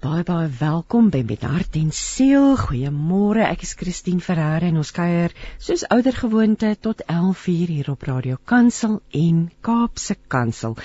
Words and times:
Baie 0.00 0.22
baie 0.24 0.46
welkom 0.56 1.10
by 1.12 1.18
Met 1.28 1.42
Hart 1.44 1.74
en 1.76 1.90
Siel. 1.92 2.54
Goeiemôre. 2.56 3.42
Ek 3.44 3.66
is 3.66 3.74
Christine 3.76 4.24
Ferreira 4.24 4.70
en 4.70 4.78
ons 4.80 4.92
kuier 4.96 5.34
soos 5.60 5.82
ouer 5.92 6.16
gewoonte 6.16 6.70
tot 6.80 7.02
11:00 7.04 7.66
hier 7.68 7.90
op 7.92 8.06
Radio 8.08 8.38
Kansel 8.48 9.02
en 9.12 9.42
Kaapse 9.60 10.16
Kansel. 10.32 10.78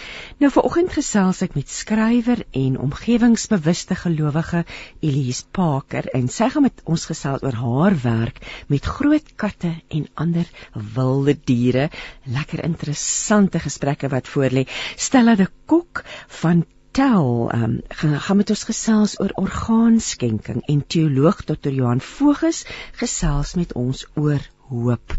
Nou 0.44 0.52
vanoggend 0.52 0.92
gesels 0.98 1.40
ek 1.48 1.56
met 1.56 1.72
skrywer 1.72 2.44
en 2.52 2.76
omgewingsbewuste 2.90 3.96
gelowige 4.04 4.66
Elise 5.00 5.48
Parker 5.48 6.12
en 6.12 6.28
sy 6.28 6.52
gaan 6.52 6.68
met 6.68 6.84
ons 6.84 7.08
gesels 7.08 7.48
oor 7.48 7.56
haar 7.64 7.96
werk 8.04 8.44
met 8.68 8.84
groot 9.00 9.36
katte 9.40 9.78
en 9.88 10.10
ander 10.16 10.52
wilde 10.76 11.40
diere. 11.40 11.88
Lekker 12.28 12.68
interessante 12.68 13.64
gesprekke 13.64 14.12
wat 14.12 14.28
voorlê. 14.28 14.68
Stella 14.98 15.40
de 15.40 15.48
Kok 15.66 16.04
van 16.44 16.66
tel, 16.96 17.50
ehm 17.52 17.64
um, 17.64 17.80
gaan, 17.88 18.20
gaan 18.22 18.38
met 18.38 18.50
ons 18.50 18.64
gesels 18.64 19.20
oor 19.20 19.32
orgaanskenking 19.42 20.62
en 20.72 20.84
teoloog 20.88 21.44
Dr. 21.44 21.74
Johan 21.76 22.02
Voges 22.02 22.64
gesels 23.02 23.54
met 23.60 23.74
ons 23.74 24.06
oor 24.14 24.40
hoop. 24.70 25.14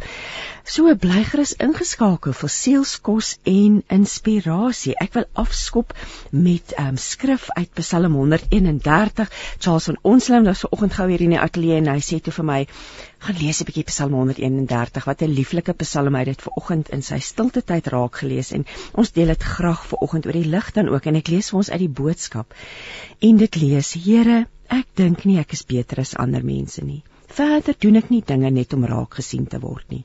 So 0.66 0.90
bly 0.98 1.20
gerus 1.28 1.52
ingeskakel 1.62 2.34
vir 2.34 2.50
sielskos 2.50 3.34
en 3.52 3.76
inspirasie. 3.96 4.96
Ek 5.04 5.12
wil 5.18 5.28
afskop 5.42 5.92
met 6.30 6.72
'n 6.78 6.86
um, 6.86 6.96
skrif 6.96 7.50
uit 7.50 7.70
Psalm 7.80 8.16
131. 8.18 9.30
Charles 9.58 9.84
van 9.84 9.98
Onslem 10.02 10.44
was 10.44 10.64
vanoggend 10.64 10.94
gou 10.94 11.08
hier 11.10 11.20
in 11.28 11.36
die 11.36 11.40
ateljee 11.40 11.76
en 11.76 11.92
hy 11.92 12.00
sê 12.00 12.20
toe 12.20 12.32
vir 12.32 12.44
my, 12.44 12.60
"Gaan 13.24 13.38
lees 13.40 13.60
'n 13.60 13.66
bietjie 13.68 13.84
Psalm 13.90 14.12
131. 14.12 15.04
Wat 15.06 15.22
'n 15.22 15.36
lieflike 15.38 15.72
Psalm 15.82 16.14
hy 16.14 16.24
dit 16.24 16.42
vanoggend 16.46 16.88
in 16.96 17.02
sy 17.02 17.18
stilte 17.18 17.62
tyd 17.62 17.86
raak 17.94 18.20
gelees 18.22 18.52
en 18.52 18.66
ons 18.92 19.12
deel 19.12 19.32
dit 19.32 19.42
graag 19.42 19.86
vanoggend 19.92 20.26
oor 20.26 20.38
die 20.38 20.50
lig 20.54 20.72
dan 20.72 20.88
ook 20.88 21.06
en 21.06 21.16
ek 21.16 21.28
lees 21.28 21.50
vir 21.50 21.58
ons 21.58 21.70
uit 21.70 21.82
die 21.84 21.96
boodskap. 22.02 22.54
En 23.20 23.36
dit 23.36 23.56
lees: 23.56 23.92
Here, 24.04 24.46
ek 24.68 24.86
dink 24.94 25.24
nie 25.24 25.38
ek 25.38 25.52
is 25.52 25.64
beter 25.64 26.00
as 26.00 26.16
ander 26.16 26.44
mense 26.44 26.84
nie. 26.84 27.02
Verder 27.26 27.74
doen 27.78 27.96
ek 27.96 28.10
nie 28.10 28.22
dinge 28.22 28.50
net 28.50 28.72
om 28.72 28.84
raak 28.84 29.14
gesien 29.14 29.46
te 29.46 29.58
word 29.60 29.90
nie. 29.90 30.04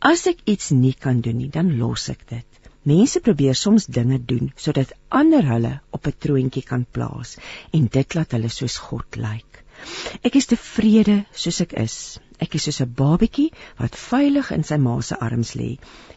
As 0.00 0.26
ek 0.26 0.44
iets 0.44 0.70
nie 0.70 0.94
kan 0.94 1.20
doen 1.20 1.38
nie, 1.38 1.48
dan 1.48 1.78
los 1.78 2.08
ek 2.08 2.28
dit. 2.28 2.60
Mense 2.84 3.20
probeer 3.20 3.54
soms 3.54 3.86
dinge 3.86 4.18
doen 4.18 4.52
sodat 4.56 4.92
ander 5.08 5.44
hulle 5.46 5.72
op 5.90 6.06
'n 6.06 6.14
troontjie 6.18 6.62
kan 6.70 6.86
plaas 6.96 7.36
en 7.72 7.86
dit 7.86 8.14
laat 8.14 8.32
hulle 8.32 8.48
soos 8.48 8.76
God 8.78 9.16
lyk. 9.16 9.64
Ek 10.22 10.36
is 10.40 10.46
tevrede 10.46 11.24
soos 11.32 11.60
ek 11.64 11.72
is. 11.84 12.18
Ek 12.42 12.56
is 12.58 12.64
soos 12.66 12.80
'n 12.82 12.94
babatjie 12.98 13.50
wat 13.78 13.98
veilig 14.04 14.50
in 14.56 14.64
sy 14.70 14.78
ma 14.84 14.94
se 15.00 15.18
arms 15.26 15.52
lê. 15.60 15.70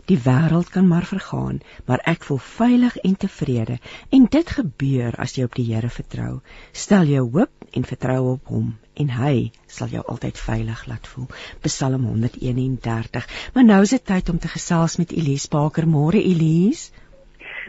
Die 0.10 0.18
wêreld 0.28 0.72
kan 0.74 0.88
maar 0.88 1.06
vergaan, 1.06 1.60
maar 1.86 2.02
ek 2.14 2.24
voel 2.24 2.42
veilig 2.46 2.98
en 2.98 3.16
tevrede. 3.16 3.78
En 4.10 4.26
dit 4.38 4.50
gebeur 4.58 5.20
as 5.26 5.36
jy 5.38 5.44
op 5.44 5.56
die 5.56 5.68
Here 5.74 5.90
vertrou. 5.90 6.42
Stel 6.72 7.06
jou 7.14 7.30
hoop 7.38 7.70
en 7.74 7.86
vertrou 7.92 8.20
op 8.32 8.48
hom 8.48 8.74
en 8.96 9.10
hy 9.12 9.52
sal 9.68 9.92
jou 9.92 10.04
altyd 10.08 10.38
veilig 10.40 10.86
laat 10.88 11.08
voel. 11.08 11.28
Psalm 11.62 12.06
131. 12.06 13.28
Maar 13.54 13.66
nou 13.66 13.82
is 13.84 13.96
dit 13.96 14.06
tyd 14.06 14.30
om 14.30 14.40
te 14.40 14.48
gesels 14.48 14.98
met 15.02 15.12
Elise 15.12 15.50
Baker. 15.52 15.88
Môre 15.88 16.22
Elise. 16.22 16.92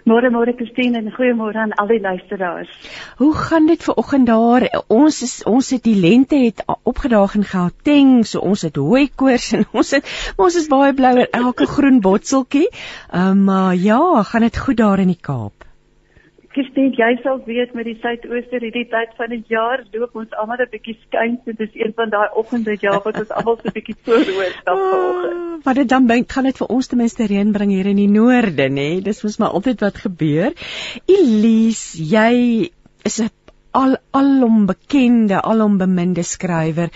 Môre 0.06 0.28
môre 0.30 0.52
Christine 0.54 1.00
en 1.00 1.08
goeiemôre 1.10 1.58
aan 1.58 1.72
al 1.82 1.88
die 1.90 1.98
luisteraars. 1.98 2.70
Hoe 3.18 3.32
gaan 3.34 3.66
dit 3.66 3.82
ver 3.82 3.96
oggend 3.98 4.28
daar? 4.30 4.66
Ons 4.86 5.18
is 5.26 5.32
ons 5.50 5.70
het 5.74 5.82
die 5.82 5.96
lente 5.98 6.38
het 6.44 6.62
opgedaag 6.86 7.34
in 7.34 7.48
Gauteng, 7.50 8.12
so 8.22 8.38
ons 8.38 8.62
het 8.62 8.78
hooi 8.78 9.08
koors 9.10 9.50
en 9.58 9.66
ons 9.82 9.90
het 9.98 10.14
ons 10.38 10.62
is 10.62 10.70
baie 10.70 10.94
bly 10.94 11.10
oor 11.18 11.34
elke 11.42 11.66
groen 11.66 11.98
botseltjie. 12.06 12.68
Ehm 13.10 13.34
um, 13.34 13.44
maar 13.50 13.74
uh, 13.74 13.82
ja, 13.82 14.22
gaan 14.30 14.46
dit 14.46 14.64
goed 14.68 14.78
daar 14.78 15.02
in 15.02 15.10
die 15.10 15.22
Kaap? 15.30 15.65
Kirsten, 16.56 16.86
jy 16.96 17.08
sal 17.20 17.42
weet 17.44 17.74
met 17.76 17.84
die 17.84 17.98
suidooster 18.00 18.62
hierdie 18.64 18.86
tyd 18.88 19.10
van 19.18 19.32
die 19.34 19.42
jaar 19.52 19.82
loop 19.92 20.14
ons 20.16 20.36
almal 20.40 20.62
'n 20.64 20.70
bietjie 20.72 20.94
skuins. 21.02 21.42
Dit 21.44 21.60
is 21.60 21.74
een 21.76 21.92
van 21.98 22.08
daai 22.14 22.28
oggende 22.42 22.76
ja 22.80 22.94
wat 23.04 23.18
ons 23.20 23.34
almal 23.40 23.58
so 23.60 23.68
'n 23.68 23.74
bietjie 23.74 23.96
vooroor 24.08 24.54
stap 24.60 24.80
vanoggend. 24.80 25.34
Oh, 25.34 25.58
wat 25.66 25.76
dit 25.80 25.88
dan 25.88 26.06
dink, 26.06 26.32
gaan 26.32 26.48
dit 26.48 26.56
vir 26.62 26.72
ons 26.78 26.86
ten 26.86 26.98
minste 26.98 27.26
reën 27.26 27.52
bring 27.52 27.70
hier 27.76 27.90
in 27.92 28.00
die 28.00 28.08
noorde, 28.08 28.68
nê? 28.78 29.02
Dis 29.02 29.22
mos 29.22 29.36
maar 29.38 29.52
altyd 29.58 29.84
wat 29.84 30.00
gebeur. 30.06 30.56
Elise, 31.04 32.00
jy 32.00 32.70
is 33.04 33.20
'n 33.20 33.30
al 33.72 33.96
alom 34.10 34.66
bekende, 34.66 35.42
alom 35.42 35.76
beminde 35.78 36.22
skrywer 36.22 36.88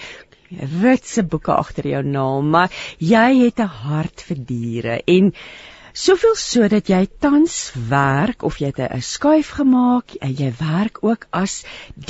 ritse 0.82 1.22
boeke 1.22 1.52
agter 1.54 1.86
jou 1.86 2.02
naam, 2.02 2.50
maar 2.50 2.70
jy 2.98 3.44
het 3.44 3.60
'n 3.60 3.74
hart 3.84 4.22
vir 4.28 4.38
diere 4.46 5.02
en 5.06 5.32
Soveel 6.00 6.36
sodat 6.40 6.88
jy 6.88 6.98
tans 7.20 7.54
werk 7.90 8.44
of 8.48 8.54
jy 8.62 8.70
het 8.70 8.78
'n 8.84 9.02
skuif 9.04 9.50
gemaak 9.56 10.14
en 10.26 10.32
jy 10.38 10.48
werk 10.60 11.00
ook 11.04 11.26
as 11.40 11.56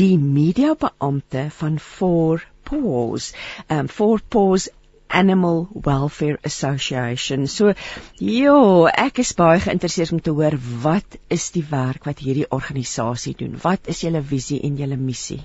die 0.01 0.17
media 0.19 0.77
beampte 0.85 1.43
van 1.57 1.81
Four 1.87 2.45
Paws. 2.71 3.33
Um 3.69 3.89
Four 3.89 4.23
Paws 4.29 4.69
Animal 5.09 5.67
Welfare 5.75 6.39
Association. 6.45 7.49
So, 7.49 7.75
jo, 8.21 8.87
ek 8.87 9.19
is 9.27 9.35
baie 9.35 9.59
geïnteresseerd 9.59 10.13
om 10.13 10.21
te 10.23 10.39
hoor 10.39 10.55
wat 10.87 11.19
is 11.27 11.51
die 11.51 11.67
werk 11.71 12.07
wat 12.07 12.23
hierdie 12.23 12.47
organisasie 12.47 13.35
doen? 13.35 13.59
Wat 13.59 13.91
is 13.91 14.07
julle 14.07 14.23
visie 14.23 14.63
en 14.63 14.79
julle 14.79 14.97
missie? 14.97 15.43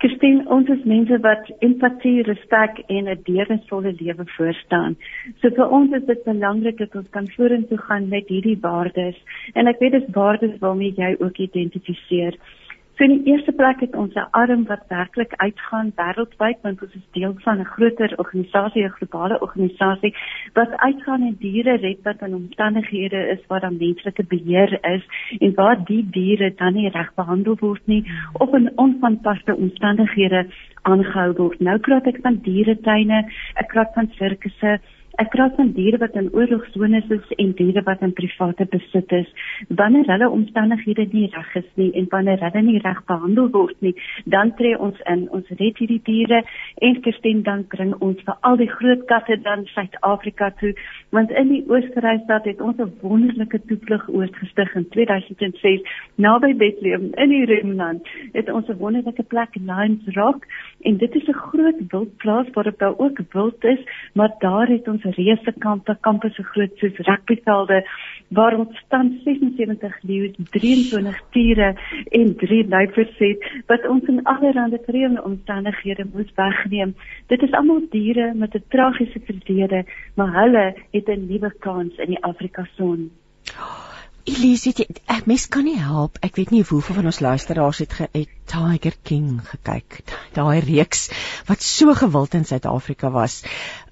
Christine, 0.00 0.46
ons 0.48 0.68
is 0.72 0.84
mense 0.88 1.16
wat 1.20 1.48
empatie, 1.66 2.22
respek 2.24 2.78
en 2.88 3.08
'n 3.08 3.22
deernisvolle 3.24 3.92
lewe 3.98 4.24
voorstaan. 4.36 4.96
So 5.40 5.50
vir 5.50 5.68
ons 5.78 5.92
is 5.92 6.06
dit 6.06 6.24
belangrik 6.24 6.78
dat 6.78 6.94
ons 6.94 7.10
kan 7.10 7.28
vorentoe 7.36 7.78
gaan 7.78 8.08
met 8.08 8.28
hierdie 8.28 8.56
waardes 8.60 9.16
en 9.54 9.66
ek 9.66 9.78
weet 9.78 9.92
dis 9.92 10.08
waardes 10.16 10.56
waarmee 10.60 10.94
jy 10.96 11.16
ook 11.20 11.36
identifiseer. 11.36 12.34
So 13.00 13.06
in 13.06 13.22
die 13.22 13.32
eerste 13.32 13.52
plek 13.56 13.78
het 13.80 13.94
ons 13.96 14.14
'n 14.14 14.28
arm 14.30 14.64
wat 14.68 14.82
werklik 14.88 15.32
uitgaan 15.36 15.92
wêreldwyd 15.96 16.58
want 16.62 16.82
ons 16.82 16.94
is 16.94 17.06
deel 17.12 17.34
van 17.44 17.60
'n 17.60 17.64
groter 17.64 18.12
organisasie, 18.16 18.84
'n 18.84 18.96
globale 18.98 19.40
organisasie 19.40 20.14
wat 20.52 20.76
uitgaan 20.76 21.22
en 21.22 21.36
diere 21.38 21.76
red 21.76 22.02
wat 22.02 22.20
in 22.20 22.34
omstandighede 22.34 23.20
is 23.34 23.46
waar 23.46 23.60
dan 23.60 23.76
menslike 23.78 24.24
beheer 24.24 24.78
is 24.94 25.04
en 25.38 25.54
waar 25.54 25.84
die 25.84 26.08
diere 26.10 26.52
dan 26.54 26.72
nie 26.74 26.88
reg 26.88 27.14
behandel 27.14 27.56
word 27.60 27.86
nie 27.86 28.04
of 28.32 28.54
in 28.54 28.72
onvanpaste 28.76 29.56
omstandighede 29.56 30.46
aangehou 30.82 31.32
word. 31.32 31.60
Nou 31.60 31.78
praat 31.78 32.06
ek 32.06 32.18
van 32.22 32.36
dieretuine, 32.42 33.24
ek 33.54 33.68
praat 33.72 33.94
van 33.94 34.10
sirkusse 34.12 34.80
Ek 35.20 35.28
praat 35.34 35.52
van 35.58 35.74
diere 35.76 35.98
wat 36.00 36.14
in 36.16 36.30
oorlogsones 36.32 37.10
is 37.12 37.32
en 37.42 37.50
diere 37.58 37.82
wat 37.84 38.00
in 38.00 38.14
private 38.16 38.64
besit 38.72 39.10
is. 39.12 39.26
Wanneer 39.80 40.06
hulle 40.08 40.28
omstandighede 40.32 41.04
nie 41.12 41.26
reg 41.34 41.50
is 41.60 41.66
nie 41.80 41.90
en 42.00 42.06
wanneer 42.08 42.40
hulle 42.40 42.62
nie 42.64 42.78
reg 42.80 43.02
behandel 43.10 43.50
word 43.52 43.76
nie, 43.84 43.92
dan 44.32 44.54
tree 44.56 44.78
ons 44.86 44.96
in. 45.12 45.26
Ons 45.36 45.50
red 45.58 45.76
hierdie 45.82 46.00
diere 46.06 46.40
en 46.88 46.96
Kirsten 47.04 47.42
dan 47.44 47.66
bring 47.74 47.92
ons 48.06 48.22
vir 48.24 48.38
al 48.48 48.56
die 48.62 48.70
groot 48.70 49.02
katte 49.12 49.36
dan 49.44 49.66
Suid-Afrika 49.74 50.48
toe, 50.62 50.72
want 51.12 51.36
in 51.42 51.52
die 51.52 51.60
Oosterrysstad 51.68 52.48
het 52.48 52.64
ons 52.64 52.80
'n 52.80 52.88
wonderlike 53.02 53.60
toevlug 53.68 54.08
oorgestig 54.08 54.74
in 54.74 54.88
2006 54.96 55.84
naby 56.16 56.54
Bethlehem 56.54 57.12
in 57.12 57.28
die 57.28 57.44
Rimland. 57.44 58.08
Het 58.32 58.48
ons 58.48 58.68
'n 58.68 58.80
wonderlike 58.80 59.22
plek 59.22 59.52
Lions 59.60 60.08
Rock 60.16 60.46
en 60.80 60.96
dit 60.96 61.14
is 61.14 61.26
'n 61.28 61.32
groot 61.32 61.80
wildplaas 61.88 62.46
waar 62.52 62.72
daar 62.76 62.98
ook 62.98 63.18
wild 63.32 63.64
is, 63.64 63.80
maar 64.12 64.34
daar 64.38 64.66
het 64.66 64.88
ons 64.88 65.02
reuse 65.02 65.52
kampe, 65.58 65.96
kampe 66.00 66.28
so 66.30 66.42
groot 66.42 66.70
soos 66.74 66.96
rugbyvelde 66.96 67.88
waar 68.28 68.58
ons 68.58 68.76
staan 68.76 69.20
76 69.24 70.02
leeu's, 70.02 70.34
23 70.50 71.20
tiere 71.30 71.76
en 72.08 72.36
3 72.36 72.68
luiperds 72.68 73.18
het 73.18 73.62
wat 73.66 73.88
ons 73.88 74.04
in 74.04 74.24
allerlei 74.24 74.78
vreemde 74.86 75.22
omstandighede 75.22 76.06
moes 76.12 76.32
wegneem. 76.34 76.94
Dit 77.26 77.42
is 77.42 77.52
almal 77.52 77.82
diere 77.90 78.34
met 78.34 78.54
'n 78.54 78.64
tragiese 78.68 79.20
verlede, 79.24 79.84
maar 80.14 80.42
hulle 80.42 80.74
het 80.90 81.08
'n 81.08 81.26
nuwe 81.26 81.54
kans 81.58 81.96
in 81.96 82.06
die 82.06 82.24
Afrika 82.24 82.68
son. 82.76 83.10
Elise, 84.28 84.72
ek 85.08 85.26
mes 85.26 85.46
kan 85.48 85.64
nie 85.64 85.78
help. 85.80 86.18
Ek 86.22 86.36
weet 86.36 86.50
nie 86.52 86.62
hoeveel 86.62 86.96
van 87.00 87.08
ons 87.10 87.20
luisteraars 87.24 87.78
het, 87.78 87.92
ge, 87.96 88.08
het 88.12 88.32
Tiger 88.50 88.96
King 89.02 89.40
gekyk. 89.48 90.02
Daai 90.36 90.60
reeks 90.60 91.08
wat 91.48 91.62
so 91.64 91.94
gewild 91.94 92.34
in 92.34 92.44
Suid-Afrika 92.44 93.10
was 93.14 93.42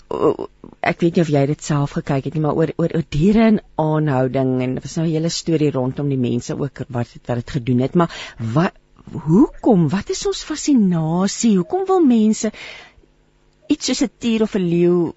ek 0.09 1.03
weet 1.03 1.19
nie 1.19 1.23
of 1.23 1.31
jy 1.33 1.43
dit 1.51 1.65
self 1.65 1.95
gekyk 1.99 2.29
het 2.29 2.37
nie, 2.37 2.43
maar 2.45 2.57
oor 2.57 2.73
oor 2.81 2.95
oor 2.97 3.07
diere 3.13 3.49
in 3.53 3.59
aanhouding 3.83 4.55
en 4.65 4.77
dit 4.79 4.85
was 4.85 4.97
nou 4.97 5.07
'n 5.07 5.13
hele 5.13 5.29
storie 5.29 5.71
rondom 5.71 6.09
die 6.09 6.21
mense 6.21 6.57
ook 6.57 6.85
wat 6.89 7.13
wat 7.29 7.41
dit 7.41 7.51
gedoen 7.57 7.81
het, 7.85 7.95
maar 7.95 8.13
wat 8.39 8.75
hoekom? 9.13 9.89
Wat 9.89 10.11
is 10.11 10.27
ons 10.27 10.45
fascinasie? 10.45 11.57
Hoekom 11.57 11.87
wil 11.87 12.05
mense 12.05 12.53
iets 13.69 13.87
soos 13.87 14.03
'n 14.03 14.11
tier 14.19 14.43
of 14.43 14.55
'n 14.55 14.69
leeu 14.69 15.13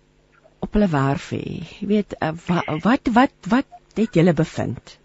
op 0.59 0.73
hulle 0.73 0.87
werf 0.87 1.29
hê? 1.31 1.63
Jy 1.79 1.87
weet, 1.87 2.15
uh, 2.21 2.31
wat 2.47 2.83
wat 2.83 3.13
wat 3.13 3.33
wat 3.47 3.67
het 3.95 4.13
julle 4.13 4.33
bevind? 4.33 5.00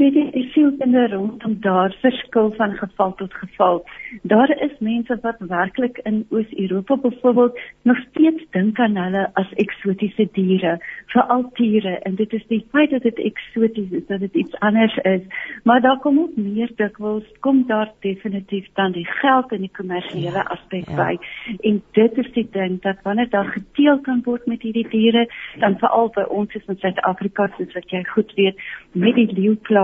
Weet 0.00 0.14
jy 0.16 0.30
die 0.32 0.46
sielkunde 0.54 1.02
rondom 1.12 1.58
daar 1.60 1.92
verskil 2.00 2.54
van 2.56 2.72
geval 2.78 3.10
tot 3.18 3.34
geval. 3.36 3.82
Daar 4.22 4.50
is 4.64 4.78
mense 4.78 5.18
wat 5.20 5.42
werklik 5.48 5.98
in 6.08 6.22
Oos-Europa 6.30 6.96
byvoorbeeld 6.96 7.58
nog 7.82 7.98
steeds 8.08 8.46
dink 8.50 8.78
aan 8.78 8.96
hulle 8.96 9.26
as 9.34 9.50
eksotiese 9.60 10.28
diere, 10.32 10.78
veral 11.12 11.44
tiere 11.58 11.98
en 12.08 12.16
dit 12.16 12.32
is 12.32 12.46
die 12.48 12.62
feit 12.72 12.90
dat 12.90 13.02
dit 13.02 13.20
eksoties 13.28 13.90
is, 13.90 14.06
dat 14.06 14.24
dit 14.24 14.34
iets 14.34 14.56
anders 14.58 14.96
is. 14.96 15.20
Maar 15.64 15.80
daar 15.80 15.98
kom 15.98 16.18
ook 16.18 16.36
meer 16.36 16.72
dikwels 16.76 17.28
kom 17.40 17.66
daar 17.66 17.92
definitief 18.00 18.72
dan 18.80 18.96
die 18.96 19.06
geld 19.20 19.52
en 19.52 19.60
die 19.60 19.72
kommersiële 19.76 20.40
ja, 20.40 20.46
aspek 20.56 20.88
ja. 20.88 20.96
by. 20.96 21.18
En 21.60 21.82
dit 21.92 22.18
is 22.24 22.32
die 22.32 22.48
ding 22.56 22.80
dat 22.80 22.96
wanneer 23.02 23.28
daar 23.28 23.52
geteel 23.52 24.00
kan 24.00 24.24
word 24.24 24.46
met 24.46 24.62
hierdie 24.62 24.88
diere, 24.88 25.28
dan 25.58 25.76
veral 25.78 26.08
by 26.16 26.24
ons 26.28 26.56
is 26.56 26.64
in 26.72 26.80
Suid-Afrika 26.80 27.50
soos 27.58 27.76
wat 27.76 27.92
jy 27.92 28.02
goed 28.14 28.32
weet, 28.40 28.68
met 28.92 29.14
die 29.20 29.28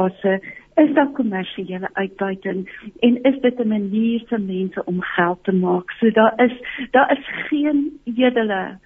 leeuplase 0.07 0.41
is 0.75 0.95
daar 0.95 1.11
kommersiële 1.13 1.89
uitbuiting 1.93 2.91
en 3.01 3.23
is 3.23 3.41
dit 3.41 3.59
'n 3.59 3.69
manier 3.69 4.23
vir 4.29 4.41
mense 4.41 4.85
om 4.85 5.01
geld 5.01 5.45
te 5.45 5.53
maak. 5.53 5.91
So 5.91 6.11
daar 6.11 6.33
is 6.37 6.53
daar 6.91 7.13
is 7.13 7.27
geen 7.49 8.01
edele 8.05 8.79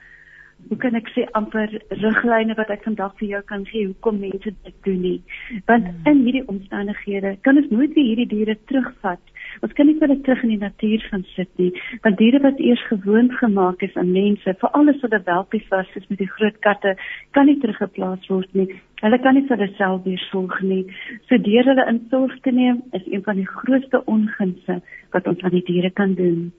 hoe 0.69 0.76
kan 0.76 0.94
ek 0.94 1.08
sê 1.08 1.31
amper 1.31 1.82
riglyne 1.88 2.55
wat 2.55 2.70
ek 2.70 2.82
vandag 2.82 3.19
vir 3.19 3.28
jou 3.28 3.43
kan 3.43 3.67
gee 3.67 3.87
hoekom 3.87 4.19
mense 4.20 4.55
dit 4.62 4.75
doen 4.82 5.00
nie. 5.00 5.22
Want 5.67 5.84
hmm. 5.84 6.00
in 6.05 6.25
hierdie 6.25 6.46
omstandighede 6.46 7.37
kan 7.40 7.56
ons 7.56 7.70
nooit 7.70 7.93
weer 7.94 8.05
hierdie 8.05 8.28
diere 8.28 8.56
terugvat 8.64 9.20
Ons 9.64 9.75
kan 9.76 9.88
nie 9.88 9.96
hulle 10.00 10.16
terug 10.25 10.44
in 10.46 10.52
die 10.55 10.61
natuur 10.61 11.02
gaan 11.11 11.25
sit 11.34 11.50
nie, 11.61 11.70
want 12.05 12.19
diere 12.20 12.40
wat 12.44 12.61
eers 12.62 12.82
gewoond 12.88 13.34
gemaak 13.40 13.82
is 13.87 13.96
aan 14.00 14.12
mense, 14.14 14.55
veral 14.62 14.93
as 14.93 15.02
hulle 15.05 15.20
welpies 15.26 15.66
was 15.73 15.90
soos 15.93 16.06
met 16.12 16.23
die 16.23 16.31
groot 16.37 16.56
katte, 16.66 16.94
kan 17.37 17.50
nie 17.50 17.58
teruggeplaas 17.62 18.31
word 18.32 18.55
nie. 18.56 18.69
Hulle 19.00 19.19
kan 19.25 19.37
nie 19.37 19.47
vir 19.49 19.56
hulle 19.56 19.76
self 19.79 20.02
weer 20.05 20.23
sorg 20.29 20.58
nie. 20.62 20.82
So 21.29 21.38
deur 21.41 21.69
hulle 21.73 21.87
in 21.93 22.00
sorg 22.12 22.35
te 22.44 22.52
neem 22.52 22.82
is 22.97 23.06
een 23.08 23.23
van 23.25 23.41
die 23.41 23.49
grootste 23.49 24.02
ongunste 24.05 24.81
wat 25.14 25.31
ons 25.31 25.44
aan 25.44 25.56
die 25.56 25.64
diere 25.67 25.91
kan 25.91 26.12
doen. 26.19 26.50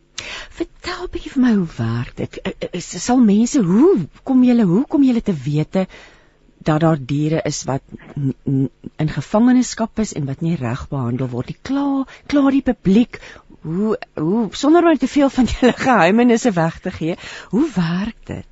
Vertel 0.57 1.05
bietjie 1.13 1.33
vir 1.35 1.43
my 1.43 1.53
hoe 1.59 1.69
werk 1.77 2.17
dit? 2.17 2.39
Sal 2.81 3.21
mense 3.25 3.61
hoe 3.65 3.93
kom 4.27 4.41
julle 4.47 4.65
hoe 4.69 4.83
kom 4.89 5.05
julle 5.05 5.21
te 5.21 5.37
wete 5.45 5.85
dat 6.61 6.81
daar 6.81 6.99
diere 7.11 7.41
is 7.49 7.63
wat 7.65 7.81
in 8.45 9.13
gevangenskap 9.15 9.99
is 9.99 10.13
en 10.13 10.27
wat 10.29 10.41
nie 10.45 10.57
reg 10.57 10.87
behandel 10.89 11.29
word 11.31 11.49
nie. 11.49 11.57
Klaar, 11.61 12.09
klaar 12.29 12.51
die 12.53 12.65
publiek 12.65 13.21
hoe 13.61 13.97
hoe 14.17 14.47
sonder 14.57 14.85
om 14.89 14.97
te 14.97 15.07
veel 15.07 15.29
van 15.29 15.49
julle 15.49 15.73
geheimenisse 15.87 16.51
weg 16.57 16.79
te 16.79 16.91
gee. 16.91 17.17
Hoe 17.49 17.67
werk 17.75 18.17
dit? 18.25 18.50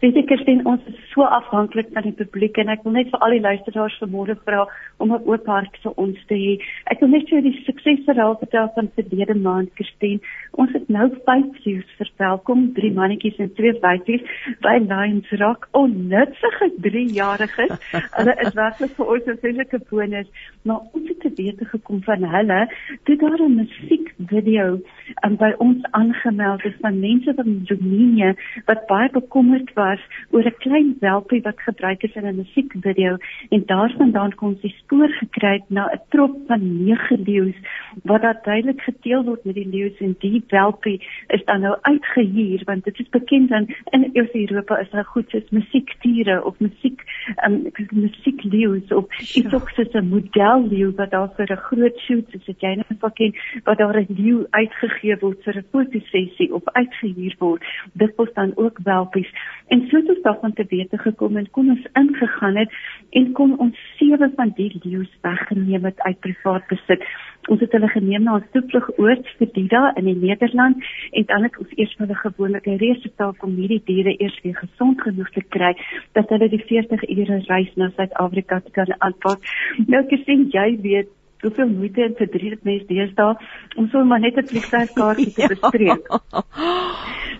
Weet 0.00 0.16
ek 0.20 0.26
Kirsten, 0.30 0.64
ons 0.68 0.82
is 0.90 0.98
so 1.12 1.24
afhanklik 1.24 1.88
van 1.94 2.04
die 2.06 2.14
publiek 2.16 2.58
en 2.60 2.72
ek 2.72 2.82
wil 2.84 2.96
net 2.96 3.10
vir 3.12 3.22
al 3.24 3.36
die 3.36 3.44
luisteraars 3.44 3.96
vanmôre 4.02 4.36
vra 4.44 4.66
om 4.96 5.12
'n 5.12 5.22
oop 5.24 5.46
hart 5.46 5.76
vir 5.82 5.92
ons 5.96 6.18
te 6.26 6.34
hê. 6.34 6.52
Ek 6.92 7.00
wil 7.00 7.08
net 7.08 7.28
vir 7.28 7.42
die 7.42 7.62
suksesverhaal 7.66 8.36
vertel 8.38 8.70
van 8.74 8.90
verlede 8.94 9.34
maand 9.34 9.74
Kirsten. 9.74 10.20
Ons 10.52 10.72
het 10.72 10.88
nou 10.88 11.08
vyf 11.26 11.62
views 11.62 11.90
verwelkom, 11.98 12.72
drie 12.74 12.92
mannetjies 12.92 13.38
en 13.38 13.52
twee 13.54 13.72
wyfies 13.82 14.24
by 14.60 14.76
Lions 14.78 15.30
Rock. 15.30 15.68
Onnutsige 15.72 16.70
3-jariges. 16.86 17.74
Hulle 18.18 18.34
is 18.46 18.54
werklik 18.54 18.96
vir 18.96 19.06
ons 19.06 19.26
'n 19.26 19.38
feeslike 19.42 19.80
bonus, 19.90 20.28
maar 20.62 20.80
ons 20.92 21.08
het 21.08 21.20
te 21.20 21.30
wete 21.36 21.64
gekom 21.64 22.02
van 22.02 22.24
hulle 22.24 22.68
toe 23.04 23.16
daar 23.16 23.40
'n 23.40 23.54
musiekvideo 23.54 24.80
um, 25.24 25.36
by 25.36 25.52
ons 25.58 25.82
aangemeld 25.90 26.64
is 26.64 26.76
van 26.80 27.00
mense 27.00 27.34
van 27.34 27.60
Roemenië 27.68 28.34
wat 28.64 28.86
baie 28.86 29.10
bekommerd 29.10 29.72
was 29.74 30.00
oor 30.30 30.44
'n 30.44 30.58
klein 30.58 30.96
welpie 31.00 31.42
wat 31.42 31.60
gebruik 31.60 32.02
is 32.02 32.14
in 32.14 32.26
'n 32.26 32.36
musiekvideo 32.36 33.16
en 33.50 33.62
daarvandaan 33.66 34.32
ons 34.46 34.60
die 34.60 34.74
spoor 34.86 35.10
gekry 35.18 35.62
na 35.68 35.90
'n 35.92 36.00
trop 36.08 36.34
van 36.46 36.62
9 36.84 37.22
leeu's 37.26 37.58
wat 38.02 38.22
daar 38.22 38.38
duidelik 38.42 38.80
geteel 38.80 39.24
word 39.24 39.44
met 39.44 39.54
die 39.54 39.68
leeu's 39.68 39.98
en 39.98 40.16
die 40.18 40.42
welpie 40.48 41.02
is 41.28 41.44
dan 41.44 41.60
nou 41.60 41.76
uitgehuur 41.82 42.62
want 42.64 42.84
dit 42.84 42.98
is 42.98 43.08
bekend 43.08 43.48
dan 43.48 43.66
in 43.90 44.10
Europa 44.12 44.78
is 44.78 44.90
daar 44.90 45.04
goed 45.04 45.30
soos 45.30 45.50
musiektiere 45.50 46.44
of 46.44 46.54
musiek 46.58 47.02
um, 47.46 47.70
musiekleeu's 47.90 48.92
of 48.92 49.04
iets 49.34 49.54
ook 49.54 49.70
soos 49.70 49.92
'n 49.92 50.08
model 50.08 50.68
leeu 50.68 50.92
wat 50.96 51.10
daar 51.10 51.30
vir 51.36 51.52
'n 51.52 51.66
groot 51.68 51.98
shoot 51.98 52.30
soos 52.30 52.44
dit 52.44 52.60
jy 52.60 52.74
net 52.74 52.98
van 52.98 53.12
ken 53.12 53.34
wat 53.64 53.78
daar 53.78 53.96
'n 54.00 54.06
leeu 54.08 54.46
uitgegee 54.50 55.16
word 55.20 55.42
vir 55.42 55.56
'n 55.56 55.66
fotosessie 55.72 56.54
of 56.54 56.62
uitgehuur 56.64 57.34
word. 57.38 57.62
Dit 57.92 58.12
was 58.16 58.32
dan 58.34 58.52
ook 58.56 58.78
welpies. 58.82 59.30
En 59.66 59.86
so 59.88 59.96
het 59.96 60.08
ons 60.08 60.22
daarvan 60.22 60.52
te 60.52 60.64
wete 60.68 60.98
gekom 60.98 61.36
en 61.36 61.50
kon 61.50 61.70
ons 61.70 61.86
ingegaan 61.92 62.56
het 62.56 62.70
en 63.10 63.32
kon 63.32 63.58
ons 63.58 63.76
sewe 63.98 64.30
van 64.36 64.52
die 64.56 64.75
leeu's 64.84 65.12
weggeneem 65.22 65.84
het 65.84 66.00
uit 66.00 66.20
privaat 66.20 66.66
besit. 66.68 67.02
Ons 67.46 67.60
het 67.62 67.72
hulle 67.72 67.88
geneem 67.88 68.22
na 68.22 68.36
'n 68.36 68.48
toevlugoord 68.52 69.26
vir 69.38 69.48
Dida 69.52 69.92
in 69.96 70.04
die 70.04 70.16
Nederland 70.16 70.76
en 71.10 71.24
dan 71.26 71.42
het 71.42 71.58
ons 71.58 71.76
eers 71.76 71.94
vir 71.96 72.06
hulle 72.06 72.18
gewoonlike 72.18 72.76
reise 72.76 73.10
taak 73.16 73.42
om 73.42 73.54
hierdie 73.54 73.82
diere 73.84 74.14
eers 74.18 74.40
weer 74.42 74.56
gesond 74.56 75.00
genoeg 75.00 75.30
te 75.30 75.42
kry 75.48 75.74
dat 76.12 76.28
hulle 76.28 76.48
die 76.48 76.64
40 76.68 77.08
ure 77.08 77.38
reis 77.46 77.72
na 77.76 77.90
Suid-Afrika 77.90 78.60
kan 78.72 78.94
aanpak. 78.98 79.38
Nou 79.86 80.02
gesien 80.08 80.48
jy 80.50 80.78
weet 80.82 81.08
soveel 81.40 81.68
moeite 81.68 82.02
en 82.02 82.14
verdriet 82.16 82.56
het 82.56 82.64
mense 82.64 82.86
deesdae 82.86 83.34
om 83.76 83.88
so 83.92 84.04
maar 84.04 84.20
net 84.20 84.36
'n 84.36 84.48
vliegtuigkaartjie 84.50 85.32
te 85.32 85.46
bespreek. 85.54 86.04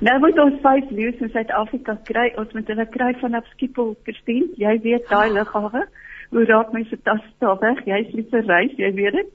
nou 0.00 0.18
moet 0.24 0.38
ons 0.38 0.60
vyf 0.62 0.90
leeu's 0.90 1.20
in 1.20 1.30
Suid-Afrika 1.30 1.98
kry. 2.04 2.32
Ons 2.36 2.52
moet 2.52 2.68
hulle 2.68 2.86
kry 2.86 3.12
vanaf 3.20 3.46
Schiphol, 3.54 3.96
Christine. 4.02 4.48
Jy 4.56 4.78
weet 4.82 5.08
daai 5.08 5.30
lughawe 5.38 5.86
hoe 6.30 6.44
raak 6.44 6.72
my 6.72 6.82
se 6.84 6.98
tas 7.02 7.22
daar 7.38 7.58
weg? 7.60 7.84
Jy's 7.86 8.12
lief 8.12 8.30
vir 8.30 8.44
reis, 8.50 8.74
jy 8.80 8.92
weet 8.94 9.18
dit. 9.20 9.32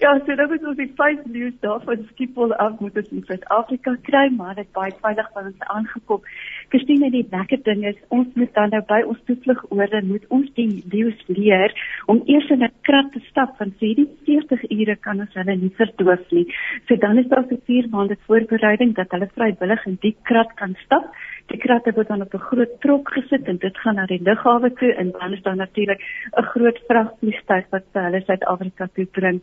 Ja, 0.00 0.12
so 0.24 0.34
dan 0.38 0.48
moet 0.48 0.66
ons 0.70 0.78
die 0.78 0.92
vyf 0.96 1.24
leeu's 1.34 1.56
daar 1.60 1.82
van 1.84 2.04
Schiphol 2.12 2.54
af 2.54 2.78
moet 2.80 2.96
ons 2.96 3.10
in 3.16 3.24
Suid-Afrika 3.26 3.96
kry, 4.08 4.28
maar 4.36 4.54
dit 4.54 4.70
baie 4.76 4.92
veilig 5.02 5.30
van 5.34 5.50
ons 5.50 5.66
aangekom. 5.74 6.22
Christine, 6.70 7.10
die 7.10 7.26
lekker 7.30 7.58
ding 7.66 7.82
is 7.88 7.96
ons 8.14 8.28
moet 8.38 8.52
dan 8.54 8.70
nou 8.70 8.80
by 8.86 9.00
ons 9.10 9.18
toevlug 9.26 9.62
oor 9.74 9.90
en 9.98 10.06
moet 10.06 10.26
ons 10.36 10.46
die 10.54 10.84
leeu's 10.92 11.24
leer 11.26 11.74
om 12.12 12.22
eers 12.30 12.50
in 12.54 12.62
'n 12.62 12.70
krat 12.86 13.10
te 13.12 13.22
stap 13.30 13.56
van 13.58 13.72
sê 13.80 13.90
die 13.98 14.06
40 14.28 14.62
ure 14.70 14.96
kan 14.96 15.20
ons 15.20 15.34
hulle 15.34 15.56
nie 15.56 15.72
verdoof 15.80 16.30
nie. 16.30 16.46
So 16.86 16.96
dan 16.96 17.18
is 17.18 17.26
daar 17.26 17.48
vir 17.48 17.58
4 17.66 17.88
maande 17.90 18.16
voorbereiding 18.26 18.94
dat 18.94 19.10
hulle 19.10 19.28
vrywillig 19.34 19.86
in 19.86 19.98
die 20.00 20.16
krat 20.22 20.54
kan 20.54 20.76
stap. 20.84 21.10
Die 21.50 21.58
kratte 21.58 21.90
word 21.96 22.08
dan 22.08 22.22
op 22.22 22.34
'n 22.34 22.46
groot 22.50 22.80
trok 22.80 23.10
gesit 23.12 23.48
en 23.48 23.56
dit 23.56 23.76
gaan 23.78 23.96
na 23.96 24.06
die 24.06 24.22
lughawe 24.22 24.70
toe 24.80 24.92
en 24.94 25.10
dan 25.10 25.32
is 25.32 25.42
daar 25.42 25.56
natuurlik 25.56 26.00
'n 26.38 26.42
groot 26.42 26.78
vragvliegtuig 26.88 27.64
wat 27.70 27.84
hulle 27.92 28.20
Suid-Afrika 28.20 28.88
toe 28.94 29.06
bring. 29.06 29.40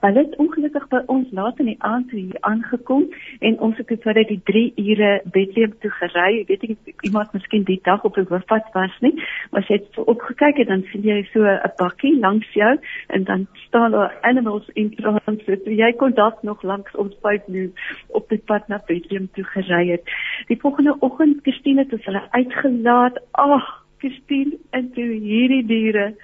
Hulle 0.00 0.18
het 0.18 0.36
ongelukkig 0.36 0.88
by 0.88 1.02
ons 1.06 1.28
laat 1.30 1.58
in 1.58 1.66
die 1.66 1.82
aand 1.82 2.10
hier 2.10 2.40
aangekom 2.40 3.04
en 3.40 3.60
ons 3.60 3.76
het 3.76 4.02
vir 4.02 4.14
die 4.24 4.40
3 4.44 4.72
ure 4.76 5.20
Bethlehem 5.24 5.74
toe 5.80 5.90
gery. 5.90 6.40
Ek 6.40 6.48
weet 6.48 6.69
nie 6.70 6.94
iemand 7.06 7.32
miskien 7.36 7.66
die 7.68 7.78
dag 7.86 8.04
op 8.06 8.16
die 8.18 8.26
hoofpad 8.28 8.70
was 8.76 8.96
nie, 9.04 9.12
maar 9.50 9.64
as 9.64 9.70
jy 9.72 9.80
opgekyk 10.12 10.62
het 10.62 10.70
dan 10.70 10.84
sien 10.90 11.04
jy 11.06 11.20
so 11.32 11.44
'n 11.44 11.74
bakkie 11.78 12.14
langs 12.18 12.48
jou 12.54 12.72
en 13.08 13.24
dan 13.24 13.46
staan 13.66 13.92
daar 13.92 14.16
animals 14.22 14.68
in 14.74 14.94
transit. 14.96 15.64
So 15.64 15.70
jy 15.70 15.92
kon 15.92 16.14
dalk 16.14 16.42
nog 16.42 16.62
langs 16.62 16.94
ons 16.96 17.14
vyf 17.22 17.46
nu 17.46 17.72
op 18.08 18.28
die 18.28 18.42
pad 18.50 18.68
na 18.68 18.80
Bethlehem 18.86 19.28
toe 19.34 19.44
gery 19.44 19.90
het. 19.90 20.04
Die 20.48 20.60
volgende 20.60 20.96
oggend 21.00 21.42
Christine 21.42 21.86
het 21.88 22.04
hulle 22.04 22.22
uitgelaat. 22.30 23.20
Ag, 23.32 23.84
Christine, 23.98 24.58
en 24.70 24.92
toe 24.92 25.04
hierdie 25.04 25.66
diere 25.66 26.14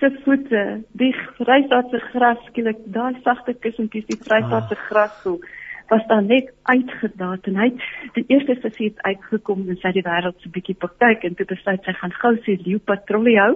se 0.00 0.10
voete, 0.24 0.62
die 0.92 1.12
vrystaatse 1.38 2.00
gras 2.12 2.40
skielik, 2.48 2.80
daai 2.86 3.14
sagte 3.22 3.54
kussentjies, 3.54 4.06
die 4.10 4.18
vrystaatse 4.18 4.76
ah. 4.76 4.86
gras 4.88 5.22
so 5.22 5.38
was 5.88 6.06
dan 6.06 6.26
net 6.26 6.52
uitgedaat 6.62 7.46
en 7.50 7.56
hy 7.60 7.68
die 8.16 8.24
eerste 8.32 8.56
visie 8.62 8.90
het 8.90 9.00
uitgekom 9.08 9.64
en 9.68 9.78
sy 9.82 9.92
die 9.96 10.04
wêreld 10.06 10.38
so 10.40 10.52
bietjie 10.54 10.76
praktyk 10.80 11.26
en 11.28 11.36
toe 11.38 11.46
besluit 11.50 11.84
sy 11.84 11.94
gaan 12.00 12.14
gou 12.20 12.32
sy 12.44 12.56
leeu 12.64 12.80
patrollie 12.90 13.36
hou. 13.40 13.54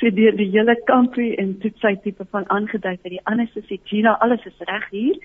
So 0.00 0.10
deur 0.14 0.36
die 0.38 0.50
hele 0.54 0.76
kampie 0.90 1.34
en 1.42 1.54
toe 1.62 1.72
sy 1.82 1.94
tipe 2.04 2.26
van 2.32 2.48
aangedui 2.54 2.96
vir 3.02 3.16
die 3.16 3.24
ander 3.30 3.50
sussie 3.52 3.80
Gina 3.90 4.16
alles 4.24 4.46
is 4.50 4.66
reg 4.70 4.88
hier. 4.94 5.20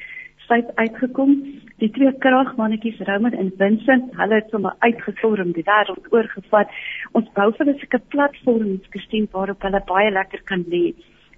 Sy 0.48 0.60
het 0.60 0.74
uitgekom. 0.76 1.38
Die 1.80 1.90
twee 1.96 2.12
kragmannetjies 2.26 3.00
Roman 3.08 3.38
en 3.40 3.54
Vincent 3.60 4.12
hulle 4.20 4.42
het 4.42 4.52
sommer 4.52 4.76
uitgestorm 4.86 5.56
die 5.56 5.66
wêreld 5.70 6.12
oorgevat. 6.12 6.76
Ons 7.18 7.32
bou 7.38 7.50
vir 7.56 7.66
hulle 7.66 7.80
'n 7.80 8.08
platform 8.16 8.80
gestien 8.92 9.28
waarop 9.32 9.62
hulle 9.64 9.84
baie 9.88 10.12
lekker 10.12 10.44
kan 10.52 10.66
lê 10.68 10.86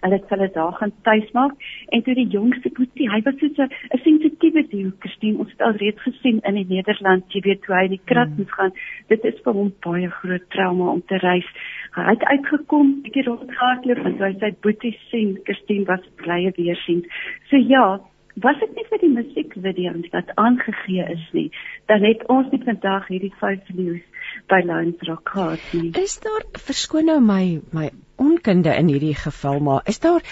hulle 0.06 0.20
het 0.22 0.34
hulle 0.34 0.50
daar 0.56 0.74
gaan 0.80 0.94
tuis 1.08 1.32
maak 1.38 1.68
en 1.98 2.06
toe 2.06 2.16
die 2.22 2.28
jongste 2.38 2.72
boetie 2.78 3.10
hy 3.12 3.22
was 3.28 3.42
so 3.42 3.68
'n 3.68 4.02
sensitiewe 4.06 4.66
dier 4.70 4.92
Christine. 5.00 5.40
Ons 5.40 5.52
het 5.52 5.62
al 5.62 5.78
reeds 5.82 6.02
gesien 6.02 6.40
in 6.44 6.56
die 6.62 6.68
Nederland 6.70 7.34
jy 7.34 7.42
weet 7.50 7.66
hoe 7.66 7.76
hy 7.76 7.88
die 7.88 8.02
krat 8.06 8.30
mm. 8.30 8.38
moet 8.38 8.52
gaan. 8.52 8.74
Dit 9.08 9.26
is 9.26 9.42
vir 9.44 9.54
hom 9.54 9.74
baie 9.86 10.10
groot 10.10 10.50
trauma 10.50 10.92
om 10.92 11.02
te 11.06 11.18
reis. 11.18 11.50
Hy 11.96 12.10
het 12.12 12.24
uitgekom 12.24 13.02
bietjie 13.04 13.24
rondgehardloop 13.24 14.06
en 14.06 14.20
hy 14.22 14.34
sy 14.40 14.52
boetie 14.62 14.98
sien 15.10 15.40
Christine 15.44 15.86
was 15.86 16.04
blye 16.22 16.52
weer 16.58 16.76
sien 16.86 17.06
so 17.50 17.58
ja 17.58 18.00
was 18.44 18.60
dit 18.60 18.76
nie 18.76 18.86
vir 18.90 19.02
die 19.02 19.12
musiekvideo's 19.14 20.10
wat 20.12 20.34
aangegee 20.42 21.06
is 21.14 21.24
nie, 21.36 21.48
dan 21.92 22.04
het 22.04 22.26
ons 22.32 22.52
nie 22.52 22.62
vandag 22.66 23.08
hierdie 23.08 23.34
vyf 23.40 23.70
leeu's 23.78 24.04
by 24.52 24.60
Lions 24.66 25.02
Rock 25.08 25.32
gehad 25.34 25.64
nie. 25.74 25.92
Is 26.02 26.18
daar 26.24 26.44
verskoon 26.68 27.08
nou 27.12 27.20
my 27.24 27.62
my 27.76 27.90
onkunde 28.22 28.72
in 28.76 28.92
hierdie 28.92 29.16
geval, 29.16 29.60
maar 29.60 29.88
is 29.92 30.00
daar 30.04 30.24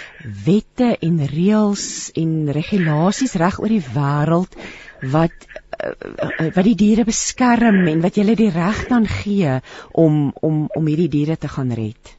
wette 0.45 0.93
en 1.00 1.19
reëls 1.31 2.12
en 2.19 2.51
regulasies 2.55 3.36
reg 3.39 3.60
oor 3.60 3.72
die 3.72 3.83
wêreld 3.95 4.57
wat 5.13 5.48
uh, 5.79 6.50
wat 6.55 6.63
die 6.67 6.77
diere 6.79 7.07
beskerm 7.07 7.83
en 7.91 8.03
wat 8.03 8.19
julle 8.19 8.36
die 8.39 8.51
reg 8.51 8.86
dan 8.91 9.07
gee 9.07 9.60
om 9.91 10.31
om 10.41 10.67
om 10.75 10.91
hierdie 10.91 11.12
diere 11.12 11.38
te 11.38 11.51
gaan 11.51 11.72
red? 11.72 12.15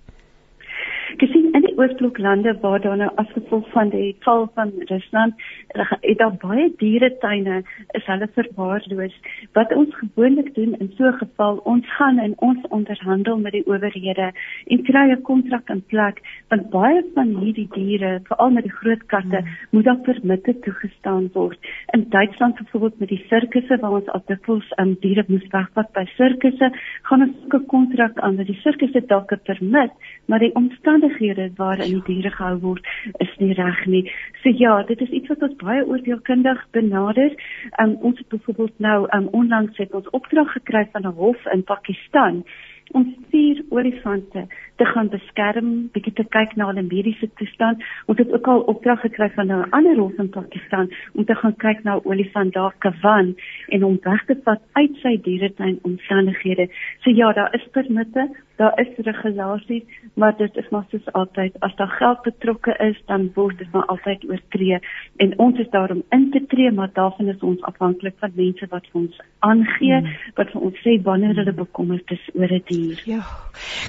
Gesien 1.21 1.44
die 1.75 1.83
oostbloklande 1.83 2.55
waar 2.61 2.81
daar 2.81 2.97
nou 2.97 3.11
as 3.17 3.31
gevolg 3.35 3.67
van 3.73 3.89
die 3.91 4.17
val 4.21 4.47
van 4.55 4.73
Rusland 4.91 5.35
het 5.75 6.19
daar 6.19 6.37
baie 6.43 6.73
dieretuine 6.79 7.63
is 7.99 8.07
hulle 8.07 8.29
verwaarloos. 8.35 9.15
Wat 9.53 9.73
ons 9.75 9.95
gewoonlik 9.95 10.55
doen 10.55 10.75
in 10.79 10.93
so 10.97 11.05
'n 11.05 11.19
geval, 11.19 11.57
ons 11.65 11.87
gaan 11.97 12.19
en 12.19 12.35
ons 12.37 12.67
onderhandel 12.69 13.39
met 13.39 13.53
die 13.53 13.67
owerhede 13.67 14.33
en 14.67 14.83
kry 14.83 15.11
'n 15.11 15.23
kontrak 15.23 15.69
in 15.69 15.83
plek 15.87 16.21
want 16.49 16.71
baie 16.71 17.05
van 17.15 17.29
hierdie 17.41 17.69
diere, 17.73 18.21
veral 18.23 18.51
met 18.51 18.63
die 18.63 18.73
groot 18.73 19.07
katte, 19.07 19.37
hmm. 19.37 19.49
moet 19.71 19.85
dan 19.85 20.01
permitte 20.01 20.59
toegestaan 20.59 21.31
word. 21.33 21.59
In 21.93 22.07
Duitsland 22.09 22.57
byvoorbeeld 22.57 22.99
met 22.99 23.09
die 23.09 23.25
sirkusse 23.29 23.79
waar 23.81 23.91
ons 23.91 24.09
altydvals 24.09 24.71
um, 24.71 24.85
ehm, 24.85 24.95
diere 25.01 25.25
moes 25.27 25.47
wegvat 25.51 25.93
by 25.93 26.05
sirkusse, 26.05 26.73
gaan 27.03 27.23
ons 27.23 27.37
'n 27.55 27.67
kontrak 27.67 28.19
aan 28.19 28.37
dat 28.37 28.47
die 28.47 28.61
sirkusse 28.63 29.07
dalk 29.07 29.33
'n 29.33 29.41
permit, 29.43 29.91
maar 30.27 30.39
die 30.39 30.55
omstandighede 30.55 31.51
waarin 31.65 31.95
die 31.97 32.03
diere 32.07 32.31
gehou 32.37 32.59
word 32.61 32.93
is 33.25 33.33
nie 33.39 33.53
reg 33.59 33.87
nie. 33.87 34.05
So 34.43 34.53
ja, 34.65 34.83
dit 34.91 35.01
is 35.01 35.17
iets 35.21 35.33
wat 35.33 35.43
ons 35.49 35.57
baie 35.63 35.87
oordeelkundig 35.87 36.67
benader. 36.77 37.33
Um, 37.81 37.97
ons 38.01 38.19
het 38.19 38.29
byvoorbeeld 38.29 38.79
nou 38.79 38.99
um, 39.17 39.29
onlangs 39.41 39.83
het 39.83 39.95
ons 39.95 40.11
opdrag 40.11 40.53
gekry 40.59 40.87
van 40.93 41.07
'n 41.09 41.19
hof 41.21 41.47
in 41.53 41.65
Pakistan 41.65 42.45
om 42.93 43.15
vier 43.31 43.63
olifante 43.69 44.47
te 44.77 44.85
gaan 44.85 45.09
beskerm, 45.09 45.69
bietjie 45.95 46.13
te 46.19 46.25
kyk 46.37 46.55
na 46.59 46.69
hulle 46.71 46.85
mediese 46.87 47.29
toestand. 47.41 47.83
Ons 48.11 48.21
het 48.21 48.33
ook 48.33 48.49
al 48.51 48.65
opdrag 48.73 49.01
gekry 49.07 49.31
van 49.37 49.53
'n 49.53 49.71
ander 49.71 49.97
hof 49.97 50.19
in 50.19 50.29
Pakistan 50.29 50.91
om 51.15 51.25
te 51.25 51.35
gaan 51.35 51.57
kyk 51.57 51.83
na 51.85 52.01
olifant 52.05 52.53
daar 52.53 52.75
Kavan 52.79 53.35
en 53.69 53.83
hom 53.83 53.99
weg 54.03 54.25
te 54.25 54.37
vat 54.45 54.63
uit 54.73 54.97
sy 55.03 55.17
dieretuin 55.23 55.79
omstandighede. 55.83 56.69
So 57.01 57.11
ja, 57.11 57.33
daar 57.33 57.55
is 57.55 57.69
permitte, 57.73 58.29
daar 58.57 58.81
is 58.81 58.89
regulasies, 58.97 59.83
maar 60.15 60.37
dit 60.37 60.57
is 60.57 60.69
maar 60.71 60.85
soos 60.91 61.13
altyd, 61.13 61.57
as 61.67 61.75
daar 61.77 61.95
geld 61.99 62.23
betrokke 62.23 62.77
is, 62.87 62.99
dan 63.07 63.31
word 63.35 63.59
dit 63.59 63.73
maar 63.73 63.87
altyd 63.93 64.25
oortree 64.31 64.79
en 65.17 65.39
ons 65.39 65.59
is 65.59 65.71
daar 65.71 65.91
om 65.91 66.03
in 66.15 66.31
te 66.31 66.45
tree, 66.47 66.71
maar 66.73 66.91
daarvan 66.93 67.29
is 67.29 67.43
ons 67.43 67.63
afhanklik 67.63 68.15
van 68.23 68.33
mense 68.35 68.67
wat 68.71 68.87
vir 68.93 69.01
ons 69.01 69.21
aangee, 69.39 69.99
hmm. 69.99 70.17
wat 70.39 70.53
vir 70.55 70.67
ons 70.69 70.83
sê 70.87 70.97
wanneer 71.03 71.35
hulle 71.43 71.57
bekommerd 71.59 72.15
is 72.15 72.25
oor 72.35 72.53
'n 72.53 72.63
die 72.71 72.81
hier. 72.81 73.03
Ja. 73.17 73.23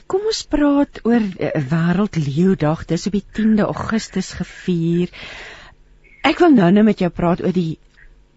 Kom 0.07 0.25
ons 0.25 0.43
praat 0.49 1.01
oor 1.03 1.21
uh, 1.21 1.51
Wêreld 1.71 2.17
Leeudag. 2.17 2.85
Dis 2.85 3.07
op 3.07 3.17
die 3.17 3.25
10de 3.37 3.65
Augustus 3.65 4.33
gevier. 4.33 5.13
Ek 6.25 6.39
wil 6.41 6.53
nou 6.57 6.71
net 6.71 6.85
met 6.85 6.99
jou 6.99 7.09
praat 7.13 7.41
oor 7.41 7.53
die 7.53 7.77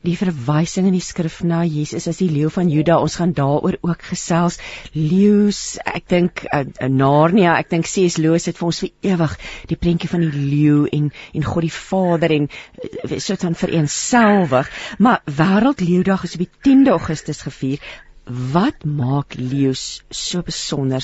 die 0.07 0.15
verwysing 0.17 0.87
in 0.87 0.95
die 0.95 1.03
skrif 1.03 1.41
na 1.43 1.65
Jesus 1.67 2.07
as 2.11 2.21
die 2.23 2.31
leeu 2.31 2.51
van 2.55 2.71
Juda. 2.71 2.99
Ons 3.03 3.19
gaan 3.19 3.35
daaroor 3.35 3.79
ook 3.83 4.05
gesels. 4.13 4.59
Leeu's, 4.95 5.79
ek 5.83 6.07
dink 6.13 6.45
uh, 6.53 6.65
Narnia, 6.87 7.57
ek 7.59 7.73
dink 7.75 7.89
C.S. 7.91 8.19
Lewis 8.23 8.47
het 8.51 8.59
vir 8.61 8.69
ons 8.71 8.83
vir 8.85 8.93
ewig 9.13 9.37
die 9.71 9.79
prentjie 9.81 10.11
van 10.11 10.23
die 10.23 10.33
leeu 10.35 10.87
en 10.87 11.11
en 11.35 11.47
God 11.47 11.67
die 11.67 11.75
Vader 11.75 12.35
en 12.35 12.49
uh, 12.49 13.19
soort 13.19 13.47
van 13.49 13.59
vereenselwig. 13.59 14.71
Maar 14.99 15.25
Wêreld 15.27 15.83
Leeudag 15.83 16.29
is 16.29 16.39
op 16.39 16.47
die 16.47 16.53
10de 16.69 16.95
Augustus 16.95 17.43
gevier 17.47 17.83
wat 18.29 18.85
maak 18.85 19.35
leeu's 19.41 20.03
so 20.13 20.45
besonder 20.45 21.01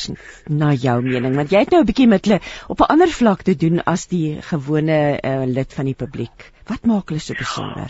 na 0.52 0.74
jou 0.76 0.98
mening 1.00 1.38
want 1.38 1.52
jy 1.54 1.62
het 1.62 1.70
nou 1.72 1.80
'n 1.80 1.88
bietjie 1.88 2.06
met 2.06 2.26
hulle 2.26 2.40
op 2.68 2.80
'n 2.80 2.90
ander 2.94 3.08
vlak 3.08 3.42
te 3.42 3.56
doen 3.56 3.80
as 3.80 4.06
die 4.06 4.42
gewone 4.42 5.18
uh, 5.24 5.46
lid 5.46 5.72
van 5.72 5.88
die 5.88 5.96
publiek 5.96 6.52
wat 6.68 6.84
maak 6.84 7.08
hulle 7.08 7.20
so 7.20 7.32
besonder 7.32 7.88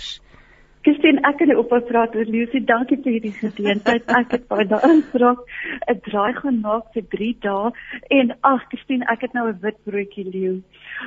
Christine 0.84 1.22
ek 1.24 1.38
kan 1.40 1.56
op 1.56 1.70
praat 1.88 2.16
oor 2.16 2.28
leeu's 2.28 2.52
dankie 2.68 2.98
vir 3.04 3.14
hierdie 3.16 3.32
geleentheid. 3.40 4.04
Ek 4.20 4.34
het 4.36 4.48
baie 4.48 4.66
daarin 4.68 5.00
vra 5.12 5.30
'n 5.88 6.00
draai 6.08 6.32
gaan 6.40 6.60
maak 6.60 6.92
vir 6.92 7.04
3 7.14 7.36
dae. 7.46 7.72
En 8.18 8.34
ag 8.40 8.66
Christine 8.68 9.08
ek 9.14 9.22
het 9.24 9.32
nou 9.32 9.48
'n 9.48 9.60
wit 9.62 9.78
broodjie 9.84 10.28
leeu 10.28 10.56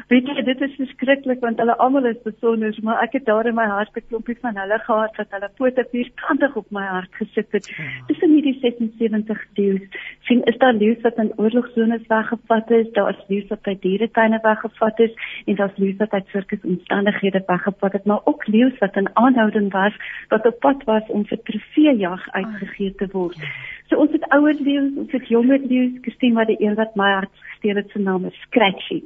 Weet 0.08 0.28
jy, 0.30 0.44
dit 0.48 0.62
is 0.62 0.76
verskriklik 0.80 1.42
want 1.44 1.60
hulle 1.62 1.76
almal 1.84 2.06
is 2.10 2.20
besonder, 2.24 2.76
maar 2.84 3.02
ek 3.04 3.18
het 3.18 3.26
daar 3.26 3.48
in 3.50 3.56
my 3.56 3.66
hart 3.68 3.96
'n 3.98 4.06
klompie 4.10 4.38
van 4.42 4.58
hulle 4.58 4.80
gehad 4.80 5.18
wat 5.18 5.32
hulle 5.36 5.50
pote 5.58 5.86
vierkantig 5.92 6.56
op 6.56 6.68
my 6.72 6.86
hart 6.86 7.14
gesit 7.20 7.52
het. 7.52 7.68
Ja. 7.68 7.86
Dis 8.08 8.22
in 8.22 8.34
hierdie 8.34 8.58
76 8.62 9.46
leeu's. 9.56 9.88
sien 10.28 10.44
is 10.44 10.58
daar 10.58 10.74
leeu's 10.74 11.02
wat 11.02 11.18
in 11.18 11.34
oorlogsones 11.38 12.08
weggevat 12.08 12.72
is, 12.72 12.92
daar 12.92 13.10
is 13.10 13.24
leeu's 13.28 13.48
wat 13.50 13.62
by 13.62 13.78
dieretuine 13.80 14.40
weggevat 14.44 15.00
is 15.00 15.14
en 15.46 15.56
daar's 15.56 15.78
leeu's 15.78 15.98
wat 15.98 16.12
uit 16.12 16.28
sirkusomstandighede 16.28 17.44
weggevat 17.48 17.94
het, 17.94 18.06
maar 18.06 18.22
ook 18.26 18.48
leeu's 18.48 18.78
wat 18.80 18.96
in 18.96 19.10
aanhouding 19.14 19.72
was 19.72 19.94
wat 20.30 20.46
op 20.46 20.60
pad 20.60 20.84
was 20.84 21.04
om 21.08 21.26
vir 21.26 21.40
trofeejag 21.44 22.30
uitgegee 22.30 22.96
te 22.96 23.08
word. 23.12 23.38
Ja. 23.38 23.48
So 23.90 23.96
ons 24.04 24.12
het 24.12 24.26
ouer 24.36 24.58
leeu's, 24.60 24.96
ons 25.00 25.12
het 25.16 25.28
jonger 25.32 25.62
leeu's, 25.64 26.00
Christine 26.02 26.36
wat 26.36 26.50
die 26.52 26.60
een 26.60 26.76
wat 26.76 26.96
my 27.00 27.08
hart 27.14 27.32
gesteel 27.54 27.80
het 27.80 27.94
se 27.94 28.00
naam 28.00 28.26
is 28.28 28.42
Scratchy. 28.48 29.02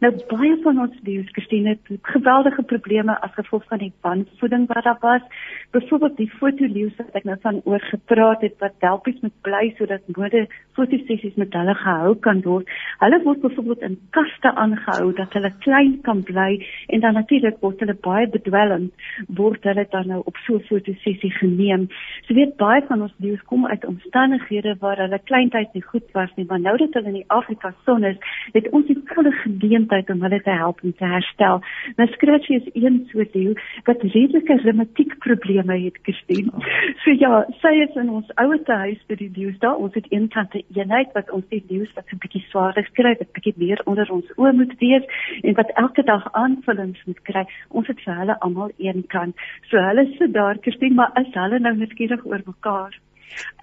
Nou 0.00 0.12
baie 0.30 0.56
van 0.62 0.78
ons 0.84 0.96
leeu's 1.02 1.30
Christine 1.34 1.74
het 1.74 2.00
geweldige 2.02 2.62
probleme 2.62 3.16
as 3.20 3.34
gevolg 3.34 3.64
van 3.68 3.78
die 3.78 3.92
wanvoeding 4.00 4.66
wat 4.68 4.84
daar 4.84 4.98
was. 5.00 5.22
Byvoorbeeld 5.70 6.16
die 6.16 6.30
fotoleeu's 6.38 6.96
wat 6.96 7.18
ek 7.18 7.24
nou 7.24 7.36
van 7.42 7.60
oor 7.64 7.80
gepraat 7.90 8.44
het 8.46 8.56
wat 8.58 8.76
delpies 8.84 9.20
moet 9.20 9.36
bly 9.46 9.62
sodat 9.78 10.06
mode 10.16 10.46
fotosessies 10.78 11.34
met 11.34 11.52
hulle 11.52 11.74
gehou 11.74 12.14
kan 12.26 12.42
word. 12.46 12.70
Hulle 13.02 13.22
word 13.24 13.40
byvoorbeeld 13.40 13.86
in 13.88 13.98
kaste 14.16 14.54
aangehou 14.54 15.12
dat 15.18 15.32
hulle 15.38 15.52
klein 15.66 15.98
kan 16.06 16.22
bly 16.22 16.50
en 16.88 17.00
dan 17.00 17.18
natuurlik 17.18 17.60
word 17.60 17.80
hulle 17.80 17.96
baie 18.06 18.28
bedwelmend 18.28 18.92
word 19.40 19.64
hulle 19.64 19.86
dan 19.90 20.08
nou 20.08 20.22
op 20.24 20.36
so 20.46 20.54
'n 20.56 20.66
fotosessie 20.70 21.32
geneem. 21.40 21.88
So 22.26 22.34
weet 22.34 22.56
baie 22.56 22.82
van 22.88 23.02
ons 23.02 23.14
leeu's 23.18 23.42
kom 23.42 23.66
uit 23.66 23.84
omstandighede 23.84 24.76
waar 24.80 24.96
hulle 24.96 25.20
kleintyd 25.24 25.72
nie 25.72 25.82
goed 25.82 26.06
was 26.12 26.30
nie, 26.36 26.46
maar 26.48 26.60
nou 26.60 26.76
dat 26.76 26.94
hulle 26.94 27.06
in 27.06 27.20
die 27.20 27.30
Afrika 27.30 27.74
son 27.84 28.04
is, 28.04 28.16
het 28.52 28.68
ons 28.68 28.86
die 28.86 28.98
volle 29.04 29.32
geleentheid 29.70 30.10
om 30.10 30.22
hulle 30.22 30.42
te 30.42 30.50
help 30.50 30.80
om 30.82 30.94
te 30.96 31.04
herstel. 31.04 31.62
Nou 31.96 32.08
Scratchy 32.10 32.54
is 32.54 32.68
een 32.72 33.08
so 33.12 33.24
deel 33.32 33.54
wat 33.84 34.02
redelike 34.02 34.56
reumatiek 34.62 35.18
probleme 35.18 35.78
het 35.84 35.98
gesien. 36.02 36.50
So 37.00 37.10
ja, 37.16 37.44
sy 37.62 37.70
is 37.80 37.94
in 37.96 38.10
ons 38.10 38.28
ouete 38.42 38.72
huis 38.82 38.98
by 39.08 39.16
die 39.16 39.30
leeu's 39.36 39.58
daar. 39.62 39.78
Ons 39.80 39.94
het 39.96 40.06
een 40.10 40.28
kant 40.28 40.54
'n 40.54 40.64
eenheid 40.74 41.12
wat 41.14 41.30
ons 41.30 41.46
die 41.48 41.62
leeu's 41.68 41.92
wat 41.94 42.12
'n 42.12 42.18
bietjie 42.18 42.44
swaarder 42.50 42.88
kry, 42.92 43.14
wat 43.18 43.32
bietjie 43.32 43.54
meer 43.56 43.80
onder 43.84 44.10
ons 44.10 44.32
oë 44.36 44.52
moet 44.52 44.74
wees 44.78 45.04
en 45.42 45.54
wat 45.54 45.70
elke 45.74 46.02
dag 46.02 46.32
aanvullings 46.32 47.04
moet 47.06 47.22
kry. 47.22 47.44
Ons 47.68 47.86
het 47.86 48.00
vir 48.00 48.14
hulle 48.14 48.40
almal 48.40 48.70
een 48.78 49.04
kant. 49.06 49.36
So 49.70 49.76
hulle 49.78 50.06
sit 50.18 50.32
daar, 50.32 50.58
Kirsty, 50.58 50.88
maar 50.88 51.10
is 51.20 51.32
hulle 51.34 51.58
nou 51.58 51.76
nuuskierig 51.76 52.26
oor 52.26 52.42
mekaar? 52.46 53.00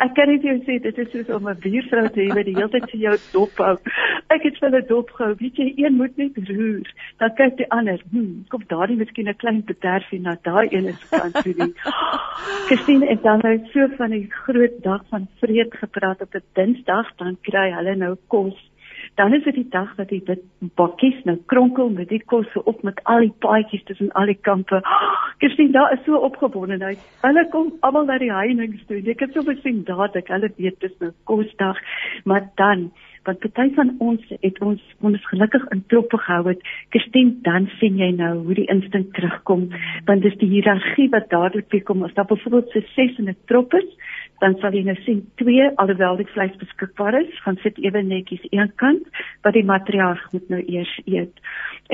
Ek 0.04 0.14
kan 0.16 0.30
net 0.30 0.44
jou 0.46 0.56
sê 0.66 0.78
dit 0.84 0.98
is 1.04 1.10
soos 1.12 1.30
om 1.36 1.50
'n 1.50 1.60
buurvrou 1.64 2.08
te 2.10 2.22
hê 2.22 2.28
wat 2.36 2.46
die 2.46 2.56
hele 2.56 2.70
tyd 2.70 2.90
vir 2.92 3.02
jou 3.06 3.16
dop 3.34 3.58
hou. 3.58 3.76
Ek 4.36 4.44
het 4.44 4.60
hulle 4.60 4.82
dop 4.88 5.10
gehou. 5.18 5.36
Weet 5.40 5.58
jy, 5.58 5.74
een 5.78 5.98
moet 5.98 6.18
net 6.18 6.38
roer. 6.50 6.88
Dan 7.20 7.36
kyk 7.36 7.58
die 7.58 7.70
ander, 7.72 8.00
hm, 8.12 8.44
kom 8.50 8.64
daardie 8.68 8.98
miskien 8.98 9.30
'n 9.30 9.36
klein 9.36 9.62
bederfie 9.66 10.22
na 10.22 10.38
daai 10.44 10.68
een 10.72 10.88
is 10.94 11.10
kan 11.10 11.32
toe 11.32 11.54
nie. 11.58 11.74
Gesien 12.72 13.04
en 13.04 13.20
dan 13.22 13.40
nou 13.44 13.58
so 13.74 13.88
van 13.98 14.12
die 14.12 14.28
groot 14.30 14.84
dag 14.84 15.04
van 15.10 15.28
vrede 15.40 15.78
gepraat 15.78 16.22
op 16.22 16.36
'n 16.36 16.44
Dinsdag, 16.54 17.16
dan 17.18 17.38
kry 17.42 17.72
hulle 17.72 17.96
nou 17.96 18.16
kos 18.28 18.58
dan 19.18 19.34
is 19.34 19.44
dit 19.44 19.56
die 19.58 19.70
dag 19.74 19.96
dat 19.98 20.12
die 20.14 20.22
bakkies 20.78 21.24
nou 21.26 21.38
kronkel 21.50 21.90
met 21.90 22.12
die 22.14 22.22
kos 22.30 22.46
so 22.54 22.62
op 22.70 22.84
met 22.86 23.00
al 23.10 23.26
die 23.26 23.34
paadjies 23.46 23.84
tussen 23.90 24.12
al 24.14 24.30
die 24.30 24.38
kampe. 24.48 24.82
Kirsien, 25.42 25.72
daar 25.74 25.94
is 25.96 26.04
so 26.06 26.22
opgewondenheid. 26.28 27.02
Hulle 27.26 27.48
kom 27.50 27.72
almal 27.88 28.06
na 28.06 28.20
die 28.22 28.30
heininge 28.34 28.78
toe. 28.86 29.02
Ek 29.02 29.26
het 29.26 29.34
so 29.34 29.42
besien 29.48 29.82
dadelik, 29.90 30.30
hulle 30.30 30.52
weet 30.62 30.78
dis 30.86 30.94
nou 31.02 31.10
kosdag, 31.30 31.82
maar 32.30 32.46
dan 32.62 32.92
want 33.28 33.42
party 33.44 33.66
van 33.76 33.90
ons 34.00 34.30
het 34.40 34.60
ons 34.64 34.84
ons 35.04 35.26
gelukkig 35.32 35.66
in 35.76 35.82
troppe 35.92 36.18
gehou 36.22 36.46
het. 36.48 36.62
Kirsien, 36.96 37.34
dan 37.44 37.66
sien 37.80 37.98
jy 38.00 38.14
nou 38.16 38.34
hoe 38.46 38.56
die 38.62 38.70
instink 38.72 39.10
terugkom, 39.18 39.66
want 40.08 40.24
dis 40.24 40.38
die 40.40 40.52
hiërargie 40.54 41.10
wat 41.16 41.28
dadelik 41.34 41.82
kom 41.90 42.06
as 42.08 42.14
daar 42.16 42.30
byvoorbeeld 42.30 42.70
so 42.72 42.86
ses 42.94 43.18
in 43.20 43.34
'n 43.34 43.36
trop 43.52 43.74
is 43.74 43.90
dan 44.40 44.56
sal 44.62 44.76
jy 44.76 44.84
nou 44.86 44.96
sien 45.06 45.24
twee 45.42 45.70
alhoewel 45.82 46.20
die 46.20 46.28
vleis 46.34 46.56
beskikbaar 46.62 47.20
is, 47.22 47.40
gaan 47.46 47.58
sit 47.64 47.78
ewe 47.82 48.02
netjies 48.06 48.44
een 48.50 48.72
kant 48.82 49.08
wat 49.46 49.58
die 49.58 49.66
matriarg 49.66 50.22
moet 50.32 50.50
nou 50.54 50.62
eers 50.66 50.94
eet. 51.06 51.42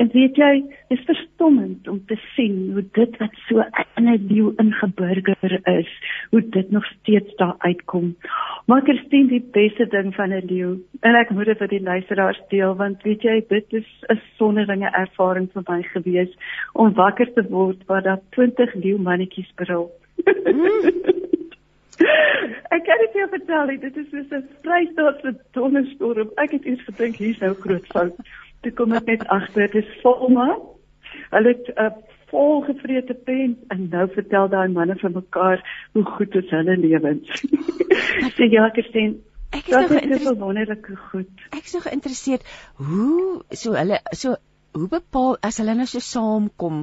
En 0.00 0.10
weet 0.12 0.36
jy, 0.36 0.52
dit 0.90 0.98
is 0.98 1.04
verstommend 1.06 1.88
om 1.88 2.00
te 2.10 2.16
sien 2.34 2.72
hoe 2.74 2.82
dit 2.98 3.16
wat 3.20 3.36
so 3.48 3.64
in 3.96 4.08
'n 4.10 4.26
leeu 4.28 4.52
ingeburger 4.58 5.60
is, 5.78 5.90
hoe 6.30 6.42
dit 6.48 6.70
nog 6.70 6.86
steeds 6.86 7.36
daar 7.36 7.54
uitkom. 7.58 8.16
Maar 8.66 8.82
Christine, 8.82 9.28
die 9.28 9.44
beste 9.52 9.86
ding 9.86 10.14
van 10.14 10.32
'n 10.32 10.46
leeu, 10.46 10.78
en 11.00 11.14
ek 11.14 11.30
moet 11.30 11.46
dit 11.46 11.58
vir 11.58 11.68
die 11.68 11.82
luisteraars 11.82 12.40
deel 12.48 12.74
want 12.74 13.02
weet 13.02 13.22
jy, 13.22 13.44
dit 13.48 13.72
is 13.72 13.88
'n 14.08 14.20
sonderlinge 14.36 14.90
ervaring 14.92 15.48
vir 15.52 15.62
my 15.68 15.82
gewees 15.82 16.32
om 16.72 16.94
wakker 16.94 17.32
te 17.32 17.44
word 17.48 17.86
waar 17.86 18.02
daar 18.02 18.20
20 18.30 18.74
leeu 18.74 18.98
mannetjies 18.98 19.52
brul. 19.54 19.90
Mm. 20.24 20.92
Ek 21.98 22.82
kan 22.86 23.02
dit 23.04 23.18
jou 23.18 23.28
vertel, 23.30 23.74
dit 23.80 23.96
is 23.96 24.08
soos 24.10 24.30
'n 24.30 24.48
vrystaatse 24.62 25.34
donderstorm. 25.52 26.30
Ek 26.36 26.50
het 26.56 26.64
eers 26.64 26.84
gedink 26.88 27.16
hier's 27.16 27.40
nou 27.40 27.54
groot 27.54 27.86
fout. 27.86 28.16
Toe 28.62 28.72
kom 28.72 28.92
ek 28.92 29.06
net 29.06 29.26
agter 29.28 29.68
dit 29.68 29.84
is 29.84 30.00
volma. 30.02 30.58
Hulle 31.30 31.48
het 31.48 31.68
'n 31.68 31.84
uh, 31.84 31.92
volgevrete 32.30 33.14
pen 33.14 33.58
en 33.68 33.88
nou 33.90 34.08
vertel 34.14 34.48
daai 34.48 34.68
manne 34.68 34.96
vir 34.98 35.10
mekaar 35.10 35.62
hoe 35.92 36.04
goed 36.04 36.34
is 36.34 36.50
hulle 36.50 36.76
lewens. 36.76 37.44
Sê 38.36 38.50
ja, 38.50 38.70
Kirsten. 38.74 39.22
Ek 39.54 39.68
is 39.70 40.08
nog 40.10 40.22
so 40.22 40.34
wonderlike 40.40 40.96
goed. 41.10 41.30
Ek 41.54 41.62
is 41.62 41.76
nog 41.76 41.86
geïnteresseerd 41.86 42.42
hoe 42.74 43.44
so 43.50 43.76
hulle 43.78 44.00
so 44.10 44.34
hoe 44.74 44.88
bepaal 44.90 45.36
as 45.46 45.60
hulle 45.62 45.76
nou 45.78 45.86
so 45.86 46.02
saamkom 46.02 46.82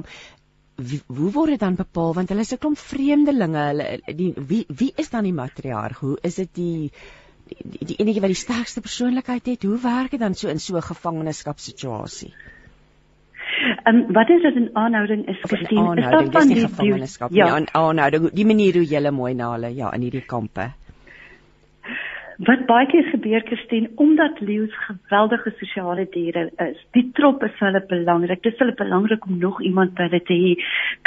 wie, 0.76 1.00
hoe 1.06 1.32
word 1.32 1.54
dit 1.54 1.60
dan 1.60 1.74
bepaal? 1.74 2.14
Want 2.14 2.28
hulle 2.28 2.46
is 2.46 2.52
'n 2.54 2.58
klomp 2.58 2.78
vreemdelinge. 2.78 3.66
Hulle 3.66 4.16
die 4.16 4.32
wie 4.36 4.64
wie 4.68 4.92
is 4.96 5.10
dan 5.10 5.24
die 5.24 5.36
matriarg 5.36 5.98
hoe 5.98 6.18
is 6.22 6.34
dit 6.34 6.54
die 6.54 6.90
die, 7.52 7.86
die 7.86 7.96
enige 7.96 8.20
wat 8.20 8.32
die 8.32 8.42
sterkste 8.44 8.80
persoonlikheid 8.80 9.46
het? 9.46 9.62
Hoe 9.62 9.78
werk 9.78 10.10
dit 10.10 10.20
dan 10.20 10.34
so 10.34 10.48
in 10.48 10.60
so 10.60 10.76
'n 10.76 10.82
gevangenskap 10.82 11.58
situasie 11.58 12.32
En 13.84 13.94
um, 13.94 14.12
wat 14.12 14.28
is 14.28 14.42
dit 14.42 14.54
in 14.54 14.70
aanhouding 14.72 15.26
is 15.28 15.38
gesien 15.40 15.98
is 15.98 16.10
dit 16.10 16.32
van 16.32 16.48
die 16.48 16.60
gevangenskap 16.60 17.32
ja. 17.32 17.56
in 17.56 17.66
aanhouding 17.72 18.30
die 18.32 18.46
manier 18.46 18.78
hoe 18.78 18.86
jy 18.86 19.10
mooi 19.10 19.34
na 19.34 19.50
hulle 19.52 19.70
ja 19.74 19.90
in 19.92 20.06
hierdie 20.06 20.24
kampe 20.26 20.70
Wat 22.38 22.64
baie 22.66 22.86
keer 22.86 23.04
gebeur 23.10 23.42
Christine 23.44 23.90
omdat 24.00 24.40
leeu's 24.40 24.72
geweldige 24.86 25.52
sosiale 25.58 26.06
diere 26.10 26.50
is. 26.56 26.78
Die 26.96 27.10
trop 27.12 27.42
is 27.42 27.58
hulle 27.60 27.82
belangrik. 27.88 28.42
Dit 28.42 28.52
is 28.52 28.58
hulle 28.58 28.74
belangrik 28.74 29.26
om 29.26 29.38
nog 29.38 29.60
iemand 29.62 29.94
by 29.94 30.06
hulle 30.08 30.22
te 30.24 30.36
hê. 30.36 30.54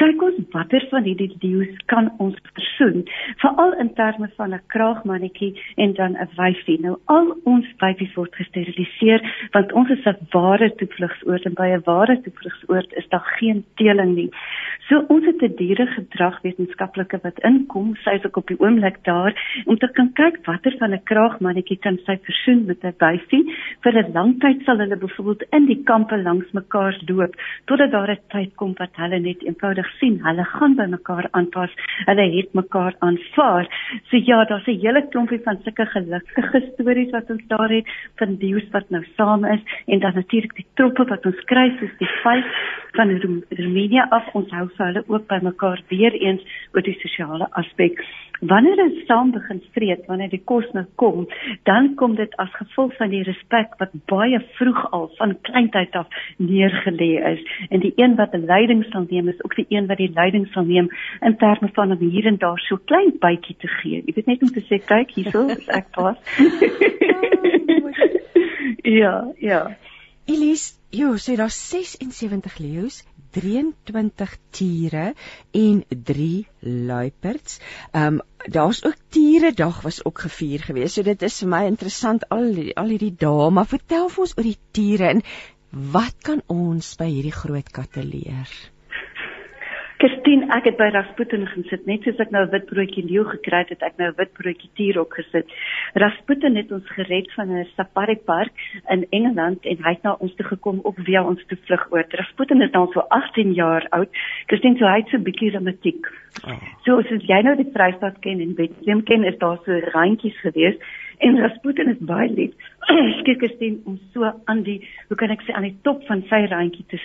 Kyk 0.01 0.21
ons 0.21 0.37
watter 0.53 0.85
van 0.91 1.07
hierdie 1.07 1.31
leeu's 1.41 1.73
kan 1.91 2.11
ons 2.21 2.37
versoen, 2.53 3.05
veral 3.41 3.73
in 3.81 3.93
terme 3.97 4.29
van 4.37 4.53
'n 4.53 4.61
kraagmannetjie 4.67 5.53
en 5.75 5.93
dan 5.93 6.17
'n 6.17 6.29
wyfie. 6.37 6.79
Nou 6.81 6.97
al 7.05 7.33
ons 7.43 7.65
wyfies 7.79 8.13
word 8.13 8.35
gesteriliseer 8.35 9.21
want 9.51 9.73
ons 9.73 9.89
is 9.89 10.05
'n 10.05 10.27
ware 10.31 10.75
toevlugsoord 10.75 11.45
en 11.45 11.53
by 11.53 11.67
'n 11.73 11.81
ware 11.85 12.21
toevlugsoord 12.21 12.93
is 12.93 13.07
daar 13.09 13.27
geen 13.39 13.65
teeling 13.75 14.15
nie. 14.15 14.29
So 14.87 15.05
ons 15.07 15.25
het 15.25 15.41
'n 15.41 15.55
dieregedragwetenskaplike 15.55 17.19
wat 17.23 17.39
inkom, 17.39 17.95
sy 17.95 18.09
is 18.09 18.25
ook 18.25 18.37
op 18.37 18.47
die 18.47 18.59
oomblik 18.59 19.03
daar 19.03 19.33
om 19.65 19.77
te 19.77 19.91
kan 19.91 20.13
kyk 20.13 20.45
watter 20.45 20.75
van 20.77 20.93
'n 20.93 21.03
kraagmannetjie 21.15 21.77
kan 21.83 21.97
sy 22.05 22.17
versoen 22.27 22.65
met 22.67 22.83
'n 22.83 22.93
wyfie. 22.99 23.43
Vir 23.83 23.93
'n 23.97 24.13
lang 24.13 24.31
tyd 24.43 24.63
sal 24.65 24.77
hulle 24.83 24.97
byvoorbeeld 24.97 25.43
in 25.57 25.65
die 25.65 25.83
kampe 25.83 26.17
langs 26.17 26.51
mekaar 26.51 26.95
loop 27.07 27.33
totdat 27.67 27.91
daar 27.91 28.11
'n 28.11 28.19
tyd 28.29 28.55
kom 28.55 28.73
wat 28.79 28.93
hulle 28.95 29.19
net 29.19 29.39
eenvoudig 29.43 29.87
sien 29.99 30.19
hulle 30.27 30.43
gaan 30.43 30.75
by 30.75 30.87
mekaar 30.97 31.27
aanpas. 31.31 31.71
Hulle 32.05 32.25
het 32.37 32.53
mekaar 32.53 32.93
aanvaar. 32.99 33.65
So 34.09 34.17
ja, 34.17 34.45
daar's 34.45 34.67
'n 34.67 34.79
hele 34.83 35.07
klompie 35.11 35.41
van 35.43 35.57
sulke 35.63 35.85
gelukkige 35.85 36.59
stories 36.73 37.11
wat 37.11 37.29
ons 37.29 37.47
daar 37.47 37.69
het 37.69 37.87
van 38.17 38.35
dius 38.35 38.69
wat 38.71 38.89
nou 38.89 39.03
saam 39.17 39.45
is 39.45 39.61
en 39.87 39.99
dan 39.99 40.13
natuurlik 40.15 40.55
die 40.55 40.67
troppe 40.73 41.05
wat 41.05 41.25
ons 41.25 41.41
kry 41.45 41.67
soos 41.79 41.97
die 41.97 42.13
vyf 42.23 42.45
van 42.95 43.09
Roemenië 43.49 44.05
af 44.09 44.33
ons 44.33 44.51
hou 44.51 44.67
vir 44.75 44.85
hulle 44.85 45.03
ook 45.07 45.27
by 45.27 45.39
mekaar 45.41 45.81
weer 45.87 46.13
eens 46.13 46.41
oor 46.73 46.81
die 46.81 46.99
sosiale 46.99 47.47
aspek. 47.51 48.03
Wanneer 48.39 48.75
hulle 48.75 49.03
saam 49.07 49.31
begin 49.31 49.61
vreet, 49.71 50.05
wanneer 50.07 50.29
die 50.29 50.41
kos 50.43 50.65
nou 50.73 50.85
kom, 50.95 51.27
dan 51.63 51.93
kom 51.95 52.15
dit 52.15 52.33
as 52.41 52.51
gevolg 52.59 52.95
van 52.99 53.09
die 53.13 53.23
respek 53.23 53.77
wat 53.79 53.95
baie 54.11 54.39
vroeg 54.57 54.81
al 54.91 55.07
van 55.17 55.37
kleintyd 55.47 55.95
af 55.95 56.07
neergelê 56.37 57.11
is. 57.33 57.41
En 57.69 57.83
die 57.85 57.93
een 57.95 58.17
wat 58.19 58.35
die 58.35 58.43
leiding 58.43 58.83
sal 58.91 59.07
neem 59.09 59.31
is 59.31 59.43
ook 59.43 59.55
die 59.55 59.67
een 59.69 59.87
wat 59.87 60.01
die 60.03 60.11
leiding 60.13 60.47
sal 60.51 60.67
neem 60.67 60.91
in 61.21 61.37
terme 61.37 61.71
van 61.73 61.95
om 61.95 62.03
hier 62.03 62.27
en 62.27 62.39
daar 62.41 62.59
so 62.67 62.77
klein 62.91 63.15
bytjie 63.19 63.55
te 63.59 63.71
gee. 63.79 64.03
Jy 64.05 64.15
weet 64.15 64.31
net 64.33 64.43
om 64.43 64.53
te 64.53 64.63
sê 64.67 64.81
kyk 64.83 65.15
hierso, 65.15 65.47
ek 65.79 65.91
pas. 65.95 66.19
ja, 69.01 69.15
ja. 69.39 69.61
Elise, 70.25 70.75
jy 70.91 71.15
sê 71.21 71.37
daar 71.39 71.53
76 71.53 72.59
leeu's 72.59 73.03
23 73.35 74.37
tiere 74.55 75.05
en 75.51 75.83
3 75.89 76.47
luiperds. 76.91 77.59
Ehm 77.91 78.19
um, 78.19 78.21
daar's 78.45 78.83
ook 78.85 78.99
tiere 79.09 79.53
dag 79.53 79.81
was 79.81 80.03
ook 80.05 80.19
gevier 80.27 80.61
gewees. 80.67 80.93
So 80.93 81.03
dit 81.03 81.21
is 81.21 81.39
vir 81.41 81.49
my 81.49 81.63
interessant 81.65 82.29
al 82.29 82.53
al 82.75 82.93
hierdie 82.93 83.15
dae, 83.25 83.49
maar 83.49 83.65
vertel 83.65 84.09
vir 84.09 84.27
ons 84.27 84.37
oor 84.37 84.49
die 84.51 84.59
tiere 84.71 85.09
en 85.15 85.25
wat 85.97 86.15
kan 86.23 86.41
ons 86.47 86.93
by 86.99 87.09
hierdie 87.09 87.35
groot 87.35 87.71
katte 87.79 88.05
leer? 88.05 88.51
Kirstien, 89.95 90.41
ek 90.51 90.65
het 90.67 90.75
by 90.75 90.89
Rasputin 90.91 91.45
gesit, 91.47 91.85
net 91.87 92.03
soos 92.03 92.17
ek 92.19 92.31
nou 92.33 92.41
'n 92.43 92.51
wit 92.51 92.65
broodjie 92.67 93.03
leeu 93.07 93.23
gekry 93.23 93.61
het, 93.63 93.69
het 93.69 93.83
ek 93.83 93.97
nou 93.97 94.09
'n 94.09 94.17
wit 94.17 94.33
broodjie 94.33 94.69
tier 94.75 94.99
ook 94.99 95.13
gesit. 95.15 95.47
Rasputin 95.95 96.57
het 96.57 96.71
ons 96.71 96.83
gered 96.97 97.31
van 97.35 97.47
'n 97.49 97.67
safari 97.77 98.17
park 98.17 98.51
in 98.89 99.05
Engeland 99.11 99.63
en 99.65 99.77
hy 99.83 99.93
het 99.95 100.03
na 100.03 100.17
ons 100.19 100.35
toe 100.35 100.45
gekom 100.45 100.79
op 100.83 100.95
via 100.99 101.23
ons 101.23 101.39
toe 101.47 101.57
vlug 101.65 101.91
oor. 101.91 102.05
Rasputin 102.09 102.61
is 102.61 102.71
nou 102.71 102.91
so 102.91 102.99
18 103.07 103.53
jaar 103.53 103.87
oud. 103.91 104.09
Kirstien, 104.47 104.77
so 104.77 104.85
hy 104.85 104.99
het 104.99 105.07
so 105.07 105.17
'n 105.17 105.23
bietjie 105.23 105.51
rheumatiek. 105.51 106.05
Oh. 106.43 106.59
So 106.83 106.99
as 106.99 107.07
jy 107.07 107.41
nou 107.41 107.55
die 107.55 107.71
Vrystaat 107.71 108.19
ken 108.19 108.41
en 108.41 108.55
Bethlehem 108.55 109.03
ken, 109.03 109.23
is 109.23 109.37
daar 109.37 109.59
so 109.63 109.71
randjies 109.71 110.39
gewees 110.41 110.75
en 111.19 111.39
Rasputin 111.39 111.89
is 111.89 111.99
baie 111.99 112.29
lief. 112.29 112.53
Kyk 113.25 113.39
Kirstien 113.39 113.81
om 113.85 113.99
so 114.13 114.33
aan 114.45 114.63
die, 114.63 114.87
hoe 115.07 115.17
kan 115.17 115.29
ek 115.29 115.41
sê, 115.41 115.53
aan 115.53 115.69
die 115.69 115.79
top 115.83 116.03
van 116.07 116.23
sy 116.27 116.45
randjie 116.51 116.85
te 116.87 116.99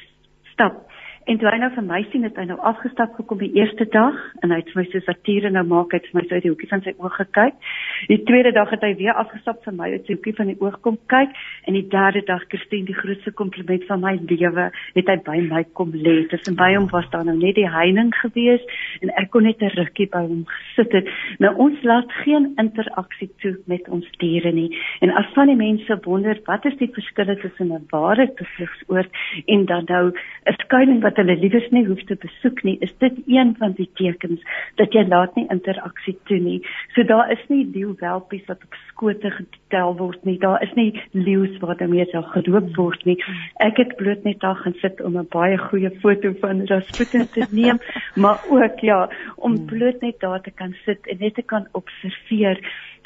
stap. 0.52 0.90
En 1.30 1.38
toe 1.38 1.46
hy 1.46 1.60
nou 1.62 1.68
vir 1.70 1.84
my 1.86 1.98
sien 2.10 2.24
het 2.26 2.38
hy 2.40 2.44
nou 2.48 2.56
afgestap 2.66 3.12
gekom 3.14 3.38
die 3.38 3.52
eerste 3.54 3.84
dag 3.94 4.16
en 4.42 4.50
hy 4.50 4.56
het 4.64 4.70
vir 4.72 4.80
my 4.80 4.84
so 4.90 5.02
satire 5.06 5.50
nou 5.54 5.62
maak 5.70 5.92
het 5.94 6.08
vir 6.08 6.16
my 6.18 6.22
so 6.24 6.34
uit 6.34 6.42
die 6.42 6.50
hoekie 6.50 6.68
van 6.72 6.80
sy 6.82 6.90
oog 6.98 7.14
gekyk. 7.20 7.68
Die 8.10 8.16
tweede 8.26 8.50
dag 8.56 8.72
het 8.74 8.82
hy 8.82 8.90
weer 8.98 9.14
afgestap 9.20 9.60
vir 9.62 9.76
my 9.78 9.92
uit 9.92 10.08
sy 10.08 10.16
hoekie 10.16 10.34
van 10.40 10.50
die 10.50 10.56
oog 10.58 10.80
kom 10.82 10.96
kyk 11.12 11.36
en 11.70 11.76
die 11.78 11.84
derde 11.92 12.24
dag 12.26 12.42
Christine 12.50 12.88
die 12.88 12.96
grootste 12.98 13.30
kompliment 13.38 13.86
van 13.86 14.02
my 14.02 14.16
lewe 14.24 14.64
het 14.96 15.12
hy 15.12 15.16
by 15.28 15.36
my 15.44 15.60
kom 15.78 15.92
lê. 15.94 16.16
Tussen 16.32 16.56
by 16.58 16.72
hom 16.74 16.88
was 16.90 17.06
daar 17.14 17.22
nou 17.28 17.36
net 17.38 17.54
die 17.60 17.68
heining 17.70 18.10
gewees 18.24 18.66
en 18.98 19.14
ek 19.22 19.30
kon 19.30 19.46
net 19.46 19.62
'n 19.62 19.70
rukkie 19.78 20.08
by 20.10 20.24
hom 20.26 20.42
gesit 20.50 20.98
het. 20.98 21.14
Nou 21.38 21.54
ons 21.54 21.78
laat 21.86 22.10
geen 22.24 22.50
interaksie 22.58 23.30
toe 23.38 23.54
met 23.70 23.86
ons 23.86 24.10
diere 24.18 24.50
nie. 24.50 24.74
En 24.98 25.14
as 25.14 25.30
van 25.38 25.46
die 25.46 25.54
mense 25.54 26.00
wonder 26.02 26.34
wat 26.50 26.66
is 26.66 26.76
die 26.82 26.90
verskil 26.90 27.38
tussen 27.38 27.70
'n 27.70 27.86
ware 27.94 28.26
toevlugsoord 28.34 29.10
en 29.46 29.64
dan 29.66 29.84
nou 29.86 30.10
'n 30.10 30.58
skuilings 30.66 31.02
wat 31.02 31.19
hulle 31.20 31.36
liewers 31.40 31.68
nie 31.74 31.84
hoef 31.86 32.02
te 32.08 32.16
besoek 32.20 32.62
nie, 32.66 32.76
is 32.84 32.92
dit 33.04 33.16
een 33.26 33.54
van 33.60 33.74
die 33.78 33.88
tekens 34.00 34.42
dat 34.80 34.94
jy 34.96 35.04
laat 35.08 35.36
nie 35.38 35.46
interaksie 35.52 36.16
toe 36.30 36.38
nie. 36.42 36.58
So 36.94 37.04
daar 37.08 37.30
is 37.32 37.42
nie 37.52 37.62
leeuwelpies 37.74 38.46
wat 38.48 38.64
op 38.66 38.78
skote 38.88 39.30
getel 39.36 39.96
word 40.00 40.24
nie. 40.28 40.36
Daar 40.42 40.62
is 40.64 40.72
nie 40.78 40.90
leeu's 41.12 41.56
wat 41.64 41.80
daarmee 41.80 42.06
sal 42.12 42.26
gedoop 42.34 42.72
word 42.76 43.04
nie. 43.08 43.18
Ek 43.64 43.80
het 43.82 43.96
bloot 44.00 44.24
net 44.24 44.40
daar 44.44 44.58
gaan 44.64 44.76
sit 44.82 45.00
om 45.00 45.18
'n 45.18 45.28
baie 45.30 45.58
goeie 45.58 45.90
foto 46.02 46.32
van 46.40 46.66
Rasputin 46.66 47.28
te 47.32 47.46
neem, 47.60 47.78
maar 48.16 48.40
ook 48.50 48.80
ja, 48.80 49.08
om 49.36 49.64
bloot 49.66 50.00
net 50.00 50.20
daar 50.20 50.40
te 50.40 50.50
kan 50.50 50.74
sit 50.84 51.06
en 51.06 51.16
net 51.20 51.34
te 51.34 51.42
kan 51.42 51.68
observeer 51.72 52.58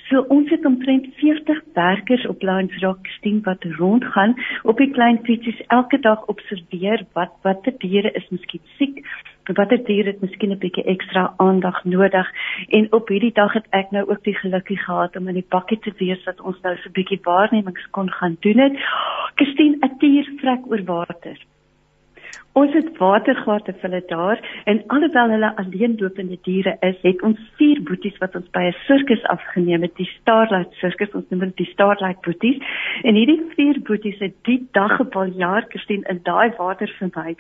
So 0.09 0.21
ons 0.29 0.51
het 0.53 0.65
omtrent 0.69 1.07
40 1.17 1.61
werkers 1.73 2.27
op 2.27 2.43
Lions 2.43 2.77
Rock 2.83 3.07
steen 3.07 3.39
wat 3.43 3.65
rondgaan. 3.79 4.35
Op 4.63 4.77
die 4.77 4.91
klein 4.91 5.21
fietsies 5.25 5.63
elke 5.67 5.99
dag 5.99 6.27
observeer 6.27 7.07
wat 7.13 7.33
watter 7.43 7.73
diere 7.79 8.13
is 8.13 8.27
miskien 8.29 8.61
siek, 8.77 9.01
watter 9.57 9.81
diere 9.87 10.13
het 10.13 10.21
miskien 10.21 10.53
'n 10.53 10.59
bietjie 10.59 10.85
ekstra 10.85 11.33
aandag 11.37 11.85
nodig. 11.85 12.29
En 12.69 12.93
op 12.93 13.09
hierdie 13.09 13.33
dag 13.33 13.53
het 13.53 13.67
ek 13.71 13.91
nou 13.91 14.05
ook 14.11 14.25
die 14.25 14.37
gelukkie 14.37 14.79
gehad 14.79 15.17
om 15.17 15.29
in 15.29 15.41
die 15.41 15.49
bakkie 15.49 15.79
te 15.79 15.93
wees 15.97 16.25
dat 16.25 16.41
ons 16.41 16.61
nou 16.61 16.77
so 16.77 16.89
'n 16.89 16.93
bietjie 16.93 17.21
waarnemings 17.23 17.91
kon 17.91 18.11
gaan 18.11 18.37
doen 18.41 18.59
het. 18.59 18.77
Christine, 19.35 19.77
'n 19.81 19.99
dier 19.99 20.33
vrek 20.37 20.67
oor 20.67 20.85
water 20.85 21.39
Ons 22.55 22.71
het 22.71 22.91
watergate 23.01 23.73
vir 23.81 23.83
hulle 23.89 24.01
daar 24.07 24.41
en 24.71 24.79
alhoewel 24.95 25.33
hulle 25.35 25.49
alleenlopende 25.59 26.37
diere 26.47 26.77
is, 26.87 26.99
het 27.03 27.23
ons 27.27 27.41
vier 27.59 27.81
boeties 27.83 28.15
wat 28.23 28.37
ons 28.39 28.47
by 28.55 28.63
'n 28.69 28.77
sirkus 28.87 29.25
afgeneem 29.35 29.83
het, 29.83 29.97
die 29.97 30.07
Starlight 30.21 30.71
Sirkus, 30.79 31.11
ons 31.19 31.27
noem 31.31 31.41
dit 31.41 31.57
die 31.57 31.73
Starlight 31.73 32.21
boeties. 32.23 32.63
En 33.03 33.15
hierdie 33.15 33.43
vier 33.57 33.81
boeties 33.83 34.19
het 34.19 34.35
die 34.45 34.69
dag 34.73 35.01
op 35.01 35.17
al 35.17 35.35
jaar 35.35 35.67
gesien 35.69 36.05
in 36.09 36.21
daai 36.23 36.53
water 36.59 36.89
verby 36.99 37.35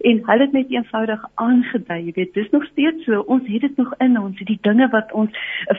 en 0.00 0.22
hulle 0.28 0.46
het 0.46 0.52
net 0.52 0.70
eenvoudig 0.70 1.24
aangedui, 1.34 2.04
jy 2.06 2.12
weet, 2.14 2.34
dis 2.34 2.50
nog 2.50 2.64
steeds 2.64 3.04
so, 3.04 3.20
ons 3.26 3.46
het 3.46 3.60
dit 3.60 3.76
nog 3.76 3.94
in 3.98 4.18
ons, 4.18 4.38
die 4.38 4.58
dinge 4.62 4.88
wat 4.92 5.12
ons 5.12 5.30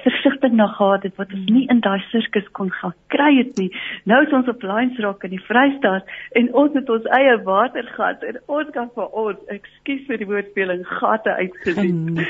versigtig 0.04 0.52
na 0.52 0.68
gehad 0.68 1.04
het 1.04 1.16
wat 1.16 1.32
ons 1.34 1.50
nie 1.50 1.66
in 1.70 1.80
daai 1.80 2.04
sirkus 2.12 2.52
kon 2.52 2.70
gaan 2.70 2.94
kry 3.08 3.38
het 3.38 3.58
nie. 3.58 3.72
Nou 4.04 4.22
is 4.26 4.34
ons 4.34 4.48
op 4.52 4.64
Lions 4.64 5.00
Rock 5.00 5.24
in 5.24 5.36
die 5.36 5.44
Vrystaat 5.48 6.08
en 6.40 6.54
ons 6.54 6.74
het 6.76 6.90
ons 6.90 7.10
eie 7.18 7.38
watergat 7.48 8.24
en 8.28 8.40
ons 8.48 8.81
kan 8.82 8.92
vir 8.96 9.18
ons, 9.18 9.42
ekskuus 9.54 10.06
vir 10.08 10.22
die 10.22 10.28
woordspeling, 10.30 10.82
gate 10.90 11.36
uitgesien. 11.38 12.22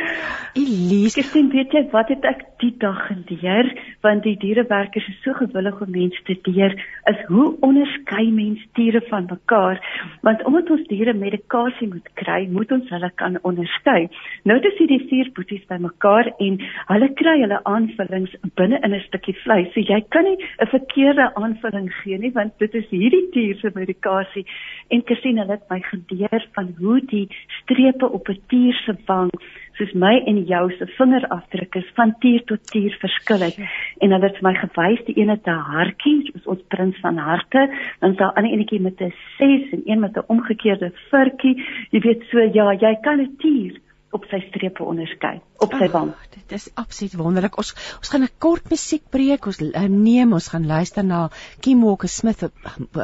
Elise, 0.60 1.22
ek 1.22 1.30
sien 1.32 1.52
weet 1.54 1.72
jy 1.76 1.86
wat 1.94 2.12
het 2.12 2.26
ek 2.28 2.44
die 2.62 2.74
dag 2.82 3.00
geleer 3.08 3.70
want 4.04 4.26
die 4.26 4.36
dierewerkers 4.42 5.08
is 5.10 5.20
so 5.24 5.34
gewillig 5.38 5.80
om 5.82 5.92
mense 5.94 6.20
te 6.28 6.36
leer 6.50 6.76
is 7.10 7.22
hoe 7.30 7.48
onderskei 7.66 8.28
mens 8.34 8.62
diere 8.78 9.02
van 9.08 9.28
mekaar 9.30 9.80
want 10.28 10.44
omdat 10.50 10.72
ons 10.76 10.84
diere 10.90 11.14
medikasie 11.18 11.88
moet 11.90 12.10
kry, 12.20 12.44
moet 12.52 12.72
ons 12.76 12.90
hulle 12.94 13.12
kan 13.22 13.38
onderskei. 13.48 14.10
Nou 14.50 14.58
dis 14.64 14.78
hierdie 14.82 15.02
vier 15.10 15.32
boeties 15.38 15.64
bymekaar 15.72 16.32
en 16.44 16.60
hulle 16.92 17.10
kry 17.22 17.38
hulle 17.44 17.62
aanvullings 17.70 18.36
binne 18.60 18.82
in 18.84 18.94
'n 18.94 19.04
stukkie 19.08 19.38
vleis. 19.44 19.72
So 19.74 19.80
jy 19.80 20.02
kan 20.10 20.26
nie 20.26 20.38
'n 20.38 20.68
verkeerde 20.76 21.32
aanvulling 21.36 21.90
gee 22.02 22.18
nie 22.18 22.34
want 22.34 22.58
dit 22.60 22.76
is 22.76 22.88
hierdie 22.90 23.26
dier 23.32 23.56
se 23.56 23.72
medikasie 23.76 24.46
en 24.90 25.04
Christine 25.06 25.46
het 25.48 25.64
my 25.70 25.80
geleer 25.80 26.41
leer 26.42 26.50
van 26.54 26.76
hoe 26.78 27.02
die 27.06 27.28
strepe 27.62 28.10
op 28.10 28.30
'n 28.30 28.40
tier 28.48 28.74
se 28.74 28.96
wang 29.06 29.30
soos 29.74 29.94
my 29.94 30.22
en 30.26 30.44
jou 30.46 30.72
se 30.72 30.86
vingerafdrukke 30.86 31.84
van 31.96 32.16
tier 32.20 32.44
tot 32.44 32.72
tier 32.72 32.96
verskil 33.00 33.40
het. 33.40 33.58
En 34.00 34.12
hulle 34.12 34.28
het 34.28 34.42
my 34.42 34.54
gewys 34.54 35.06
die 35.06 35.16
ene 35.16 35.40
te 35.42 35.52
hartjie 35.52 36.32
soos 36.32 36.46
ons 36.46 36.62
prins 36.68 37.00
van 37.00 37.18
harte 37.18 37.70
dan 38.00 38.16
sal 38.16 38.36
ander 38.36 38.52
enetjie 38.52 38.82
met 38.82 39.02
'n 39.02 39.14
6 39.38 39.72
en 39.72 39.82
een 39.86 40.00
met 40.00 40.18
'n 40.18 40.28
omgekeerde 40.28 40.92
vurkie. 41.10 41.64
Jy 41.92 42.00
weet 42.00 42.24
so 42.30 42.40
ja 42.40 42.74
jy 42.74 42.96
kan 43.02 43.20
'n 43.20 43.36
tier 43.38 43.80
op 44.12 44.28
sy 44.32 44.42
strepe 44.50 44.84
onderskei 44.84 45.40
op 45.62 45.76
sy 45.78 45.88
wang. 45.94 46.10
Oh, 46.16 46.30
dit 46.34 46.54
is 46.58 46.68
absoluut 46.80 47.14
wonderlik. 47.20 47.58
Ons 47.62 47.74
ons 48.00 48.12
gaan 48.12 48.24
'n 48.26 48.34
kort 48.42 48.70
musiekbreek. 48.74 49.46
Ons 49.46 49.62
uh, 49.62 49.84
neem, 49.88 50.34
ons 50.34 50.48
gaan 50.54 50.66
luister 50.66 51.06
na 51.06 51.30
Kim 51.62 51.84
Walker 51.86 52.10
Smith 52.10 52.42
wat, 52.42 52.54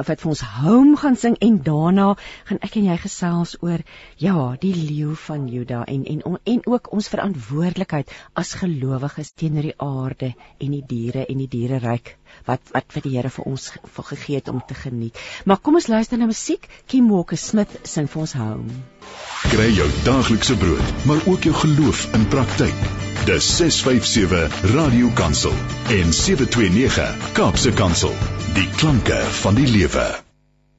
wat 0.09 0.21
vir 0.21 0.29
ons 0.33 0.41
Home 0.57 0.97
gaan 0.97 1.15
sing 1.15 1.37
en 1.47 1.59
daarna 1.63 2.07
gaan 2.49 2.61
ek 2.61 2.77
en 2.79 2.89
jy 2.89 2.97
gesels 2.97 3.57
oor 3.61 3.83
ja, 4.17 4.55
die 4.61 4.73
leeu 4.73 5.15
van 5.27 5.47
Juda 5.47 5.83
en 5.85 6.05
en 6.05 6.39
en 6.43 6.61
ook 6.65 6.91
ons 6.93 7.09
verantwoordelikheid 7.13 8.11
as 8.33 8.55
gelowiges 8.57 9.33
teenoor 9.33 9.69
die 9.69 9.77
aarde 9.77 10.33
en 10.57 10.71
die 10.71 10.85
diere 10.87 11.25
en 11.25 11.37
die 11.37 11.51
diereryk 11.51 12.17
wat 12.47 12.73
wat 12.73 12.91
vir 12.95 13.05
die 13.05 13.15
Here 13.17 13.31
vir 13.33 13.49
ons 13.51 13.69
vir 13.95 14.07
gegee 14.11 14.41
het 14.41 14.51
om 14.51 14.61
te 14.67 14.77
geniet. 14.77 15.17
Maar 15.45 15.61
kom 15.63 15.79
ons 15.79 15.89
luister 15.91 16.17
na 16.17 16.29
musiek. 16.29 16.67
Kim 16.87 17.09
Walker 17.13 17.37
Smith 17.37 17.79
sing 17.83 18.09
vir 18.11 18.23
ons 18.25 18.35
Home. 18.37 18.81
Kry 19.51 19.67
jou 19.77 19.87
daaglikse 20.05 20.57
brood, 20.59 20.93
maar 21.09 21.23
ook 21.25 21.47
jou 21.47 21.55
geloof 21.63 22.07
in 22.17 22.27
praktyk. 22.33 22.85
Dis 23.27 23.49
657 23.57 24.73
Radio 24.75 25.11
Kansel 25.15 25.55
en 25.97 26.13
729 26.13 27.33
Kaapse 27.33 27.75
Kansel. 27.81 28.15
Die 28.55 28.69
klanke 28.79 29.19
van 29.41 29.59
die 29.59 29.67
lewe. 29.67 30.26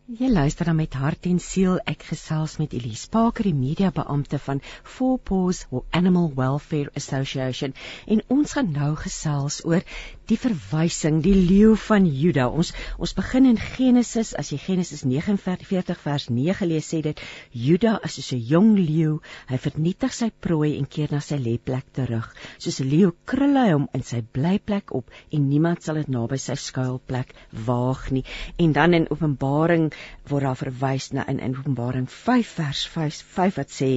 Jy 0.09 0.31
luister 0.33 0.65
dan 0.65 0.79
met 0.79 0.95
hart 0.97 1.27
en 1.29 1.37
siel. 1.37 1.75
Ek 1.85 2.01
gesels 2.09 2.55
met 2.57 2.73
Elise 2.73 3.11
Parker, 3.13 3.45
die 3.45 3.53
media 3.53 3.91
beampte 3.93 4.39
van 4.41 4.63
Four 4.81 5.19
Paws 5.21 5.67
Animal 5.93 6.31
Welfare 6.33 6.89
Association, 6.97 7.75
en 8.09 8.23
ons 8.33 8.55
gaan 8.57 8.71
nou 8.73 8.95
gesels 8.97 9.59
oor 9.69 9.85
die 10.29 10.39
verwysing, 10.41 11.19
die 11.25 11.35
leeu 11.37 11.75
van 11.77 12.07
Juda. 12.09 12.47
Ons 12.49 12.73
ons 12.97 13.13
begin 13.17 13.51
in 13.51 13.61
Genesis, 13.61 14.33
as 14.33 14.49
jy 14.53 14.59
Genesis 14.63 15.05
49 15.05 16.01
vers 16.01 16.29
9 16.33 16.69
lees, 16.73 16.89
sê 16.89 17.03
dit 17.05 17.21
Juda 17.53 17.99
is 18.09 18.17
soos 18.17 18.33
'n 18.33 18.41
jong 18.49 18.73
leeu, 18.81 19.21
hy 19.53 19.61
vernietig 19.61 20.17
sy 20.17 20.31
prooi 20.31 20.79
en 20.79 20.89
keer 20.89 21.13
na 21.13 21.21
sy 21.21 21.37
lêplek 21.37 21.93
terug. 21.93 22.33
Soos 22.57 22.81
'n 22.81 22.89
leeu 22.89 23.13
krul 23.27 23.61
hy 23.61 23.73
hom 23.73 23.89
in 23.93 24.03
sy 24.03 24.23
blyplek 24.23 24.91
op 24.95 25.11
en 25.31 25.49
niemand 25.49 25.83
sal 25.83 26.01
dit 26.01 26.09
naby 26.09 26.39
sy 26.39 26.57
skuilplek 26.57 27.35
waag 27.53 28.11
nie. 28.11 28.25
En 28.57 28.73
dan 28.73 28.95
in 28.95 29.11
Openbaring 29.11 29.93
word 30.31 30.49
daar 30.49 30.63
verwys 30.63 31.13
na 31.13 31.27
in, 31.29 31.41
in 31.41 31.59
Openbaring 31.59 32.09
5 32.11 32.57
vers 32.61 32.87
5, 32.95 33.23
5 33.37 33.61
wat 33.63 33.77
sê 33.81 33.93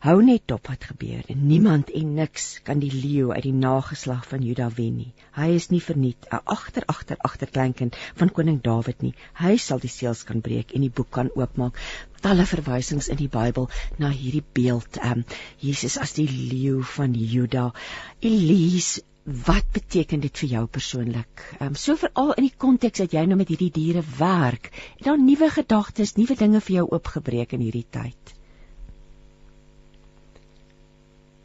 hou 0.00 0.16
net 0.24 0.48
op 0.54 0.70
wat 0.70 0.84
gebeur. 0.88 1.26
En 1.28 1.40
niemand 1.46 1.90
en 1.92 2.14
niks 2.16 2.46
kan 2.64 2.80
die 2.80 2.92
leeu 2.92 3.34
uit 3.34 3.44
die 3.44 3.56
nageslag 3.56 4.22
van 4.28 4.44
Juda 4.46 4.70
wen 4.76 4.94
nie. 4.96 5.10
Hy 5.36 5.50
is 5.56 5.68
nie 5.72 5.82
verniet. 5.84 6.24
'n 6.30 6.40
agter 6.54 6.86
agter 6.88 7.18
agterkleinkind 7.28 7.96
van 8.20 8.32
koning 8.32 8.62
Dawid 8.62 9.02
nie. 9.02 9.14
Hy 9.42 9.56
sal 9.56 9.78
die 9.78 9.92
seels 9.92 10.24
kan 10.24 10.40
breek 10.40 10.72
en 10.72 10.80
die 10.80 10.94
boek 11.00 11.10
kan 11.10 11.28
oopmaak. 11.34 11.76
Talle 12.20 12.46
verwysings 12.46 13.08
in 13.08 13.16
die 13.16 13.28
Bybel 13.28 13.68
na 13.98 14.08
hierdie 14.08 14.44
beeld 14.52 14.96
um, 15.04 15.24
Jesus 15.58 15.98
as 15.98 16.16
die 16.16 16.28
leeu 16.28 16.80
van 16.96 17.14
Juda. 17.14 17.72
Elise 18.20 19.04
wat 19.24 19.66
beteken 19.72 20.20
dit 20.20 20.38
vir 20.42 20.48
jou 20.48 20.66
persoonlik? 20.66 21.42
Ehm 21.58 21.72
um, 21.72 21.74
so 21.74 21.96
veral 21.96 22.32
in 22.40 22.46
die 22.48 22.56
konteks 22.56 23.02
dat 23.02 23.12
jy 23.12 23.24
nou 23.28 23.36
met 23.36 23.48
hierdie 23.52 23.70
diere 23.70 24.02
werk, 24.18 24.70
het 24.96 25.06
daar 25.06 25.20
nuwe 25.20 25.50
gedagtes, 25.50 26.16
nuwe 26.16 26.36
dinge 26.36 26.60
vir 26.60 26.76
jou 26.80 26.86
oopgebreek 26.90 27.52
in 27.52 27.60
hierdie 27.60 27.86
tyd? 27.90 28.34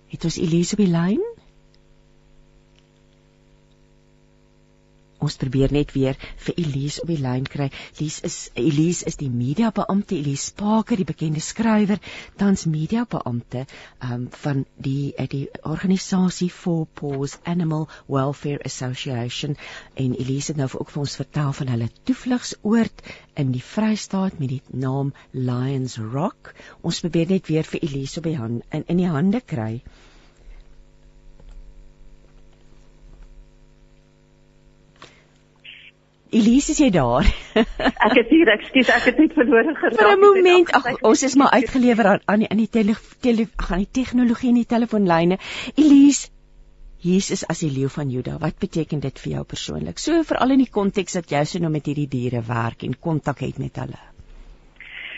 Het 0.08 0.24
ons 0.24 0.38
Elise 0.38 0.78
op 0.78 0.84
die 0.86 0.92
lyn? 0.92 1.35
Ons 5.26 5.38
probeer 5.42 5.74
net 5.74 5.94
weer 5.96 6.18
vir 6.46 6.60
Elise 6.62 7.02
op 7.02 7.10
die 7.10 7.20
lyn 7.22 7.46
kry. 7.50 7.70
Elise 7.96 8.24
is 8.30 8.38
Elise 8.62 9.08
is 9.10 9.18
die 9.22 9.30
media 9.34 9.72
beampte 9.76 10.18
Elise 10.18 10.54
Parker, 10.56 11.00
die 11.02 11.08
bekende 11.08 11.42
skrywer, 11.42 12.02
tans 12.38 12.66
media 12.70 13.06
beampte 13.10 13.66
um, 14.06 14.28
van 14.44 14.64
die 14.78 15.14
uh, 15.18 15.28
die 15.32 15.46
organisasie 15.64 16.50
For 16.54 16.86
Paws 17.00 17.38
Animal 17.44 17.88
Welfare 18.08 18.62
Association 18.70 19.58
en 19.96 20.16
Elise 20.16 20.54
het 20.54 20.62
nou 20.62 20.70
ook 20.80 20.94
vir 20.94 21.06
ons 21.06 21.18
vertel 21.22 21.54
van 21.60 21.74
hulle 21.74 21.90
toevlugsoord 22.08 23.06
in 23.42 23.52
die 23.56 23.64
Vrystaat 23.64 24.40
met 24.40 24.54
die 24.54 24.62
naam 24.86 25.14
Lions 25.32 25.98
Rock. 26.00 26.54
Ons 26.82 27.02
probeer 27.04 27.34
net 27.34 27.50
weer 27.52 27.68
vir 27.68 27.84
Elise 27.84 28.22
op 28.22 28.30
die 28.30 28.38
hand 28.40 28.64
in 28.72 28.86
in 28.92 29.02
die 29.02 29.12
hande 29.12 29.42
kry. 29.42 29.82
Elise, 36.36 36.74
is 36.74 36.80
jy 36.84 36.90
daar? 36.92 37.28
ek 38.08 38.18
is 38.20 38.32
hier, 38.32 38.50
ekskuus, 38.58 38.90
ek 38.92 39.06
het 39.08 39.20
net 39.24 39.36
verlore 39.38 39.76
geraak. 39.78 40.00
Vir 40.00 40.10
'n 40.12 40.26
oomblik, 40.30 40.72
ag, 40.76 40.90
ons 41.08 41.22
is 41.24 41.36
maar 41.40 41.54
uitgelewer 41.56 42.10
aan 42.12 42.26
aan 42.32 42.44
die 42.44 42.50
in 42.52 42.64
die 42.64 42.72
tele, 42.78 42.96
tele 43.24 43.46
gaan 43.68 43.84
die 43.86 43.94
tegnologie 44.00 44.50
en 44.52 44.60
die 44.60 44.72
telefoonlyne. 44.74 45.38
Elise, 45.80 46.34
Jesus 47.06 47.46
as 47.54 47.62
die 47.64 47.70
leeu 47.70 47.88
van 47.94 48.12
Juda, 48.12 48.36
wat 48.42 48.60
beteken 48.60 49.00
dit 49.00 49.22
vir 49.24 49.32
jou 49.38 49.46
persoonlik? 49.54 50.02
So 50.02 50.24
veral 50.28 50.56
in 50.58 50.64
die 50.66 50.74
konteks 50.80 51.16
dat 51.20 51.32
jy 51.32 51.46
so 51.46 51.64
nou 51.64 51.72
met 51.72 51.88
hierdie 51.88 52.10
diere 52.10 52.42
werk 52.48 52.84
en 52.84 53.00
kontak 53.08 53.46
het 53.46 53.62
met 53.62 53.80
hulle. 53.84 54.02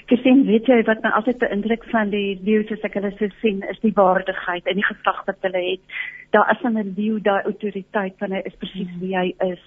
Gesien 0.08 0.45
weet 0.47 0.69
jy 0.71 0.84
wat 0.88 1.01
my 1.03 1.10
altyd 1.17 1.39
beïndruk 1.41 1.84
van 1.91 2.12
die 2.13 2.38
leeu 2.43 2.62
soos 2.67 2.84
ek 2.88 2.93
hulle 2.99 3.12
so 3.17 3.27
sien, 3.41 3.63
is 3.71 3.80
die 3.84 3.95
waardigheid 3.95 4.69
en 4.69 4.80
die 4.80 4.86
gesag 4.86 5.25
wat 5.27 5.41
hulle 5.47 5.63
het. 5.65 5.97
Daar 6.36 6.51
is 6.53 6.63
'n 6.63 6.93
leeu 6.95 7.19
daai 7.19 7.41
autoriteit 7.43 8.15
van 8.19 8.32
hy 8.32 8.41
is 8.45 8.56
presies 8.62 8.93
wie 9.01 9.15
hy 9.17 9.34
is 9.49 9.63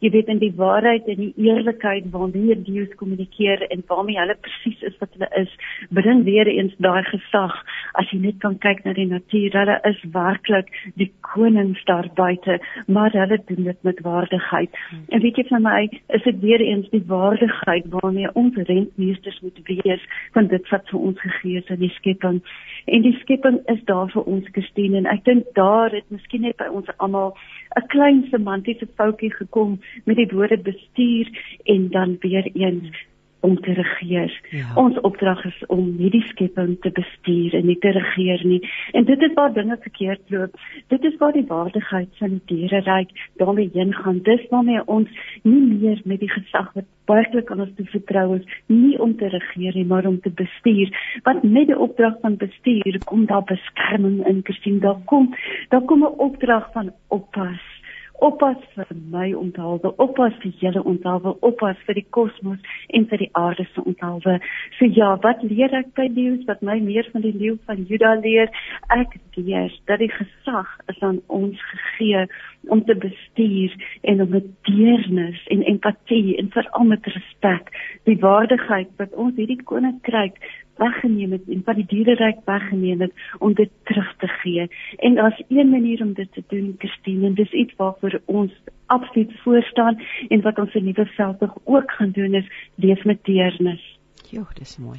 jy 0.00 0.10
weet 0.14 0.30
in 0.32 0.40
die 0.42 0.52
waarheid 0.56 1.08
en 1.08 1.20
die 1.20 1.32
eerlikheid 1.46 2.10
waarmee 2.12 2.56
die 2.66 2.76
Jews 2.78 2.94
kommunikeer 3.00 3.66
en 3.70 3.84
waarmee 3.88 4.18
hulle 4.18 4.36
presies 4.40 4.82
is 4.82 4.96
wat 5.00 5.12
hulle 5.16 5.30
is, 5.40 5.52
bring 5.90 6.24
weer 6.28 6.48
eens 6.50 6.74
daai 6.78 7.02
gesag 7.08 7.54
as 8.00 8.10
jy 8.12 8.20
net 8.24 8.40
kan 8.42 8.58
kyk 8.62 8.84
na 8.84 8.94
die 8.96 9.08
natuur. 9.10 9.54
Hulle 9.54 9.78
is 9.90 10.00
werklik 10.14 10.70
die 11.00 11.10
konings 11.26 11.82
daar 11.88 12.08
buite, 12.14 12.58
maar 12.86 13.14
hulle 13.14 13.38
doen 13.48 13.70
dit 13.70 13.82
met 13.82 14.02
waardigheid. 14.06 14.80
En 15.08 15.22
weet 15.22 15.40
jy 15.40 15.46
van 15.50 15.64
my, 15.66 15.88
is 16.16 16.26
dit 16.26 16.40
weer 16.40 16.60
eens 16.64 16.88
die 16.92 17.04
waardigheid 17.08 17.88
waarmee 17.94 18.32
ons 18.34 18.56
rentmeesters 18.68 19.40
moet 19.42 19.60
wees 19.70 20.06
van 20.36 20.50
dit 20.52 20.70
wat 20.70 20.88
vir 20.90 21.00
ons 21.00 21.20
gegee 21.20 21.62
is 21.62 21.72
in 21.72 21.82
die 21.82 21.92
skepping. 21.98 22.40
En 22.86 23.04
die 23.06 23.16
skepping 23.22 23.60
is 23.72 23.80
daar 23.88 24.10
vir 24.12 24.26
ons 24.36 24.48
gestien 24.56 24.96
en 24.98 25.08
ek 25.10 25.24
dink 25.28 25.50
daar 25.58 25.94
het 25.94 26.06
miskien 26.12 26.44
net 26.44 26.58
by 26.60 26.68
ons 26.70 26.90
almal 26.98 27.34
'n 27.76 27.86
klein 27.86 28.26
semantiese 28.30 28.86
foutjie 28.94 29.32
gekom 29.34 29.80
met 30.04 30.16
die 30.16 30.30
woorde 30.32 30.58
bestuur 30.58 31.26
en 31.64 31.90
dan 31.90 32.16
weer 32.20 32.50
eens 32.54 33.06
om 33.44 33.60
te 33.60 33.72
regeer. 33.72 34.32
Ja. 34.50 34.72
Ons 34.80 35.00
opdrag 35.00 35.44
is 35.44 35.58
om 35.66 35.84
hierdie 35.98 36.24
skepping 36.30 36.76
te 36.80 36.90
bestuur 36.96 37.54
en 37.58 37.66
nie 37.68 37.78
te 37.78 37.92
regeer 37.92 38.44
nie. 38.48 38.60
En 38.92 39.04
dit 39.04 39.22
is 39.28 39.36
waar 39.36 39.52
dinge 39.52 39.76
verkeerd 39.80 40.32
loop. 40.32 40.56
Dit 40.92 41.04
is 41.04 41.18
waar 41.20 41.36
die 41.36 41.46
waardigheid 41.48 42.08
van 42.20 42.38
die 42.38 42.42
diereryk 42.52 43.12
daarmee 43.42 43.70
heen 43.74 43.92
gaan. 43.94 44.22
Dis 44.28 44.46
waarmee 44.50 44.86
ons 44.86 45.28
nie 45.42 45.60
meer 45.60 46.00
met 46.04 46.20
die 46.24 46.30
gesag 46.30 46.72
wat 46.78 46.88
werklik 47.10 47.50
aan 47.52 47.60
ons 47.66 47.76
te 47.76 47.84
vertrou 47.92 48.38
is, 48.38 48.48
nie 48.72 48.96
om 49.00 49.12
te 49.20 49.28
regeer 49.28 49.76
nie, 49.76 49.84
maar 49.84 50.06
om 50.08 50.20
te 50.24 50.32
bestuur. 50.32 50.92
Want 51.28 51.44
met 51.44 51.68
die 51.68 51.78
opdrag 51.78 52.16
van 52.24 52.40
bestuur 52.40 52.98
kom 53.04 53.26
daar 53.28 53.44
beskerming 53.44 54.22
in, 54.26 54.40
Christine. 54.44 54.80
Daar 54.80 55.00
kom 55.04 55.34
daar 55.68 55.84
kom 55.84 56.04
'n 56.04 56.18
opdrag 56.28 56.72
van 56.72 56.92
oppas 57.08 57.73
oppas 58.22 58.56
vir 58.74 58.86
my 59.10 59.32
onthaalwe, 59.34 59.90
oppas 59.98 60.34
vir 60.42 60.52
julle 60.60 60.82
onthaalwe, 60.86 61.34
oppas 61.48 61.78
vir 61.86 61.98
die 61.98 62.06
kosmos 62.14 62.60
en 62.94 63.06
vir 63.10 63.24
die 63.24 63.30
aarde 63.38 63.66
se 63.72 63.82
onthaalwe. 63.82 64.38
So 64.78 64.86
ja, 64.86 65.14
wat 65.24 65.42
leer 65.42 65.74
ek 65.74 65.92
by 65.98 66.06
leeu's 66.14 66.44
wat 66.48 66.62
my 66.62 66.78
meer 66.84 67.08
van 67.12 67.24
die 67.26 67.34
leeu 67.34 67.56
van 67.66 67.84
Juda 67.90 68.14
leer? 68.22 68.50
Ek 68.94 69.16
leer 69.36 69.72
dat 69.90 70.02
die 70.02 70.12
gesag 70.12 70.70
is 70.92 71.00
aan 71.02 71.20
ons 71.26 71.60
gegee 71.72 72.26
om 72.72 72.84
te 72.84 72.94
bestuur 72.96 73.74
en 74.02 74.22
om 74.22 74.30
met 74.36 74.46
deernis 74.68 75.40
en 75.52 75.66
empatie 75.74 76.36
en 76.40 76.52
veral 76.54 76.86
met 76.94 77.06
respek 77.16 77.72
die 78.08 78.16
waardigheid 78.22 78.94
wat 79.00 79.12
ons 79.20 79.36
hierdie 79.36 79.60
koninkryk 79.68 80.38
weggeneem 80.76 81.32
het 81.32 81.48
en 81.48 81.62
van 81.64 81.74
die 81.74 81.86
diereryk 81.86 82.38
weggeneem 82.44 83.00
het 83.00 83.12
om 83.38 83.54
dit 83.54 83.70
terug 83.84 84.14
te 84.18 84.26
gee. 84.26 84.68
En 84.96 85.14
daar's 85.14 85.42
een 85.48 85.70
manier 85.70 86.02
om 86.02 86.12
dit 86.12 86.32
te 86.32 86.42
doen, 86.48 86.74
Christine, 86.78 87.26
en 87.26 87.34
dis 87.34 87.52
iets 87.52 87.74
waarvoor 87.76 88.20
ons 88.24 88.52
absoluut 88.86 89.32
voor 89.42 89.62
staan 89.62 90.02
en 90.28 90.42
wat 90.42 90.58
ons 90.58 90.74
in 90.74 90.84
nuwe 90.84 91.06
veldtog 91.06 91.56
ook 91.64 91.90
gaan 91.90 92.10
doen 92.10 92.34
is 92.34 92.48
leef 92.74 93.04
met 93.04 93.24
deernis. 93.24 93.98
Jo, 94.30 94.46
dis 94.58 94.78
mooi. 94.78 94.98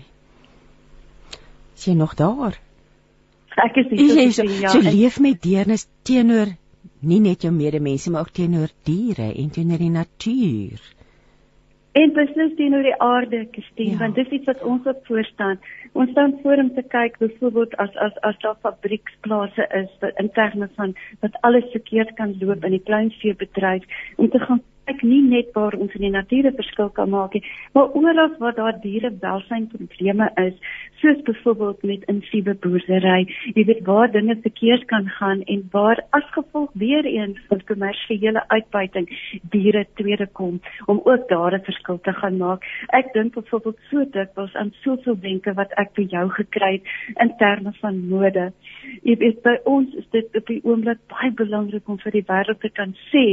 Is 1.76 1.86
jy 1.86 1.94
nog 1.94 2.14
daar? 2.14 2.60
Ek 3.56 3.76
is 3.76 3.90
hier. 3.90 4.20
Jy 4.20 4.30
so, 4.32 4.44
ja, 4.44 4.70
so 4.70 4.84
leef 4.84 5.20
met 5.20 5.42
deernis 5.42 5.88
teenoor 6.04 6.56
nie 7.06 7.20
net 7.22 7.46
jou 7.46 7.54
medemense 7.54 8.12
maar 8.12 8.28
ook 8.28 8.36
teenoor 8.36 8.72
diere 8.88 9.32
en 9.34 9.50
teenoor 9.50 9.82
die 9.82 9.94
natuur 9.94 10.82
en 11.96 12.12
beslis 12.14 12.56
teenoor 12.60 12.84
die 12.84 12.98
aarde, 13.04 13.48
Christine, 13.52 13.96
ja. 13.96 13.98
want 14.04 14.18
dis 14.20 14.34
iets 14.36 14.50
wat 14.50 14.64
ons 14.68 14.88
op 14.92 15.06
voor 15.08 15.24
staan. 15.24 15.60
Ons 15.94 16.12
staan 16.12 16.34
voor 16.44 16.60
om 16.64 16.74
te 16.76 16.84
kyk 16.92 17.18
byvoorbeeld 17.22 17.76
as 17.84 17.96
as 18.06 18.18
as 18.30 18.40
daar 18.44 18.58
fabrieksplase 18.68 19.68
is 19.80 19.92
wat 20.02 20.20
in 20.24 20.32
terme 20.36 20.70
van 20.76 20.96
wat 21.24 21.38
alles 21.48 21.68
verkeerd 21.72 22.14
kan 22.20 22.36
loop 22.40 22.66
in 22.68 22.76
die 22.76 22.84
kleinveebedryf 22.90 23.84
om 24.16 24.30
te 24.30 24.40
gaan 24.40 24.62
ek 24.92 25.04
nie 25.04 25.22
net 25.22 25.52
waar 25.58 25.74
ons 25.74 25.94
in 25.98 26.02
die 26.02 26.14
natuur 26.14 26.48
'n 26.48 26.56
verskil 26.56 26.90
kan 26.90 27.10
maak 27.10 27.34
nie, 27.34 27.44
maar 27.74 27.90
oral 27.94 28.36
waar 28.40 28.56
daar 28.56 28.80
diere 28.82 29.12
welsyn 29.22 29.68
probleme 29.68 30.30
is, 30.48 30.54
soos 31.02 31.22
byvoorbeeld 31.28 31.84
met 31.84 32.08
insiewe 32.12 32.54
boerdery, 32.64 33.28
jy 33.56 33.64
weet 33.66 33.86
waar 33.86 34.12
dinge 34.12 34.36
verkeerd 34.42 34.86
kan 34.86 35.10
gaan 35.18 35.42
en 35.42 35.68
waar 35.72 36.00
as 36.10 36.28
gevolg 36.38 36.70
weer 36.74 37.06
eens 37.06 37.40
van 37.50 37.62
kommersiële 37.66 38.44
uitbuiting 38.48 39.10
diere 39.52 39.86
tweede 39.94 40.28
kom 40.28 40.62
om 40.86 41.02
ook 41.04 41.28
daar 41.30 41.54
'n 41.54 41.64
verskil 41.64 42.00
te 42.00 42.14
gaan 42.14 42.38
maak. 42.38 42.64
Ek 42.90 43.14
dink 43.14 43.34
byvoorbeeld 43.34 43.80
so 43.90 44.06
dikwels 44.12 44.56
aan 44.56 44.74
soveel 44.84 45.18
wenke 45.22 45.54
wat 45.54 45.72
ek 45.78 45.90
vir 45.94 46.06
jou 46.06 46.30
gekry 46.30 46.72
het 46.74 46.84
in 47.22 47.34
terme 47.38 47.74
van 47.82 48.08
mode. 48.08 48.52
Jy 49.04 49.16
weet 49.18 49.42
by 49.42 49.58
ons 49.64 49.94
is 49.94 50.08
dit 50.12 50.36
op 50.36 50.46
die 50.48 50.62
oomblik 50.64 51.00
baie 51.08 51.32
belangrik 51.32 51.88
om 51.90 52.00
vir 52.00 52.12
die 52.12 52.26
wêreld 52.28 52.60
te 52.60 52.70
kan 52.70 52.96
sê 53.12 53.26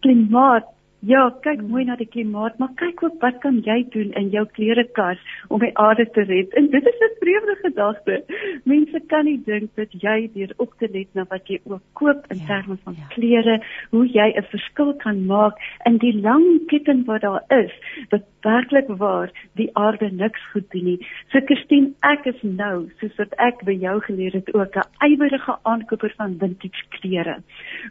klimaat 0.00 0.64
Ja, 1.02 1.22
kyk 1.42 1.58
hmm. 1.58 1.70
mooi 1.74 1.82
na 1.88 1.96
die 1.98 2.06
klimaat, 2.06 2.58
maar 2.62 2.70
kyk 2.78 3.00
ook 3.02 3.16
wat 3.24 3.40
kan 3.42 3.56
jy 3.66 3.80
doen 3.90 4.12
in 4.18 4.28
jou 4.30 4.44
klerekas 4.54 5.18
om 5.50 5.58
die 5.58 5.72
aarde 5.82 6.06
te 6.14 6.22
red? 6.28 6.54
En 6.54 6.68
dit 6.70 6.86
is 6.90 7.00
'n 7.06 7.16
vreemde 7.18 7.56
gedagte. 7.62 8.22
Mense 8.64 9.00
kan 9.10 9.24
nie 9.24 9.42
dink 9.44 9.74
dat 9.74 9.90
jy 9.90 10.30
deur 10.34 10.52
op 10.56 10.74
te 10.78 10.88
let 10.92 11.08
na 11.14 11.24
wat 11.28 11.48
jy 11.50 11.58
ook 11.64 11.82
koop 11.92 12.26
in 12.30 12.38
ja, 12.38 12.46
terme 12.46 12.76
van 12.84 12.94
ja. 12.94 13.06
klere, 13.14 13.58
hoe 13.90 14.06
jy 14.06 14.28
'n 14.30 14.46
verskil 14.54 14.94
kan 14.94 15.26
maak 15.26 15.58
in 15.84 15.98
die 15.98 16.20
lang 16.20 16.66
ketting 16.66 17.04
wat 17.06 17.20
daar 17.20 17.42
is, 17.50 17.74
wat 18.10 18.22
werklik 18.42 18.88
waar 18.98 19.30
die 19.54 19.70
aarde 19.72 20.10
niks 20.10 20.40
goed 20.52 20.70
doen 20.70 20.84
nie. 20.84 21.06
So 21.32 21.40
Christine, 21.40 21.92
ek 22.02 22.26
is 22.26 22.42
nou, 22.42 22.90
soos 23.00 23.14
wat 23.18 23.34
ek 23.38 23.64
by 23.64 23.74
jou 23.74 24.00
geleer 24.00 24.32
het, 24.32 24.54
ook 24.54 24.76
'n 24.76 25.12
ywerige 25.12 25.56
aankoper 25.62 26.14
van 26.16 26.36
vintage 26.38 26.82
klere. 26.88 27.36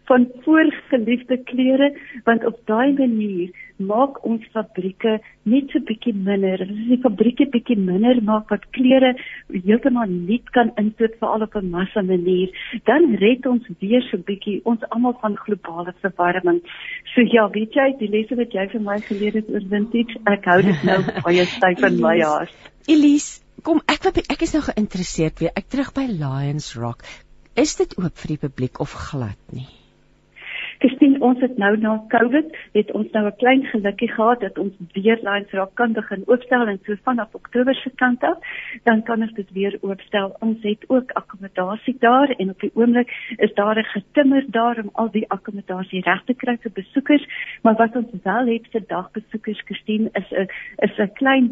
Van 0.05 0.27
voorgeliefde 0.43 1.37
klere, 1.43 1.91
want 2.23 2.45
op 2.45 2.59
daai 2.65 2.95
manier 3.07 3.49
maak 3.81 4.19
ons 4.27 4.43
fabrieke 4.53 5.17
net 5.49 5.71
so 5.73 5.81
bietjie 5.87 6.13
minder. 6.13 6.61
As 6.65 6.81
die 6.89 6.99
fabrieke 7.01 7.47
bietjie 7.53 7.77
minder 7.79 8.21
maak 8.25 8.51
wat 8.53 8.67
klere 8.77 9.13
heeltemal 9.49 10.11
nuut 10.11 10.51
kan 10.55 10.71
insit 10.81 11.17
vir 11.19 11.29
al 11.29 11.45
op 11.47 11.55
'n 11.55 11.71
massa 11.71 12.01
manier, 12.01 12.49
dan 12.85 13.15
red 13.23 13.45
ons 13.45 13.65
weer 13.81 14.01
so 14.09 14.17
bietjie 14.17 14.61
ons 14.65 14.83
almal 14.91 15.17
van 15.21 15.37
globale 15.37 15.93
verwarming. 16.01 16.61
So 17.13 17.21
ja, 17.21 17.47
weet 17.49 17.73
jy, 17.73 17.87
die 17.99 18.11
lesse 18.15 18.35
wat 18.35 18.53
jy 18.53 18.67
vir 18.73 18.81
my 18.81 18.99
geleer 18.99 19.33
het 19.33 19.49
oor 19.49 19.65
vintage, 19.73 20.21
ek 20.25 20.45
hou 20.45 20.61
dit 20.61 20.83
nou 20.83 21.01
baie 21.25 21.45
styf 21.45 21.83
in 21.83 22.01
my 22.01 22.19
hart. 22.21 22.71
Elise, 22.87 23.41
kom 23.63 23.81
ek 23.87 24.05
ek 24.29 24.41
is 24.41 24.53
nou 24.53 24.63
geïnteresseerd 24.63 25.39
weer. 25.39 25.51
Ek 25.55 25.69
terug 25.69 25.93
by 25.93 26.07
Lions 26.07 26.75
Rock. 26.75 27.03
Is 27.55 27.75
dit 27.75 27.97
oop 27.99 28.15
vir 28.23 28.35
die 28.35 28.41
publiek 28.47 28.79
of 28.79 28.93
glad 29.09 29.37
nie? 29.51 29.67
Christine, 30.81 31.10
ons 31.21 31.39
het 31.39 31.57
nou 31.57 31.77
na 31.77 31.93
COVID, 32.13 32.57
het 32.73 32.91
ons 32.91 33.11
nou 33.11 33.25
'n 33.25 33.35
klein 33.37 33.63
gelukkie 33.63 34.11
gehad 34.11 34.39
dat 34.39 34.57
ons 34.57 34.73
weer 34.93 35.19
lines 35.21 35.51
raak 35.51 35.75
kan 35.75 35.93
begin 35.93 36.23
oopstel 36.25 36.67
en 36.67 36.79
so 36.85 36.95
vanaf 37.03 37.33
Oktober 37.33 37.75
se 37.75 37.91
kant 37.95 38.23
af, 38.23 38.37
dan 38.83 39.03
kan 39.03 39.21
ons 39.21 39.33
dit 39.33 39.51
weer 39.51 39.77
oopstel. 39.81 40.35
Ons 40.39 40.57
het 40.61 40.83
ook 40.87 41.11
akkommodasie 41.11 41.95
daar 41.99 42.29
en 42.37 42.49
op 42.49 42.59
die 42.59 42.71
oomblik 42.73 43.09
is 43.37 43.53
daar 43.53 43.77
'n 43.77 43.83
getimmer 43.83 44.43
daar 44.47 44.77
om 44.83 44.89
al 44.93 45.11
die 45.11 45.29
akkommodasie 45.29 46.01
reg 46.01 46.23
te 46.25 46.33
kry 46.33 46.57
vir 46.57 46.71
besoekers, 46.71 47.25
maar 47.61 47.75
wat 47.75 47.95
ons 47.95 48.09
wel 48.23 48.45
het 48.45 48.67
vir 48.71 48.83
dagbesoekers, 48.87 49.61
Christine, 49.65 50.09
is 50.13 50.31
'n 50.31 50.47
is 50.77 50.97
'n 50.97 51.13
klein 51.13 51.51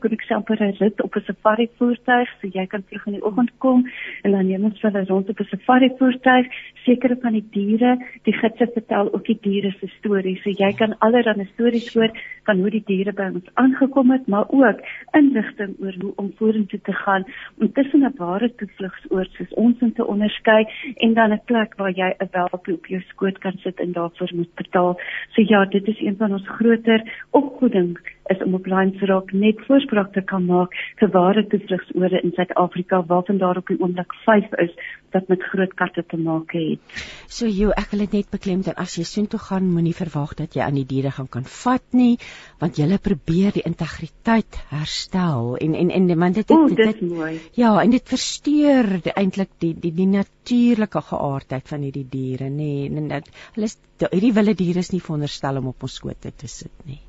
'n 0.60 0.76
rit 0.80 1.02
op 1.02 1.16
'n 1.16 1.22
safari 1.22 1.70
voertuig, 1.78 2.30
so 2.42 2.48
jy 2.48 2.66
kan 2.68 2.84
vroeg 2.88 3.06
in 3.06 3.14
die 3.14 3.26
oggend 3.26 3.52
kom 3.58 3.88
en 4.24 4.32
dan 4.32 4.48
neem 4.48 4.64
ons 4.64 4.82
hulle 4.82 5.04
rond 5.06 5.30
op 5.30 5.40
'n 5.40 5.44
safari 5.44 5.90
voertuig, 5.98 6.48
sekere 6.86 7.18
van 7.22 7.34
die 7.34 7.48
diere, 7.52 7.98
die 8.24 8.34
gidse 8.34 8.70
vertel 8.74 9.14
ook 9.14 9.26
die 9.26 9.38
diere 9.42 9.59
se 9.80 9.88
stories. 9.98 10.42
So 10.44 10.50
jy 10.50 10.72
kan 10.80 10.96
allerlei 11.06 11.46
stories 11.54 11.88
hoor 11.94 12.12
van 12.48 12.62
hoe 12.64 12.72
die 12.74 12.84
diere 12.88 13.14
by 13.14 13.28
ons 13.34 13.50
aangekom 13.62 14.12
het, 14.12 14.28
maar 14.28 14.48
ook 14.50 14.80
inligting 15.20 15.76
oor 15.84 15.96
hoe 16.02 16.14
om 16.22 16.32
vorentoe 16.40 16.80
te 16.88 16.96
gaan 17.04 17.26
om 17.60 17.72
tussen 17.74 18.06
'n 18.06 18.14
ware 18.18 18.50
toevlugsoord 18.56 19.32
soos 19.38 19.54
ons 19.54 19.82
in 19.82 19.94
te 19.94 20.06
onderskei 20.06 20.66
en 20.96 21.14
dan 21.14 21.34
'n 21.34 21.42
plek 21.46 21.76
waar 21.78 21.92
jy 21.92 22.10
'n 22.20 22.30
welpie 22.32 22.74
op 22.74 22.86
jou 22.86 23.02
skoot 23.02 23.38
kan 23.38 23.58
sit 23.58 23.80
en 23.80 23.92
daarvoor 23.92 24.32
moet 24.34 24.56
betaal. 24.56 25.00
So 25.34 25.42
ja, 25.42 25.66
dit 25.66 25.88
is 25.88 26.00
een 26.00 26.18
van 26.18 26.32
ons 26.34 26.48
groter 26.48 27.02
opvoeding 27.32 27.98
is 28.34 28.44
om 28.46 28.56
op 28.58 28.70
Lions 28.70 29.02
Rock 29.10 29.34
net 29.34 29.62
voorspraak 29.68 30.14
te 30.14 30.22
kan 30.22 30.46
maak 30.46 30.76
vir 31.02 31.12
ware 31.16 31.46
toevlugsoorde 31.52 32.22
in 32.24 32.34
Suid-Afrika 32.38 33.02
waarvan 33.10 33.42
daar 33.42 33.58
op 33.62 33.68
die 33.72 33.80
oomblik 33.80 34.14
5 34.26 34.54
is 34.66 34.74
wat 35.14 35.28
met 35.32 35.44
groot 35.52 35.74
katte 35.74 36.04
te 36.06 36.18
maak 36.22 36.54
het. 36.54 37.02
So 37.32 37.50
jy, 37.50 37.72
ek 37.74 37.94
wil 37.94 38.04
dit 38.06 38.20
net 38.20 38.30
beklemtoon 38.34 38.78
as 38.78 38.96
jy 39.00 39.06
soontoe 39.08 39.40
gaan, 39.42 39.70
moenie 39.74 39.96
verwag 39.98 40.36
dat 40.38 40.58
jy 40.58 40.62
aan 40.66 40.78
die 40.78 40.86
diere 40.90 41.12
gaan 41.16 41.30
kan 41.32 41.48
vat 41.50 41.98
nie, 41.98 42.20
want 42.62 42.78
jy 42.78 43.00
probeer 43.02 43.58
die 43.58 43.66
integriteit 43.66 44.60
herstel 44.70 45.56
en 45.58 45.76
en 45.80 45.92
en 45.98 46.14
want 46.20 46.38
dit 46.38 46.48
dit, 46.48 46.78
dit, 46.78 46.94
dit 46.94 47.04
mooi. 47.10 47.34
Ja, 47.58 47.74
en 47.82 47.94
dit 47.96 48.14
versteur 48.14 48.92
eintlik 49.16 49.56
die 49.64 49.74
die 49.74 49.94
die 49.96 50.10
natuurlike 50.10 51.02
geaardheid 51.10 51.68
van 51.74 51.86
hierdie 51.88 52.06
diere, 52.10 52.50
nê. 52.50 52.72
Nee, 52.90 52.90
en 52.94 53.14
dit 53.16 53.36
hulle 53.56 53.74
hierdie 54.14 54.34
wilde 54.38 54.58
diere 54.62 54.86
is 54.86 54.94
nie 54.94 55.04
veronderstel 55.04 55.62
om 55.62 55.74
op 55.74 55.88
ons 55.90 56.02
skote 56.02 56.32
te 56.32 56.48
sit 56.48 56.74
nie. 56.86 57.02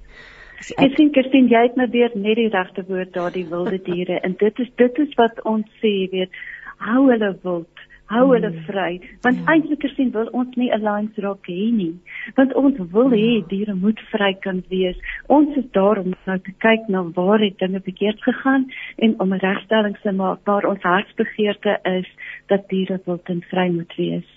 Ek 0.60 0.96
sien 0.96 1.10
Kirsten 1.16 1.48
jy 1.48 1.62
het 1.68 1.76
nou 1.80 1.88
weer 1.90 2.12
net 2.14 2.36
die 2.36 2.50
regte 2.52 2.84
woord 2.88 3.14
daardie 3.16 3.46
wilde 3.48 3.78
diere 3.84 4.20
en 4.20 4.34
dit 4.38 4.58
is 4.60 4.68
dit 4.76 4.98
is 5.04 5.14
wat 5.16 5.40
ons 5.48 5.68
sê 5.80 5.92
weet 6.12 6.42
hou 6.84 7.06
hulle 7.08 7.30
wild 7.44 7.86
hou 8.10 8.24
hulle 8.32 8.50
mm. 8.50 8.64
vry 8.66 8.90
want 9.24 9.40
ja. 9.40 9.54
eintlik 9.54 9.86
gesien 9.86 10.10
wil 10.16 10.28
ons 10.40 10.56
nie 10.60 10.68
'n 10.74 10.84
lines 10.84 11.22
raak 11.24 11.48
hê 11.48 11.70
nie 11.80 11.94
want 12.36 12.54
ons 12.62 12.80
wil 12.96 13.10
hê 13.14 13.30
ja. 13.38 13.46
diere 13.52 13.74
moet 13.84 14.00
vry 14.12 14.32
kan 14.46 14.62
wees 14.74 14.98
ons 15.38 15.56
is 15.62 15.68
daar 15.78 16.02
om 16.02 16.12
nou 16.26 16.38
te 16.38 16.54
kyk 16.66 16.88
na 16.88 17.04
waar 17.18 17.40
het 17.46 17.58
dinge 17.64 17.80
verkeerd 17.88 18.22
gegaan 18.28 18.68
en 18.98 19.14
om 19.20 19.32
'n 19.34 19.44
regstelling 19.46 19.96
te 20.02 20.12
maak 20.12 20.44
waar 20.44 20.68
ons 20.72 20.82
hartsbegeerte 20.92 21.78
is 21.96 22.08
dat 22.48 22.68
diere 22.68 23.00
wil 23.06 23.20
ten 23.24 23.42
vry 23.52 23.68
moet 23.78 23.94
wees 23.96 24.28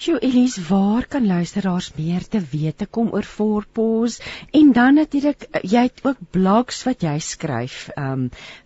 Sjoe 0.00 0.16
Elise, 0.24 0.62
waar 0.64 1.04
kan 1.12 1.26
luisteraars 1.28 1.90
meer 1.92 2.22
te 2.32 2.38
wete 2.52 2.86
kom 2.88 3.10
oor 3.12 3.26
Forpos? 3.28 4.14
En 4.56 4.70
dan 4.72 4.96
natuurlik, 4.96 5.44
jy 5.60 5.82
het 5.90 6.00
ook 6.08 6.22
blogs 6.32 6.78
wat 6.88 7.04
jy 7.04 7.18
skryf, 7.20 7.74
ehm 7.92 8.22
um, 8.22 8.22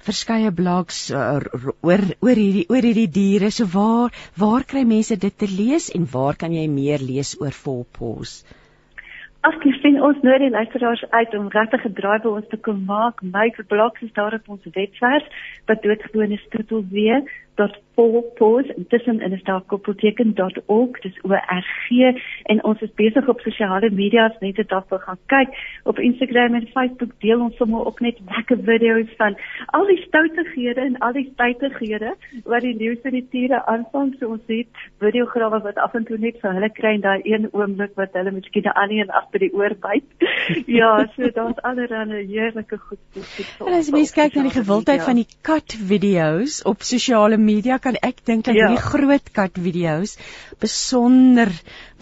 verskeie 0.06 0.52
blogs 0.54 1.00
uh, 1.10 1.42
oor 1.82 2.04
oor 2.22 2.38
hierdie 2.38 2.64
oor 2.70 2.86
hierdie 2.86 3.10
diere. 3.18 3.50
So 3.50 3.66
waar 3.74 4.14
waar 4.38 4.62
kry 4.62 4.84
mense 4.86 5.18
dit 5.18 5.38
te 5.42 5.50
lees 5.50 5.90
en 5.90 6.06
waar 6.12 6.38
kan 6.38 6.54
jy 6.54 6.68
meer 6.70 7.02
lees 7.02 7.34
oor 7.42 7.62
Forpos? 7.64 8.44
Ag, 9.42 9.58
ek 9.58 9.80
sien 9.82 9.98
ons 10.06 10.22
nou 10.22 10.38
die 10.38 10.54
luisteraars 10.54 11.02
uit 11.10 11.34
om 11.34 11.50
regtig 11.50 11.82
gedraai 11.88 12.20
by 12.22 12.36
ons 12.38 12.46
te 12.54 12.62
kom 12.62 12.86
maak. 12.86 13.26
My 13.26 13.50
blog 13.58 13.98
is 14.06 14.14
daar 14.14 14.38
op 14.38 14.54
ons 14.54 14.70
webwerf 14.70 15.26
wat 15.66 15.82
doodgewoon 15.82 16.38
is 16.38 16.46
troetel 16.54 16.86
weer 16.94 17.26
pause 17.54 18.74
intussen 18.76 19.20
in 19.20 19.32
'n 19.32 19.38
staakkoppelteken.org 19.38 21.00
dis 21.00 21.18
o 21.22 21.32
r 21.32 21.64
g 21.86 21.88
en 22.42 22.64
ons 22.64 22.80
is 22.80 22.94
besig 22.94 23.28
op 23.28 23.40
sosiale 23.40 23.90
media 23.90 24.24
as 24.24 24.40
net 24.40 24.72
af 24.72 24.88
wil 24.88 24.98
gaan 24.98 25.18
kyk. 25.26 25.48
Op 25.84 25.98
Instagram 25.98 26.54
en 26.54 26.66
Facebook 26.66 27.12
deel 27.20 27.40
ons 27.40 27.56
sommer 27.56 27.86
ook 27.86 28.00
net 28.00 28.18
lekker 28.36 28.58
video's 28.64 29.10
van 29.16 29.36
al 29.66 29.86
die 29.86 30.02
stoutighede 30.06 30.80
en 30.80 30.98
al 30.98 31.12
die 31.12 31.30
stytighede 31.32 32.14
wat 32.44 32.60
die 32.60 32.74
nuus 32.74 33.02
in 33.02 33.10
die 33.10 33.28
tiere 33.30 33.66
aanvang. 33.66 34.14
So 34.18 34.28
ons 34.28 34.46
het 34.46 34.66
videograwe 34.98 35.62
wat 35.62 35.76
af 35.76 35.94
en 35.94 36.04
toe 36.04 36.18
net 36.18 36.40
vir 36.40 36.52
hulle 36.52 36.70
kry 36.70 36.94
in 36.94 37.00
daai 37.00 37.20
een 37.22 37.48
oomblik 37.52 37.94
wat 37.94 38.12
hulle 38.12 38.30
miskien 38.30 38.62
'n 38.64 38.74
ander 38.74 38.98
een 38.98 39.10
agter 39.10 39.38
die 39.38 39.54
oor 39.54 39.74
byt. 39.80 40.08
Ja 40.66 41.06
so 41.16 41.30
daar's 41.30 41.62
allerlei 41.62 42.26
heerlike 42.26 42.78
goed. 42.78 42.98
En 43.60 43.72
as 43.72 43.86
jy 43.88 43.92
mens 43.92 44.12
kyk 44.12 44.34
na 44.34 44.42
die 44.42 44.58
gewildheid 44.60 45.02
van 45.02 45.16
die 45.16 45.28
kat 45.42 45.72
video's 45.72 46.62
op 46.64 46.82
sosiale 46.82 47.36
media 47.44 47.78
kan 47.78 47.96
ek 48.08 48.16
dink 48.28 48.44
dat 48.48 48.54
ja. 48.56 48.68
hierdie 48.68 48.84
groot 48.84 49.26
kat 49.36 49.54
video's 49.66 50.12
besonder 50.64 51.50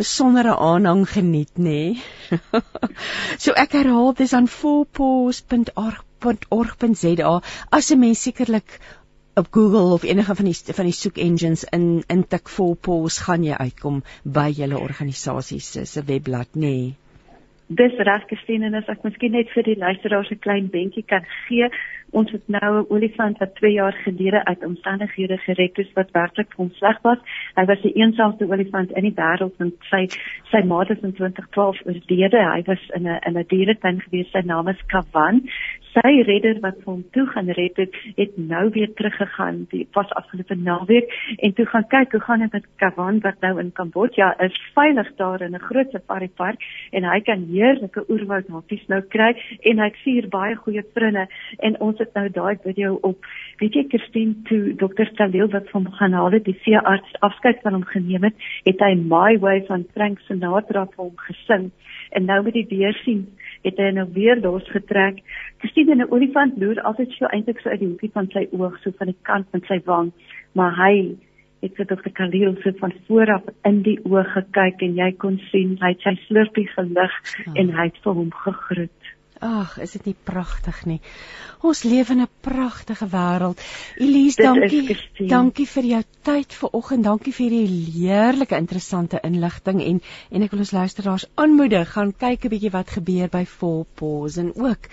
besondere 0.00 0.54
aanhang 0.56 1.04
geniet 1.08 1.54
nê. 1.58 1.92
Nee? 1.92 2.02
so 3.42 3.48
ek 3.64 3.70
herhaal 3.80 4.10
dis 4.18 4.32
aan 4.38 4.48
fourpaws.org.za 4.48 7.32
as 7.78 7.86
'n 7.90 7.98
mens 8.06 8.20
sekerlik 8.28 8.70
op 9.34 9.46
Google 9.50 9.92
of 9.92 10.02
enige 10.02 10.34
van 10.34 10.44
die 10.44 10.74
van 10.78 10.84
die 10.84 10.96
soek 10.96 11.16
engines 11.16 11.64
in 11.64 12.04
in 12.06 12.26
tik 12.28 12.48
fourpaws 12.48 13.18
gaan 13.26 13.44
jy 13.44 13.56
uitkom 13.56 14.02
by 14.24 14.50
julle 14.52 14.78
organisasie 14.78 15.60
se 15.60 16.02
webblad 16.04 16.48
nê. 16.54 16.60
Nee. 16.60 16.94
Dis 17.78 17.94
reg 17.96 18.24
gesien 18.28 18.64
en 18.66 18.74
as 18.74 18.88
ek 18.92 19.04
miskien 19.06 19.32
net 19.32 19.50
vir 19.54 19.64
die 19.64 19.78
luisteraars 19.78 20.30
'n 20.34 20.40
klein 20.44 20.66
bentjie 20.72 21.04
kan 21.12 21.24
gee, 21.46 21.68
ons 22.12 22.30
het 22.32 22.48
nou 22.48 22.70
'n 22.80 22.86
olifant 22.94 23.38
wat 23.38 23.54
2 23.60 23.72
jaar 23.72 23.96
gelede 24.04 24.44
uit 24.44 24.64
omstandighede 24.64 25.38
gered 25.46 25.78
is 25.78 25.92
wat 25.94 26.10
werklik 26.12 26.48
vir 26.50 26.62
hom 26.64 26.72
sleg 26.74 26.98
was. 27.02 27.18
Hy 27.56 27.64
was 27.64 27.80
die 27.80 27.94
eensaamste 27.94 28.48
olifant 28.50 28.92
in 28.92 29.04
die 29.08 29.16
wêreld 29.20 29.56
en 29.58 29.72
sy 29.90 30.02
sy 30.50 30.62
ma 30.64 30.80
het 30.80 31.02
in 31.02 31.12
2012 31.12 31.86
oorlede. 31.86 32.40
Hy 32.54 32.62
was 32.66 32.82
in 32.94 33.08
'n 33.08 33.20
in 33.26 33.38
'n 33.38 33.46
dieretuin 33.48 34.00
gewees. 34.00 34.30
Sy 34.30 34.42
naam 34.44 34.68
is 34.68 34.86
Kavan 34.86 35.42
sy 35.92 36.12
redder 36.26 36.60
wat 36.64 36.78
hom 36.86 37.02
toe 37.12 37.24
gaan 37.32 37.50
red 37.56 37.76
het, 37.80 37.96
het 38.16 38.36
nou 38.36 38.64
weer 38.74 38.90
teruggegaan 38.96 39.64
die 39.72 39.84
pas 39.96 40.10
afgelope 40.18 40.56
naweek 40.56 41.12
en 41.38 41.54
toe 41.58 41.66
gaan 41.68 41.86
kyk 41.92 42.16
hoe 42.16 42.20
gaan 42.26 42.44
dit 42.44 42.52
met 42.56 42.68
Kavan 42.82 43.20
wat 43.24 43.40
nou 43.44 43.52
in 43.60 43.72
Kambodja 43.76 44.32
is? 44.44 44.56
Veilig 44.76 45.10
daar 45.16 45.42
in 45.42 45.54
'n 45.54 45.66
groot 45.68 45.90
safari 45.90 46.28
park 46.28 46.62
en 46.92 47.04
hy 47.04 47.20
kan 47.20 47.44
heerlike 47.50 48.04
oerwoud 48.08 48.48
happies 48.48 48.86
nou 48.88 49.00
kry 49.00 49.32
en 49.60 49.78
hy 49.78 49.84
het 49.84 50.02
vier 50.04 50.28
baie 50.28 50.56
goeie 50.56 50.84
vriende 50.94 51.26
en 51.58 51.80
ons 51.80 51.98
het 51.98 52.14
nou 52.14 52.28
daai 52.28 52.56
video 52.64 52.98
op. 53.02 53.18
Weet 53.58 53.74
jy 53.74 53.84
Christine 53.88 54.34
toe 54.44 54.74
dokter 54.76 55.06
Staleel 55.06 55.50
wat 55.50 55.70
hom 55.70 55.86
gaan 55.92 56.12
haal 56.12 56.32
het 56.32 56.44
die 56.44 56.58
veearts 56.64 57.20
afskeid 57.20 57.60
van 57.62 57.72
hom 57.72 57.84
geneem 57.84 58.22
het 58.22 58.34
het 58.64 58.80
hy 58.80 58.94
my 58.94 59.38
way 59.38 59.64
van 59.66 59.84
Frank 59.94 60.18
Sinatra 60.20 60.86
vir 60.86 61.04
hom 61.04 61.16
gesing. 61.16 61.70
En 62.10 62.24
nou 62.24 62.42
met 62.42 62.52
die 62.52 62.66
weer 62.68 62.94
sien 63.04 63.26
het 63.62 63.78
hy 63.78 63.90
nou 63.96 64.06
weer 64.12 64.40
losgetrek. 64.40 65.22
Gesien 65.64 65.90
'n 65.96 66.10
olifant 66.10 66.58
loer 66.58 66.80
altyd 66.82 67.10
so 67.12 67.26
eintlik 67.26 67.60
so 67.60 67.70
uit 67.70 67.80
die 67.80 67.88
hoekie 67.88 68.12
van 68.12 68.28
sy 68.30 68.48
oog, 68.50 68.78
so 68.82 68.90
van 68.98 69.06
die 69.06 69.22
kant 69.22 69.46
van 69.50 69.62
sy 69.68 69.80
wang, 69.84 70.12
maar 70.52 70.74
hy 70.76 71.16
het 71.62 71.90
op 71.90 72.02
die 72.02 72.12
kaleel 72.12 72.56
so 72.62 72.72
van 72.78 72.92
vooraf 73.06 73.42
in 73.68 73.82
die 73.86 73.98
oë 74.02 74.24
gekyk 74.34 74.82
en 74.82 74.96
jy 74.98 75.12
kon 75.24 75.38
sien 75.50 75.76
hy 75.80 75.92
het 75.94 76.00
sy 76.02 76.14
slurpie 76.26 76.66
gelig 76.74 77.14
oh. 77.46 77.54
en 77.54 77.70
hy 77.76 77.84
het 77.90 78.00
vir 78.02 78.18
hom 78.18 78.32
gegroet. 78.44 79.01
Ag, 79.42 79.78
is 79.82 79.92
dit 79.96 80.04
nie 80.06 80.16
pragtig 80.28 80.76
nie? 80.86 81.00
Ons 81.66 81.82
leef 81.82 82.10
in 82.14 82.20
'n 82.22 82.28
pragtige 82.46 83.08
wêreld. 83.10 83.62
Elise, 83.96 84.42
dankie. 84.42 84.96
Dankie 85.28 85.66
vir 85.66 85.84
jou 85.84 86.02
tyd 86.22 86.54
vanoggend. 86.54 87.04
Dankie 87.04 87.32
vir 87.32 87.50
hierdie 87.50 87.90
heerlike 87.96 88.56
interessante 88.56 89.20
inligting 89.22 89.82
en 89.82 90.00
en 90.30 90.42
ek 90.42 90.54
wil 90.54 90.62
ons 90.62 90.76
luisteraars 90.78 91.26
aanmoedig 91.34 91.90
gaan 91.96 92.12
kyk 92.12 92.44
'n 92.44 92.52
bietjie 92.54 92.70
wat 92.70 92.90
gebeur 92.90 93.28
by 93.28 93.44
Volpos 93.44 94.36
en 94.36 94.54
ook 94.54 94.88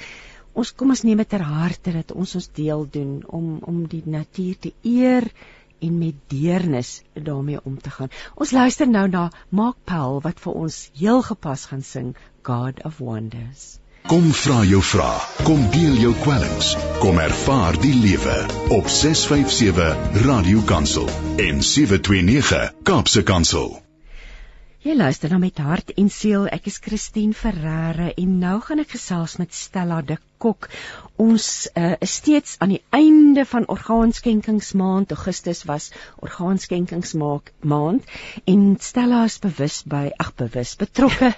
ons 0.53 0.71
kom 0.75 0.89
ons 0.89 1.03
neem 1.03 1.21
dit 1.21 1.29
ter 1.29 1.45
harte 1.45 1.91
dat 1.91 2.11
ons 2.11 2.35
ons 2.35 2.49
deel 2.57 2.87
doen 2.91 3.23
om 3.27 3.59
om 3.71 3.87
die 3.87 4.03
natuur 4.05 4.57
te 4.59 4.73
eer 4.81 5.29
en 5.79 5.97
met 5.97 6.15
deernis 6.27 7.03
daarmee 7.13 7.59
om 7.63 7.77
te 7.77 7.89
gaan. 7.89 8.09
Ons 8.35 8.51
luister 8.51 8.87
nou 8.87 9.07
na 9.07 9.29
Mark 9.49 9.77
Powell 9.85 10.23
wat 10.25 10.39
vir 10.39 10.53
ons 10.53 10.79
heel 10.93 11.21
gepas 11.21 11.65
gaan 11.71 11.85
sing 11.93 12.15
God 12.43 12.83
of 12.83 12.97
Wonders. 12.97 13.79
Kom 14.09 14.31
vra 14.33 14.63
jou 14.65 14.79
vrae. 14.81 15.17
Kom 15.45 15.67
deel 15.69 15.99
jou 16.01 16.15
kwellings. 16.23 16.71
Kom 16.97 17.19
ervaar 17.21 17.75
die 17.77 17.93
lewe 17.93 18.37
op 18.73 18.87
657 18.89 20.23
Radio 20.23 20.63
Kansel 20.65 21.05
en 21.37 21.59
729 21.61 22.71
Kaapse 22.89 23.21
Kansel. 23.21 23.67
Jy 24.81 24.95
luister 24.97 25.29
nou 25.29 25.37
met 25.43 25.61
hart 25.61 25.93
en 25.93 26.09
siel. 26.09 26.47
Ek 26.49 26.65
is 26.71 26.81
Christine 26.81 27.37
Ferreira 27.37 28.07
en 28.09 28.31
nou 28.41 28.55
gaan 28.65 28.81
ek 28.81 28.95
gesels 28.95 29.35
met 29.37 29.53
Stella 29.53 29.99
de 30.01 30.17
Kok. 30.41 30.71
Ons 31.21 31.69
uh, 31.77 31.93
is 32.01 32.15
steeds 32.23 32.55
aan 32.65 32.73
die 32.73 32.81
einde 32.89 33.45
van 33.45 33.67
orgaanskenkingsmaand. 33.69 35.13
Augustus 35.13 35.61
was 35.69 35.91
orgaanskenkingsmaand 36.17 38.09
en 38.55 38.65
Stella 38.81 39.21
is 39.29 39.37
bewus 39.45 39.83
by 39.85 40.07
ag 40.17 40.33
bewus 40.41 40.73
betrokke 40.81 41.35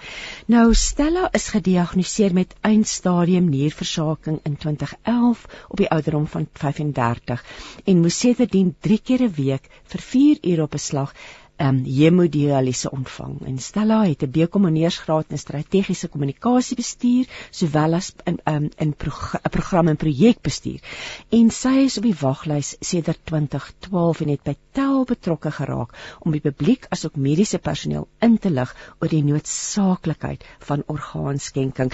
Nou 0.47 0.75
Stella 0.75 1.29
is 1.33 1.49
gediagnoseer 1.49 2.33
met 2.33 2.55
eindstadium 2.61 3.49
nierversaking 3.49 4.41
in 4.43 4.57
2011 4.57 5.47
op 5.69 5.77
die 5.77 5.89
ouderdom 5.89 6.27
van 6.27 6.49
35 6.53 7.45
en 7.85 8.01
moes 8.01 8.19
sedertdien 8.19 8.77
3 8.81 9.01
keer 9.03 9.23
'n 9.23 9.33
week 9.37 9.69
vir 9.85 10.01
4 10.01 10.39
ure 10.43 10.63
op 10.63 10.75
'n 10.75 10.79
slag 10.79 11.15
um, 11.63 11.83
hemodialyse 11.85 12.91
ontvang. 12.91 13.39
En 13.47 13.59
Stella 13.59 14.03
het 14.05 14.23
'n 14.23 14.31
B-kommoneersgraad 14.31 15.31
in 15.31 15.39
strategiese 15.39 16.09
kommunikasiebestuur 16.09 17.27
sowel 17.51 17.95
as 17.95 18.13
in 18.25 18.39
um, 18.45 18.69
in 18.77 18.89
'n 18.89 18.95
prog 18.97 19.41
program 19.51 19.89
en 19.89 19.97
projekbestuur. 19.97 20.81
En 21.29 21.51
sy 21.51 21.75
is 21.85 21.97
op 21.97 22.03
die 22.03 22.17
waglys 22.21 22.77
sedert 22.81 23.21
2012 23.25 24.21
en 24.21 24.29
het 24.29 24.43
by 24.43 24.55
tel 24.73 25.05
betrokke 25.05 25.51
geraak 25.51 25.95
om 26.21 26.33
die 26.33 26.41
publiek 26.41 26.87
asook 26.89 27.17
mediese 27.17 27.59
personeel 27.59 28.09
in 28.21 28.39
te 28.39 28.51
lig 28.51 28.77
oor 29.01 29.09
die 29.09 29.25
noodsaaklikheid 29.25 30.45
van 30.59 30.83
orgaanskenking. 30.87 31.93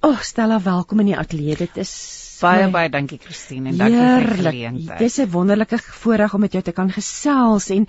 O, 0.00 0.08
oh, 0.08 0.20
Stella, 0.20 0.60
welkom 0.62 1.00
in 1.00 1.06
die 1.06 1.16
ateljee. 1.18 1.56
Dit 1.56 1.76
is 1.76 1.92
baie 2.40 2.66
my... 2.66 2.70
baie 2.70 2.90
dankie 2.92 3.18
Christine 3.18 3.72
en 3.72 3.80
dankie 3.80 3.98
vir 3.98 4.26
die 4.26 4.36
geleentheid. 4.36 4.98
Dis 4.98 5.18
'n 5.18 5.30
wonderlike 5.30 5.78
voorreg 5.78 6.34
om 6.34 6.40
met 6.40 6.52
jou 6.52 6.62
te 6.62 6.72
kan 6.72 6.90
gesels 6.90 7.70
en 7.70 7.88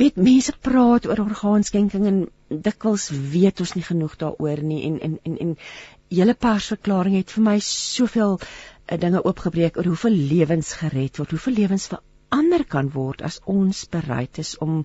weet 0.00 0.16
mense 0.16 0.52
praat 0.66 1.06
oor 1.06 1.20
orgaanskenking 1.24 2.06
en 2.10 2.22
dikwels 2.66 3.08
weet 3.34 3.60
ons 3.64 3.74
nie 3.76 3.84
genoeg 3.86 4.16
daaroor 4.22 4.62
nie 4.70 4.82
en 4.88 5.00
en 5.08 5.18
en 5.30 5.36
en 5.46 5.52
julle 6.18 6.34
persverklaring 6.46 7.16
het 7.18 7.34
vir 7.34 7.44
my 7.48 7.58
soveel 7.66 8.38
uh, 8.38 8.98
dinge 9.04 9.22
oopgebreek 9.24 9.78
oor 9.78 9.90
hoeveel 9.92 10.18
lewens 10.32 10.72
gered 10.80 11.18
word, 11.18 11.30
hoeveel 11.36 11.58
lewens 11.60 11.86
verander 11.92 12.64
kan 12.76 12.90
word 12.94 13.22
as 13.22 13.40
ons 13.58 13.84
bereid 13.90 14.38
is 14.42 14.56
om 14.58 14.82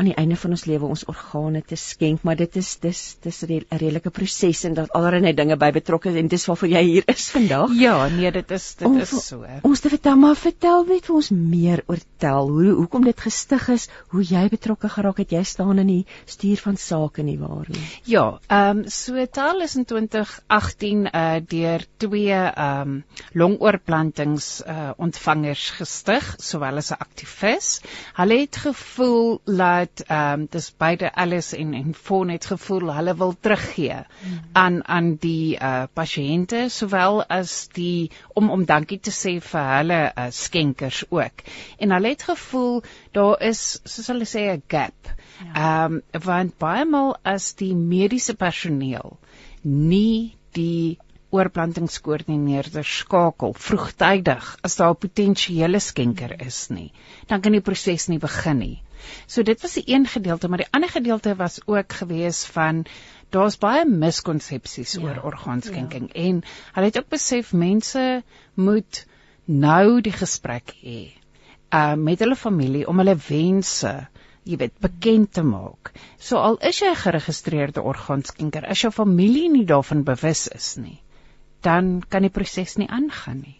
aan 0.00 0.08
die 0.08 0.14
einde 0.16 0.36
van 0.40 0.54
ons 0.54 0.64
lewe 0.64 0.88
ons 0.88 1.04
organe 1.10 1.60
te 1.68 1.76
skenk, 1.76 2.22
maar 2.26 2.36
dit 2.36 2.56
is 2.56 2.76
dis 2.80 3.00
dis 3.22 3.42
'n 3.44 3.64
redelike 3.68 4.10
proses 4.10 4.64
en 4.64 4.74
daar 4.74 4.88
allerlei 4.90 5.32
dinge 5.32 5.56
by 5.56 5.70
betrokke 5.70 6.10
en 6.18 6.28
dis 6.28 6.46
waarvoor 6.46 6.68
jy 6.68 6.82
hier 6.82 7.02
is 7.06 7.30
vandag. 7.30 7.74
Ja, 7.76 8.08
nee, 8.08 8.30
dit 8.30 8.50
is 8.50 8.74
dit 8.74 8.86
om, 8.88 8.98
is 8.98 9.12
so. 9.26 9.44
Ons 9.62 9.80
te 9.80 9.88
vertel 9.88 10.16
maar 10.16 10.36
vertel 10.36 10.84
net 10.84 11.06
vir 11.06 11.14
ons 11.14 11.30
meer 11.30 11.82
oor 11.86 12.00
tel, 12.18 12.48
hoe 12.48 12.72
hoekom 12.72 13.04
dit 13.04 13.20
gestig 13.20 13.68
is, 13.68 13.88
hoe 14.08 14.22
jy 14.22 14.48
betrokke 14.48 14.88
geraak 14.88 15.18
het. 15.18 15.32
Jy 15.32 15.42
staan 15.44 15.78
in 15.78 15.86
die 15.86 16.06
stuur 16.24 16.56
van 16.56 16.76
sake 16.76 17.22
nie 17.22 17.38
waar 17.38 17.68
nie. 17.68 17.86
Ja, 18.04 18.38
ehm 18.48 18.78
um, 18.78 18.88
so 18.88 19.26
tel 19.26 19.60
is 19.60 19.76
in 19.76 19.84
2018 19.84 21.06
uh 21.12 21.40
deur 21.48 21.84
twee 21.96 22.32
ehm 22.32 22.80
um, 22.80 23.04
longoorplantings 23.32 24.62
uh 24.66 24.92
ontvangers 24.96 25.70
gestig, 25.70 26.34
sowel 26.38 26.76
as 26.76 26.90
'n 26.90 27.00
aktivis. 27.00 27.80
Hulle 28.16 28.40
het 28.40 28.56
gevoel 28.56 29.40
dat 29.44 29.81
dat 29.82 30.04
ehm 30.06 30.40
um, 30.40 30.46
dis 30.50 30.68
beide 30.84 31.12
Alice 31.24 31.56
en 31.56 31.74
en 31.74 31.94
Fon 31.94 32.32
het 32.32 32.46
gevoel 32.50 32.92
hulle 32.96 33.14
wil 33.20 33.34
teruggee 33.40 33.98
mm. 33.98 34.38
aan 34.62 34.80
aan 34.96 35.14
die 35.26 35.56
uh 35.56 35.84
pasiënte 36.00 36.64
sowel 36.68 37.22
as 37.38 37.68
die 37.78 38.10
om 38.34 38.50
om 38.50 38.64
dankie 38.64 39.00
te 39.00 39.14
sê 39.18 39.36
vir 39.52 39.70
hulle 39.76 40.00
uh, 40.08 40.26
skenkers 40.30 41.04
ook. 41.10 41.46
En 41.78 41.96
hulle 41.96 42.14
het 42.14 42.26
gevoel 42.30 42.82
daar 43.12 43.40
is 43.52 43.80
soos 43.84 44.12
hulle 44.14 44.28
sê 44.34 44.48
'n 44.56 44.62
gap. 44.68 44.98
Ja. 45.06 45.46
Ehm 45.46 45.54
ja. 45.54 45.84
um, 45.84 46.02
want 46.30 46.58
baie 46.58 46.84
maal 46.84 47.16
as 47.24 47.54
die 47.54 47.74
mediese 47.74 48.34
personeel 48.34 49.18
nie 49.62 50.36
die 50.56 50.98
oorplantingskoördineerder 51.32 52.84
skakel 52.84 53.54
vroegtydig 53.66 54.48
as 54.68 54.76
daar 54.76 54.92
'n 54.94 55.02
potensiële 55.04 55.80
skenker 55.80 56.34
is 56.46 56.68
nie, 56.68 56.92
dan 57.26 57.40
kan 57.40 57.52
die 57.52 57.64
proses 57.68 58.08
nie 58.08 58.18
begin 58.18 58.58
nie. 58.58 58.82
So 59.26 59.42
dit 59.42 59.60
was 59.62 59.74
die 59.78 59.84
een 59.86 60.06
gedeelte, 60.06 60.48
maar 60.48 60.64
die 60.64 60.70
ander 60.70 60.90
gedeelte 60.90 61.34
was 61.36 61.60
ook 61.66 61.92
gewees 61.92 62.44
van 62.44 62.84
daar's 63.30 63.58
baie 63.58 63.84
miskonsepsies 63.88 64.92
ja, 64.92 65.02
oor 65.02 65.22
orgaanskenking 65.32 66.10
ja. 66.12 66.22
en 66.28 66.42
hulle 66.72 66.90
het 66.90 66.98
ook 66.98 67.08
besef 67.08 67.52
mense 67.52 68.22
moet 68.54 69.06
nou 69.44 70.00
die 70.00 70.12
gesprek 70.12 70.74
hê 70.82 71.00
uh 71.72 71.94
met 71.96 72.20
hulle 72.20 72.36
familie 72.36 72.84
om 72.88 73.00
hulle 73.00 73.16
wense 73.28 73.92
jy 74.48 74.58
weet 74.58 74.74
bekend 74.82 75.32
te 75.38 75.44
maak. 75.46 75.92
So 76.18 76.40
al 76.42 76.58
is 76.68 76.80
jy 76.82 76.90
'n 76.90 77.02
geregistreerde 77.04 77.82
orgaanskenker, 77.82 78.66
as 78.66 78.82
jou 78.82 78.90
familie 78.90 79.48
nie 79.50 79.64
daarvan 79.64 80.02
bewus 80.04 80.48
is 80.48 80.76
nie, 80.76 80.98
dan 81.62 82.02
kan 82.08 82.22
die 82.22 82.30
proses 82.30 82.76
nie 82.76 82.88
aangaan 82.88 83.40
nie. 83.40 83.58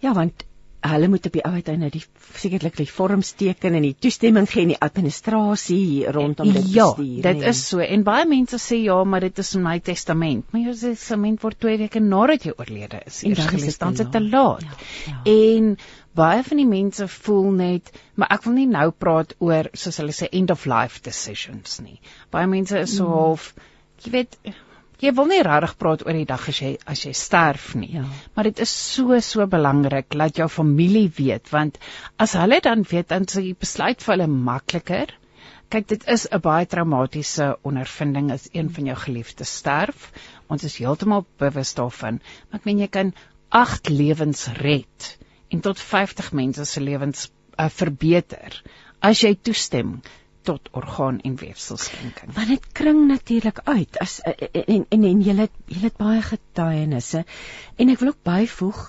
Ja, 0.00 0.12
want 0.14 0.44
hulle 0.80 1.08
moet 1.10 1.26
op 1.26 1.34
die 1.34 1.42
uiteinde 1.42 1.88
die 1.90 2.02
sekerlik 2.38 2.76
die 2.78 2.86
vorms 2.90 3.32
teken 3.38 3.74
en 3.74 3.82
die 3.82 3.96
toestemming 3.98 4.46
gee 4.50 4.62
in 4.62 4.72
die 4.72 4.80
administrasie 4.84 6.06
rondom 6.14 6.52
dit 6.52 6.68
ja, 6.74 6.86
bestuur. 6.86 7.16
Ja, 7.16 7.22
dit 7.28 7.40
nee. 7.40 7.52
is 7.52 7.62
so 7.66 7.82
en 7.82 8.04
baie 8.06 8.26
mense 8.30 8.60
sê 8.62 8.78
ja, 8.84 8.98
maar 9.04 9.26
dit 9.26 9.38
is 9.42 9.54
in 9.58 9.64
my 9.64 9.78
testament. 9.80 10.46
Maar 10.52 10.68
jou 10.68 10.76
testament 10.82 11.42
word 11.42 11.58
2 11.66 11.78
weke 11.82 12.02
nadat 12.04 12.46
jy 12.46 12.54
oorlede 12.54 13.02
is. 13.06 13.22
En 13.26 13.34
dan 13.34 13.58
is 13.58 13.80
dit 14.02 14.12
te 14.12 14.22
laat. 14.22 14.62
Ja, 14.62 14.78
ja. 15.06 15.18
En 15.32 15.74
baie 16.18 16.44
van 16.46 16.62
die 16.62 16.68
mense 16.68 17.08
voel 17.08 17.50
net, 17.58 17.90
maar 18.14 18.30
ek 18.38 18.46
wil 18.46 18.56
nie 18.58 18.68
nou 18.70 18.88
praat 18.90 19.34
oor 19.42 19.70
soos 19.74 19.98
hulle 20.02 20.14
sê 20.14 20.30
end 20.30 20.54
of 20.54 20.66
life 20.70 21.02
decisions 21.02 21.80
nie. 21.82 21.98
Baie 22.34 22.46
mense 22.46 22.78
is 22.78 22.96
so 22.96 23.06
mm. 23.06 23.18
half 23.18 23.52
jy 24.04 24.14
weet 24.14 24.38
jy 25.02 25.12
wil 25.14 25.28
nie 25.30 25.42
regtig 25.46 25.76
praat 25.78 26.02
oor 26.06 26.16
die 26.16 26.26
dag 26.28 26.48
as 26.50 26.60
jy 26.62 26.72
as 26.92 27.04
jy 27.06 27.12
sterf 27.14 27.70
nie. 27.78 27.92
Ja. 27.98 28.04
Maar 28.34 28.50
dit 28.50 28.62
is 28.64 28.72
so 28.72 29.20
so 29.24 29.46
belangrik 29.46 30.10
dat 30.10 30.40
jou 30.40 30.48
familie 30.48 31.06
weet 31.18 31.52
want 31.54 31.78
as 32.18 32.34
hulle 32.38 32.60
dan 32.64 32.84
weet 32.90 33.08
dan 33.14 33.28
sê 33.30 33.44
jy 33.46 33.54
besluit 33.54 34.02
vir 34.02 34.14
hulle 34.16 34.28
makliker. 34.50 35.14
Kyk, 35.68 35.86
dit 35.88 36.04
is 36.08 36.26
'n 36.32 36.40
baie 36.40 36.66
traumatiese 36.66 37.56
ondervinding 37.62 38.32
as 38.32 38.48
een 38.52 38.70
van 38.72 38.86
jou 38.86 38.96
geliefdes 38.96 39.56
sterf. 39.62 40.12
Ons 40.48 40.64
is 40.64 40.78
heeltemal 40.78 41.26
bewus 41.38 41.74
daarvan. 41.74 42.20
Maar 42.48 42.60
ek 42.60 42.64
meen 42.64 42.80
jy 42.80 42.88
kan 42.88 43.12
8 43.50 43.88
lewens 43.88 44.46
red 44.60 45.18
en 45.48 45.60
tot 45.60 45.80
50 45.80 46.32
mense 46.32 46.64
se 46.64 46.80
lewens 46.80 47.30
uh, 47.58 47.68
verbeter 47.68 48.62
as 49.00 49.22
jy 49.22 49.34
toestem 49.34 50.00
tot 50.48 50.68
orgaan 50.72 51.20
en 51.28 51.36
weefselskenking. 51.36 52.32
Want 52.36 52.54
dit 52.54 52.70
kring 52.72 53.02
natuurlik 53.08 53.60
uit 53.64 53.98
as 54.04 54.20
eh, 54.20 54.48
eh, 54.52 54.62
en 54.76 54.86
en 54.88 55.04
en 55.10 55.20
jy 55.26 55.34
het 55.42 55.60
jy 55.66 55.82
het 55.82 56.00
baie 56.00 56.22
getuienisse 56.24 57.24
en 57.76 57.92
ek 57.92 58.00
wil 58.00 58.14
ook 58.14 58.24
byvoeg 58.24 58.88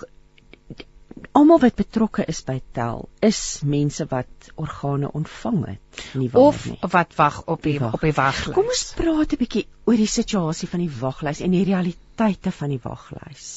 almal 1.35 1.59
wat 1.59 1.75
betrokke 1.75 2.23
is 2.31 2.39
by 2.47 2.57
tel 2.75 3.07
is 3.25 3.39
mense 3.63 4.05
wat 4.11 4.49
organe 4.55 5.09
ontvang 5.19 5.59
het 5.65 6.03
nie 6.19 6.29
waar 6.31 6.49
of 6.51 6.65
nie. 6.69 6.77
wat 6.93 7.15
wag 7.17 7.41
op 7.45 7.63
die, 7.63 7.75
die 7.79 7.91
op 7.91 8.05
die 8.05 8.13
waglys. 8.15 8.55
Kom 8.55 8.71
ons 8.71 8.85
praat 8.97 9.35
'n 9.35 9.41
bietjie 9.41 9.65
oor 9.85 9.99
die 9.99 10.09
situasie 10.09 10.69
van 10.71 10.85
die 10.85 10.91
waglys 11.01 11.41
en 11.43 11.51
die 11.55 11.65
realiteite 11.67 12.51
van 12.61 12.75
die 12.75 12.79
waglys. 12.83 13.49